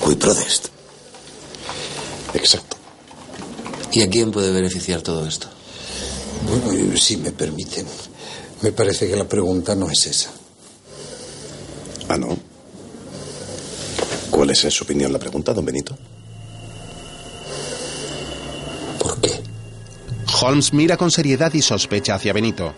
Cui 0.00 0.16
prodest. 0.16 0.68
Exacto. 2.32 2.78
¿Y 3.92 4.00
a 4.00 4.08
quién 4.08 4.30
puede 4.30 4.50
beneficiar 4.50 5.02
todo 5.02 5.26
esto? 5.26 5.46
Bueno, 6.48 6.96
si 6.96 7.18
me 7.18 7.32
permiten, 7.32 7.86
me 8.62 8.72
parece 8.72 9.06
que 9.06 9.14
la 9.14 9.28
pregunta 9.28 9.74
no 9.74 9.90
es 9.90 10.06
esa. 10.06 10.30
Ah, 12.08 12.16
¿no? 12.16 12.38
¿Cuál 14.30 14.48
es 14.48 14.64
en 14.64 14.70
su 14.70 14.84
opinión 14.84 15.12
la 15.12 15.18
pregunta, 15.18 15.52
don 15.52 15.66
Benito? 15.66 15.98
Holmes 20.40 20.72
mira 20.72 20.96
con 20.96 21.10
seriedad 21.10 21.52
y 21.52 21.60
sospecha 21.60 22.14
hacia 22.14 22.32
Benito. 22.32 22.74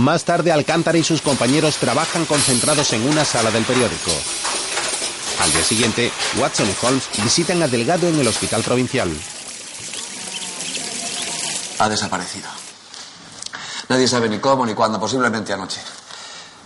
Más 0.00 0.24
tarde, 0.24 0.50
Alcántara 0.50 0.96
y 0.96 1.04
sus 1.04 1.20
compañeros 1.20 1.76
trabajan 1.76 2.24
concentrados 2.24 2.90
en 2.94 3.06
una 3.06 3.22
sala 3.22 3.50
del 3.50 3.66
periódico. 3.66 4.10
Al 5.42 5.52
día 5.52 5.62
siguiente, 5.62 6.10
Watson 6.38 6.70
y 6.70 6.86
Holmes 6.86 7.04
visitan 7.22 7.62
a 7.62 7.68
Delgado 7.68 8.08
en 8.08 8.18
el 8.18 8.26
hospital 8.26 8.62
provincial. 8.62 9.14
Ha 11.80 11.88
desaparecido. 11.90 12.48
Nadie 13.90 14.08
sabe 14.08 14.30
ni 14.30 14.38
cómo 14.38 14.64
ni 14.64 14.72
cuándo, 14.72 14.98
posiblemente 14.98 15.52
anoche. 15.52 15.82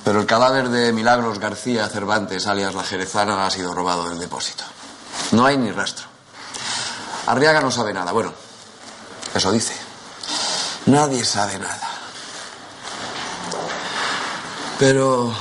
Pero 0.04 0.20
el 0.20 0.26
cadáver 0.26 0.68
de 0.68 0.92
Milagros 0.92 1.40
García 1.40 1.88
Cervantes, 1.88 2.46
alias 2.46 2.76
la 2.76 2.84
Jerezana, 2.84 3.46
ha 3.46 3.50
sido 3.50 3.74
robado 3.74 4.08
del 4.08 4.20
depósito. 4.20 4.62
No 5.32 5.44
hay 5.44 5.58
ni 5.58 5.72
rastro. 5.72 6.06
Arriaga 7.26 7.60
no 7.60 7.72
sabe 7.72 7.92
nada. 7.92 8.12
Bueno, 8.12 8.32
eso 9.34 9.50
dice. 9.50 9.74
Nadie 10.86 11.24
sabe 11.24 11.58
nada. 11.58 11.93
Pero 14.78 15.32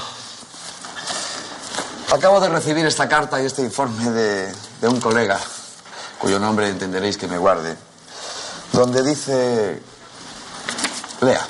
acabo 2.13 2.39
de 2.39 2.49
recibir 2.49 2.85
esta 2.85 3.09
carta 3.09 3.41
y 3.41 3.45
este 3.45 3.61
informe 3.61 4.11
de, 4.11 4.53
de 4.81 4.87
un 4.87 4.99
colega, 4.99 5.39
cuyo 6.19 6.39
nombre 6.39 6.69
entenderéis 6.69 7.17
que 7.17 7.27
me 7.27 7.37
guarde, 7.37 7.75
donde 8.71 9.03
dice... 9.03 9.81
Lea. 11.21 11.45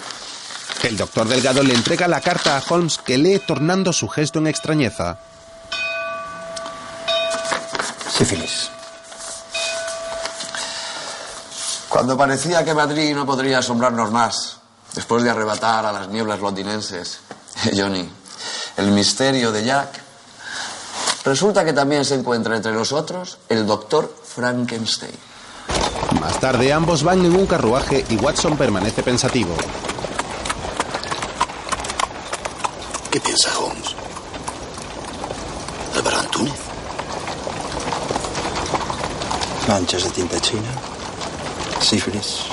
El 0.83 0.97
doctor 0.97 1.27
Delgado 1.27 1.63
le 1.63 1.73
entrega 1.73 2.07
la 2.07 2.21
carta 2.21 2.57
a 2.57 2.63
Holmes 2.69 2.97
que 2.97 3.17
lee 3.17 3.39
tornando 3.39 3.93
su 3.93 4.07
gesto 4.09 4.39
en 4.39 4.47
extrañeza. 4.47 5.17
Sífilis. 8.11 8.69
Cuando 11.89 12.17
parecía 12.17 12.65
que 12.65 12.73
Madrid 12.73 13.15
no 13.15 13.25
podría 13.25 13.59
asombrarnos 13.59 14.11
más, 14.11 14.57
después 14.93 15.23
de 15.23 15.29
arrebatar 15.29 15.85
a 15.85 15.91
las 15.91 16.09
nieblas 16.09 16.39
londinenses, 16.39 17.19
Johnny, 17.75 18.09
el 18.77 18.91
misterio 18.91 19.51
de 19.51 19.63
Jack, 19.63 20.01
resulta 21.23 21.63
que 21.63 21.73
también 21.73 22.03
se 22.03 22.15
encuentra 22.15 22.55
entre 22.55 22.73
nosotros 22.73 23.37
el 23.49 23.65
doctor 23.65 24.13
Frankenstein. 24.23 25.13
Más 26.19 26.39
tarde 26.39 26.71
ambos 26.73 27.03
van 27.03 27.25
en 27.25 27.35
un 27.35 27.45
carruaje 27.45 28.05
y 28.09 28.15
Watson 28.17 28.57
permanece 28.57 29.03
pensativo. 29.03 29.55
¿Qué 33.11 33.19
piensa 33.19 33.57
Holmes? 33.57 33.95
¿Álvaro 35.95 36.19
Antúnez? 36.19 36.53
Manchas 39.67 40.03
de 40.03 40.09
tinta 40.09 40.39
china. 40.39 40.69
Sífilis. 41.79 42.52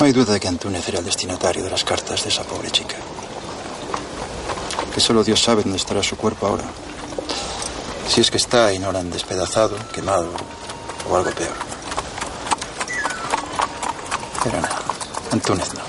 No 0.00 0.06
hay 0.06 0.12
duda 0.14 0.32
de 0.32 0.40
que 0.40 0.48
Antúnez 0.48 0.88
era 0.88 1.00
el 1.00 1.04
destinatario 1.04 1.62
de 1.62 1.68
las 1.68 1.84
cartas 1.84 2.22
de 2.22 2.30
esa 2.30 2.42
pobre 2.42 2.70
chica. 2.70 2.96
Que 4.94 4.98
solo 4.98 5.22
Dios 5.22 5.42
sabe 5.42 5.62
dónde 5.62 5.76
estará 5.76 6.02
su 6.02 6.16
cuerpo 6.16 6.46
ahora. 6.46 6.64
Si 8.08 8.22
es 8.22 8.30
que 8.30 8.38
está 8.38 8.64
ahí, 8.64 8.78
no 8.78 8.92
lo 8.92 8.98
han 8.98 9.10
despedazado, 9.10 9.76
quemado 9.92 10.30
o 11.06 11.16
algo 11.16 11.30
peor. 11.32 11.52
Pero 14.42 14.58
no, 14.58 14.68
Antúnez 15.32 15.74
no. 15.74 15.82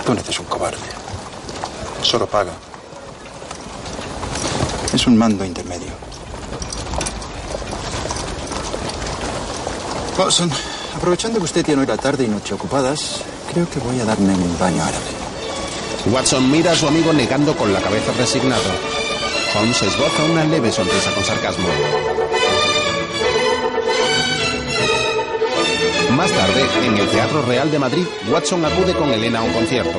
Antúnez 0.00 0.28
es 0.28 0.40
un 0.40 0.46
cobarde. 0.46 0.78
Solo 2.02 2.26
paga. 2.26 2.52
Es 4.92 5.06
un 5.06 5.16
mando 5.16 5.44
intermedio. 5.44 5.92
Watson, 10.18 10.50
Aprovechando 10.96 11.38
que 11.38 11.44
usted 11.44 11.64
tiene 11.64 11.82
hoy 11.82 11.86
la 11.86 11.98
tarde 11.98 12.24
y 12.24 12.28
noche 12.28 12.54
ocupadas, 12.54 13.22
creo 13.52 13.68
que 13.68 13.78
voy 13.80 14.00
a 14.00 14.04
darme 14.06 14.32
un 14.32 14.58
baño 14.58 14.82
árabe. 14.82 15.04
Watson 16.10 16.50
mira 16.50 16.72
a 16.72 16.74
su 16.74 16.88
amigo 16.88 17.12
negando 17.12 17.54
con 17.54 17.70
la 17.70 17.80
cabeza 17.80 18.12
resignado. 18.18 18.62
Holmes 19.54 19.82
esboza 19.82 20.24
una 20.24 20.44
leve 20.44 20.72
sonrisa 20.72 21.12
con 21.12 21.22
sarcasmo. 21.22 21.68
Más 26.16 26.30
tarde, 26.30 26.64
en 26.86 26.96
el 26.96 27.08
Teatro 27.08 27.42
Real 27.42 27.70
de 27.70 27.78
Madrid, 27.78 28.06
Watson 28.32 28.64
acude 28.64 28.94
con 28.94 29.10
Elena 29.10 29.40
a 29.40 29.42
un 29.42 29.52
concierto. 29.52 29.98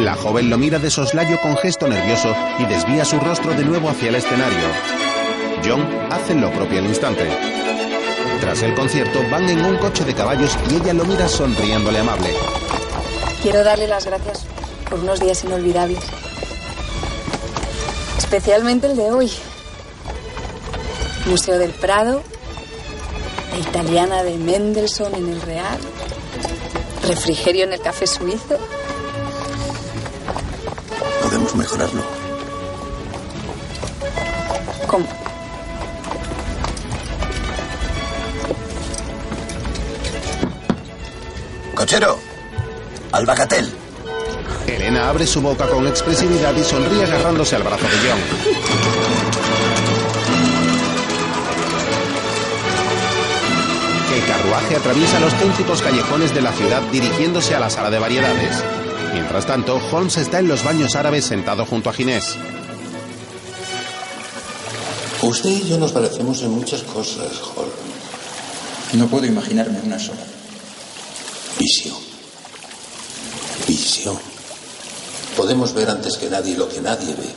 La 0.00 0.14
joven 0.14 0.48
lo 0.48 0.56
mira 0.56 0.78
de 0.78 0.90
soslayo 0.90 1.38
con 1.42 1.58
gesto 1.58 1.86
nervioso 1.86 2.34
y 2.58 2.64
desvía 2.64 3.04
su 3.04 3.20
rostro 3.20 3.52
de 3.52 3.66
nuevo 3.66 3.90
hacia 3.90 4.08
el 4.08 4.14
escenario. 4.14 4.66
John 5.62 5.86
hace 6.10 6.34
lo 6.34 6.50
propio 6.52 6.78
al 6.78 6.86
instante. 6.86 7.28
Tras 8.40 8.62
el 8.62 8.74
concierto 8.74 9.20
van 9.30 9.46
en 9.50 9.62
un 9.62 9.76
coche 9.76 10.06
de 10.06 10.14
caballos 10.14 10.56
y 10.70 10.76
ella 10.76 10.94
lo 10.94 11.04
mira 11.04 11.28
sonriéndole 11.28 11.98
amable. 11.98 12.30
Quiero 13.42 13.62
darle 13.62 13.88
las 13.88 14.06
gracias 14.06 14.46
por 14.88 15.00
unos 15.00 15.20
días 15.20 15.44
inolvidables. 15.44 16.02
Especialmente 18.16 18.86
el 18.86 18.96
de 18.96 19.12
hoy. 19.12 19.30
Museo 21.26 21.58
del 21.58 21.72
Prado, 21.72 22.22
la 23.52 23.58
italiana 23.58 24.22
de 24.22 24.38
Mendelssohn 24.38 25.14
en 25.14 25.28
el 25.28 25.42
Real, 25.42 25.78
refrigerio 27.06 27.64
en 27.64 27.74
el 27.74 27.82
café 27.82 28.06
suizo. 28.06 28.58
Podemos 31.50 31.54
mejorarlo. 31.56 32.02
¿Cómo? 34.86 35.06
Cochero, 41.74 42.18
al 43.12 43.26
bacatel. 43.26 43.72
Elena 44.66 45.08
abre 45.08 45.26
su 45.26 45.40
boca 45.40 45.66
con 45.66 45.86
expresividad 45.86 46.54
y 46.54 46.62
sonríe 46.62 47.04
agarrándose 47.04 47.56
al 47.56 47.62
brazo 47.62 47.84
de 47.84 48.08
John. 48.08 48.20
El 54.14 54.26
carruaje 54.26 54.76
atraviesa 54.76 55.20
los 55.20 55.34
céntricos 55.34 55.82
callejones 55.82 56.34
de 56.34 56.42
la 56.42 56.52
ciudad 56.52 56.82
dirigiéndose 56.92 57.54
a 57.54 57.60
la 57.60 57.70
sala 57.70 57.90
de 57.90 57.98
variedades. 57.98 58.62
Mientras 59.12 59.46
tanto, 59.46 59.80
Holmes 59.90 60.16
está 60.16 60.38
en 60.38 60.48
los 60.48 60.62
baños 60.62 60.94
árabes 60.94 61.24
sentado 61.24 61.66
junto 61.66 61.90
a 61.90 61.92
Ginés. 61.92 62.36
Usted 65.22 65.50
y 65.50 65.68
yo 65.68 65.78
nos 65.78 65.92
parecemos 65.92 66.40
en 66.42 66.50
muchas 66.50 66.82
cosas, 66.82 67.30
Holmes. 67.56 67.74
No 68.94 69.06
puedo 69.06 69.26
imaginarme 69.26 69.80
una 69.84 69.98
sola. 69.98 70.24
Visión. 71.58 71.96
Visión. 73.66 74.18
Podemos 75.36 75.74
ver 75.74 75.90
antes 75.90 76.16
que 76.16 76.30
nadie 76.30 76.56
lo 76.56 76.68
que 76.68 76.80
nadie 76.80 77.14
ve 77.14 77.28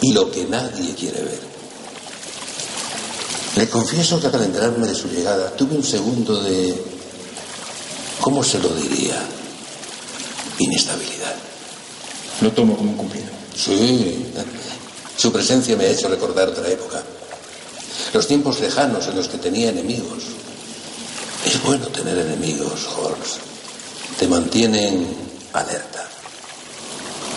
y 0.00 0.12
lo 0.12 0.30
que 0.30 0.44
nadie 0.44 0.94
quiere 0.94 1.22
ver. 1.22 1.40
Le 3.56 3.68
confieso 3.68 4.20
que 4.20 4.28
al 4.28 4.42
enterarme 4.42 4.86
de 4.86 4.94
su 4.94 5.08
llegada 5.08 5.50
tuve 5.50 5.76
un 5.76 5.84
segundo 5.84 6.42
de... 6.42 6.74
¿Cómo 8.20 8.42
se 8.42 8.58
lo 8.58 8.68
diría? 8.70 9.20
Inestabilidad. 10.60 11.34
Lo 12.42 12.52
tomo 12.52 12.76
como 12.76 12.90
un 12.90 12.96
cumplido. 12.96 13.28
Sí. 13.56 14.26
Su 15.16 15.32
presencia 15.32 15.74
me 15.76 15.84
ha 15.84 15.90
hecho 15.90 16.08
recordar 16.08 16.48
otra 16.48 16.68
época. 16.68 17.02
Los 18.12 18.26
tiempos 18.26 18.60
lejanos 18.60 19.06
en 19.08 19.16
los 19.16 19.28
que 19.28 19.38
tenía 19.38 19.70
enemigos. 19.70 20.24
Es 21.46 21.62
bueno 21.62 21.86
tener 21.88 22.18
enemigos, 22.18 22.86
Holmes. 22.96 23.38
Te 24.18 24.28
mantienen 24.28 25.06
alerta. 25.54 26.06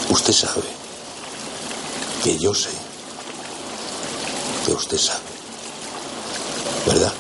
Usted 0.09 0.33
sabe 0.33 0.63
que 2.23 2.37
yo 2.37 2.53
sé 2.53 2.69
que 4.65 4.73
usted 4.73 4.97
sabe. 4.97 5.19
¿Verdad? 6.85 7.13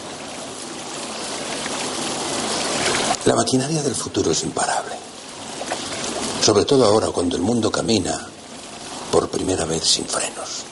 La 3.25 3.35
maquinaria 3.35 3.81
del 3.81 3.95
futuro 3.95 4.31
es 4.31 4.43
imparable. 4.43 5.12
Sobre 6.43 6.65
todo 6.65 6.83
ahora 6.83 7.07
cuando 7.07 7.37
el 7.37 7.41
mundo 7.41 7.71
camina 7.71 8.19
por 9.09 9.29
primera 9.29 9.63
vez 9.63 9.85
sin 9.85 10.03
frenos. 10.03 10.65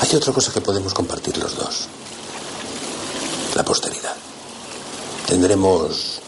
Hay 0.00 0.14
otra 0.14 0.32
cosa 0.32 0.52
que 0.52 0.60
podemos 0.60 0.94
compartir 0.94 1.36
los 1.36 1.56
dos. 1.56 1.88
La 3.56 3.64
posteridad. 3.64 4.14
Tendremos 5.26 6.20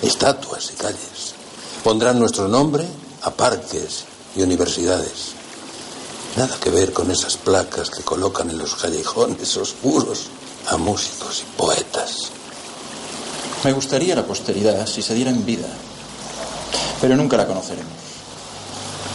estatuas 0.00 0.70
y 0.70 0.76
calles. 0.76 1.34
Pondrán 1.82 2.20
nuestro 2.20 2.46
nombre 2.46 2.86
a 3.22 3.32
parques 3.32 4.04
y 4.36 4.42
universidades. 4.42 5.32
Nada 6.36 6.56
que 6.60 6.70
ver 6.70 6.92
con 6.92 7.10
esas 7.10 7.36
placas 7.36 7.90
que 7.90 8.04
colocan 8.04 8.48
en 8.50 8.58
los 8.58 8.76
callejones 8.76 9.56
oscuros 9.56 10.26
a 10.68 10.76
músicos 10.76 11.42
y 11.42 11.56
poetas. 11.56 12.30
Me 13.64 13.72
gustaría 13.72 14.14
la 14.14 14.24
posteridad 14.24 14.86
si 14.86 15.02
se 15.02 15.14
diera 15.14 15.32
en 15.32 15.44
vida, 15.44 15.66
pero 17.00 17.16
nunca 17.16 17.36
la 17.36 17.46
conoceremos. 17.46 17.92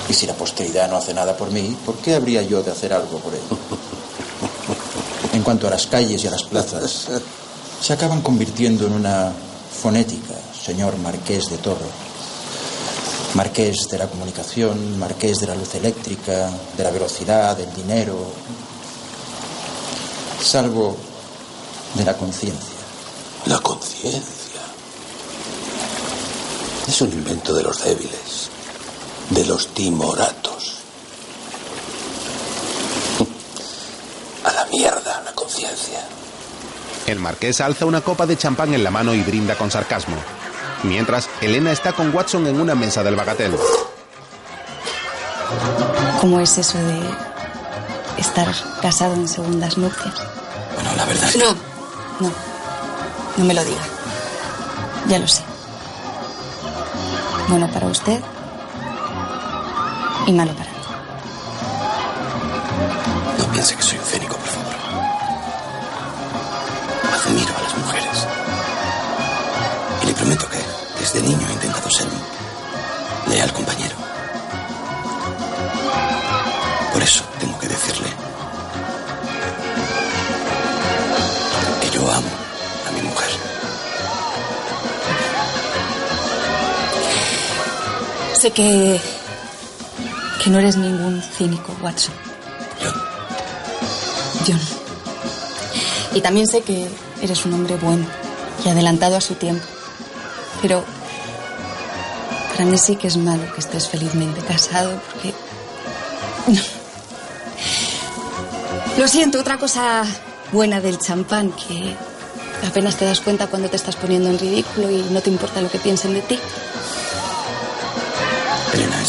Y 0.10 0.14
si 0.14 0.26
la 0.26 0.34
posteridad 0.34 0.90
no 0.90 0.98
hace 0.98 1.14
nada 1.14 1.38
por 1.38 1.52
mí, 1.52 1.78
¿por 1.86 1.96
qué 1.98 2.16
habría 2.16 2.42
yo 2.42 2.64
de 2.64 2.72
hacer 2.72 2.94
algo 2.94 3.20
por 3.20 3.34
él? 3.34 3.42
En 5.34 5.44
cuanto 5.44 5.68
a 5.68 5.70
las 5.70 5.86
calles 5.86 6.24
y 6.24 6.28
a 6.28 6.32
las 6.32 6.44
plazas, 6.44 7.08
se 7.82 7.94
acaban 7.94 8.22
convirtiendo 8.22 8.88
en 8.88 8.94
una 8.94 9.32
fonética, 9.82 10.34
señor 10.66 10.98
Marqués 10.98 11.50
de 11.50 11.58
Toro. 11.60 11.86
Marqués 13.36 13.88
de 13.90 14.00
la 14.00 14.08
comunicación, 14.08 14.98
marqués 14.98 15.40
de 15.40 15.48
la 15.48 15.56
luz 15.56 15.76
eléctrica, 15.76 16.50
de 16.76 16.84
la 16.84 16.90
velocidad, 16.90 17.56
del 17.56 17.72
dinero, 17.74 18.18
salvo 20.44 20.98
de 21.94 22.06
la 22.06 22.18
conciencia. 22.18 22.76
La 23.46 23.60
conciencia. 23.60 24.39
Es 26.90 27.02
un 27.02 27.14
invento 27.14 27.54
de 27.54 27.62
los 27.62 27.84
débiles, 27.84 28.50
de 29.30 29.46
los 29.46 29.68
timoratos. 29.76 30.78
A 34.44 34.52
la 34.52 34.66
mierda 34.66 35.22
la 35.24 35.32
conciencia. 35.34 36.04
El 37.06 37.20
marqués 37.20 37.62
alza 37.62 37.86
una 37.86 38.02
copa 38.02 38.26
de 38.26 38.38
champán 38.38 38.74
en 38.74 38.84
la 38.84 38.90
mano 38.90 39.14
y 39.14 39.22
brinda 39.22 39.56
con 39.56 39.70
sarcasmo. 39.70 40.16
Mientras, 40.82 41.30
Elena 41.42 41.72
está 41.72 41.94
con 41.94 42.12
Watson 42.12 42.48
en 42.48 42.60
una 42.60 42.74
mesa 42.74 43.04
del 43.04 43.16
bagatel. 43.16 43.56
¿Cómo 46.20 46.40
es 46.40 46.58
eso 46.58 46.80
de 46.80 47.02
estar 48.18 48.48
casado 48.82 49.14
en 49.14 49.28
segundas 49.28 49.78
nupcias? 49.78 50.16
Bueno, 50.74 50.96
la 50.96 51.06
verdad 51.06 51.26
es 51.26 51.34
que... 51.34 51.38
No, 51.38 51.54
no. 52.20 52.32
No 53.38 53.46
me 53.46 53.54
lo 53.54 53.64
diga. 53.64 53.84
Ya 55.08 55.20
lo 55.20 55.28
sé. 55.28 55.49
Bueno 57.50 57.68
para 57.72 57.88
usted 57.88 58.22
y 60.28 60.32
malo 60.32 60.54
para 60.54 60.70
mí. 60.70 60.78
No 63.40 63.46
piense 63.52 63.76
que 63.76 63.82
soy 63.82 63.98
un 63.98 64.06
cénico, 64.06 64.38
por 64.38 64.46
favor. 64.46 64.76
Admiro 67.12 67.58
a 67.58 67.62
las 67.64 67.76
mujeres. 67.76 68.28
Y 70.04 70.06
le 70.06 70.14
prometo 70.14 70.48
que 70.48 70.60
desde 71.00 71.24
niño 71.24 71.48
he 71.50 71.54
intentado 71.54 71.90
ser 71.90 72.08
un 72.08 73.32
leal 73.34 73.52
compañero. 73.52 73.96
Por 76.94 77.02
eso 77.02 77.24
Sé 88.40 88.52
que. 88.52 89.02
que 90.42 90.50
no 90.50 90.60
eres 90.60 90.78
ningún 90.78 91.22
cínico, 91.22 91.76
Watson. 91.82 92.14
John. 94.48 94.62
Y 96.14 96.22
también 96.22 96.48
sé 96.48 96.62
que 96.62 96.88
eres 97.22 97.46
un 97.46 97.54
hombre 97.54 97.76
bueno 97.76 98.06
y 98.64 98.70
adelantado 98.70 99.18
a 99.18 99.22
su 99.22 99.36
tiempo. 99.36 99.66
Pero. 100.62 100.86
para 102.54 102.64
mí 102.64 102.78
sí 102.78 102.96
que 102.96 103.08
es 103.08 103.18
malo 103.18 103.44
que 103.54 103.60
estés 103.60 103.90
felizmente 103.90 104.40
casado 104.40 105.02
porque. 105.12 105.34
No. 106.48 106.62
Lo 108.98 109.08
siento, 109.10 109.42
otra 109.42 109.58
cosa 109.58 110.06
buena 110.54 110.80
del 110.80 110.98
champán 110.98 111.52
que 111.52 111.94
apenas 112.66 112.96
te 112.96 113.04
das 113.04 113.20
cuenta 113.20 113.48
cuando 113.48 113.70
te 113.70 113.76
estás 113.76 113.98
poniendo 113.98 114.30
en 114.30 114.40
ridículo 114.40 114.90
y 114.90 115.02
no 115.12 115.20
te 115.20 115.30
importa 115.30 115.60
lo 115.60 115.70
que 115.70 115.80
piensen 115.80 116.14
de 116.14 116.22
ti. 116.22 116.40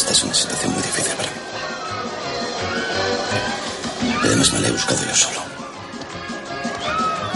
Esta 0.01 0.13
es 0.13 0.23
una 0.23 0.33
situación 0.33 0.73
muy 0.73 0.81
difícil 0.81 1.13
para 1.13 1.29
mí. 1.29 1.35
Además 4.23 4.51
me 4.51 4.59
la 4.61 4.67
he 4.69 4.71
buscado 4.71 5.05
yo 5.05 5.15
solo. 5.15 5.41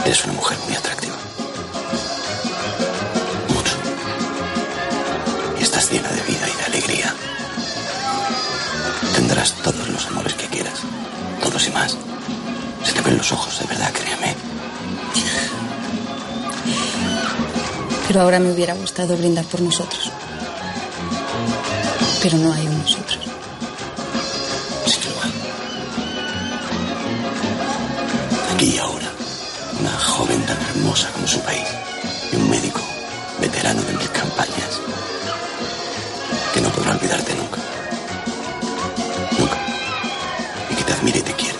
Eres 0.04 0.26
una 0.26 0.34
mujer 0.34 0.58
muy 0.66 0.76
atractiva. 0.76 1.16
Mucho. 3.50 3.76
Y 5.60 5.62
estás 5.62 5.92
llena 5.92 6.10
de 6.10 6.22
vida 6.22 6.50
y 6.50 6.58
de 6.58 6.64
alegría. 6.64 7.14
Tendrás 9.14 9.54
todos 9.62 9.88
los 9.88 10.08
amores 10.08 10.34
que 10.34 10.48
quieras. 10.48 10.80
Todos 11.44 11.68
y 11.68 11.70
más. 11.70 11.96
Si 12.84 13.12
los 13.12 13.32
ojos, 13.32 13.60
de 13.60 13.68
verdad, 13.68 13.94
créame. 13.94 14.36
Pero 18.08 18.22
ahora 18.22 18.40
me 18.40 18.52
hubiera 18.52 18.74
gustado 18.74 19.16
brindar 19.16 19.46
por 19.46 19.62
nosotros. 19.62 20.12
Pero 22.26 22.39
no 22.39 22.52
hay 22.52 22.65
un 22.65 22.80
nosotros. 22.80 23.19
Sí 24.88 24.97
que 24.97 25.10
lo 25.10 25.22
hay. 25.22 25.31
Aquí 28.52 28.65
y 28.73 28.77
ahora, 28.80 29.11
una 29.80 29.91
joven 29.91 30.43
tan 30.47 30.60
hermosa 30.60 31.07
como 31.11 31.27
su 31.27 31.39
país 31.41 31.68
y 32.34 32.35
un 32.38 32.49
médico 32.49 32.81
veterano 33.39 33.80
de 33.84 33.93
mil 33.93 34.10
campañas 34.10 34.81
que 36.52 36.61
no 36.61 36.69
podrá 36.69 36.93
olvidarte 36.93 37.35
nunca. 37.35 37.60
Nunca. 39.38 39.57
Y 40.72 40.76
que 40.77 40.84
te 40.84 40.93
admire 40.93 41.19
y 41.19 41.22
te 41.22 41.34
quiere. 41.34 41.60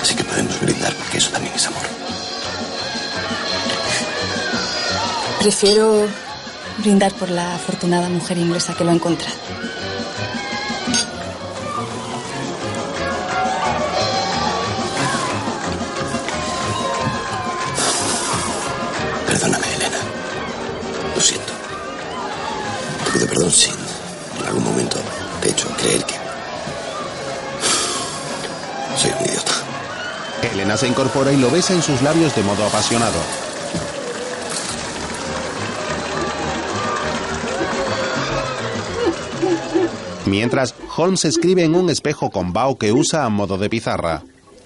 Así 0.00 0.14
que 0.14 0.22
podemos 0.22 0.60
brindar 0.60 0.94
porque 0.94 1.18
eso 1.18 1.30
también 1.30 1.52
es 1.56 1.66
amor. 1.66 1.82
Prefiero 5.40 6.06
brindar 6.78 7.12
por 7.14 7.28
la 7.28 7.56
afortunada 7.56 8.08
mujer 8.08 8.38
inglesa 8.38 8.72
que 8.74 8.84
lo 8.84 8.90
ha 8.90 8.94
encontrado. 8.94 9.47
Se 30.78 30.86
incorpora 30.86 31.32
y 31.32 31.36
lo 31.36 31.50
besa 31.50 31.74
en 31.74 31.82
sus 31.82 32.02
labios 32.02 32.36
de 32.36 32.42
modo 32.44 32.64
apasionado. 32.64 33.18
Mientras, 40.26 40.76
Holmes 40.96 41.24
escribe 41.24 41.64
en 41.64 41.74
un 41.74 41.90
espejo 41.90 42.30
con 42.30 42.52
bao 42.52 42.78
que 42.78 42.92
usa 42.92 43.24
a 43.24 43.28
modo 43.28 43.58
de 43.58 43.68
pizarra. 43.68 44.22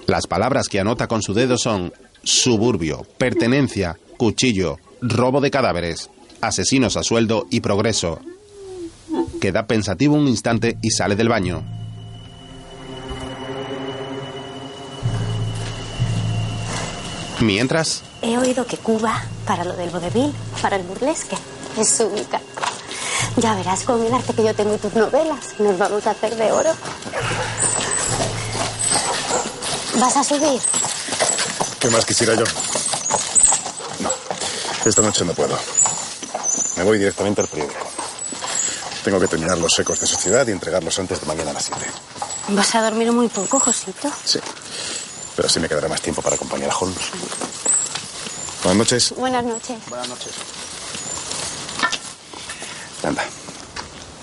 Las 0.07 0.27
palabras 0.27 0.69
que 0.69 0.81
anota 0.81 1.07
con 1.07 1.23
su 1.23 1.33
dedo 1.33 1.57
son 1.57 1.95
suburbio, 2.23 3.07
pertenencia, 3.17 3.97
cuchillo, 4.19 4.79
robo 5.01 5.41
de 5.41 5.51
cadáveres, 5.51 6.11
asesinos 6.43 6.99
a 6.99 7.03
sueldo 7.03 7.47
y 7.49 7.61
progreso. 7.61 8.21
Queda 9.41 9.67
pensativo 9.67 10.15
un 10.15 10.29
instante 10.29 10.77
y 10.83 10.91
sale 10.91 11.17
del 11.17 11.31
baño. 11.31 11.82
Mientras, 17.43 18.03
He 18.23 18.39
oído 18.39 18.65
que 18.67 18.77
Cuba, 18.77 19.21
para 19.47 19.65
lo 19.65 19.73
del 19.75 19.91
vodevil, 19.91 20.33
para 20.61 20.77
el 20.77 20.85
burlesque, 20.85 21.37
es 21.77 21.99
única. 21.99 22.41
Ya 23.37 23.57
verás 23.57 23.83
con 23.83 24.01
el 24.01 24.15
arte 24.15 24.33
que 24.33 24.45
yo 24.45 24.55
tengo 24.55 24.75
y 24.77 24.79
tus 24.79 24.95
novelas. 24.95 25.59
Nos 25.59 25.77
vamos 25.77 26.07
a 26.07 26.13
hacer 26.13 26.37
de 26.37 26.53
oro. 26.53 26.71
¿Vas 29.99 30.17
a 30.17 30.23
subir? 30.23 30.61
¿Qué 31.81 31.91
más 31.91 32.05
quisiera 32.05 32.35
yo? 32.35 32.45
No, 34.01 34.11
esta 34.85 35.03
noche 35.03 35.25
no 35.25 35.35
puedo. 35.35 35.59
Me 36.77 36.85
voy 36.85 36.99
directamente 36.99 37.41
al 37.41 37.49
periódico. 37.49 37.81
Tengo 39.03 39.19
que 39.19 39.27
terminar 39.27 39.59
los 39.59 39.77
ecos 39.81 39.99
de 39.99 40.07
sociedad 40.07 40.47
y 40.47 40.53
entregarlos 40.53 40.97
antes 41.01 41.21
de 41.21 41.27
mañana 41.27 41.51
a 41.51 41.55
las 41.55 41.65
7. 41.65 41.87
¿Vas 42.51 42.75
a 42.77 42.83
dormir 42.83 43.11
muy 43.11 43.27
poco, 43.29 43.59
Josito? 43.59 44.09
Sí, 44.25 44.39
pero 45.43 45.51
así 45.51 45.59
me 45.59 45.69
quedará 45.69 45.89
más 45.89 46.01
tiempo 46.01 46.23
para 46.23 46.37
acompañar 46.37 46.71
a 46.71 46.77
Holmes. 46.77 47.01
Buenas 48.63 48.79
noches. 48.79 49.13
Buenas 49.17 49.45
noches. 49.45 49.77
Buenas 49.89 50.09
noches. 50.09 50.33
Anda, 53.03 53.25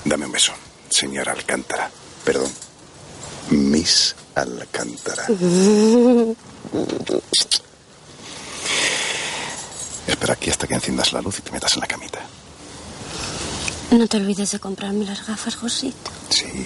dame 0.06 0.28
un 0.28 0.32
beso, 0.32 0.54
señora 0.90 1.34
Alcántara. 1.34 1.92
Perdón, 2.24 2.50
Miss 3.50 4.16
Alcántara. 4.34 5.26
Espera 10.08 10.34
aquí 10.34 10.50
hasta 10.50 10.68
que 10.68 10.76
enciendas 10.76 11.12
la 11.12 11.22
luz 11.22 11.40
y 11.40 11.42
te 11.42 11.52
metas 11.52 11.74
en 11.74 11.82
la 11.82 11.88
camita. 11.88 12.20
No 13.92 14.08
te 14.08 14.16
olvides 14.16 14.52
de 14.54 14.60
comprarme 14.62 15.04
las 15.04 15.28
gafas, 15.28 15.58
Josito. 15.58 16.12
Sí. 16.30 16.66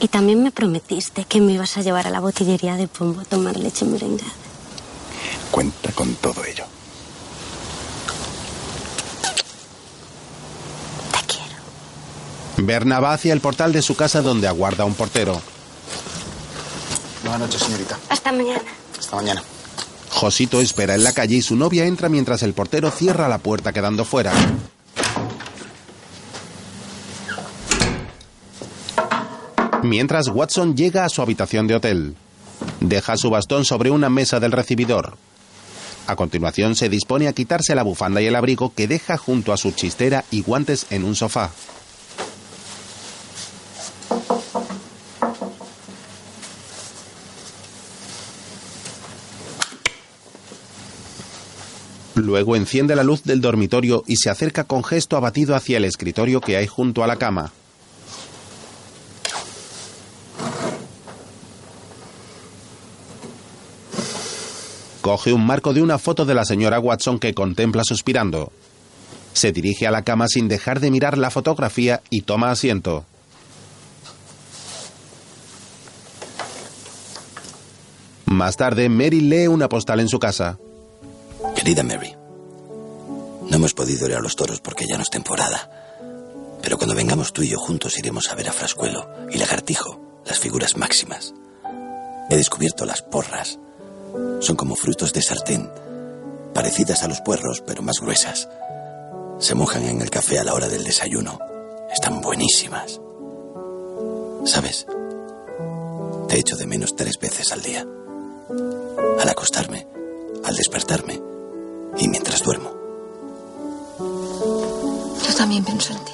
Y 0.00 0.08
también 0.08 0.42
me 0.42 0.50
prometiste 0.50 1.24
que 1.24 1.40
me 1.40 1.52
ibas 1.52 1.76
a 1.78 1.82
llevar 1.82 2.06
a 2.06 2.10
la 2.10 2.20
botillería 2.20 2.76
de 2.76 2.86
Pombo 2.86 3.20
a 3.20 3.24
tomar 3.24 3.56
leche 3.56 3.84
merengada. 3.84 4.32
Cuenta 5.50 5.92
con 5.92 6.14
todo 6.16 6.44
ello. 6.44 6.64
Berna 12.58 13.00
va 13.00 13.12
hacia 13.12 13.32
el 13.32 13.40
portal 13.40 13.72
de 13.72 13.82
su 13.82 13.96
casa 13.96 14.22
donde 14.22 14.48
aguarda 14.48 14.84
un 14.84 14.94
portero. 14.94 15.40
Buenas 17.22 17.40
noches, 17.40 17.62
señorita. 17.62 17.98
Hasta 18.08 18.32
mañana. 18.32 18.62
Hasta 18.98 19.16
mañana. 19.16 19.42
Josito 20.10 20.60
espera 20.60 20.94
en 20.94 21.04
la 21.04 21.12
calle 21.12 21.36
y 21.36 21.42
su 21.42 21.56
novia 21.56 21.84
entra 21.84 22.08
mientras 22.08 22.42
el 22.42 22.54
portero 22.54 22.90
cierra 22.90 23.28
la 23.28 23.38
puerta 23.38 23.72
quedando 23.72 24.04
fuera. 24.04 24.32
Mientras 29.86 30.26
Watson 30.26 30.76
llega 30.76 31.04
a 31.04 31.08
su 31.08 31.22
habitación 31.22 31.68
de 31.68 31.76
hotel. 31.76 32.16
Deja 32.80 33.16
su 33.16 33.30
bastón 33.30 33.64
sobre 33.64 33.90
una 33.90 34.10
mesa 34.10 34.40
del 34.40 34.50
recibidor. 34.50 35.16
A 36.08 36.16
continuación 36.16 36.74
se 36.74 36.88
dispone 36.88 37.28
a 37.28 37.32
quitarse 37.32 37.72
la 37.76 37.84
bufanda 37.84 38.20
y 38.20 38.26
el 38.26 38.34
abrigo 38.34 38.74
que 38.74 38.88
deja 38.88 39.16
junto 39.16 39.52
a 39.52 39.56
su 39.56 39.70
chistera 39.70 40.24
y 40.32 40.42
guantes 40.42 40.86
en 40.90 41.04
un 41.04 41.14
sofá. 41.14 41.52
Luego 52.16 52.56
enciende 52.56 52.96
la 52.96 53.04
luz 53.04 53.22
del 53.22 53.40
dormitorio 53.40 54.02
y 54.08 54.16
se 54.16 54.30
acerca 54.30 54.64
con 54.64 54.82
gesto 54.82 55.16
abatido 55.16 55.54
hacia 55.54 55.76
el 55.76 55.84
escritorio 55.84 56.40
que 56.40 56.56
hay 56.56 56.66
junto 56.66 57.04
a 57.04 57.06
la 57.06 57.16
cama. 57.16 57.52
Coge 65.06 65.32
un 65.32 65.46
marco 65.46 65.72
de 65.72 65.82
una 65.82 65.98
foto 65.98 66.24
de 66.24 66.34
la 66.34 66.44
señora 66.44 66.80
Watson 66.80 67.20
que 67.20 67.32
contempla 67.32 67.84
suspirando. 67.84 68.50
Se 69.34 69.52
dirige 69.52 69.86
a 69.86 69.92
la 69.92 70.02
cama 70.02 70.26
sin 70.26 70.48
dejar 70.48 70.80
de 70.80 70.90
mirar 70.90 71.16
la 71.16 71.30
fotografía 71.30 72.02
y 72.10 72.22
toma 72.22 72.50
asiento. 72.50 73.04
Más 78.24 78.56
tarde, 78.56 78.88
Mary 78.88 79.20
lee 79.20 79.46
una 79.46 79.68
postal 79.68 80.00
en 80.00 80.08
su 80.08 80.18
casa. 80.18 80.58
Querida 81.54 81.84
Mary, 81.84 82.12
no 83.48 83.56
hemos 83.58 83.74
podido 83.74 84.08
ir 84.08 84.16
a 84.16 84.20
los 84.20 84.34
toros 84.34 84.60
porque 84.60 84.88
ya 84.88 84.96
no 84.96 85.04
es 85.04 85.10
temporada. 85.10 85.70
Pero 86.62 86.78
cuando 86.78 86.96
vengamos 86.96 87.32
tú 87.32 87.42
y 87.42 87.48
yo 87.50 87.60
juntos 87.60 87.96
iremos 87.96 88.28
a 88.28 88.34
ver 88.34 88.48
a 88.48 88.52
Frascuelo 88.52 89.08
y 89.30 89.38
Lagartijo, 89.38 90.00
las 90.26 90.40
figuras 90.40 90.76
máximas. 90.76 91.32
He 92.28 92.36
descubierto 92.36 92.84
las 92.84 93.02
porras. 93.02 93.60
Son 94.40 94.56
como 94.56 94.76
frutos 94.76 95.12
de 95.12 95.22
sartén, 95.22 95.70
parecidas 96.54 97.02
a 97.02 97.08
los 97.08 97.20
puerros, 97.20 97.62
pero 97.66 97.82
más 97.82 98.00
gruesas. 98.00 98.48
Se 99.38 99.54
mojan 99.54 99.84
en 99.84 100.00
el 100.00 100.10
café 100.10 100.38
a 100.38 100.44
la 100.44 100.54
hora 100.54 100.68
del 100.68 100.84
desayuno. 100.84 101.38
Están 101.92 102.20
buenísimas. 102.20 103.00
¿Sabes? 104.44 104.86
Te 106.28 106.38
echo 106.38 106.56
de 106.56 106.66
menos 106.66 106.96
tres 106.96 107.18
veces 107.18 107.52
al 107.52 107.62
día. 107.62 107.86
Al 109.20 109.28
acostarme, 109.28 109.86
al 110.44 110.56
despertarme 110.56 111.20
y 111.98 112.08
mientras 112.08 112.42
duermo. 112.42 112.70
Yo 113.98 115.34
también 115.36 115.64
pienso 115.64 115.92
en 115.92 116.04
ti. 116.04 116.12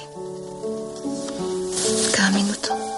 Cada 2.15 2.31
minuto. 2.31 2.92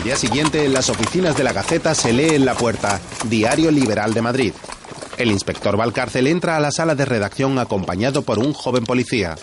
Al 0.00 0.04
día 0.04 0.16
siguiente, 0.16 0.64
en 0.64 0.72
las 0.72 0.88
oficinas 0.88 1.36
de 1.36 1.44
la 1.44 1.52
Gaceta 1.52 1.94
se 1.94 2.14
lee 2.14 2.34
en 2.34 2.46
la 2.46 2.54
puerta 2.54 2.98
Diario 3.28 3.70
Liberal 3.70 4.14
de 4.14 4.22
Madrid. 4.22 4.54
El 5.18 5.30
inspector 5.30 5.76
Valcárcel 5.76 6.26
entra 6.26 6.56
a 6.56 6.60
la 6.60 6.70
sala 6.70 6.94
de 6.94 7.04
redacción 7.04 7.58
acompañado 7.58 8.22
por 8.22 8.38
un 8.38 8.54
joven 8.54 8.84
policía. 8.84 9.36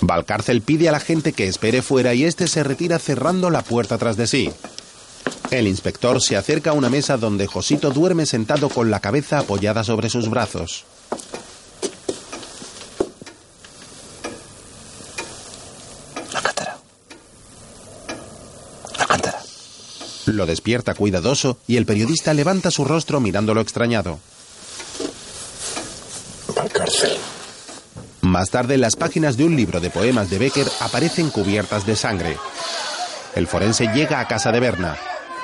Valcárcel 0.00 0.62
pide 0.62 0.88
a 0.88 0.92
la 0.92 0.98
gente 0.98 1.32
que 1.32 1.46
espere 1.46 1.80
fuera 1.80 2.12
y 2.12 2.24
este 2.24 2.48
se 2.48 2.64
retira 2.64 2.98
cerrando 2.98 3.50
la 3.50 3.62
puerta 3.62 3.98
tras 3.98 4.16
de 4.16 4.26
sí. 4.26 4.52
El 5.50 5.68
inspector 5.68 6.20
se 6.20 6.36
acerca 6.36 6.70
a 6.70 6.74
una 6.74 6.88
mesa 6.88 7.16
donde 7.16 7.46
Josito 7.46 7.90
duerme 7.90 8.26
sentado 8.26 8.68
con 8.68 8.90
la 8.90 9.00
cabeza 9.00 9.38
apoyada 9.38 9.84
sobre 9.84 10.10
sus 10.10 10.28
brazos. 10.28 10.84
Lo 20.26 20.44
despierta 20.44 20.94
cuidadoso 20.94 21.56
y 21.68 21.76
el 21.76 21.86
periodista 21.86 22.34
levanta 22.34 22.70
su 22.70 22.84
rostro 22.84 23.20
mirándolo 23.20 23.60
extrañado. 23.60 24.18
Valcárcel. 26.54 27.16
Más 28.22 28.50
tarde, 28.50 28.76
las 28.76 28.96
páginas 28.96 29.36
de 29.36 29.44
un 29.44 29.54
libro 29.54 29.80
de 29.80 29.88
poemas 29.88 30.28
de 30.28 30.38
Becker 30.38 30.66
aparecen 30.80 31.30
cubiertas 31.30 31.86
de 31.86 31.94
sangre. 31.94 32.36
El 33.36 33.46
forense 33.46 33.86
llega 33.94 34.18
a 34.18 34.26
casa 34.26 34.50
de 34.50 34.58
Berna. 34.58 34.98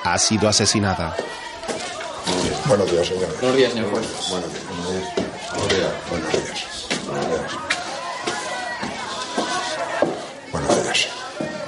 Ha 0.05 0.19
sido 0.19 0.49
asesinada. 0.49 1.17
Buenos 2.67 2.91
días, 2.91 3.07
señor. 3.07 3.29
Buenos 3.41 3.57
días, 3.57 3.73
señor 3.73 3.91
juez. 3.91 4.07
Buenos 4.31 4.53
días. 4.53 4.65
Buenos 5.55 5.69
días. 5.69 5.93
Buenos 6.11 6.29
días. 6.33 6.49
Buenos 7.07 7.29
días. 7.29 7.53
Buenos 10.53 10.85
días. 10.85 11.09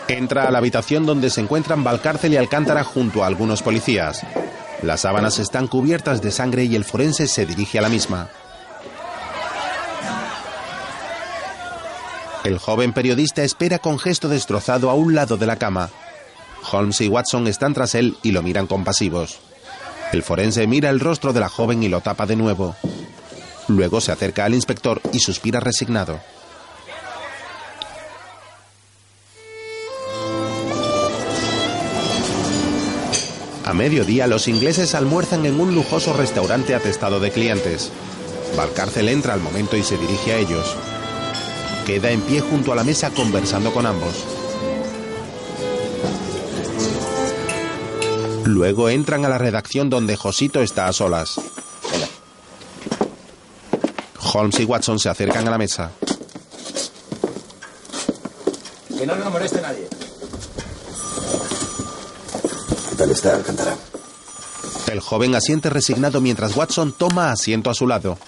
Entra 0.09 0.48
a 0.48 0.51
la 0.51 0.59
habitación 0.59 1.06
donde 1.06 1.31
se 1.31 1.40
encuentran 1.40 1.85
Valcárcel 1.85 2.32
y 2.32 2.36
Alcántara 2.36 2.85
junto 2.85 3.23
a 3.23 3.27
algunos 3.27 3.62
policías. 3.62 4.23
Las 4.82 5.02
sábanas 5.02 5.39
están 5.39 5.66
cubiertas 5.66 6.20
de 6.20 6.31
sangre 6.31 6.65
y 6.65 6.77
el 6.77 6.85
forense 6.85 7.27
se 7.27 7.47
dirige 7.47 7.78
a 7.78 7.82
la 7.82 7.89
misma. 7.89 8.28
El 12.44 12.59
joven 12.59 12.93
periodista 12.93 13.43
espera 13.43 13.78
con 13.78 13.98
gesto 13.98 14.28
destrozado 14.28 14.90
a 14.90 14.94
un 14.94 15.15
lado 15.15 15.39
de 15.39 15.47
la 15.47 15.56
cama. 15.56 15.89
Holmes 16.70 17.01
y 17.01 17.09
Watson 17.09 17.47
están 17.47 17.74
tras 17.74 17.95
él 17.95 18.16
y 18.23 18.32
lo 18.32 18.43
miran 18.43 18.66
compasivos. 18.66 19.39
El 20.12 20.23
forense 20.23 20.66
mira 20.66 20.91
el 20.91 21.01
rostro 21.01 21.32
de 21.32 21.41
la 21.41 21.49
joven 21.49 21.82
y 21.82 21.89
lo 21.89 22.01
tapa 22.01 22.27
de 22.27 22.36
nuevo. 22.36 22.77
Luego 23.69 24.01
se 24.01 24.12
acerca 24.12 24.45
al 24.45 24.55
inspector 24.55 25.01
y 25.12 25.20
suspira 25.20 25.61
resignado. 25.61 26.20
A 33.65 33.73
mediodía 33.73 34.27
los 34.27 34.47
ingleses 34.47 34.95
almuerzan 34.95 35.47
en 35.47 35.59
un 35.59 35.74
lujoso 35.74 36.12
restaurante 36.12 36.74
atestado 36.74 37.19
de 37.19 37.31
clientes. 37.31 37.91
Valcárcel 38.57 39.09
entra 39.09 39.35
al 39.35 39.41
momento 39.41 39.77
y 39.77 39.82
se 39.82 39.97
dirige 39.97 40.32
a 40.32 40.36
ellos. 40.36 40.77
Queda 41.86 42.11
en 42.11 42.20
pie 42.20 42.41
junto 42.41 42.73
a 42.73 42.77
la 42.77 42.85
mesa 42.85 43.11
conversando 43.11 43.73
con 43.73 43.86
ambos. 43.86 44.44
Luego 48.45 48.89
entran 48.89 49.25
a 49.25 49.29
la 49.29 49.39
redacción 49.39 49.91
donde 49.91 50.16
Josito 50.16 50.61
está 50.61 50.87
a 50.87 50.93
solas. 50.93 51.41
Holmes 54.33 54.61
y 54.61 54.65
Watson 54.65 54.99
se 54.99 55.09
acercan 55.09 55.47
a 55.49 55.51
la 55.51 55.59
mesa. 55.59 55.91
Que 58.99 59.07
no 59.07 59.16
nos 59.16 59.33
moleste 59.33 59.61
nadie. 59.61 59.89
¿Qué 62.91 62.97
tal 62.97 63.11
está, 63.11 63.35
Alcántara? 63.35 63.77
El 64.93 65.01
joven 65.01 65.35
asiente 65.35 65.71
resignado 65.71 66.21
mientras 66.21 66.55
Watson 66.57 66.95
toma 66.97 67.33
asiento 67.33 67.71
a 67.71 67.75
su 67.75 67.87
lado. 67.87 68.19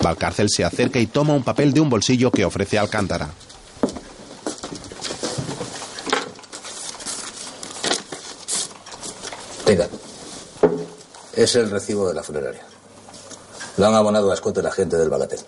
Valcárcel 0.00 0.48
se 0.50 0.64
acerca 0.64 0.98
y 0.98 1.06
toma 1.06 1.34
un 1.34 1.44
papel 1.44 1.72
de 1.72 1.80
un 1.80 1.90
bolsillo 1.90 2.30
que 2.30 2.44
ofrece 2.44 2.78
a 2.78 2.82
Alcántara. 2.82 3.30
Tenga. 9.64 9.88
Es 11.42 11.56
el 11.56 11.68
recibo 11.68 12.06
de 12.06 12.14
la 12.14 12.22
funeraria. 12.22 12.64
Lo 13.76 13.88
han 13.88 13.94
abonado 13.96 14.30
a 14.30 14.34
escote 14.34 14.62
la 14.62 14.70
gente 14.70 14.96
del 14.96 15.10
Bagatel. 15.10 15.40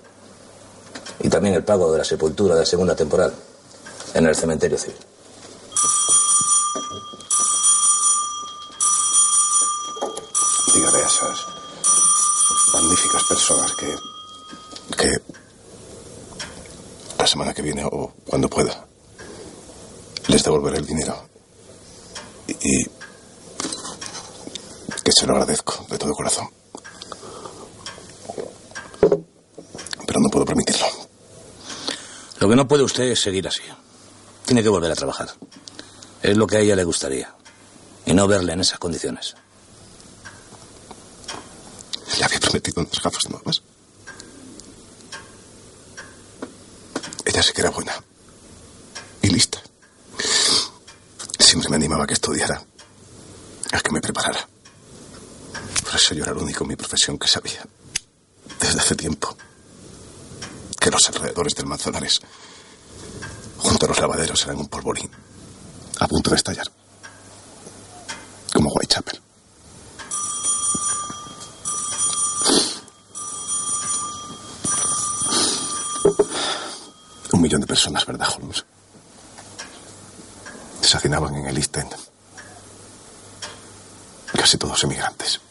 Y 1.21 1.29
también 1.29 1.55
el 1.55 1.63
pago 1.63 1.93
de 1.93 1.99
la 1.99 2.05
sepultura 2.05 2.57
de 2.57 2.67
segunda 2.67 2.97
temporal 2.97 3.33
en 4.13 4.27
el 4.27 4.35
cementerio 4.35 4.77
civil. 4.77 4.97
Dígale 10.75 10.99
a 10.99 11.07
esas 11.07 11.47
magníficas 12.73 13.25
personas 13.29 13.73
que. 13.75 13.97
que. 14.97 15.13
la 17.21 17.27
semana 17.29 17.55
que 17.55 17.63
viene 17.63 17.85
o 17.85 18.13
cuando 18.27 18.49
pueda. 18.49 18.85
les 20.27 20.43
devolveré 20.43 20.79
el 20.79 20.87
dinero. 20.87 21.23
Y 22.49 22.85
que 25.05 25.13
se 25.13 25.27
lo 25.27 25.35
agradezco 25.35 25.87
de 25.91 25.99
todo 25.99 26.15
corazón. 26.15 26.49
Pero 30.07 30.21
no 30.21 30.31
puedo 30.31 30.47
permitirlo. 30.47 30.87
Lo 32.41 32.49
que 32.49 32.57
no 32.57 32.67
puede 32.67 32.83
usted 32.83 33.05
es 33.05 33.21
seguir 33.21 33.47
así. 33.47 33.63
Tiene 34.47 34.63
que 34.63 34.69
volver 34.71 34.91
a 34.91 34.95
trabajar. 34.95 35.29
Es 36.23 36.37
lo 36.37 36.47
que 36.47 36.57
a 36.57 36.61
ella 36.61 36.75
le 36.75 36.85
gustaría. 36.85 37.35
Y 38.07 38.15
no 38.15 38.27
verle 38.27 38.55
en 38.55 38.61
esas 38.61 38.79
condiciones. 38.79 39.35
Le 42.19 42.25
había 42.25 42.41
prometido 42.41 42.81
unas 42.81 43.03
gafas 43.03 43.29
nuevas. 43.29 43.63
Ella 47.25 47.43
sí 47.43 47.53
que 47.53 47.61
era 47.61 47.71
buena. 47.71 47.93
Y 49.21 49.29
lista. 49.29 49.61
Siempre 51.39 51.69
me 51.71 51.77
animaba 51.77 52.05
a 52.05 52.07
que 52.07 52.15
estudiara. 52.15 52.63
A 53.73 53.81
que 53.81 53.93
me 53.93 54.01
preparara. 54.01 54.49
Por 55.95 56.01
eso 56.01 56.13
yo 56.13 56.25
era 56.25 56.33
el 56.33 56.39
único 56.39 56.65
en 56.65 56.71
mi 56.71 56.75
profesión 56.75 57.17
que 57.17 57.29
sabía. 57.29 57.65
Desde 58.59 58.81
hace 58.81 58.97
tiempo. 58.97 59.37
Que 60.81 60.91
los 60.91 61.09
alrededores 61.09 61.55
del 61.55 61.67
Manzanares. 61.67 62.21
Junto 63.59 63.87
a 63.87 63.89
los 63.91 64.01
lavaderos 64.01 64.43
eran 64.43 64.59
un 64.59 64.67
polvorín. 64.67 65.09
A 66.01 66.09
punto 66.09 66.31
de 66.31 66.37
estallar. 66.37 66.67
Como 68.53 68.71
Whitechapel. 68.71 69.21
Un 77.31 77.41
millón 77.41 77.61
de 77.61 77.69
personas, 77.69 78.05
¿verdad, 78.05 78.31
Holmes? 78.35 78.65
Se 80.81 80.97
hacinaban 80.97 81.37
en 81.37 81.47
el 81.47 81.57
East 81.57 81.77
End. 81.77 81.95
Casi 84.33 84.59
todos 84.59 84.83
emigrantes. 84.83 85.44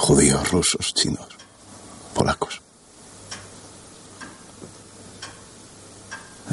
Judíos, 0.00 0.50
rusos, 0.50 0.94
chinos, 0.94 1.28
polacos. 2.14 2.62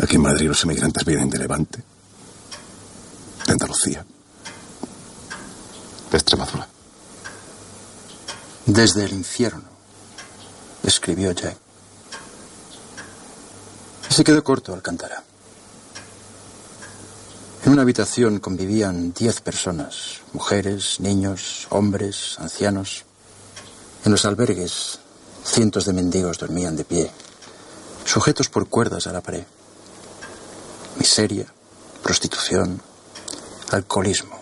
Aquí 0.04 0.18
en 0.18 0.22
Madrid 0.22 0.50
los 0.50 0.64
emigrantes 0.66 1.06
vienen 1.06 1.30
de 1.30 1.40
Levante, 1.40 1.82
de 3.46 3.52
Andalucía, 3.54 4.06
de 6.12 6.18
Extremadura. 6.18 6.68
Desde 8.66 9.06
el 9.06 9.14
infierno, 9.14 9.64
escribió 10.84 11.32
Jack. 11.32 11.58
Se 14.10 14.26
quedó 14.26 14.44
corto 14.44 14.74
Alcántara. 14.74 15.24
En 17.64 17.72
una 17.72 17.84
habitación 17.84 18.40
convivían 18.40 19.14
diez 19.14 19.40
personas, 19.40 20.20
mujeres, 20.34 21.00
niños, 21.00 21.68
hombres, 21.70 22.36
ancianos. 22.40 23.07
En 24.08 24.12
los 24.12 24.24
albergues, 24.24 25.00
cientos 25.44 25.84
de 25.84 25.92
mendigos 25.92 26.38
dormían 26.38 26.78
de 26.78 26.86
pie, 26.86 27.12
sujetos 28.06 28.48
por 28.48 28.70
cuerdas 28.70 29.06
a 29.06 29.12
la 29.12 29.20
pared. 29.20 29.44
Miseria, 30.98 31.46
prostitución, 32.02 32.82
alcoholismo. 33.70 34.42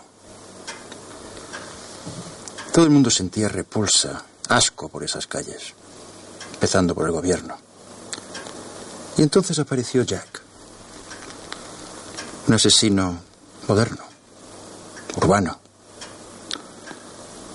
Todo 2.72 2.84
el 2.84 2.92
mundo 2.92 3.10
sentía 3.10 3.48
repulsa, 3.48 4.22
asco 4.48 4.88
por 4.88 5.02
esas 5.02 5.26
calles, 5.26 5.74
empezando 6.54 6.94
por 6.94 7.06
el 7.06 7.10
gobierno. 7.10 7.56
Y 9.16 9.22
entonces 9.22 9.58
apareció 9.58 10.04
Jack, 10.04 10.42
un 12.46 12.54
asesino 12.54 13.18
moderno, 13.66 14.04
urbano. 15.16 15.58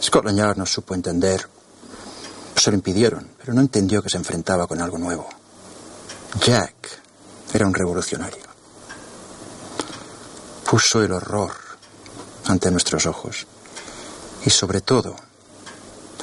Scotland 0.03 0.37
Yard 0.37 0.57
no 0.57 0.65
supo 0.65 0.93
entender, 0.93 1.47
se 2.61 2.71
lo 2.71 2.77
impidieron, 2.77 3.27
pero 3.37 3.53
no 3.53 3.61
entendió 3.61 4.01
que 4.03 4.09
se 4.09 4.17
enfrentaba 4.17 4.67
con 4.67 4.81
algo 4.81 4.97
nuevo. 4.97 5.27
Jack 6.45 7.01
era 7.53 7.65
un 7.65 7.73
revolucionario. 7.73 8.43
Puso 10.69 11.03
el 11.03 11.11
horror 11.11 11.51
ante 12.45 12.71
nuestros 12.71 13.05
ojos. 13.05 13.47
Y 14.45 14.49
sobre 14.49 14.81
todo, 14.81 15.15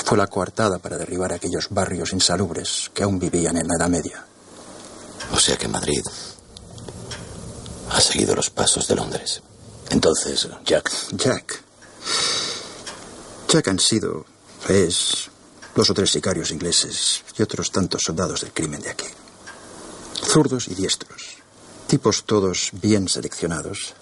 fue 0.05 0.17
la 0.17 0.27
coartada 0.27 0.79
para 0.79 0.97
derribar 0.97 1.33
aquellos 1.33 1.69
barrios 1.71 2.13
insalubres 2.13 2.91
que 2.95 3.03
aún 3.03 3.19
vivían 3.19 3.57
en 3.57 3.69
la 3.69 3.75
Edad 3.75 3.89
Media. 3.89 4.25
O 5.33 5.39
sea 5.39 5.57
que 5.57 5.69
Madrid 5.69 6.03
ha 7.91 8.01
seguido 8.01 8.35
los 8.35 8.49
pasos 8.51 8.89
de 8.89 8.95
Londres. 8.95 9.43
Entonces, 9.91 10.49
Jack. 10.65 10.91
Jack. 11.13 11.63
Jack 13.49 13.69
han 13.69 13.79
sido, 13.79 14.25
es, 14.69 15.31
dos 15.79 15.91
o 15.91 15.95
tres 15.95 16.11
sicarios 16.11 16.51
ingleses 16.51 17.23
y 17.39 17.43
otros 17.43 17.71
tantos 17.71 18.03
soldados 18.03 18.41
del 18.41 18.51
crimen 18.51 18.83
de 18.83 18.91
aquí. 18.91 19.07
Zurdos 20.27 20.67
y 20.67 20.75
diestros. 20.75 21.37
Tipos 21.87 22.25
todos 22.25 22.71
bien 22.73 23.09
seleccionados 23.09 23.95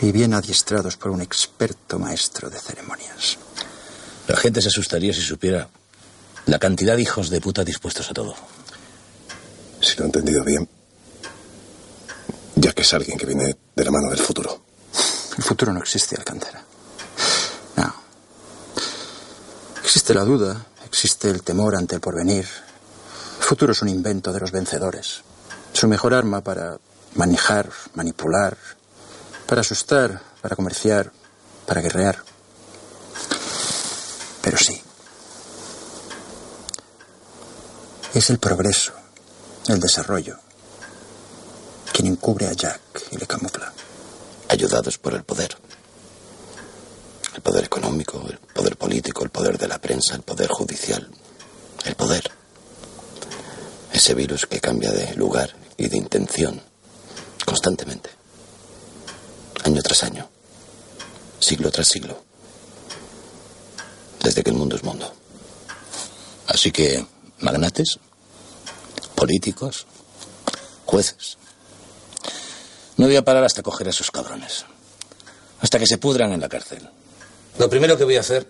y 0.00 0.12
bien 0.12 0.32
adiestrados 0.32 0.96
por 0.96 1.10
un 1.10 1.20
experto 1.20 1.98
maestro 1.98 2.48
de 2.48 2.60
ceremonias. 2.60 3.36
La 4.28 4.36
gente 4.36 4.62
se 4.62 4.68
asustaría 4.68 5.12
si 5.12 5.22
supiera 5.22 5.68
la 6.46 6.60
cantidad 6.60 6.94
de 6.94 7.02
hijos 7.02 7.30
de 7.30 7.40
puta 7.40 7.64
dispuestos 7.64 8.08
a 8.08 8.14
todo. 8.14 8.36
Si 9.80 9.96
lo 9.96 10.04
he 10.04 10.06
entendido 10.06 10.44
bien, 10.44 10.68
Jack 12.54 12.78
es 12.78 12.94
alguien 12.94 13.18
que 13.18 13.26
viene 13.26 13.56
de 13.74 13.84
la 13.84 13.90
mano 13.90 14.08
del 14.08 14.20
futuro. 14.20 14.62
El 15.36 15.42
futuro 15.42 15.72
no 15.72 15.80
existe, 15.80 16.14
Alcántara. 16.14 16.62
No. 17.74 17.94
Existe 19.82 20.14
la 20.14 20.24
duda, 20.24 20.64
existe 20.88 21.28
el 21.28 21.42
temor 21.42 21.76
ante 21.76 21.94
el 21.94 22.00
porvenir. 22.00 22.46
El 23.38 23.44
futuro 23.44 23.72
es 23.72 23.82
un 23.82 23.88
invento 23.88 24.32
de 24.32 24.40
los 24.40 24.50
vencedores. 24.50 25.22
Su 25.72 25.86
mejor 25.86 26.14
arma 26.14 26.40
para 26.40 26.78
manejar, 27.14 27.70
manipular, 27.94 28.56
para 29.46 29.60
asustar, 29.60 30.20
para 30.40 30.56
comerciar, 30.56 31.12
para 31.66 31.82
guerrear. 31.82 32.24
Pero 34.42 34.56
sí. 34.56 34.82
Es 38.14 38.30
el 38.30 38.38
progreso, 38.38 38.92
el 39.68 39.78
desarrollo, 39.80 40.38
quien 41.92 42.08
encubre 42.08 42.48
a 42.48 42.52
Jack 42.52 42.80
y 43.10 43.18
le 43.18 43.26
camufla. 43.26 43.72
Ayudados 44.48 44.96
por 44.96 45.12
el 45.12 45.22
poder. 45.24 45.67
El 47.38 47.42
poder 47.42 47.66
económico, 47.66 48.20
el 48.28 48.36
poder 48.36 48.76
político, 48.76 49.22
el 49.22 49.30
poder 49.30 49.56
de 49.56 49.68
la 49.68 49.80
prensa, 49.80 50.16
el 50.16 50.22
poder 50.22 50.48
judicial. 50.48 51.08
El 51.84 51.94
poder. 51.94 52.28
Ese 53.92 54.12
virus 54.14 54.44
que 54.46 54.60
cambia 54.60 54.90
de 54.90 55.14
lugar 55.14 55.54
y 55.76 55.86
de 55.86 55.98
intención 55.98 56.60
constantemente. 57.46 58.10
Año 59.62 59.80
tras 59.82 60.02
año. 60.02 60.28
Siglo 61.38 61.70
tras 61.70 61.86
siglo. 61.86 62.20
Desde 64.20 64.42
que 64.42 64.50
el 64.50 64.56
mundo 64.56 64.74
es 64.74 64.82
mundo. 64.82 65.14
Así 66.48 66.72
que, 66.72 67.06
magnates, 67.38 68.00
políticos, 69.14 69.86
jueces. 70.86 71.38
No 72.96 73.06
voy 73.06 73.14
a 73.14 73.24
parar 73.24 73.44
hasta 73.44 73.62
coger 73.62 73.86
a 73.86 73.90
esos 73.90 74.10
cabrones. 74.10 74.64
Hasta 75.60 75.78
que 75.78 75.86
se 75.86 75.98
pudran 75.98 76.32
en 76.32 76.40
la 76.40 76.48
cárcel. 76.48 76.90
Lo 77.58 77.68
primero 77.68 77.96
que 77.98 78.04
voy 78.04 78.16
a 78.16 78.20
hacer 78.20 78.46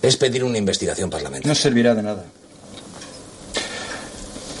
es 0.00 0.16
pedir 0.16 0.42
una 0.42 0.58
investigación 0.58 1.10
parlamentaria. 1.10 1.48
No 1.48 1.54
servirá 1.54 1.94
de 1.94 2.02
nada. 2.02 2.24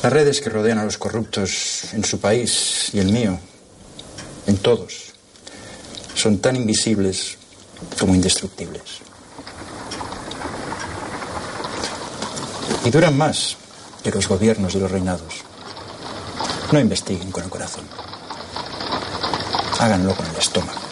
Las 0.02 0.12
redes 0.12 0.40
que 0.40 0.50
rodean 0.50 0.78
a 0.78 0.84
los 0.84 0.98
corruptos 0.98 1.92
en 1.92 2.04
su 2.04 2.20
país 2.20 2.90
y 2.92 2.98
el 2.98 3.10
mío, 3.10 3.38
en 4.46 4.56
todos, 4.58 5.12
son 6.14 6.38
tan 6.38 6.56
invisibles 6.56 7.38
como 7.98 8.14
indestructibles. 8.14 8.82
Y 12.84 12.90
duran 12.90 13.16
más 13.16 13.56
que 14.04 14.10
los 14.10 14.28
gobiernos 14.28 14.74
y 14.74 14.78
los 14.78 14.90
reinados. 14.90 15.42
No 16.70 16.78
investiguen 16.78 17.32
con 17.32 17.44
el 17.44 17.50
corazón. 17.50 17.84
Háganlo 19.80 20.14
con 20.14 20.26
el 20.26 20.36
estómago. 20.36 20.85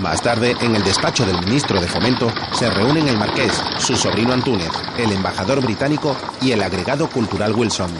Más 0.00 0.22
tarde, 0.22 0.54
en 0.60 0.76
el 0.76 0.84
despacho 0.84 1.26
del 1.26 1.40
ministro 1.40 1.80
de 1.80 1.88
Fomento, 1.88 2.32
se 2.52 2.70
reúnen 2.70 3.08
el 3.08 3.18
marqués, 3.18 3.52
su 3.78 3.96
sobrino 3.96 4.32
Antúnez, 4.32 4.70
el 4.96 5.10
embajador 5.10 5.60
británico 5.60 6.16
y 6.40 6.52
el 6.52 6.62
agregado 6.62 7.10
cultural 7.10 7.52
Wilson. 7.54 7.90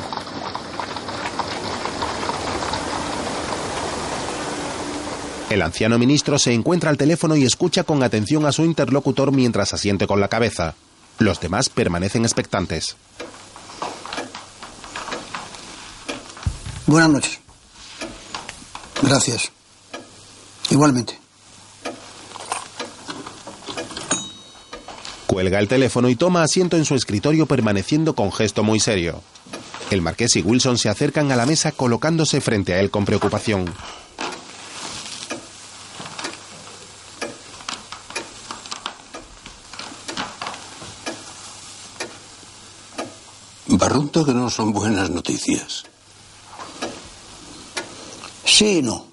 El 5.50 5.62
anciano 5.62 5.98
ministro 5.98 6.38
se 6.38 6.52
encuentra 6.52 6.90
al 6.90 6.98
teléfono 6.98 7.34
y 7.34 7.44
escucha 7.44 7.82
con 7.82 8.02
atención 8.02 8.46
a 8.46 8.52
su 8.52 8.64
interlocutor 8.64 9.32
mientras 9.32 9.72
asiente 9.72 10.06
con 10.06 10.20
la 10.20 10.28
cabeza. 10.28 10.74
Los 11.18 11.40
demás 11.40 11.68
permanecen 11.68 12.24
expectantes. 12.24 12.96
Buenas 16.86 17.10
noches. 17.10 17.40
Gracias. 19.02 19.50
Igualmente. 20.70 21.18
Cuelga 25.28 25.58
el 25.58 25.68
teléfono 25.68 26.08
y 26.08 26.16
toma 26.16 26.42
asiento 26.42 26.78
en 26.78 26.86
su 26.86 26.94
escritorio 26.94 27.44
permaneciendo 27.44 28.14
con 28.14 28.32
gesto 28.32 28.64
muy 28.64 28.80
serio. 28.80 29.20
El 29.90 30.00
marqués 30.00 30.36
y 30.36 30.40
Wilson 30.40 30.78
se 30.78 30.88
acercan 30.88 31.30
a 31.30 31.36
la 31.36 31.44
mesa 31.44 31.70
colocándose 31.70 32.40
frente 32.40 32.72
a 32.72 32.80
él 32.80 32.90
con 32.90 33.04
preocupación. 33.04 33.66
Barrunto 43.66 44.24
que 44.24 44.32
no 44.32 44.48
son 44.48 44.72
buenas 44.72 45.10
noticias. 45.10 45.84
Sí 48.46 48.78
y 48.78 48.82
no. 48.82 49.04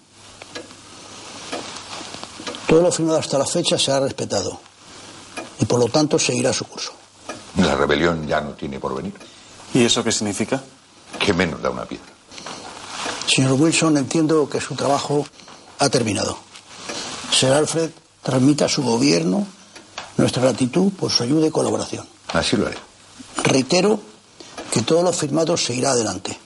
Todo 2.70 2.84
lo 2.84 2.92
firmado 2.94 3.20
hasta 3.20 3.38
la 3.38 3.46
fecha 3.46 3.78
se 3.78 3.92
ha 3.92 4.00
respetado 4.00 4.62
y 5.60 5.66
por 5.66 5.80
lo 5.80 5.88
tanto 5.88 6.20
seguirá 6.20 6.54
su 6.54 6.66
curso. 6.66 6.92
La 7.58 7.76
rebelión 7.76 8.28
ya 8.28 8.42
no 8.42 8.52
tiene 8.52 8.80
porvenir. 8.80 9.14
¿Y 9.74 9.84
eso 9.84 10.04
qué 10.04 10.12
significa? 10.12 10.62
Que 11.20 11.34
menos 11.34 11.62
da 11.62 11.70
una 11.70 11.86
piedra. 11.86 12.08
Señor 13.28 13.54
Wilson, 13.54 13.98
entiendo 13.98 14.48
que 14.50 14.62
su 14.62 14.76
trabajo 14.76 15.26
ha 15.80 15.90
terminado. 15.90 16.38
Sir 17.32 17.52
Alfred 17.52 17.90
transmite 18.24 18.64
a 18.64 18.70
su 18.70 18.84
gobierno 18.84 19.46
nuestra 20.18 20.42
gratitud 20.44 20.92
por 20.94 21.12
su 21.12 21.24
ayuda 21.24 21.48
y 21.48 21.52
colaboración. 21.52 22.06
Así 22.30 22.56
lo 22.56 22.68
haré. 22.68 22.78
Reitero 23.44 24.00
que 24.72 24.82
todo 24.82 25.04
lo 25.04 25.12
firmado 25.12 25.58
seguirá 25.58 25.92
adelante. 25.92 26.38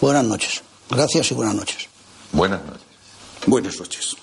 Buenas 0.00 0.24
noches. 0.24 0.62
Gracias 0.88 1.30
y 1.30 1.34
buenas 1.34 1.54
noches. 1.54 1.88
Buenas 2.32 2.60
noches. 2.64 2.82
Buenas 3.46 3.78
noches. 3.78 4.16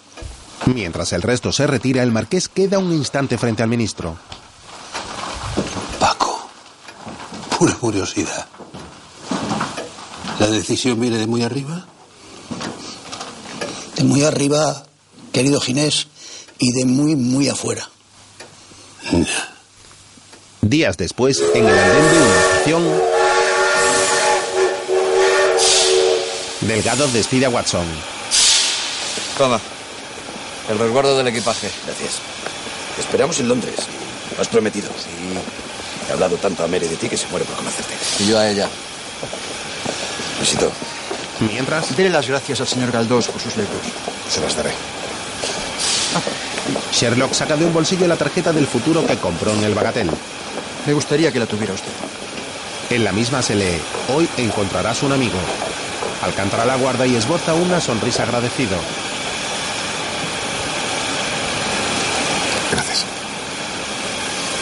Mientras 0.65 1.13
el 1.13 1.21
resto 1.21 1.51
se 1.51 1.67
retira, 1.67 2.03
el 2.03 2.11
marqués 2.11 2.49
queda 2.49 2.79
un 2.79 2.91
instante 2.91 3.37
frente 3.37 3.63
al 3.63 3.69
ministro. 3.69 4.17
Pura 7.57 7.73
curiosidad. 7.73 8.47
¿La 10.39 10.47
decisión 10.47 10.99
viene 10.99 11.17
de 11.17 11.25
muy 11.25 11.41
arriba? 11.41 11.87
De 13.95 14.03
muy 14.03 14.23
arriba, 14.23 14.83
querido 15.31 15.59
Ginés, 15.59 16.07
y 16.59 16.71
de 16.73 16.85
muy, 16.85 17.15
muy 17.15 17.49
afuera. 17.49 17.89
Días 20.61 20.97
después, 20.97 21.41
en 21.55 21.65
el 21.65 21.79
andén 21.79 22.11
de 22.11 22.17
una 22.17 22.41
estación, 22.41 22.83
Delgado 26.61 27.07
despide 27.07 27.45
a 27.47 27.49
Watson. 27.49 27.85
Toma. 29.37 29.59
El 30.69 30.79
resguardo 30.79 31.17
del 31.17 31.27
equipaje. 31.27 31.69
Gracias. 31.85 32.19
Te 32.95 33.01
esperamos 33.01 33.39
en 33.39 33.47
Londres. 33.47 33.75
Lo 34.35 34.41
has 34.41 34.47
prometido. 34.47 34.89
Sí. 34.97 35.09
He 36.09 36.13
hablado 36.13 36.37
tanto 36.37 36.63
a 36.63 36.67
Mary 36.67 36.87
de 36.87 36.95
ti 36.95 37.09
que 37.09 37.17
se 37.17 37.27
muere 37.27 37.45
por 37.45 37.55
conocerte. 37.55 37.93
Y 38.19 38.27
yo 38.27 38.39
a 38.39 38.49
ella. 38.49 38.69
Besito. 40.39 40.71
Mientras. 41.39 41.95
Dele 41.95 42.09
las 42.09 42.27
gracias 42.27 42.61
al 42.61 42.67
señor 42.67 42.91
Galdós 42.91 43.27
por 43.27 43.41
sus 43.41 43.55
letras. 43.55 43.81
Se 44.29 44.41
las 44.41 44.55
daré. 44.55 44.71
Sherlock 46.91 47.33
saca 47.33 47.55
de 47.55 47.65
un 47.65 47.73
bolsillo 47.73 48.07
la 48.07 48.17
tarjeta 48.17 48.51
del 48.51 48.67
futuro 48.67 49.05
que 49.05 49.17
compró 49.17 49.51
en 49.53 49.63
el 49.63 49.73
Bagatel. 49.73 50.09
Me 50.85 50.93
gustaría 50.93 51.31
que 51.31 51.39
la 51.39 51.45
tuviera 51.45 51.73
usted. 51.73 51.91
En 52.89 53.03
la 53.03 53.11
misma 53.11 53.41
se 53.41 53.55
lee, 53.55 53.81
hoy 54.15 54.27
encontrarás 54.37 55.03
un 55.03 55.11
amigo. 55.11 55.37
Alcántara 56.21 56.65
la 56.65 56.77
guarda 56.77 57.05
y 57.05 57.15
esboza 57.15 57.53
una 57.53 57.81
sonrisa 57.81 58.23
agradecido. 58.23 58.77
Gracias. 62.71 63.05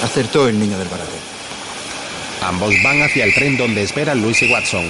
Acertó 0.06 0.48
el 0.48 0.60
niño 0.60 0.78
del 0.78 0.88
Baratel. 0.88 1.20
Ambos 2.44 2.76
van 2.84 3.02
hacia 3.02 3.26
el 3.26 3.34
tren 3.34 3.58
donde 3.58 3.82
esperan 3.82 4.22
Luis 4.22 4.40
y 4.44 4.52
Watson. 4.52 4.86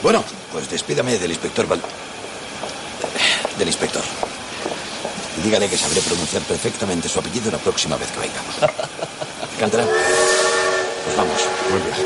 Bueno, 0.00 0.22
pues 0.52 0.70
despídame 0.70 1.18
del 1.18 1.32
inspector 1.32 1.66
Val... 1.66 1.82
Del 3.58 3.66
inspector. 3.66 4.02
Y 5.38 5.42
dígale 5.42 5.68
que 5.68 5.76
sabré 5.76 6.00
pronunciar 6.02 6.42
perfectamente 6.44 7.08
su 7.08 7.18
apellido 7.18 7.50
la 7.50 7.58
próxima 7.58 7.96
vez 7.96 8.08
que 8.12 8.20
venga. 8.20 8.40
Alcántara. 9.54 9.84
Pues 11.04 11.16
vamos. 11.16 11.42
Buen 11.68 11.84
viaje. 11.84 12.02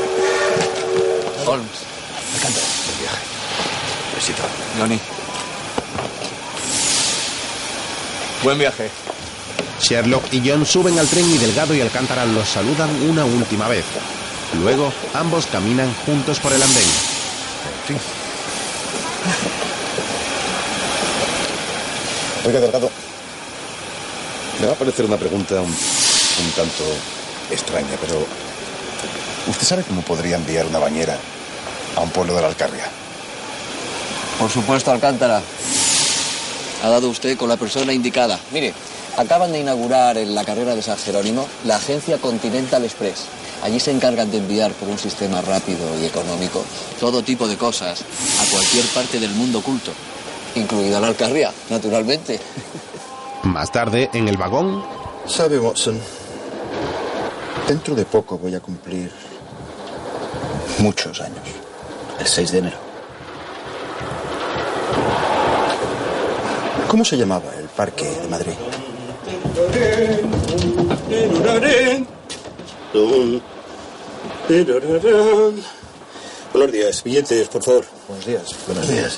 Holmes. 1.45 1.77
Alcántara. 2.33 2.65
Buen 2.87 2.99
viaje. 2.99 3.21
éxito. 4.17 4.41
Johnny. 4.79 4.99
Buen 8.43 8.57
viaje. 8.57 8.89
Sherlock 9.81 10.33
y 10.33 10.47
John 10.47 10.65
suben 10.65 10.97
al 10.99 11.07
tren 11.07 11.29
y 11.29 11.37
Delgado 11.37 11.73
y 11.73 11.81
Alcántara 11.81 12.25
los 12.25 12.47
saludan 12.47 12.89
una 13.09 13.25
última 13.25 13.67
vez. 13.67 13.85
Luego, 14.61 14.91
ambos 15.13 15.45
caminan 15.47 15.93
juntos 16.05 16.39
por 16.39 16.53
el 16.53 16.61
andén. 16.61 16.83
Oiga, 22.45 22.59
Delgado. 22.59 22.89
Me 24.59 24.67
va 24.67 24.73
a 24.73 24.75
parecer 24.75 25.05
una 25.05 25.17
pregunta 25.17 25.55
un, 25.55 25.69
un 25.69 26.51
tanto 26.55 26.83
extraña, 27.51 27.97
pero. 28.01 28.25
¿Usted 29.47 29.65
sabe 29.65 29.83
cómo 29.83 30.01
podría 30.01 30.35
enviar 30.35 30.65
una 30.65 30.79
bañera 30.79 31.17
a 31.95 32.01
un 32.01 32.09
pueblo 32.09 32.35
de 32.35 32.41
la 32.41 32.47
Alcarria? 32.47 32.85
Por 34.39 34.49
supuesto, 34.49 34.91
Alcántara. 34.91 35.41
Ha 36.83 36.89
dado 36.89 37.09
usted 37.09 37.37
con 37.37 37.49
la 37.49 37.57
persona 37.57 37.93
indicada. 37.93 38.39
Mire, 38.51 38.73
acaban 39.17 39.51
de 39.51 39.59
inaugurar 39.59 40.17
en 40.17 40.35
la 40.35 40.45
carrera 40.45 40.75
de 40.75 40.81
San 40.81 40.97
Jerónimo 40.97 41.47
la 41.65 41.77
agencia 41.77 42.17
Continental 42.17 42.83
Express. 42.83 43.25
Allí 43.63 43.79
se 43.79 43.91
encargan 43.91 44.29
de 44.29 44.37
enviar 44.37 44.71
por 44.73 44.87
un 44.87 44.99
sistema 44.99 45.41
rápido 45.41 45.79
y 45.99 46.05
económico 46.05 46.63
todo 46.99 47.23
tipo 47.23 47.47
de 47.47 47.57
cosas 47.57 48.01
a 48.01 48.51
cualquier 48.51 48.85
parte 48.85 49.19
del 49.19 49.31
mundo 49.31 49.59
oculto, 49.59 49.91
incluida 50.55 50.99
la 50.99 51.07
Alcarria, 51.07 51.51
naturalmente. 51.69 52.39
Más 53.43 53.71
tarde, 53.71 54.09
en 54.13 54.27
el 54.27 54.37
vagón, 54.37 54.83
Sabe, 55.27 55.59
Watson, 55.59 55.99
dentro 57.67 57.95
de 57.95 58.05
poco 58.05 58.37
voy 58.37 58.55
a 58.55 58.59
cumplir 58.59 59.11
muchos 60.79 61.19
años. 61.19 61.43
El 62.19 62.27
6 62.27 62.51
de 62.51 62.57
enero. 62.59 62.86
¿Cómo 66.87 67.03
se 67.03 67.17
llamaba 67.17 67.53
el 67.59 67.67
parque 67.69 68.05
de 68.05 68.27
Madrid? 68.27 68.53
Buenos 76.53 76.71
días, 76.71 77.03
billetes, 77.03 77.47
por 77.49 77.61
favor. 77.63 77.85
Buenos 78.07 78.25
días. 78.25 78.43
Buenos 78.65 78.87
días. 78.87 79.17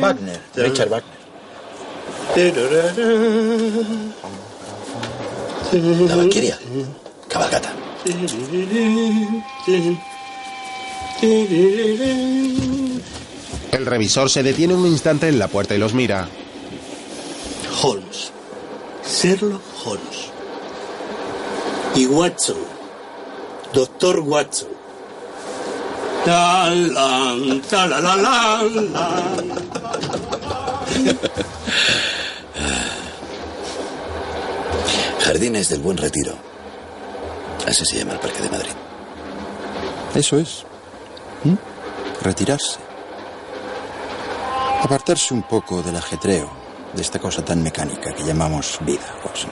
Wagner, 0.00 0.40
Richard 0.56 0.88
Wagner. 0.90 1.16
La 6.08 6.16
Valquiria. 6.16 6.58
Cabalgata. 7.28 7.72
El 11.22 13.00
revisor 13.86 14.28
se 14.30 14.42
detiene 14.42 14.74
un 14.74 14.86
instante 14.86 15.28
en 15.28 15.38
la 15.38 15.48
puerta 15.48 15.74
y 15.74 15.78
los 15.78 15.94
mira. 15.94 16.28
Holmes. 17.82 18.32
Sherlock 19.06 19.62
Holmes. 19.84 20.30
Y 21.94 22.06
Watson. 22.06 22.56
Doctor 23.72 24.20
Watson. 24.20 24.68
Talan, 26.24 27.62
talalalan, 27.70 28.92
Jardines 35.20 35.68
del 35.68 35.80
Buen 35.80 35.96
Retiro. 35.96 36.32
Así 37.66 37.84
se 37.84 37.98
llama 37.98 38.14
el 38.14 38.18
Parque 38.18 38.42
de 38.42 38.50
Madrid. 38.50 38.72
Eso 40.16 40.38
es. 40.38 40.64
Retirarse. 42.22 42.78
Apartarse 44.82 45.34
un 45.34 45.42
poco 45.42 45.82
del 45.82 45.96
ajetreo, 45.96 46.50
de 46.92 47.02
esta 47.02 47.18
cosa 47.18 47.44
tan 47.44 47.62
mecánica 47.62 48.14
que 48.14 48.24
llamamos 48.24 48.78
vida, 48.80 49.14
Watson. 49.24 49.50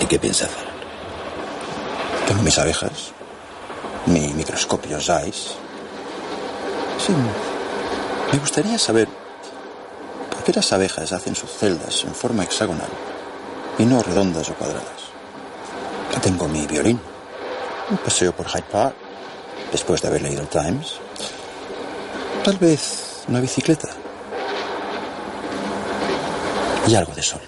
¿Y 0.00 0.06
qué 0.06 0.18
piensa 0.18 0.46
hacer? 0.46 0.66
Tengo 2.26 2.42
mis 2.42 2.58
abejas, 2.58 3.12
mi 4.06 4.32
microscopio 4.34 5.00
Zeiss. 5.00 5.56
Sí, 6.98 7.12
me 8.32 8.38
gustaría 8.38 8.78
saber 8.78 9.08
por 10.30 10.42
qué 10.44 10.52
las 10.52 10.72
abejas 10.72 11.12
hacen 11.12 11.34
sus 11.34 11.50
celdas 11.50 12.04
en 12.04 12.14
forma 12.14 12.44
hexagonal 12.44 12.90
y 13.78 13.84
no 13.84 14.02
redondas 14.02 14.48
o 14.50 14.54
cuadradas. 14.54 15.12
Tengo 16.22 16.46
mi 16.46 16.66
violín, 16.68 17.00
un 17.90 17.96
paseo 17.96 18.32
por 18.32 18.46
Hyde 18.46 18.62
Park, 18.70 18.94
después 19.72 20.02
de 20.02 20.08
haber 20.08 20.22
leído 20.22 20.42
el 20.42 20.48
Times. 20.48 21.00
Tal 22.44 22.58
vez 22.58 23.24
una 23.26 23.40
bicicleta. 23.40 23.88
Y 26.86 26.94
algo 26.94 27.14
de 27.14 27.22
sol. 27.22 27.40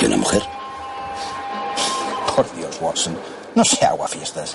¿Y 0.00 0.04
una 0.06 0.16
mujer? 0.16 0.42
Por 2.34 2.50
Dios, 2.56 2.78
Watson, 2.80 3.18
no 3.54 3.64
se 3.64 3.84
agua 3.84 4.08
fiestas. 4.08 4.54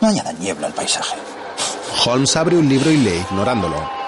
No 0.00 0.08
añada 0.08 0.32
niebla 0.32 0.68
al 0.68 0.74
paisaje. 0.74 1.16
Holmes 2.04 2.36
abre 2.36 2.56
un 2.56 2.68
libro 2.68 2.90
y 2.90 2.98
lee 2.98 3.24
ignorándolo. 3.30 4.03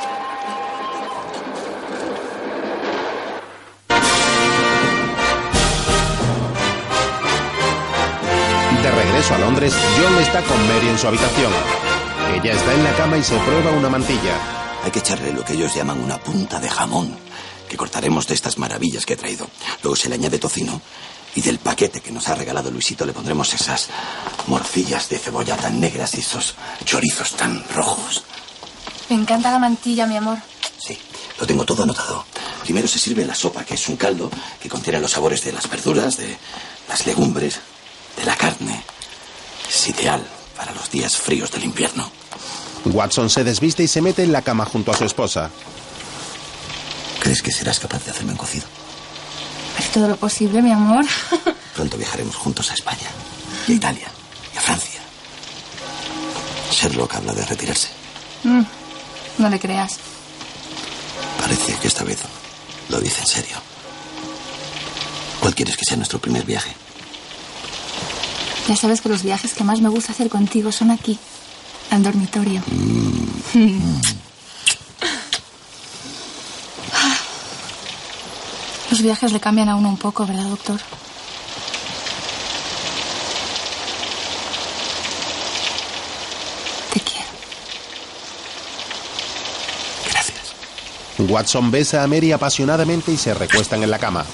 Regreso 9.27 9.35
a 9.35 9.47
Londres, 9.47 9.75
John 9.99 10.19
está 10.19 10.43
con 10.43 10.69
Mary 10.69 10.89
en 10.89 10.99
su 10.99 11.07
habitación. 11.09 11.53
Ella 12.35 12.53
está 12.53 12.75
en 12.75 12.85
la 12.85 12.95
cama 12.95 13.17
y 13.17 13.25
se 13.25 13.37
prueba 13.39 13.73
una 13.73 13.89
mantilla. 13.89 14.39
Hay 14.85 14.91
que 14.91 15.01
echarle 15.01 15.33
lo 15.33 15.45
que 15.45 15.55
ellos 15.55 15.75
llaman 15.75 16.01
una 16.01 16.19
punta 16.19 16.61
de 16.61 16.69
jamón, 16.69 17.17
que 17.69 17.77
cortaremos 17.77 18.27
de 18.29 18.35
estas 18.35 18.59
maravillas 18.59 19.05
que 19.05 19.15
he 19.15 19.17
traído. 19.17 19.49
Luego 19.83 19.97
se 19.97 20.09
le 20.09 20.15
añade 20.15 20.39
tocino 20.39 20.81
y 21.35 21.41
del 21.41 21.59
paquete 21.59 22.01
que 22.01 22.13
nos 22.13 22.29
ha 22.29 22.37
regalado 22.37 22.71
Luisito 22.71 23.05
le 23.05 23.13
pondremos 23.13 23.53
esas 23.53 23.89
morcillas 24.47 25.09
de 25.09 25.19
cebolla 25.19 25.57
tan 25.57 25.81
negras 25.81 26.15
y 26.15 26.21
esos 26.21 26.55
chorizos 26.85 27.33
tan 27.33 27.65
rojos. 27.75 28.23
Me 29.09 29.17
encanta 29.17 29.51
la 29.51 29.59
mantilla, 29.59 30.07
mi 30.07 30.17
amor. 30.17 30.39
Sí, 30.79 30.97
lo 31.41 31.47
tengo 31.47 31.65
todo 31.65 31.83
anotado. 31.83 32.25
Primero 32.63 32.87
se 32.87 33.01
sirve 33.01 33.25
la 33.25 33.35
sopa, 33.35 33.65
que 33.65 33.75
es 33.75 33.89
un 33.89 33.97
caldo 33.97 34.31
que 34.61 34.69
contiene 34.69 35.01
los 35.01 35.13
sabores 35.13 35.43
de 35.43 35.53
las 35.53 35.69
verduras, 35.69 36.17
de 36.17 36.37
las 36.89 37.07
legumbres, 37.07 37.59
de 38.17 38.25
la 38.25 38.37
carne. 38.37 38.85
Es 39.69 39.89
ideal 39.89 40.25
para 40.57 40.73
los 40.73 40.91
días 40.91 41.17
fríos 41.17 41.51
del 41.51 41.65
invierno. 41.65 42.11
Watson 42.85 43.29
se 43.29 43.45
desviste 43.45 43.83
y 43.83 43.89
se 43.89 44.01
mete 44.01 44.23
en 44.23 44.33
la 44.33 44.43
cama 44.43 44.65
junto 44.65 44.93
a 44.93 44.97
su 44.97 45.05
esposa. 45.05 45.51
¿Crees 47.21 47.43
que 47.43 47.51
serás 47.51 47.81
capaz 47.81 48.05
de 48.05 48.13
hacerme 48.13 48.33
un 48.33 48.39
cocido? 48.39 48.67
Es 49.79 49.91
todo 49.91 50.09
lo 50.09 50.17
posible, 50.17 50.63
mi 50.63 50.73
amor. 50.73 51.05
Pronto 51.75 51.97
viajaremos 51.97 52.37
juntos 52.37 52.71
a 52.71 52.75
España, 52.75 53.09
y 53.67 53.73
a 53.73 53.75
Italia, 53.75 54.09
y 54.55 54.59
a 54.59 54.61
Francia. 54.61 55.01
Sherlock 56.71 57.17
habla 57.17 57.35
de 57.35 57.45
retirarse. 57.45 57.89
Mm, 58.45 58.63
no 59.39 59.49
le 59.51 59.59
creas. 59.59 59.97
Parece 61.41 61.75
que 61.75 61.89
esta 61.89 62.05
vez 62.05 62.19
lo 62.89 63.01
dice 63.01 63.21
en 63.21 63.27
serio. 63.27 63.57
¿Cuál 65.41 65.55
quieres 65.55 65.77
que 65.77 65.85
sea 65.85 65.97
nuestro 65.97 66.19
primer 66.21 66.45
viaje? 66.45 66.75
Ya 68.69 68.75
sabes 68.77 69.01
que 69.01 69.09
los 69.09 69.23
viajes 69.23 69.55
que 69.55 69.65
más 69.65 69.81
me 69.81 69.89
gusta 69.89 70.13
hacer 70.13 70.29
contigo 70.29 70.73
son 70.73 70.91
aquí, 70.91 71.19
al 71.91 72.03
dormitorio. 72.03 72.63
Los 78.91 79.03
viajes 79.03 79.33
le 79.33 79.41
cambian 79.41 79.69
a 79.69 79.77
uno 79.77 79.89
un 79.89 79.97
poco, 79.97 80.27
¿verdad, 80.27 80.45
doctor? 80.45 80.81
Te 86.93 87.01
quiero. 87.01 87.27
Watson 91.33 91.71
besa 91.71 92.03
a 92.03 92.07
Mary 92.07 92.33
apasionadamente 92.33 93.13
y 93.13 93.17
se 93.17 93.35
recuestan 93.35 93.83
en 93.83 93.91
la 93.91 93.99
cama. 93.99 94.25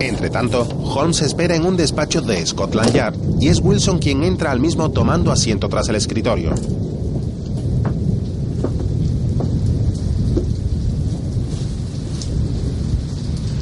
Entre 0.00 0.25
tanto, 0.36 0.68
Holmes 0.82 1.22
espera 1.22 1.56
en 1.56 1.64
un 1.64 1.78
despacho 1.78 2.20
de 2.20 2.44
Scotland 2.44 2.92
Yard 2.92 3.16
y 3.40 3.48
es 3.48 3.58
Wilson 3.58 3.98
quien 3.98 4.22
entra 4.22 4.50
al 4.50 4.60
mismo 4.60 4.90
tomando 4.90 5.32
asiento 5.32 5.66
tras 5.66 5.88
el 5.88 5.94
escritorio. 5.94 6.54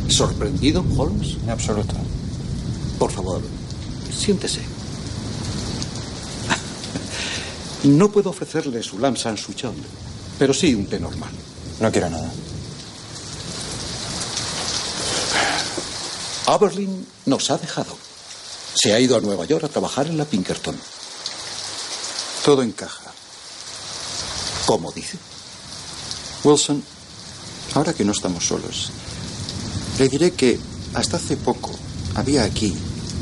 ¿Sorprendido, 0.09 0.85
Holmes? 0.97 1.37
En 1.45 1.51
absoluto. 1.51 1.95
Por 2.99 3.13
favor, 3.13 3.41
siéntese. 4.11 4.59
No 7.85 8.11
puedo 8.11 8.31
ofrecerle 8.31 8.83
su 8.83 8.99
Lam 8.99 9.15
San 9.15 9.37
Suchon, 9.37 9.75
pero 10.41 10.53
sí 10.53 10.75
un 10.75 10.87
té 10.87 10.99
normal. 10.99 11.31
No 11.81 11.93
quiero 11.93 12.11
nada. 12.11 12.33
Aberlin 16.47 17.07
nos 17.27 17.51
ha 17.51 17.57
dejado. 17.57 17.97
Se 18.75 18.93
ha 18.93 19.01
ido 19.01 19.17
a 19.17 19.21
Nueva 19.21 19.47
York 19.47 19.65
a 19.65 19.69
trabajar 19.69 20.07
en 20.07 20.19
la 20.19 20.25
Pinkerton. 20.27 20.77
Todo 22.45 22.63
encaja. 22.63 23.13
¿Cómo 24.67 24.93
dice? 24.93 25.17
Wilson, 26.43 26.83
ahora 27.75 27.95
que 27.95 28.05
no 28.05 28.13
estamos 28.13 28.47
solos, 28.47 28.91
le 29.99 30.09
diré 30.09 30.33
que 30.33 30.59
hasta 30.95 31.17
hace 31.17 31.37
poco 31.37 31.71
había 32.15 32.45
aquí 32.45 32.77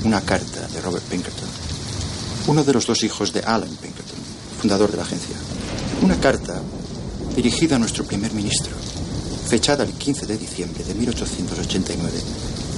una 0.04 0.20
carta 0.22 0.66
de 0.68 0.80
Robert 0.80 1.04
Pinkerton, 1.04 1.48
uno 2.48 2.64
de 2.64 2.72
los 2.72 2.86
dos 2.86 3.04
hijos 3.04 3.32
de 3.32 3.40
Alan 3.40 3.68
Pinkerton, 3.68 4.18
fundador 4.60 4.90
de 4.90 4.96
la 4.96 5.04
agencia. 5.04 5.36
Una 6.02 6.18
carta 6.18 6.60
dirigida 7.36 7.76
a 7.76 7.78
nuestro 7.78 8.04
primer 8.04 8.32
ministro, 8.32 8.72
fechada 9.48 9.84
el 9.84 9.92
15 9.92 10.26
de 10.26 10.38
diciembre 10.38 10.82
de 10.82 10.94
1889 10.94 12.18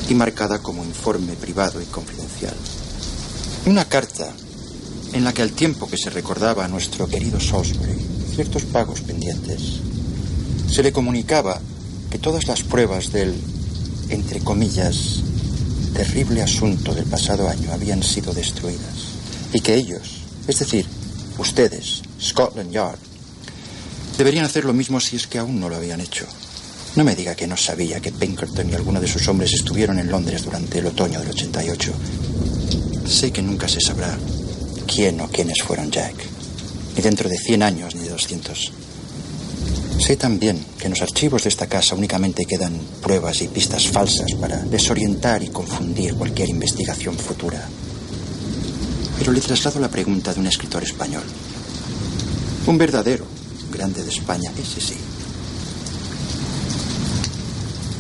y 0.08 0.14
marcada 0.14 0.58
como 0.58 0.84
informe 0.84 1.34
privado 1.34 1.80
y 1.80 1.86
confidencial. 1.86 2.54
Una 3.66 3.86
carta 3.86 4.32
en 5.12 5.24
la 5.24 5.32
que 5.32 5.42
al 5.42 5.52
tiempo 5.52 5.88
que 5.88 5.96
se 5.96 6.10
recordaba 6.10 6.64
a 6.64 6.68
nuestro 6.68 7.06
querido 7.06 7.40
Salisbury 7.40 7.96
ciertos 8.34 8.64
pagos 8.64 9.00
pendientes, 9.00 9.80
se 10.68 10.82
le 10.82 10.92
comunicaba 10.92 11.60
que 12.10 12.18
todas 12.18 12.46
las 12.48 12.62
pruebas 12.62 13.12
del, 13.12 13.34
entre 14.08 14.40
comillas, 14.40 15.20
terrible 15.94 16.42
asunto 16.42 16.92
del 16.92 17.04
pasado 17.04 17.48
año 17.48 17.72
habían 17.72 18.02
sido 18.02 18.34
destruidas 18.34 19.14
y 19.52 19.60
que 19.60 19.76
ellos, 19.76 20.22
es 20.48 20.58
decir, 20.58 20.84
ustedes, 21.38 22.02
Scotland 22.20 22.72
Yard, 22.72 22.98
deberían 24.18 24.44
hacer 24.44 24.64
lo 24.64 24.72
mismo 24.72 24.98
si 24.98 25.16
es 25.16 25.28
que 25.28 25.38
aún 25.38 25.60
no 25.60 25.68
lo 25.68 25.76
habían 25.76 26.00
hecho. 26.00 26.26
No 26.96 27.02
me 27.02 27.16
diga 27.16 27.34
que 27.34 27.48
no 27.48 27.56
sabía 27.56 28.00
que 28.00 28.12
Pinkerton 28.12 28.70
y 28.70 28.74
alguno 28.74 29.00
de 29.00 29.08
sus 29.08 29.26
hombres 29.26 29.52
estuvieron 29.52 29.98
en 29.98 30.10
Londres 30.10 30.44
durante 30.44 30.78
el 30.78 30.86
otoño 30.86 31.18
del 31.18 31.30
88. 31.30 31.92
Sé 33.08 33.32
que 33.32 33.42
nunca 33.42 33.66
se 33.66 33.80
sabrá 33.80 34.16
quién 34.86 35.20
o 35.20 35.28
quiénes 35.28 35.60
fueron 35.62 35.90
Jack, 35.90 36.14
ni 36.94 37.02
dentro 37.02 37.28
de 37.28 37.36
100 37.36 37.62
años 37.64 37.94
ni 37.96 38.02
de 38.02 38.10
200. 38.10 38.72
Sé 39.98 40.16
también 40.16 40.64
que 40.78 40.84
en 40.84 40.90
los 40.90 41.02
archivos 41.02 41.42
de 41.42 41.48
esta 41.48 41.66
casa 41.66 41.96
únicamente 41.96 42.44
quedan 42.44 42.78
pruebas 43.02 43.42
y 43.42 43.48
pistas 43.48 43.88
falsas 43.88 44.32
para 44.40 44.58
desorientar 44.58 45.42
y 45.42 45.48
confundir 45.48 46.14
cualquier 46.14 46.48
investigación 46.48 47.16
futura. 47.16 47.66
Pero 49.18 49.32
le 49.32 49.40
traslado 49.40 49.80
la 49.80 49.88
pregunta 49.88 50.32
de 50.32 50.40
un 50.40 50.46
escritor 50.46 50.84
español. 50.84 51.24
Un 52.66 52.78
verdadero 52.78 53.26
grande 53.72 54.02
de 54.02 54.10
España, 54.10 54.52
ese 54.56 54.80
sí. 54.80 54.94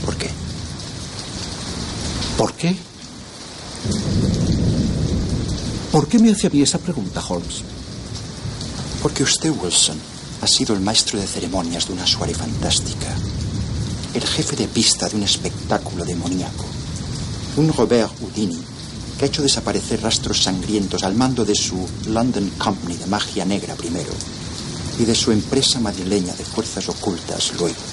¿Por 0.04 0.16
qué? 0.16 0.28
¿Por 2.36 2.52
qué? 2.54 2.76
¿Por 5.92 6.08
qué 6.08 6.18
me 6.18 6.32
hace 6.32 6.48
a 6.48 6.50
mí 6.50 6.62
esa 6.62 6.78
pregunta, 6.78 7.22
Holmes? 7.28 7.62
Porque 9.00 9.22
usted, 9.22 9.50
Wilson, 9.50 9.96
ha 10.42 10.46
sido 10.48 10.74
el 10.74 10.80
maestro 10.80 11.20
de 11.20 11.26
ceremonias 11.26 11.86
de 11.86 11.92
una 11.92 12.06
soirée 12.06 12.34
fantástica, 12.34 13.06
el 14.14 14.26
jefe 14.26 14.56
de 14.56 14.66
pista 14.66 15.08
de 15.08 15.16
un 15.16 15.22
espectáculo 15.22 16.04
demoníaco, 16.04 16.64
un 17.56 17.72
Robert 17.72 18.10
Houdini 18.18 18.60
que 19.16 19.24
ha 19.24 19.28
hecho 19.28 19.42
desaparecer 19.42 20.02
rastros 20.02 20.42
sangrientos 20.42 21.04
al 21.04 21.14
mando 21.14 21.44
de 21.44 21.54
su 21.54 21.88
London 22.08 22.50
Company 22.58 22.96
de 22.96 23.06
magia 23.06 23.44
negra 23.44 23.76
primero 23.76 24.10
y 24.98 25.04
de 25.04 25.14
su 25.14 25.30
empresa 25.30 25.78
madrileña 25.78 26.34
de 26.34 26.44
fuerzas 26.44 26.88
ocultas 26.88 27.52
luego. 27.58 27.76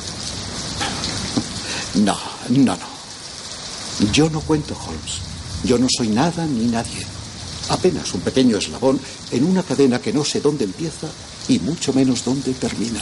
No, 1.93 2.17
no, 2.49 2.77
no. 2.77 3.00
Yo 4.13 4.29
no 4.29 4.41
cuento, 4.41 4.75
Holmes. 4.75 5.21
Yo 5.63 5.77
no 5.77 5.87
soy 5.89 6.07
nada 6.07 6.45
ni 6.45 6.65
nadie. 6.65 7.05
Apenas 7.69 8.13
un 8.13 8.21
pequeño 8.21 8.57
eslabón 8.57 8.99
en 9.31 9.43
una 9.43 9.63
cadena 9.63 10.01
que 10.01 10.11
no 10.11 10.25
sé 10.25 10.41
dónde 10.41 10.65
empieza 10.65 11.07
y 11.47 11.59
mucho 11.59 11.93
menos 11.93 12.25
dónde 12.25 12.53
termina. 12.53 12.99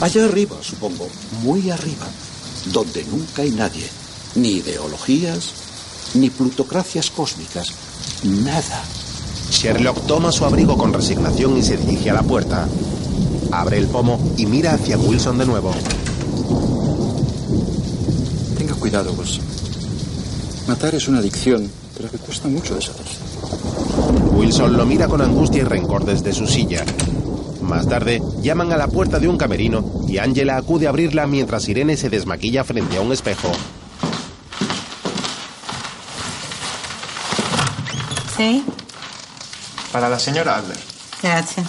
Allá 0.00 0.24
arriba, 0.24 0.56
supongo, 0.62 1.08
muy 1.42 1.70
arriba, 1.70 2.06
donde 2.72 3.04
nunca 3.04 3.42
hay 3.42 3.50
nadie. 3.50 3.86
Ni 4.36 4.52
ideologías, 4.52 5.52
ni 6.14 6.30
plutocracias 6.30 7.10
cósmicas. 7.10 7.68
Nada. 8.22 8.82
Sherlock 9.50 10.06
toma 10.06 10.32
su 10.32 10.44
abrigo 10.44 10.78
con 10.78 10.92
resignación 10.92 11.58
y 11.58 11.62
se 11.62 11.76
dirige 11.76 12.10
a 12.10 12.14
la 12.14 12.22
puerta. 12.22 12.66
Abre 13.50 13.76
el 13.78 13.88
pomo 13.88 14.32
y 14.38 14.46
mira 14.46 14.72
hacia 14.74 14.96
Wilson 14.96 15.38
de 15.38 15.46
nuevo. 15.46 15.74
Tenga 18.56 18.74
cuidado, 18.74 19.12
Wilson. 19.12 19.61
Matar 20.66 20.94
es 20.94 21.08
una 21.08 21.18
adicción, 21.18 21.70
pero 21.96 22.10
que 22.10 22.18
cuesta 22.18 22.48
mucho 22.48 22.74
deshacerse. 22.74 23.18
Wilson 24.32 24.76
lo 24.76 24.86
mira 24.86 25.08
con 25.08 25.20
angustia 25.20 25.62
y 25.62 25.64
rencor 25.64 26.04
desde 26.04 26.32
su 26.32 26.46
silla. 26.46 26.84
Más 27.60 27.88
tarde, 27.88 28.20
llaman 28.40 28.72
a 28.72 28.76
la 28.76 28.88
puerta 28.88 29.18
de 29.18 29.28
un 29.28 29.36
camerino 29.36 29.84
y 30.08 30.18
Angela 30.18 30.56
acude 30.56 30.86
a 30.86 30.90
abrirla 30.90 31.26
mientras 31.26 31.68
Irene 31.68 31.96
se 31.96 32.10
desmaquilla 32.10 32.64
frente 32.64 32.96
a 32.96 33.00
un 33.00 33.12
espejo. 33.12 33.50
¿Sí? 38.36 38.64
Para 39.92 40.08
la 40.08 40.18
señora 40.18 40.56
Adler. 40.56 40.78
Gracias. 41.22 41.66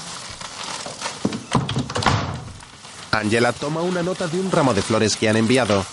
Angela 3.12 3.54
toma 3.54 3.82
una 3.82 4.02
nota 4.02 4.28
de 4.28 4.40
un 4.40 4.52
ramo 4.52 4.74
de 4.74 4.82
flores 4.82 5.16
que 5.16 5.30
han 5.30 5.38
enviado. 5.38 5.86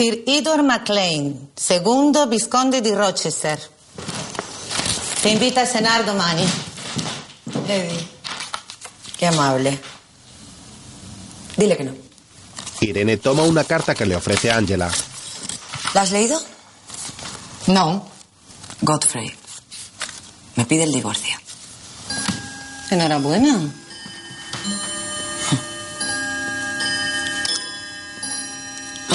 Sir 0.00 0.24
Edward 0.26 0.64
MacLean, 0.64 1.50
segundo 1.54 2.26
visconde 2.26 2.80
di 2.80 2.90
Rochester. 2.90 3.60
Te 5.20 5.28
invita 5.28 5.60
a 5.60 5.66
cenar 5.66 6.04
domani. 6.04 6.42
Eddie, 7.66 8.08
qué 9.18 9.26
amable. 9.26 9.78
Dile 11.54 11.76
que 11.76 11.84
no. 11.84 11.92
Irene 12.80 13.18
toma 13.18 13.42
una 13.42 13.64
carta 13.64 13.94
que 13.94 14.06
le 14.06 14.16
ofrece 14.16 14.50
Angela. 14.50 14.90
¿La 15.92 16.00
has 16.00 16.12
leído? 16.12 16.40
No. 17.66 18.08
Godfrey. 18.80 19.30
Me 20.54 20.64
pide 20.64 20.84
el 20.84 20.92
divorcio. 20.92 21.36
Enhorabuena. 22.90 23.70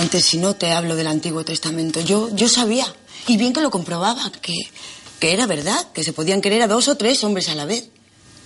Antes, 0.06 0.24
si 0.24 0.38
no 0.38 0.56
te 0.56 0.72
hablo 0.72 0.96
del 0.96 1.08
Antiguo 1.08 1.44
Testamento, 1.44 2.00
yo, 2.00 2.30
yo 2.36 2.48
sabía, 2.48 2.86
y 3.26 3.38
bien 3.38 3.54
que 3.54 3.62
lo 3.62 3.72
comprobaba, 3.72 4.32
que, 4.40 4.54
que 5.20 5.34
era 5.34 5.48
verdad, 5.48 5.92
que 5.94 6.04
se 6.04 6.14
podían 6.14 6.42
querer 6.42 6.62
a 6.62 6.68
dos 6.68 6.88
o 6.90 6.96
tres 6.96 7.24
hombres 7.24 7.50
a 7.50 7.56
la 7.56 7.66
vez. 7.66 7.90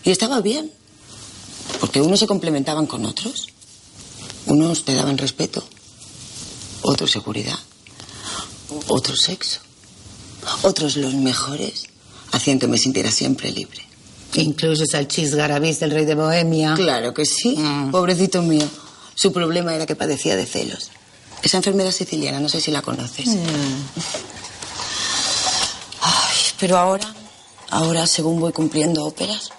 Y 0.05 0.11
estaba 0.11 0.39
bien, 0.39 0.71
porque 1.81 1.99
unos 1.99 2.21
se 2.21 2.27
complementaban 2.27 2.85
con 2.85 3.03
otros. 3.03 3.49
Unos 4.45 4.85
te 4.85 4.95
daban 4.95 5.17
respeto, 5.17 5.61
otros 6.81 7.11
seguridad, 7.11 7.59
otros 8.87 9.19
sexo, 9.19 9.59
otros 10.61 10.95
los 10.95 11.13
mejores 11.13 11.87
hacían 12.31 12.57
que 12.59 12.67
me 12.69 12.77
sintiera 12.77 13.11
siempre 13.11 13.51
libre. 13.51 13.85
Incluyes 14.35 14.95
al 14.95 15.09
Chis 15.09 15.35
Garabis 15.35 15.81
del 15.81 15.91
rey 15.91 16.05
de 16.05 16.15
Bohemia. 16.15 16.75
Claro 16.75 17.13
que 17.13 17.25
sí, 17.25 17.57
pobrecito 17.91 18.41
mío. 18.43 18.65
Su 19.13 19.33
problema 19.33 19.75
era 19.75 19.85
que 19.85 19.97
padecía 19.97 20.37
de 20.37 20.45
celos. 20.45 20.91
Esa 21.41 21.57
enfermedad 21.57 21.91
siciliana, 21.91 22.39
no 22.39 22.49
sé 22.49 22.59
si 22.59 22.71
la 22.71 22.81
conoces. 22.81 23.29
Ay, 26.01 26.37
pero 26.59 26.77
ahora, 26.77 27.13
ahora 27.69 28.05
según 28.07 28.39
voy 28.39 28.51
cumpliendo 28.51 29.05
óperas, 29.05 29.51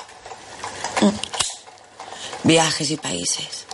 mm, 1.01 2.49
viajes 2.49 2.91
y 2.91 2.97
países, 2.97 3.67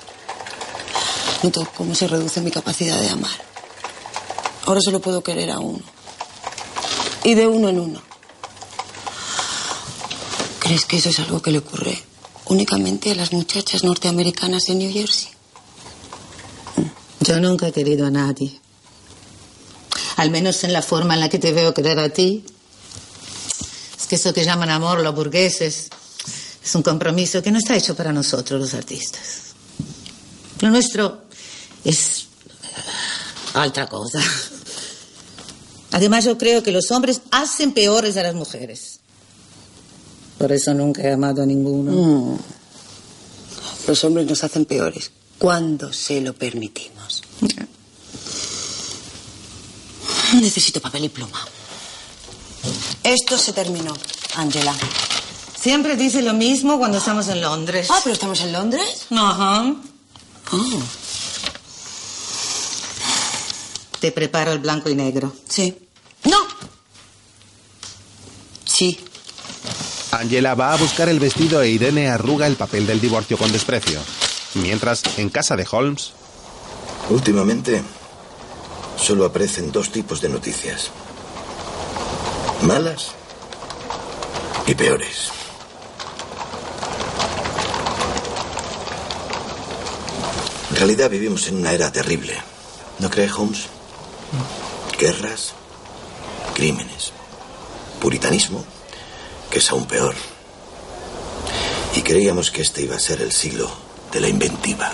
noto 1.43 1.67
cómo 1.77 1.95
se 1.95 2.07
reduce 2.07 2.41
mi 2.41 2.51
capacidad 2.51 2.99
de 3.01 3.11
amar. 3.11 3.47
Ahora 4.67 4.81
solo 4.81 5.01
puedo 5.01 5.23
querer 5.23 5.51
a 5.51 5.59
uno. 5.59 5.83
Y 7.25 7.35
de 7.35 7.47
uno 7.47 7.69
en 7.69 7.81
uno. 7.81 8.03
¿Crees 10.61 10.85
que 10.85 10.97
eso 10.97 11.11
es 11.11 11.19
algo 11.21 11.41
que 11.41 11.53
le 11.53 11.59
ocurre 11.59 12.03
únicamente 12.47 13.13
a 13.13 13.15
las 13.15 13.33
muchachas 13.33 13.85
norteamericanas 13.85 14.65
de 14.65 14.75
New 14.75 14.93
Jersey? 14.93 15.36
Yo 17.27 17.41
nunca 17.41 17.67
he 17.67 17.73
querido 17.73 18.07
a 18.07 18.11
nadie. 18.11 18.61
Al 20.17 20.31
menos 20.31 20.63
en 20.63 20.73
la 20.73 20.81
forma 20.81 21.15
en 21.15 21.21
la 21.21 21.29
que 21.29 21.41
te 21.41 21.53
veo 21.53 21.75
querer 21.75 21.99
a 21.99 22.09
ti. 22.09 22.45
Es 23.99 24.07
que 24.07 24.15
eso 24.15 24.33
que 24.33 24.45
llaman 24.45 24.71
amor 24.71 25.01
los 25.01 25.13
burgueses 25.13 25.89
es 26.65 26.75
un 26.77 26.83
compromiso 26.83 27.43
que 27.43 27.51
no 27.51 27.59
está 27.59 27.77
hecho 27.77 27.97
para 27.97 28.13
nosotros 28.13 28.61
los 28.61 28.75
artistas. 28.75 29.55
Lo 30.61 30.71
nuestro 30.71 31.23
es 31.85 32.27
otra 33.57 33.89
cosa. 33.89 34.21
Además 35.91 36.25
yo 36.25 36.39
creo 36.39 36.63
que 36.63 36.71
los 36.71 36.93
hombres 36.93 37.23
hacen 37.33 37.73
peores 37.73 38.17
a 38.17 38.23
las 38.23 38.37
mujeres. 38.37 39.01
Por 40.39 40.53
eso 40.53 40.73
nunca 40.75 41.03
he 41.03 41.13
amado 41.13 41.43
a 41.43 41.47
ninguno. 41.47 41.91
Mm. 41.91 42.39
Los 43.89 44.05
hombres 44.05 44.27
nos 44.27 44.45
hacen 44.45 44.65
peores 44.65 45.11
cuando 45.39 45.93
se 45.93 46.21
lo 46.21 46.33
permitimos. 46.33 47.23
Necesito 50.35 50.81
papel 50.81 51.05
y 51.05 51.09
pluma. 51.09 51.47
Esto 53.03 53.39
se 53.39 53.53
terminó, 53.53 53.95
Angela. 54.35 54.75
Siempre 55.59 55.97
dice 55.97 56.23
lo 56.23 56.35
mismo 56.35 56.79
cuando 56.79 56.99
estamos 56.99 57.29
en 57.29 57.41
Londres. 57.41 57.89
Ah, 57.91 58.01
pero 58.03 58.15
estamos 58.15 58.41
en 58.41 58.53
Londres. 58.53 59.07
Ajá. 59.11 59.75
Oh. 60.53 60.83
Te 64.01 64.13
preparo 64.13 64.53
el 64.53 64.59
blanco 64.59 64.89
y 64.91 64.95
negro. 64.95 65.35
Sí. 65.49 65.77
¡No! 66.25 66.39
Sí. 68.65 68.99
Angela 70.13 70.55
va 70.55 70.73
a 70.73 70.77
buscar 70.77 71.09
el 71.09 71.19
vestido 71.19 71.63
e 71.63 71.71
Irene 71.71 72.09
arruga 72.09 72.47
el 72.47 72.57
papel 72.57 72.87
del 72.87 73.01
divorcio 73.01 73.37
con 73.37 73.51
desprecio. 73.51 74.01
Mientras, 74.63 75.03
en 75.19 75.31
casa 75.31 75.57
de 75.57 75.67
Holmes, 75.71 76.13
Últimamente 77.09 77.83
solo 78.97 79.25
aparecen 79.25 79.71
dos 79.71 79.93
tipos 79.93 80.21
de 80.21 80.29
noticias. 80.29 80.91
Malas 82.63 83.13
y 84.67 84.75
peores. 84.75 85.31
En 90.71 90.77
realidad 90.77 91.09
vivimos 91.09 91.47
en 91.47 91.59
una 91.59 91.73
era 91.73 91.93
terrible. 91.93 92.37
¿No 92.99 93.09
cree 93.09 93.31
Holmes? 93.31 93.67
Guerras, 94.99 95.53
crímenes, 96.55 97.13
puritanismo, 98.01 98.65
que 99.49 99.59
es 99.59 99.71
aún 99.71 99.87
peor. 99.87 100.17
Y 101.95 102.03
creíamos 102.03 102.51
que 102.51 102.63
este 102.63 102.83
iba 102.83 102.97
a 102.97 103.01
ser 103.01 103.23
el 103.23 103.31
siglo 103.31 103.86
de 104.17 104.23
la 104.23 104.29
inventiva, 104.31 104.91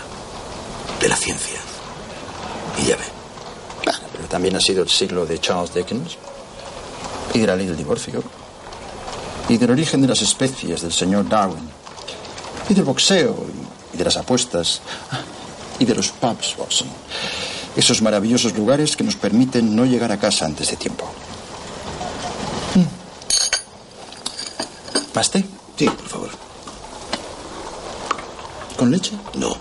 de 1.00 1.08
la 1.08 1.14
ciencia. 1.14 1.60
Y 2.76 2.86
ya 2.86 2.96
ve. 2.96 3.04
Pero 4.10 4.24
también 4.26 4.56
ha 4.56 4.60
sido 4.60 4.82
el 4.82 4.88
siglo 4.88 5.24
de 5.24 5.38
Charles 5.38 5.72
Dickens 5.72 6.18
y 7.32 7.38
de 7.38 7.46
la 7.46 7.54
ley 7.54 7.66
del 7.66 7.76
divorcio 7.76 8.20
y 9.48 9.58
del 9.58 9.70
origen 9.70 10.02
de 10.02 10.08
las 10.08 10.22
especies 10.22 10.82
del 10.82 10.92
señor 10.92 11.28
Darwin 11.28 11.70
y 12.68 12.74
del 12.74 12.82
boxeo 12.82 13.46
y 13.94 13.96
de 13.96 14.04
las 14.04 14.16
apuestas 14.16 14.80
y 15.78 15.84
de 15.84 15.94
los 15.94 16.08
pubs, 16.08 16.56
Watson. 16.58 16.88
Esos 17.76 18.02
maravillosos 18.02 18.56
lugares 18.56 18.96
que 18.96 19.04
nos 19.04 19.14
permiten 19.14 19.76
no 19.76 19.84
llegar 19.84 20.10
a 20.10 20.18
casa 20.18 20.46
antes 20.46 20.68
de 20.68 20.76
tiempo. 20.76 21.08
Mm. 22.74 22.86
¿Paste? 25.12 25.44
Sí, 25.76 25.84
por 25.86 26.08
favor. 26.08 26.51
¿Con 28.82 28.90
leche? 28.90 29.14
No. 29.34 29.48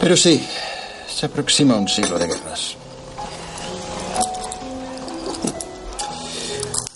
Pero 0.00 0.16
sí, 0.16 0.44
se 1.06 1.26
aproxima 1.26 1.76
un 1.76 1.86
siglo 1.86 2.18
de 2.18 2.26
guerras. 2.26 2.74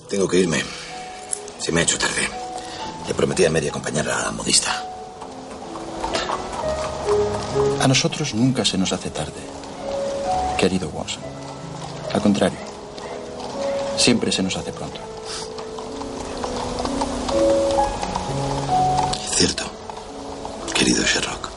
Tengo 0.09 0.27
que 0.27 0.39
irme. 0.39 0.61
Se 1.61 1.71
me 1.71 1.79
ha 1.79 1.83
hecho 1.85 1.99
tarde. 1.99 2.29
Le 3.07 3.15
prometí 3.15 3.45
a 3.45 3.51
Mary 3.51 3.69
acompañar 3.69 4.09
a 4.09 4.25
la 4.25 4.33
modista. 4.33 4.85
A 7.81 7.87
nosotros 7.87 8.35
nunca 8.35 8.65
se 8.65 8.77
nos 8.77 8.93
hace 8.93 9.11
tarde, 9.11 9.41
querido 10.59 10.89
Watson. 10.89 11.23
Al 12.13 12.21
contrario, 12.21 12.59
siempre 13.97 14.33
se 14.33 14.43
nos 14.43 14.57
hace 14.57 14.73
pronto. 14.73 15.10
Cierto, 19.41 19.65
querido 20.75 21.03
Sherlock. 21.03 21.49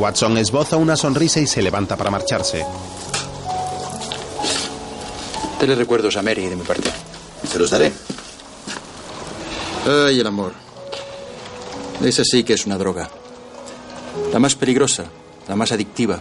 Watson 0.00 0.36
esboza 0.38 0.76
una 0.76 0.96
sonrisa 0.96 1.38
y 1.38 1.46
se 1.46 1.62
levanta 1.62 1.96
para 1.96 2.10
marcharse. 2.10 2.66
Dele 5.60 5.76
recuerdos 5.76 6.16
a 6.16 6.22
Mary 6.22 6.46
de 6.46 6.56
mi 6.56 6.64
parte. 6.64 6.90
Se 7.48 7.56
los 7.60 7.70
daré. 7.70 7.92
Ay, 9.86 10.18
el 10.18 10.26
amor. 10.26 10.54
Esa 12.02 12.24
sí 12.24 12.42
que 12.42 12.54
es 12.54 12.66
una 12.66 12.76
droga. 12.76 13.08
La 14.32 14.40
más 14.40 14.56
peligrosa, 14.56 15.04
la 15.46 15.54
más 15.54 15.70
adictiva. 15.70 16.18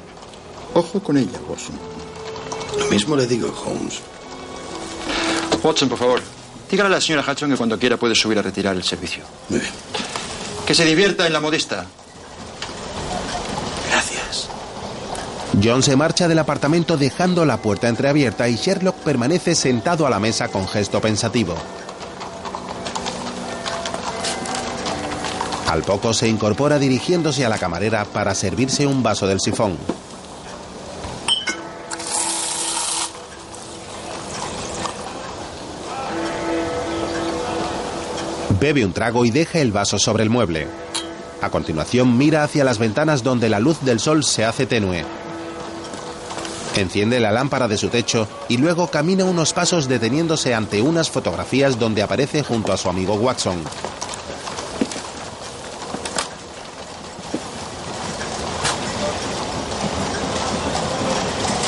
Ojo 0.76 1.00
con 1.02 1.18
ella, 1.18 1.40
Watson. 1.50 1.74
Lo 2.78 2.86
mismo 2.86 3.16
le 3.16 3.26
digo, 3.26 3.52
Holmes. 3.66 3.96
Watson, 5.64 5.90
por 5.90 5.98
favor. 5.98 6.22
Dígale 6.70 6.86
a 6.88 6.92
la 6.92 7.02
señora 7.02 7.26
Hudson 7.28 7.50
que 7.50 7.58
cuando 7.58 7.80
quiera 7.80 7.98
puede 7.98 8.14
subir 8.14 8.38
a 8.38 8.44
retirar 8.44 8.76
el 8.76 8.84
servicio. 8.84 9.24
Muy 9.50 9.60
bien. 9.60 9.72
Que 10.66 10.76
se 10.76 10.86
divierta 10.86 11.28
en 11.28 11.34
la 11.34 11.40
modesta. 11.40 11.86
Gracias. 13.90 14.48
John 15.62 15.84
se 15.84 15.96
marcha 15.96 16.28
del 16.28 16.40
apartamento 16.40 16.98
dejando 16.98 17.46
la 17.46 17.58
puerta 17.58 17.90
entreabierta 17.90 18.48
y 18.48 18.56
Sherlock 18.56 18.96
permanece 18.98 19.56
sentado 19.56 20.08
a 20.08 20.10
la 20.10 20.20
mesa 20.20 20.48
con 20.48 20.68
gesto 20.68 21.02
pensativo. 21.02 21.56
Al 25.68 25.84
poco 25.84 26.14
se 26.14 26.28
incorpora 26.28 26.80
dirigiéndose 26.80 27.46
a 27.46 27.50
la 27.50 27.58
camarera 27.58 28.04
para 28.04 28.36
servirse 28.36 28.86
un 28.86 29.04
vaso 29.04 29.26
del 29.26 29.40
sifón. 29.40 29.78
Bebe 38.62 38.86
un 38.86 38.94
trago 38.94 39.26
y 39.26 39.32
deja 39.32 39.58
el 39.58 39.72
vaso 39.72 39.98
sobre 39.98 40.22
el 40.22 40.30
mueble. 40.30 40.68
A 41.42 41.50
continuación 41.50 42.16
mira 42.16 42.44
hacia 42.44 42.64
las 42.64 42.78
ventanas 42.78 43.24
donde 43.24 43.50
la 43.50 43.60
luz 43.60 43.82
del 43.82 44.00
sol 44.00 44.24
se 44.24 44.46
hace 44.46 44.68
tenue. 44.68 45.04
Enciende 46.76 47.20
la 47.20 47.32
lámpara 47.32 47.68
de 47.68 47.76
su 47.76 47.90
techo 47.90 48.28
y 48.50 48.58
luego 48.58 48.86
camina 48.86 49.26
unos 49.26 49.52
pasos 49.52 49.88
deteniéndose 49.88 50.54
ante 50.54 50.80
unas 50.80 51.10
fotografías 51.10 51.80
donde 51.80 52.04
aparece 52.04 52.44
junto 52.44 52.72
a 52.72 52.78
su 52.78 52.88
amigo 52.88 53.16
Watson. 53.16 53.64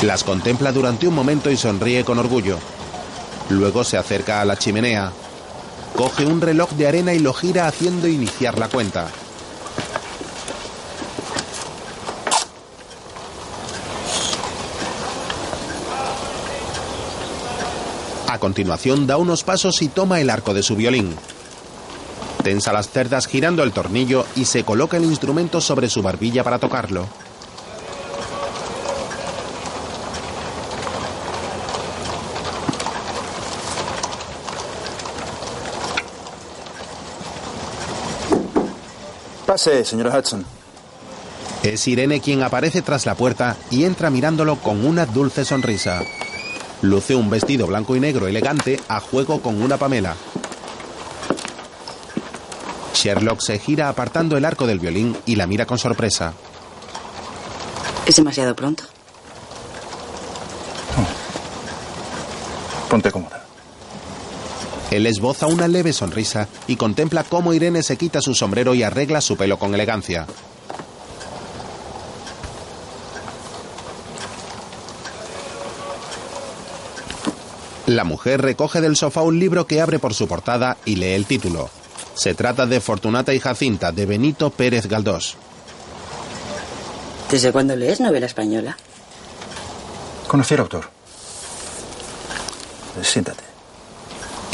Las 0.02 0.22
contempla 0.22 0.70
durante 0.70 1.08
un 1.08 1.14
momento 1.14 1.50
y 1.50 1.56
sonríe 1.56 2.04
con 2.04 2.20
orgullo. 2.20 2.60
Luego 3.48 3.82
se 3.82 3.96
acerca 3.96 4.40
a 4.40 4.44
la 4.44 4.56
chimenea. 4.56 5.12
Coge 5.94 6.26
un 6.26 6.40
reloj 6.40 6.70
de 6.72 6.88
arena 6.88 7.14
y 7.14 7.20
lo 7.20 7.32
gira 7.32 7.68
haciendo 7.68 8.08
iniciar 8.08 8.58
la 8.58 8.68
cuenta. 8.68 9.08
A 18.28 18.38
continuación 18.38 19.06
da 19.06 19.16
unos 19.16 19.44
pasos 19.44 19.80
y 19.82 19.88
toma 19.88 20.20
el 20.20 20.30
arco 20.30 20.52
de 20.52 20.64
su 20.64 20.74
violín. 20.74 21.14
Tensa 22.42 22.72
las 22.72 22.90
cerdas 22.90 23.28
girando 23.28 23.62
el 23.62 23.70
tornillo 23.70 24.26
y 24.34 24.46
se 24.46 24.64
coloca 24.64 24.96
el 24.96 25.04
instrumento 25.04 25.60
sobre 25.60 25.88
su 25.88 26.02
barbilla 26.02 26.42
para 26.42 26.58
tocarlo. 26.58 27.06
Pase, 39.54 39.84
señora 39.84 40.18
Hudson. 40.18 40.44
Es 41.62 41.86
Irene 41.86 42.20
quien 42.20 42.42
aparece 42.42 42.82
tras 42.82 43.06
la 43.06 43.14
puerta 43.14 43.56
y 43.70 43.84
entra 43.84 44.10
mirándolo 44.10 44.56
con 44.56 44.84
una 44.84 45.06
dulce 45.06 45.44
sonrisa. 45.44 46.02
Luce 46.82 47.14
un 47.14 47.30
vestido 47.30 47.68
blanco 47.68 47.94
y 47.94 48.00
negro 48.00 48.26
elegante 48.26 48.80
a 48.88 48.98
juego 48.98 49.40
con 49.40 49.62
una 49.62 49.76
pamela. 49.76 50.16
Sherlock 52.94 53.40
se 53.40 53.60
gira 53.60 53.88
apartando 53.88 54.36
el 54.36 54.44
arco 54.44 54.66
del 54.66 54.80
violín 54.80 55.16
y 55.24 55.36
la 55.36 55.46
mira 55.46 55.66
con 55.66 55.78
sorpresa. 55.78 56.32
¿Es 58.06 58.16
demasiado 58.16 58.56
pronto? 58.56 58.82
Ponte 62.90 63.12
cómoda. 63.12 63.43
Él 64.90 65.06
esboza 65.06 65.46
una 65.46 65.66
leve 65.66 65.92
sonrisa 65.92 66.48
y 66.66 66.76
contempla 66.76 67.24
cómo 67.24 67.52
Irene 67.52 67.82
se 67.82 67.96
quita 67.96 68.20
su 68.20 68.34
sombrero 68.34 68.74
y 68.74 68.82
arregla 68.82 69.20
su 69.20 69.36
pelo 69.36 69.58
con 69.58 69.74
elegancia. 69.74 70.26
La 77.86 78.04
mujer 78.04 78.40
recoge 78.40 78.80
del 78.80 78.96
sofá 78.96 79.20
un 79.22 79.38
libro 79.38 79.66
que 79.66 79.80
abre 79.80 79.98
por 79.98 80.14
su 80.14 80.26
portada 80.26 80.78
y 80.86 80.96
lee 80.96 81.12
el 81.12 81.26
título. 81.26 81.68
Se 82.14 82.34
trata 82.34 82.64
de 82.66 82.80
Fortunata 82.80 83.34
y 83.34 83.40
Jacinta 83.40 83.92
de 83.92 84.06
Benito 84.06 84.50
Pérez 84.50 84.86
Galdós. 84.86 85.36
¿Desde 87.30 87.52
cuándo 87.52 87.76
lees 87.76 88.00
novela 88.00 88.26
española? 88.26 88.76
Conocí 90.28 90.54
al 90.54 90.60
autor. 90.60 90.88
Siéntate. 93.02 93.53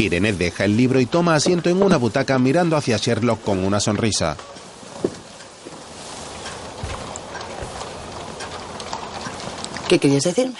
Irene 0.00 0.32
deja 0.32 0.64
el 0.64 0.76
libro 0.76 1.00
y 1.00 1.06
toma 1.06 1.34
asiento 1.34 1.68
en 1.68 1.82
una 1.82 1.96
butaca 1.96 2.38
mirando 2.38 2.76
hacia 2.76 2.96
Sherlock 2.96 3.42
con 3.42 3.62
una 3.64 3.80
sonrisa. 3.80 4.36
¿Qué 9.88 9.98
querías 9.98 10.24
decirme? 10.24 10.54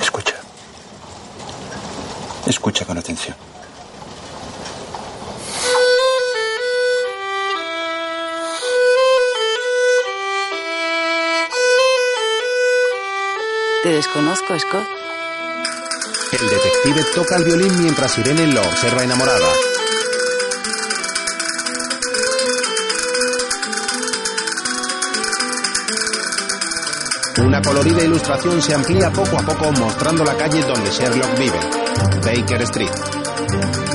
Escucha. 0.00 0.34
Escucha 2.46 2.84
con 2.84 2.98
atención. 2.98 3.34
Te 13.86 13.92
desconozco, 13.92 14.58
Scott. 14.58 14.84
El 16.32 16.48
detective 16.48 17.04
toca 17.14 17.36
el 17.36 17.44
violín 17.44 17.82
mientras 17.84 18.18
Irene 18.18 18.48
lo 18.48 18.60
observa 18.62 19.04
enamorada. 19.04 19.46
Una 27.44 27.62
colorida 27.62 28.02
ilustración 28.02 28.60
se 28.60 28.74
amplía 28.74 29.12
poco 29.12 29.38
a 29.38 29.42
poco 29.44 29.70
mostrando 29.70 30.24
la 30.24 30.36
calle 30.36 30.62
donde 30.62 30.90
Sherlock 30.90 31.38
vive, 31.38 31.60
Baker 32.24 32.62
Street. 32.62 33.85